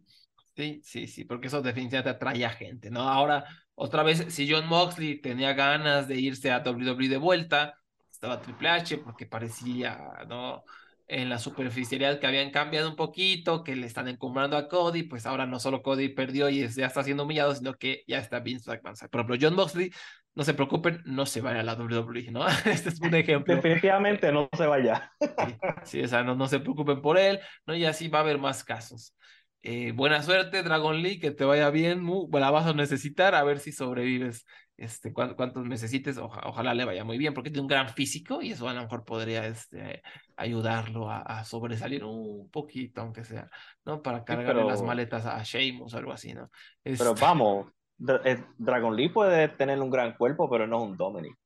sí, 0.57 0.81
sí, 0.83 1.07
sí, 1.07 1.25
porque 1.25 1.47
eso 1.49 1.63
definitivamente 1.63 2.11
atrae 2.11 2.45
a 2.45 2.51
gente, 2.51 2.91
¿no? 2.91 3.01
Ahora, 3.09 3.45
otra 3.75 4.03
vez, 4.03 4.27
si 4.29 4.51
John 4.51 4.67
Moxley 4.69 5.21
tenía 5.21 5.55
ganas 5.55 6.07
de 6.09 6.17
irse 6.17 6.51
a 6.51 6.63
WWE 6.63 7.09
de 7.09 7.17
vuelta, 7.17 7.75
estaba 8.11 8.41
Triple 8.41 8.69
H, 8.69 8.99
porque 8.99 9.27
parecía, 9.27 9.99
¿no? 10.29 10.65
En 11.13 11.29
la 11.29 11.39
superficialidad 11.41 12.21
que 12.21 12.27
habían 12.29 12.51
cambiado 12.53 12.89
un 12.89 12.95
poquito, 12.95 13.65
que 13.65 13.75
le 13.75 13.87
están 13.87 14.07
encumbrando 14.07 14.57
a 14.57 14.69
Cody, 14.69 15.03
pues 15.03 15.27
ahora 15.27 15.45
no 15.45 15.59
solo 15.59 15.83
Cody 15.83 16.11
perdió 16.11 16.49
y 16.49 16.69
ya 16.69 16.87
está 16.87 17.03
siendo 17.03 17.25
humillado, 17.25 17.53
sino 17.53 17.75
que 17.75 18.05
ya 18.07 18.19
está 18.19 18.39
Vince 18.39 18.71
McMahon. 18.71 18.95
Por 19.11 19.21
ejemplo, 19.21 19.37
John 19.41 19.57
Moxley, 19.57 19.91
no 20.37 20.45
se 20.45 20.55
preocupen, 20.55 21.03
no 21.07 21.27
se 21.27 21.41
va 21.41 21.51
a 21.51 21.63
la 21.65 21.75
WWE, 21.75 22.31
¿no? 22.31 22.47
Este 22.65 22.91
es 22.91 23.01
un 23.01 23.13
ejemplo. 23.15 23.55
Definitivamente 23.57 24.31
no 24.31 24.49
se 24.57 24.67
vaya. 24.67 25.13
Sí, 25.21 25.57
sí, 25.85 26.03
o 26.03 26.07
sea, 26.09 26.23
no, 26.23 26.37
no 26.37 26.47
se 26.47 26.61
preocupen 26.61 27.03
por 27.03 27.19
él, 27.19 27.41
¿no? 27.67 27.75
Y 27.75 27.85
así 27.85 28.07
va 28.07 28.19
a 28.21 28.23
haber 28.23 28.39
más 28.39 28.63
casos. 28.63 29.17
Eh, 29.63 29.93
buena 29.93 30.23
suerte, 30.23 30.63
Dragon 30.63 31.03
Lee, 31.03 31.19
que 31.19 31.33
te 31.33 31.45
vaya 31.45 31.71
bien, 31.71 32.03
mu- 32.03 32.29
la 32.33 32.51
vas 32.51 32.67
a 32.67 32.73
necesitar, 32.73 33.35
a 33.35 33.45
ver 33.45 33.59
si 33.59 33.73
sobrevives, 33.73 34.47
este, 34.81 35.13
cuan- 35.13 35.35
cuántos 35.35 35.67
necesites, 35.67 36.19
oja- 36.19 36.43
ojalá 36.47 36.75
le 36.75 36.85
vaya 36.85 37.05
muy 37.05 37.19
bien, 37.19 37.35
porque 37.35 37.51
tiene 37.51 37.63
un 37.63 37.69
gran 37.69 37.89
físico 37.91 38.43
y 38.43 38.53
eso 38.53 38.69
a 38.69 38.73
lo 38.75 38.83
mejor 38.83 39.05
podría 39.05 39.47
este, 39.47 40.03
ayudarlo 40.37 41.11
a, 41.11 41.21
a 41.21 41.45
sobresalir 41.45 42.05
un 42.05 42.49
poquito, 42.51 43.03
aunque 43.03 43.25
sea, 43.25 43.51
¿no? 43.85 44.03
Para 44.03 44.25
cargarle 44.25 44.65
las 44.65 44.79
pero- 44.81 44.87
maletas 44.89 45.27
a 45.27 45.43
Sheamus 45.43 45.95
o 45.95 45.99
algo 45.99 46.13
así, 46.13 46.33
¿no? 46.35 46.51
Pero 46.83 46.95
Este, 47.13 47.21
vamos, 47.21 47.67
Dra- 47.99 48.23
eh, 48.25 48.43
Dragon 48.59 48.97
Lee 48.97 49.11
puede 49.11 49.49
tener 49.49 49.79
un 49.81 49.91
gran 49.91 50.17
cuerpo, 50.17 50.49
pero 50.49 50.67
no 50.67 50.83
un 50.83 50.97
Dominic. 50.97 51.37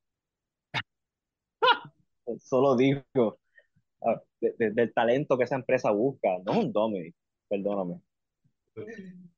Solo 2.40 2.76
digo, 2.76 3.38
ah, 4.02 4.20
de- 4.40 4.54
de- 4.58 4.70
del 4.70 4.92
talento 4.94 5.36
que 5.36 5.44
esa 5.44 5.56
empresa 5.56 5.90
busca, 5.90 6.28
no 6.46 6.52
es 6.52 6.58
un 6.58 6.72
Dominic, 6.72 7.14
perdóname. 7.48 8.00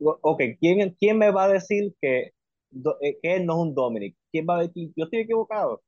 Ok, 0.00 0.40
¿quién, 0.60 0.96
quién 0.98 1.18
me 1.18 1.30
va 1.30 1.44
a 1.44 1.48
decir 1.48 1.94
que, 2.00 2.32
do- 2.74 2.98
eh, 3.02 3.18
que 3.22 3.36
él 3.36 3.46
no 3.46 3.54
es 3.54 3.58
un 3.68 3.74
Dominic? 3.74 4.16
¿Quién 4.32 4.46
va 4.48 4.58
a 4.58 4.62
decir, 4.62 4.92
yo 4.96 5.04
estoy 5.04 5.20
equivocado? 5.20 5.82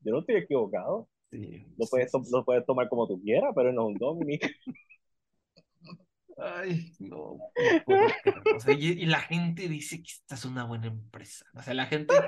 Yo 0.00 0.12
no 0.12 0.20
estoy 0.20 0.36
equivocado. 0.36 1.08
sí, 1.30 1.66
Lo 1.76 1.88
puedes, 1.88 2.10
sí, 2.10 2.22
sí. 2.24 2.32
lo 2.32 2.44
puedes 2.44 2.66
tomar 2.66 2.88
como 2.88 3.08
tú 3.08 3.20
quieras, 3.22 3.52
pero 3.56 3.70
él 3.70 3.74
no 3.76 3.82
es 3.84 3.88
un 3.94 3.98
Dominic. 3.98 4.42
Ay, 6.36 6.92
no. 6.98 7.44
O 8.50 8.60
sea, 8.60 8.72
y, 8.72 8.88
y 8.88 9.06
la 9.06 9.20
gente 9.20 9.68
dice 9.68 9.98
que 10.02 10.10
esta 10.12 10.34
es 10.36 10.44
una 10.44 10.64
buena 10.64 10.86
empresa. 10.88 11.46
O 11.54 11.62
sea, 11.62 11.74
la 11.74 11.86
gente, 11.86 12.24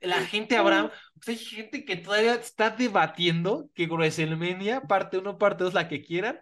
la 0.00 0.22
gente 0.26 0.56
habrá, 0.56 0.86
o 0.86 0.90
sea, 1.22 1.34
hay 1.34 1.38
gente 1.38 1.84
que 1.84 1.96
todavía 1.96 2.34
está 2.34 2.70
debatiendo 2.70 3.70
que 3.74 3.86
WrestleMania, 3.86 4.82
parte 4.82 5.18
1, 5.18 5.38
parte 5.38 5.64
2, 5.64 5.74
la 5.74 5.88
que 5.88 6.02
quieran, 6.02 6.40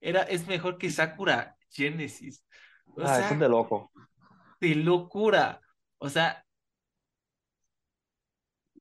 era, 0.00 0.22
es 0.24 0.46
mejor 0.46 0.78
que 0.78 0.90
Sakura 0.90 1.56
Genesis. 1.70 2.44
O 2.96 3.02
Ah, 3.02 3.20
eso 3.20 3.22
sea, 3.22 3.34
es 3.34 3.40
de 3.40 3.48
loco. 3.48 3.90
De 4.60 4.74
locura. 4.74 5.60
O 5.98 6.08
sea, 6.08 6.44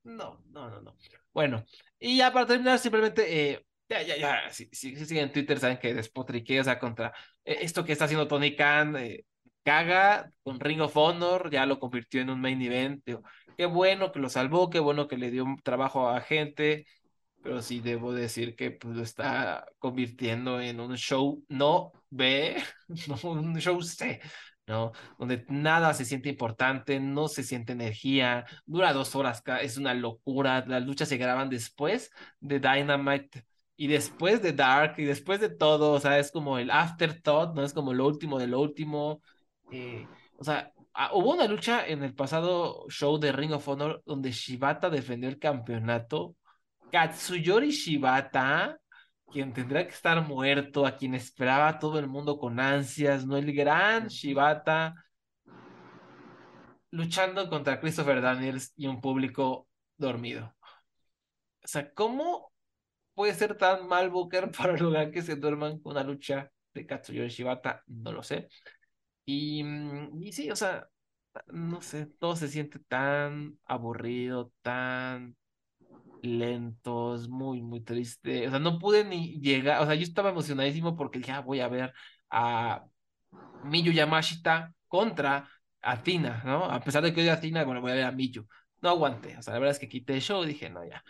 no, 0.04 0.42
no, 0.52 0.70
no, 0.70 0.82
no. 0.82 0.96
Bueno, 1.34 1.66
y 2.00 2.18
ya 2.18 2.32
para 2.32 2.48
terminar, 2.48 2.80
simplemente, 2.80 3.52
eh, 3.52 3.66
ya, 3.90 4.02
ya, 4.02 4.18
ya, 4.18 4.50
si, 4.50 4.70
si, 4.72 4.96
si 4.96 5.06
siguen 5.06 5.26
en 5.26 5.32
Twitter, 5.32 5.60
saben 5.60 5.80
que 5.80 5.94
despotriqué, 5.94 6.62
o 6.62 6.80
contra 6.80 7.14
eh, 7.46 7.60
esto 7.62 7.84
que 7.84 7.92
está 7.92 8.06
haciendo 8.06 8.28
Tony 8.28 8.56
Khan, 8.56 8.96
eh, 8.98 9.26
caga 9.64 10.32
con 10.44 10.60
Ring 10.60 10.82
of 10.82 10.96
Honor, 10.96 11.52
ya 11.52 11.66
lo 11.66 11.80
convirtió 11.80 12.22
en 12.22 12.30
un 12.30 12.40
main 12.40 12.62
event. 12.62 13.04
qué 13.58 13.66
bueno 13.66 14.12
que 14.12 14.20
lo 14.20 14.30
salvó, 14.30 14.70
qué 14.70 14.80
bueno 14.80 15.08
que 15.08 15.18
le 15.18 15.30
dio 15.30 15.46
trabajo 15.64 16.10
a 16.10 16.22
gente, 16.22 16.86
pero 17.44 17.62
sí 17.62 17.82
debo 17.82 18.14
decir 18.14 18.56
que 18.56 18.72
pues, 18.72 18.96
lo 18.96 19.04
está 19.04 19.66
convirtiendo 19.80 20.62
en 20.62 20.80
un 20.80 20.96
show 20.96 21.44
no 21.50 21.92
B, 22.10 22.56
no 23.08 23.30
un 23.30 23.60
show 23.60 23.82
C, 23.82 24.22
¿no? 24.68 24.92
Donde 25.18 25.46
nada 25.50 25.94
se 25.94 26.06
siente 26.06 26.30
importante, 26.30 27.00
no 27.00 27.28
se 27.28 27.44
siente 27.44 27.74
energía, 27.74 28.46
dura 28.66 28.94
dos 28.94 29.16
horas, 29.16 29.42
es 29.62 29.78
una 29.78 29.94
locura, 29.94 30.66
las 30.68 30.84
luchas 30.84 31.10
se 31.10 31.18
graban 31.18 31.50
después 31.50 32.12
de 32.40 32.60
Dynamite 32.60 33.46
y 33.78 33.88
después 33.88 34.42
de 34.42 34.54
Dark 34.54 34.96
y 34.98 35.06
después 35.06 35.40
de 35.40 35.50
todo, 35.50 35.94
o 35.94 36.00
sea, 36.00 36.20
es 36.20 36.32
como 36.32 36.58
el 36.58 36.72
afterthought, 36.72 37.56
¿no? 37.56 37.64
Es 37.64 37.74
como 37.74 37.94
lo 37.94 38.06
último 38.06 38.40
de 38.40 38.48
lo 38.48 38.60
último, 38.60 39.22
eh, 39.72 40.08
o 40.38 40.44
sea, 40.44 40.72
ah, 40.94 41.12
hubo 41.14 41.34
una 41.34 41.48
lucha 41.48 41.88
en 41.88 42.04
el 42.04 42.14
pasado 42.14 42.86
show 42.90 43.18
de 43.20 43.32
Ring 43.32 43.54
of 43.54 43.68
Honor 43.68 44.02
donde 44.06 44.32
Shibata 44.32 44.90
defendió 44.90 45.30
el 45.30 45.40
campeonato 45.40 46.36
Katsuyori 46.92 47.72
Shibata, 47.72 48.78
quien 49.32 49.54
tendrá 49.54 49.86
que 49.86 49.94
estar 49.94 50.22
muerto, 50.26 50.86
a 50.86 50.98
quien 50.98 51.16
esperaba 51.16 51.80
todo 51.80 52.00
el 52.00 52.08
mundo 52.08 52.38
con 52.40 52.60
ansias, 52.60 53.26
¿no? 53.26 53.38
El 53.38 53.54
gran 53.54 54.08
Shibata 54.08 54.96
luchando 56.92 57.50
contra 57.50 57.80
Christopher 57.80 58.22
Daniels 58.22 58.74
y 58.76 58.88
un 58.88 59.02
público 59.02 59.68
dormido. 59.98 60.56
O 61.64 61.68
sea, 61.68 61.94
¿cómo 61.94 62.52
puede 63.14 63.34
ser 63.34 63.58
tan 63.58 63.88
mal 63.88 64.10
Booker 64.10 64.52
para 64.58 64.78
lograr 64.78 65.12
que 65.12 65.22
se 65.22 65.36
duerman 65.36 65.80
con 65.80 65.94
una 65.94 66.04
lucha 66.04 66.52
de 66.74 66.86
Katsuyori 66.86 67.30
Shibata? 67.30 67.84
No 67.88 68.12
lo 68.12 68.24
sé. 68.24 68.48
Y, 69.26 69.64
mm, 69.64 70.24
y 70.24 70.32
sí, 70.32 70.50
o 70.52 70.56
sea, 70.56 70.88
no 71.48 71.82
sé, 71.82 72.08
todo 72.20 72.36
se 72.36 72.48
siente 72.48 72.80
tan 72.80 73.60
aburrido, 73.66 74.52
tan 74.62 75.36
lento, 76.22 77.16
es 77.16 77.28
muy, 77.28 77.62
muy 77.62 77.82
triste. 77.82 78.48
O 78.48 78.50
sea, 78.52 78.60
no 78.60 78.80
pude 78.80 79.04
ni 79.06 79.40
llegar, 79.40 79.82
o 79.82 79.86
sea, 79.86 79.96
yo 79.96 80.04
estaba 80.04 80.30
emocionadísimo 80.30 80.96
porque 80.96 81.20
dije, 81.20 81.32
ah, 81.32 81.42
voy 81.42 81.60
a 81.60 81.68
ver 81.68 81.94
a 82.30 82.86
Miyu 83.64 83.92
Yamashita 83.92 84.74
contra 84.88 85.50
Athena, 85.82 86.42
¿no? 86.46 86.66
A 86.66 86.80
pesar 86.82 87.04
de 87.04 87.14
que 87.14 87.22
hoy 87.22 87.30
Athena, 87.30 87.64
bueno, 87.64 87.82
voy 87.82 87.92
a 87.92 87.96
ver 87.96 88.06
a 88.06 88.12
Miyu. 88.12 88.48
No 88.82 88.90
aguanté, 88.90 89.38
o 89.38 89.42
sea, 89.42 89.54
la 89.54 89.60
verdad 89.60 89.76
es 89.76 89.80
que 89.80 89.90
quité 89.90 90.14
el 90.16 90.22
show 90.22 90.44
dije, 90.44 90.70
no, 90.70 90.86
ya. 90.86 91.04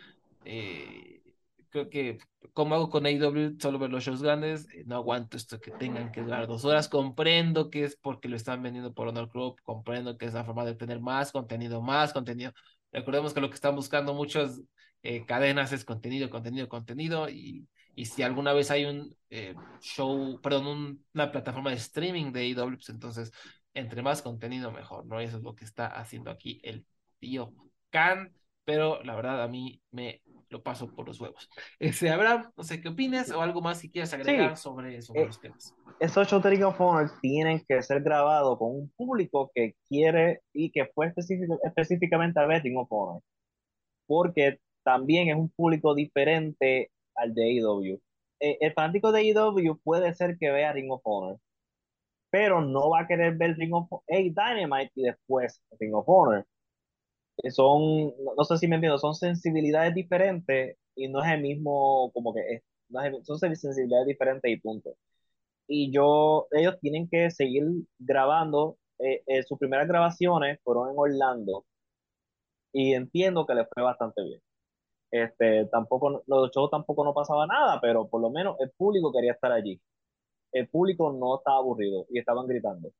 Eh, 0.45 1.21
creo 1.69 1.89
que 1.89 2.19
como 2.53 2.75
hago 2.75 2.89
con 2.89 3.05
AEW, 3.05 3.57
solo 3.59 3.77
ver 3.79 3.91
los 3.91 4.03
shows 4.03 4.21
grandes, 4.23 4.67
eh, 4.73 4.83
no 4.85 4.95
aguanto 4.95 5.37
esto 5.37 5.59
que 5.59 5.71
tengan 5.71 6.11
que 6.11 6.21
durar 6.21 6.47
dos 6.47 6.65
horas. 6.65 6.89
Comprendo 6.89 7.69
que 7.69 7.83
es 7.83 7.95
porque 7.95 8.29
lo 8.29 8.35
están 8.35 8.63
vendiendo 8.63 8.93
por 8.93 9.07
Honor 9.07 9.29
Club, 9.29 9.61
comprendo 9.63 10.17
que 10.17 10.25
es 10.25 10.33
la 10.33 10.43
forma 10.43 10.65
de 10.65 10.75
tener 10.75 10.99
más 10.99 11.31
contenido, 11.31 11.81
más 11.81 12.13
contenido. 12.13 12.53
Recordemos 12.91 13.33
que 13.33 13.41
lo 13.41 13.49
que 13.49 13.55
están 13.55 13.75
buscando 13.75 14.13
muchas 14.13 14.61
eh, 15.07 15.25
cadenas 15.25 15.71
es 15.71 15.85
contenido, 15.85 16.29
contenido, 16.29 16.67
contenido. 16.67 17.29
Y, 17.29 17.67
y 17.95 18.05
si 18.05 18.23
alguna 18.23 18.53
vez 18.53 18.71
hay 18.71 18.85
un 18.85 19.15
eh, 19.29 19.55
show, 19.79 20.39
perdón, 20.41 21.05
una 21.13 21.31
plataforma 21.31 21.69
de 21.69 21.77
streaming 21.77 22.31
de 22.31 22.41
AEW, 22.41 22.75
pues 22.75 22.89
entonces 22.89 23.31
entre 23.73 24.01
más 24.01 24.21
contenido 24.21 24.71
mejor, 24.71 25.05
¿no? 25.05 25.21
Y 25.21 25.25
eso 25.25 25.37
es 25.37 25.43
lo 25.43 25.55
que 25.55 25.65
está 25.65 25.87
haciendo 25.87 26.31
aquí 26.31 26.59
el 26.63 26.85
tío 27.19 27.53
Khan 27.89 28.33
pero 28.67 29.01
la 29.03 29.15
verdad 29.15 29.41
a 29.41 29.47
mí 29.47 29.81
me 29.91 30.21
lo 30.49 30.61
paso 30.61 30.93
por 30.93 31.07
los 31.07 31.21
huevos. 31.21 31.49
Este, 31.79 32.09
Abraham, 32.09 32.51
no 32.57 32.63
sé 32.65 32.81
qué 32.81 32.89
opinas 32.89 33.31
o 33.31 33.41
algo 33.41 33.61
más 33.61 33.79
si 33.79 33.89
quieres 33.89 34.13
agregar 34.13 34.57
sobre, 34.57 35.01
sobre 35.01 35.21
eh, 35.21 35.25
los 35.25 35.39
temas. 35.39 35.73
Esos 36.01 36.27
shows 36.27 36.43
de 36.43 36.49
Ring 36.49 36.65
of 36.65 36.81
Honor 36.81 37.09
tienen 37.21 37.63
que 37.65 37.81
ser 37.81 38.01
grabados 38.01 38.57
con 38.57 38.75
un 38.75 38.89
público 38.97 39.51
que 39.55 39.77
quiere 39.87 40.41
y 40.51 40.69
que 40.69 40.85
fue 40.87 41.13
específicamente 41.63 42.41
a 42.41 42.45
ver 42.45 42.61
Ring 42.61 42.77
of 42.77 42.91
Honor, 42.91 43.21
porque 44.05 44.59
también 44.87 45.27
es 45.29 45.35
un 45.35 45.49
público 45.49 45.93
diferente 45.93 46.91
al 47.15 47.33
de 47.33 47.43
AEW. 47.59 47.99
Eh, 48.39 48.57
el 48.61 48.73
fanático 48.73 49.11
de 49.11 49.19
AEW 49.21 49.77
puede 49.83 50.13
ser 50.13 50.37
que 50.37 50.49
vea 50.49 50.71
Ring 50.71 50.89
of 50.91 51.01
Honor, 51.03 51.39
pero 52.29 52.61
no 52.61 52.89
va 52.91 53.01
a 53.01 53.07
querer 53.07 53.35
ver 53.37 53.57
Ring 53.57 53.73
of 53.73 53.87
Honor, 53.91 54.03
Dynamite 54.07 54.91
y 54.95 55.03
después 55.03 55.61
Ring 55.79 55.93
of 55.93 56.05
Honor 56.07 56.45
son, 57.51 58.13
no 58.37 58.43
sé 58.45 58.57
si 58.57 58.67
me 58.67 58.75
entiendo, 58.75 58.97
son 58.97 59.15
sensibilidades 59.15 59.93
diferentes 59.93 60.77
y 60.95 61.07
no 61.09 61.23
es 61.23 61.31
el 61.31 61.41
mismo, 61.41 62.11
como 62.13 62.33
que 62.33 62.61
no 62.89 63.01
es 63.01 63.25
son 63.25 63.39
sensibilidades 63.39 64.07
diferentes 64.07 64.51
y 64.51 64.57
punto. 64.57 64.95
Y 65.67 65.91
yo, 65.91 66.47
ellos 66.51 66.79
tienen 66.81 67.09
que 67.09 67.31
seguir 67.31 67.65
grabando, 67.99 68.77
eh, 68.99 69.23
eh, 69.27 69.43
sus 69.43 69.59
primeras 69.59 69.87
grabaciones 69.87 70.59
fueron 70.63 70.91
en 70.91 70.95
Orlando 70.97 71.65
y 72.71 72.93
entiendo 72.93 73.45
que 73.45 73.55
les 73.55 73.67
fue 73.73 73.83
bastante 73.83 74.23
bien. 74.23 74.41
Este, 75.11 75.65
tampoco, 75.67 76.23
los 76.27 76.51
shows 76.51 76.69
tampoco 76.71 77.03
no 77.03 77.13
pasaba 77.13 77.47
nada, 77.47 77.79
pero 77.81 78.07
por 78.07 78.21
lo 78.21 78.29
menos 78.29 78.57
el 78.59 78.71
público 78.71 79.11
quería 79.11 79.33
estar 79.33 79.51
allí. 79.51 79.79
El 80.51 80.67
público 80.69 81.11
no 81.13 81.37
estaba 81.37 81.57
aburrido 81.57 82.05
y 82.09 82.19
estaban 82.19 82.47
gritando. 82.47 82.91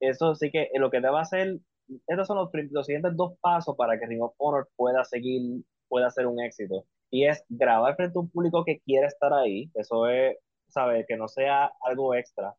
Eso 0.00 0.34
sí 0.34 0.50
que 0.50 0.70
lo 0.74 0.90
que 0.90 1.00
debe 1.00 1.18
hacer 1.18 1.60
estos 2.06 2.26
son 2.26 2.36
los, 2.36 2.50
los, 2.70 2.86
siguientes 2.86 3.16
dos 3.16 3.34
pasos 3.40 3.76
para 3.76 3.98
que 3.98 4.06
Ring 4.06 4.22
of 4.22 4.34
Honor 4.38 4.68
pueda 4.76 5.04
seguir, 5.04 5.64
pueda 5.88 6.10
ser 6.10 6.26
un 6.26 6.40
éxito. 6.40 6.84
Y 7.10 7.24
es 7.26 7.42
grabar 7.48 7.96
frente 7.96 8.18
a 8.18 8.20
un 8.20 8.30
público 8.30 8.64
que 8.64 8.80
quiere 8.80 9.06
estar 9.06 9.32
ahí, 9.32 9.70
eso 9.74 10.06
es, 10.08 10.36
saber 10.68 11.06
que 11.06 11.16
no 11.16 11.28
sea 11.28 11.72
algo 11.82 12.14
extra. 12.14 12.54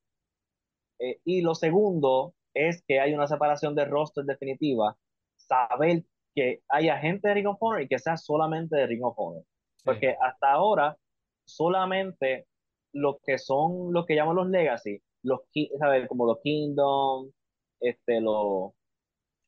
Eh, 0.99 1.19
y 1.23 1.41
lo 1.41 1.55
segundo 1.55 2.33
es 2.53 2.83
que 2.87 2.99
hay 2.99 3.13
una 3.13 3.27
separación 3.27 3.75
de 3.75 3.85
roster 3.85 4.25
definitiva, 4.25 4.97
saber 5.37 6.03
que 6.39 6.61
haya 6.69 6.97
gente 6.99 7.27
de 7.27 7.33
Ring 7.33 7.47
of 7.47 7.57
Honor 7.59 7.81
y 7.81 7.87
que 7.89 7.99
sea 7.99 8.15
solamente 8.15 8.77
de 8.77 8.87
Ring 8.87 9.03
of 9.03 9.13
Honor. 9.17 9.43
Porque 9.83 10.15
hasta 10.21 10.51
ahora, 10.51 10.95
solamente 11.43 12.47
los 12.93 13.17
que 13.25 13.37
son, 13.37 13.91
los 13.91 14.05
que 14.05 14.15
llaman 14.15 14.37
los 14.37 14.49
Legacy, 14.49 15.01
los, 15.23 15.41
¿sabes? 15.79 16.07
como 16.07 16.25
los 16.25 16.39
Kingdom, 16.41 17.29
este, 17.81 18.21
los 18.21 18.71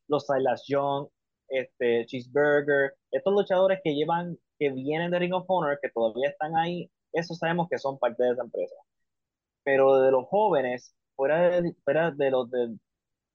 los 0.07 0.25
Silas 0.25 0.65
Young, 0.67 1.07
este, 1.47 2.05
Cheeseburger, 2.05 2.93
estos 3.11 3.33
luchadores 3.33 3.79
que 3.81 3.95
llevan, 3.95 4.37
que 4.59 4.71
vienen 4.71 5.11
de 5.11 5.19
Ring 5.19 5.33
of 5.33 5.45
Honor, 5.47 5.79
que 5.81 5.89
todavía 5.89 6.29
están 6.29 6.57
ahí, 6.57 6.91
eso 7.13 7.33
sabemos 7.35 7.67
que 7.69 7.77
son 7.77 7.97
parte 7.97 8.21
de 8.23 8.31
esa 8.31 8.43
empresa. 8.43 8.75
Pero 9.63 10.01
de 10.01 10.11
los 10.11 10.25
jóvenes, 10.27 10.93
fuera 11.15 11.61
de, 11.61 11.73
fuera 11.85 12.11
de 12.11 12.31
los 12.31 12.51
de, 12.51 12.77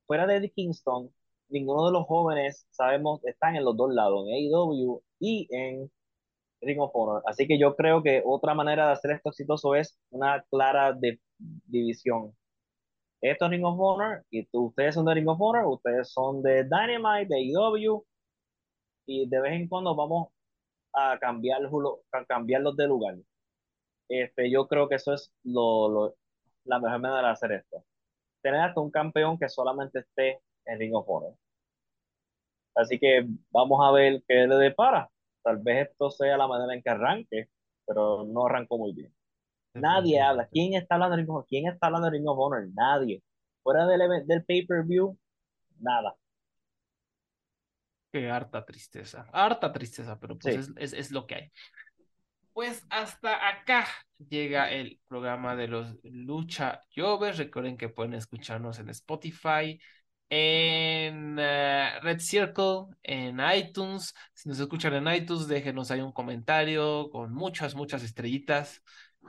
fuera 0.07 0.27
de 0.27 0.51
Kingston, 0.51 1.11
ninguno 1.49 1.87
de 1.87 1.93
los 1.93 2.07
jóvenes 2.07 2.67
sabemos 2.71 3.25
están 3.25 3.57
en 3.57 3.65
los 3.65 3.77
dos 3.77 3.93
lados, 3.93 4.27
en 4.29 4.35
AEW 4.35 5.03
y 5.21 5.49
en 5.51 5.91
Ring 6.61 6.81
of 6.81 6.91
Honor. 6.95 7.23
Así 7.27 7.47
que 7.47 7.59
yo 7.59 7.77
creo 7.77 8.03
que 8.03 8.23
otra 8.25 8.55
manera 8.55 8.87
de 8.87 8.93
hacer 8.93 9.13
esto 9.13 9.31
exitoso 9.31 9.75
es 9.75 9.99
una 10.11 10.45
clara 10.51 10.97
división 11.39 12.35
esto 13.21 13.47
es 13.47 13.51
Ring 13.51 13.65
of 13.65 13.79
Honor, 13.81 14.25
y 14.31 14.47
ustedes 14.53 14.95
son 14.95 15.07
de 15.07 15.15
Ring 15.15 15.29
of 15.29 15.41
Honor, 15.41 15.67
ustedes 15.67 16.13
son 16.13 16.43
de 16.43 16.65
Dynamite, 16.65 17.35
de 17.35 17.41
IW, 17.43 18.05
y 19.07 19.29
de 19.29 19.41
vez 19.41 19.53
en 19.55 19.69
cuando 19.69 19.95
vamos 19.95 20.29
a, 20.93 21.19
cambiar, 21.19 21.61
a 22.13 22.25
cambiarlos 22.27 22.77
de 22.77 22.87
lugar. 22.87 23.17
Este, 24.09 24.51
yo 24.51 24.69
creo 24.69 24.89
que 24.89 24.97
eso 24.97 25.15
es 25.15 25.33
lo, 25.45 26.15
la 26.65 26.79
mejor 26.79 27.01
manera 27.01 27.29
de 27.29 27.33
hacer 27.33 27.53
esto. 27.53 27.85
Tener 28.43 28.61
hasta 28.61 28.81
un 28.81 28.91
campeón 28.91 29.39
que 29.39 29.49
solamente 29.49 30.01
esté 30.01 30.41
en 30.67 30.79
Ring 30.79 30.95
of 30.95 31.09
Honor. 31.09 31.35
Así 32.75 32.99
que 32.99 33.27
vamos 33.51 33.81
a 33.83 33.91
ver 33.93 34.23
qué 34.29 34.47
le 34.47 34.57
depara. 34.57 35.11
Tal 35.43 35.59
vez 35.59 35.89
esto 35.89 36.11
sea 36.11 36.37
la 36.37 36.47
manera 36.47 36.75
en 36.75 36.83
que 36.83 36.91
arranque, 36.91 37.49
pero 37.87 38.25
no 38.25 38.47
arrancó 38.47 38.79
muy 38.79 38.93
bien. 38.93 39.15
Nadie 39.75 40.21
habla. 40.21 40.49
¿Quién 40.49 40.75
está 40.75 40.95
hablando 40.95 41.17
de 41.17 41.23
Ring 41.23 41.31
of 41.31 41.37
Honor? 41.37 41.47
¿Quién 41.49 41.67
está 41.69 41.87
hablando 41.87 42.07
de 42.07 42.19
Ring 42.19 42.29
of 42.29 42.39
Honor? 42.39 42.69
Nadie. 42.75 43.23
Fuera 43.63 43.87
del, 43.87 44.27
del 44.27 44.45
pay-per-view, 44.45 45.19
nada. 45.81 46.15
Qué 48.13 48.31
harta 48.31 48.65
tristeza. 48.65 49.27
Harta 49.33 49.73
tristeza, 49.73 50.19
pero 50.19 50.39
pues 50.39 50.71
es, 50.77 50.93
es, 50.93 51.11
lo 51.11 51.27
que 51.27 51.35
hay. 51.35 51.53
Pues 52.53 52.87
hasta 52.89 53.49
acá 53.49 53.87
llega 54.31 54.71
el 54.71 54.99
programa 55.07 55.57
de 55.57 55.69
los 55.69 55.97
Lucha 56.05 56.81
Jovers. 56.95 57.39
Recuerden 57.39 57.77
que 57.77 57.91
pueden 57.91 58.15
escucharnos 58.15 58.79
en 58.79 58.89
Spotify, 58.89 59.79
en 60.29 61.37
eh, 61.39 62.01
Red 62.03 62.21
Circle, 62.21 62.97
en 63.03 63.41
iTunes. 63.55 64.15
Si 64.35 64.49
nos 64.49 64.59
escuchan 64.59 64.95
en 64.95 65.15
iTunes, 65.15 65.49
déjenos 65.49 65.91
ahí 65.91 66.01
un 66.01 66.13
comentario 66.13 67.09
con 67.11 67.33
muchas, 67.33 67.75
muchas 67.75 68.03
estrellitas 68.03 68.83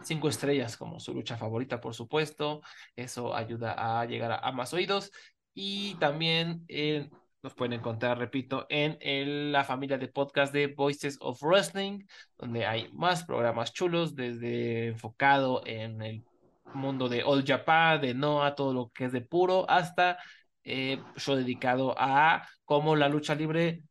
cinco 0.03 0.29
estrellas 0.29 0.77
como 0.77 0.99
su 0.99 1.13
lucha 1.13 1.37
favorita, 1.37 1.81
por 1.81 1.93
supuesto. 1.93 2.61
Eso 2.95 3.35
ayuda 3.35 3.75
a 3.77 4.05
llegar 4.05 4.39
a, 4.41 4.51
más 4.51 4.73
oídos. 4.73 5.11
Y 5.53 5.95
también 5.95 6.63
eh, 6.67 7.09
nos 7.41 7.53
pueden 7.55 7.73
encontrar, 7.73 8.17
repito, 8.17 8.65
en, 8.69 9.51
la 9.51 9.63
familia 9.63 9.97
de 9.97 10.07
podcast 10.07 10.53
de 10.53 10.67
Voices 10.67 11.17
of 11.21 11.41
Wrestling, 11.41 12.05
donde 12.37 12.65
hay 12.65 12.91
más 12.93 13.23
programas 13.23 13.73
chulos, 13.73 14.15
desde 14.15 14.87
enfocado 14.87 15.63
en 15.65 16.01
el 16.01 16.23
mundo 16.73 17.09
de 17.09 17.23
All 17.23 17.45
Japan, 17.45 18.01
de 18.01 18.13
Noah, 18.13 18.55
todo 18.55 18.73
lo 18.73 18.91
que 18.91 19.05
es 19.05 19.11
de 19.11 19.21
puro, 19.21 19.69
hasta 19.69 20.17
eh, 20.67 21.01
show 21.15 21.35
dedicado 21.35 21.95
a 21.97 22.47
cómo 22.65 22.95
la 22.95 23.07
lucha 23.07 23.33
libre 23.33 23.83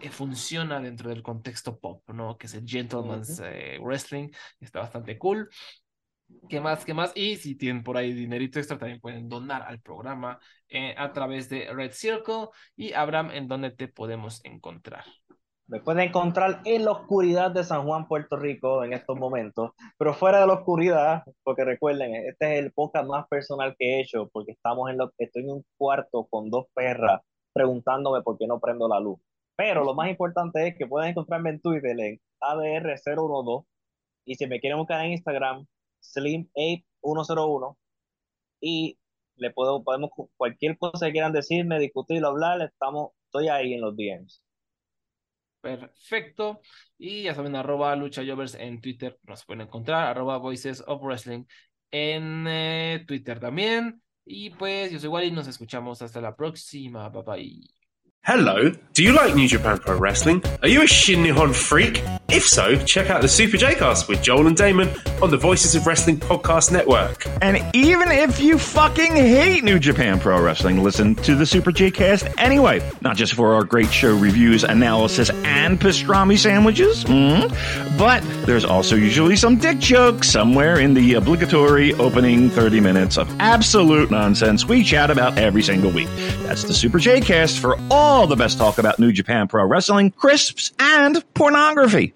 eh, 0.00 0.10
funciona 0.10 0.80
dentro 0.80 1.10
del 1.10 1.22
contexto 1.22 1.78
pop, 1.78 2.02
¿no? 2.08 2.36
Que 2.38 2.46
es 2.46 2.54
el 2.54 2.66
Gentleman's 2.66 3.40
eh, 3.44 3.78
Wrestling, 3.80 4.30
está 4.60 4.80
bastante 4.80 5.18
cool. 5.18 5.48
¿Qué 6.48 6.60
más? 6.60 6.84
¿Qué 6.84 6.94
más? 6.94 7.12
Y 7.14 7.36
si 7.36 7.54
tienen 7.54 7.82
por 7.82 7.96
ahí 7.96 8.12
dinerito 8.12 8.58
extra, 8.58 8.78
también 8.78 9.00
pueden 9.00 9.28
donar 9.28 9.62
al 9.62 9.80
programa 9.80 10.38
eh, 10.68 10.94
a 10.96 11.12
través 11.12 11.48
de 11.48 11.72
Red 11.72 11.92
Circle. 11.92 12.48
Y 12.76 12.94
Abraham, 12.94 13.30
¿en 13.32 13.46
dónde 13.46 13.70
te 13.70 13.88
podemos 13.88 14.42
encontrar? 14.44 15.04
Me 15.66 15.80
pueden 15.80 16.08
encontrar 16.08 16.60
en 16.66 16.84
la 16.84 16.90
oscuridad 16.90 17.50
de 17.50 17.64
San 17.64 17.86
Juan, 17.86 18.06
Puerto 18.06 18.36
Rico, 18.36 18.84
en 18.84 18.92
estos 18.92 19.18
momentos, 19.18 19.70
pero 19.96 20.12
fuera 20.12 20.40
de 20.40 20.46
la 20.46 20.54
oscuridad, 20.54 21.24
porque 21.42 21.64
recuerden, 21.64 22.14
este 22.14 22.58
es 22.58 22.64
el 22.64 22.72
podcast 22.72 23.08
más 23.08 23.26
personal 23.28 23.74
que 23.78 23.96
he 23.96 24.00
hecho, 24.02 24.28
porque 24.30 24.52
estamos 24.52 24.90
en 24.90 24.98
lo, 24.98 25.10
estoy 25.16 25.44
en 25.44 25.50
un 25.50 25.64
cuarto 25.78 26.26
con 26.28 26.50
dos 26.50 26.66
perras 26.74 27.22
preguntándome 27.54 28.20
por 28.22 28.36
qué 28.36 28.46
no 28.46 28.60
prendo 28.60 28.88
la 28.88 29.00
luz. 29.00 29.18
Pero 29.56 29.84
lo 29.84 29.94
más 29.94 30.10
importante 30.10 30.66
es 30.68 30.76
que 30.76 30.86
pueden 30.86 31.10
encontrarme 31.10 31.50
en 31.50 31.60
Twitter 31.60 31.98
en 31.98 32.20
ADR012 32.42 33.64
y 34.26 34.34
si 34.34 34.46
me 34.46 34.60
quieren 34.60 34.78
buscar 34.78 35.02
en 35.04 35.12
Instagram, 35.12 35.66
Slim8101 36.02 37.76
y 38.60 38.98
le 39.36 39.50
puedo, 39.50 39.82
podemos, 39.82 40.10
cualquier 40.36 40.76
cosa 40.78 41.06
que 41.06 41.12
quieran 41.12 41.32
decirme, 41.32 41.78
discutirlo, 41.78 42.28
hablar, 42.28 42.60
estamos, 42.60 43.12
estoy 43.26 43.48
ahí 43.48 43.74
en 43.74 43.80
los 43.80 43.96
DMs. 43.96 44.42
Perfecto. 45.64 46.60
Y 46.98 47.22
ya 47.22 47.34
saben, 47.34 47.56
arroba 47.56 47.96
lucha 47.96 48.20
en 48.20 48.80
Twitter 48.82 49.18
nos 49.26 49.46
pueden 49.46 49.62
encontrar, 49.62 50.08
arroba 50.08 50.36
voices 50.36 50.84
of 50.86 51.00
wrestling 51.02 51.44
en 51.90 52.44
eh, 52.46 53.02
Twitter 53.08 53.40
también. 53.40 54.02
Y 54.26 54.50
pues 54.50 54.92
yo 54.92 54.98
soy 54.98 55.08
Wally, 55.08 55.30
nos 55.30 55.48
escuchamos 55.48 56.02
hasta 56.02 56.20
la 56.20 56.36
próxima. 56.36 57.08
Bye 57.08 57.22
bye. 57.22 57.60
Hello, 58.26 58.70
do 58.94 59.02
you 59.02 59.12
like 59.12 59.34
New 59.34 59.48
Japan 59.48 59.78
Pro 59.78 59.98
Wrestling? 59.98 60.42
Are 60.62 60.68
you 60.68 60.82
a 60.82 60.86
Shin 60.86 61.22
Nihon 61.22 61.54
freak? 61.54 62.02
If 62.28 62.46
so, 62.46 62.76
check 62.84 63.10
out 63.10 63.22
the 63.22 63.28
Super 63.28 63.56
J-Cast 63.56 64.08
with 64.08 64.22
Joel 64.22 64.46
and 64.46 64.56
Damon 64.56 64.88
on 65.22 65.30
the 65.30 65.36
Voices 65.36 65.74
of 65.74 65.86
Wrestling 65.86 66.16
podcast 66.16 66.72
network. 66.72 67.26
And 67.42 67.58
even 67.74 68.10
if 68.10 68.40
you 68.40 68.58
fucking 68.58 69.12
hate 69.12 69.62
New 69.62 69.78
Japan 69.78 70.18
Pro 70.18 70.42
Wrestling, 70.42 70.82
listen 70.82 71.14
to 71.16 71.34
the 71.34 71.44
Super 71.44 71.70
J-Cast 71.70 72.26
anyway. 72.38 72.88
Not 73.02 73.16
just 73.16 73.34
for 73.34 73.54
our 73.54 73.64
great 73.64 73.92
show 73.92 74.16
reviews, 74.16 74.64
analysis, 74.64 75.30
and 75.44 75.78
pastrami 75.78 76.38
sandwiches, 76.38 77.04
mm, 77.04 77.98
but 77.98 78.22
there's 78.46 78.64
also 78.64 78.96
usually 78.96 79.36
some 79.36 79.56
dick 79.56 79.78
jokes 79.78 80.30
somewhere 80.30 80.80
in 80.80 80.94
the 80.94 81.14
obligatory 81.14 81.92
opening 81.94 82.48
30 82.50 82.80
minutes 82.80 83.18
of 83.18 83.28
absolute 83.38 84.10
nonsense 84.10 84.64
we 84.64 84.82
chat 84.82 85.10
about 85.10 85.36
every 85.38 85.62
single 85.62 85.90
week. 85.90 86.08
That's 86.42 86.64
the 86.64 86.74
Super 86.74 86.98
J-Cast 86.98 87.58
for 87.58 87.76
all 87.90 88.04
all 88.04 88.26
the 88.28 88.36
best 88.36 88.58
talk 88.58 88.78
about 88.78 88.98
New 88.98 89.12
Japan 89.12 89.48
Pro 89.48 89.64
Wrestling, 89.64 90.10
crisps, 90.10 90.72
and 90.78 91.22
pornography. 91.34 92.12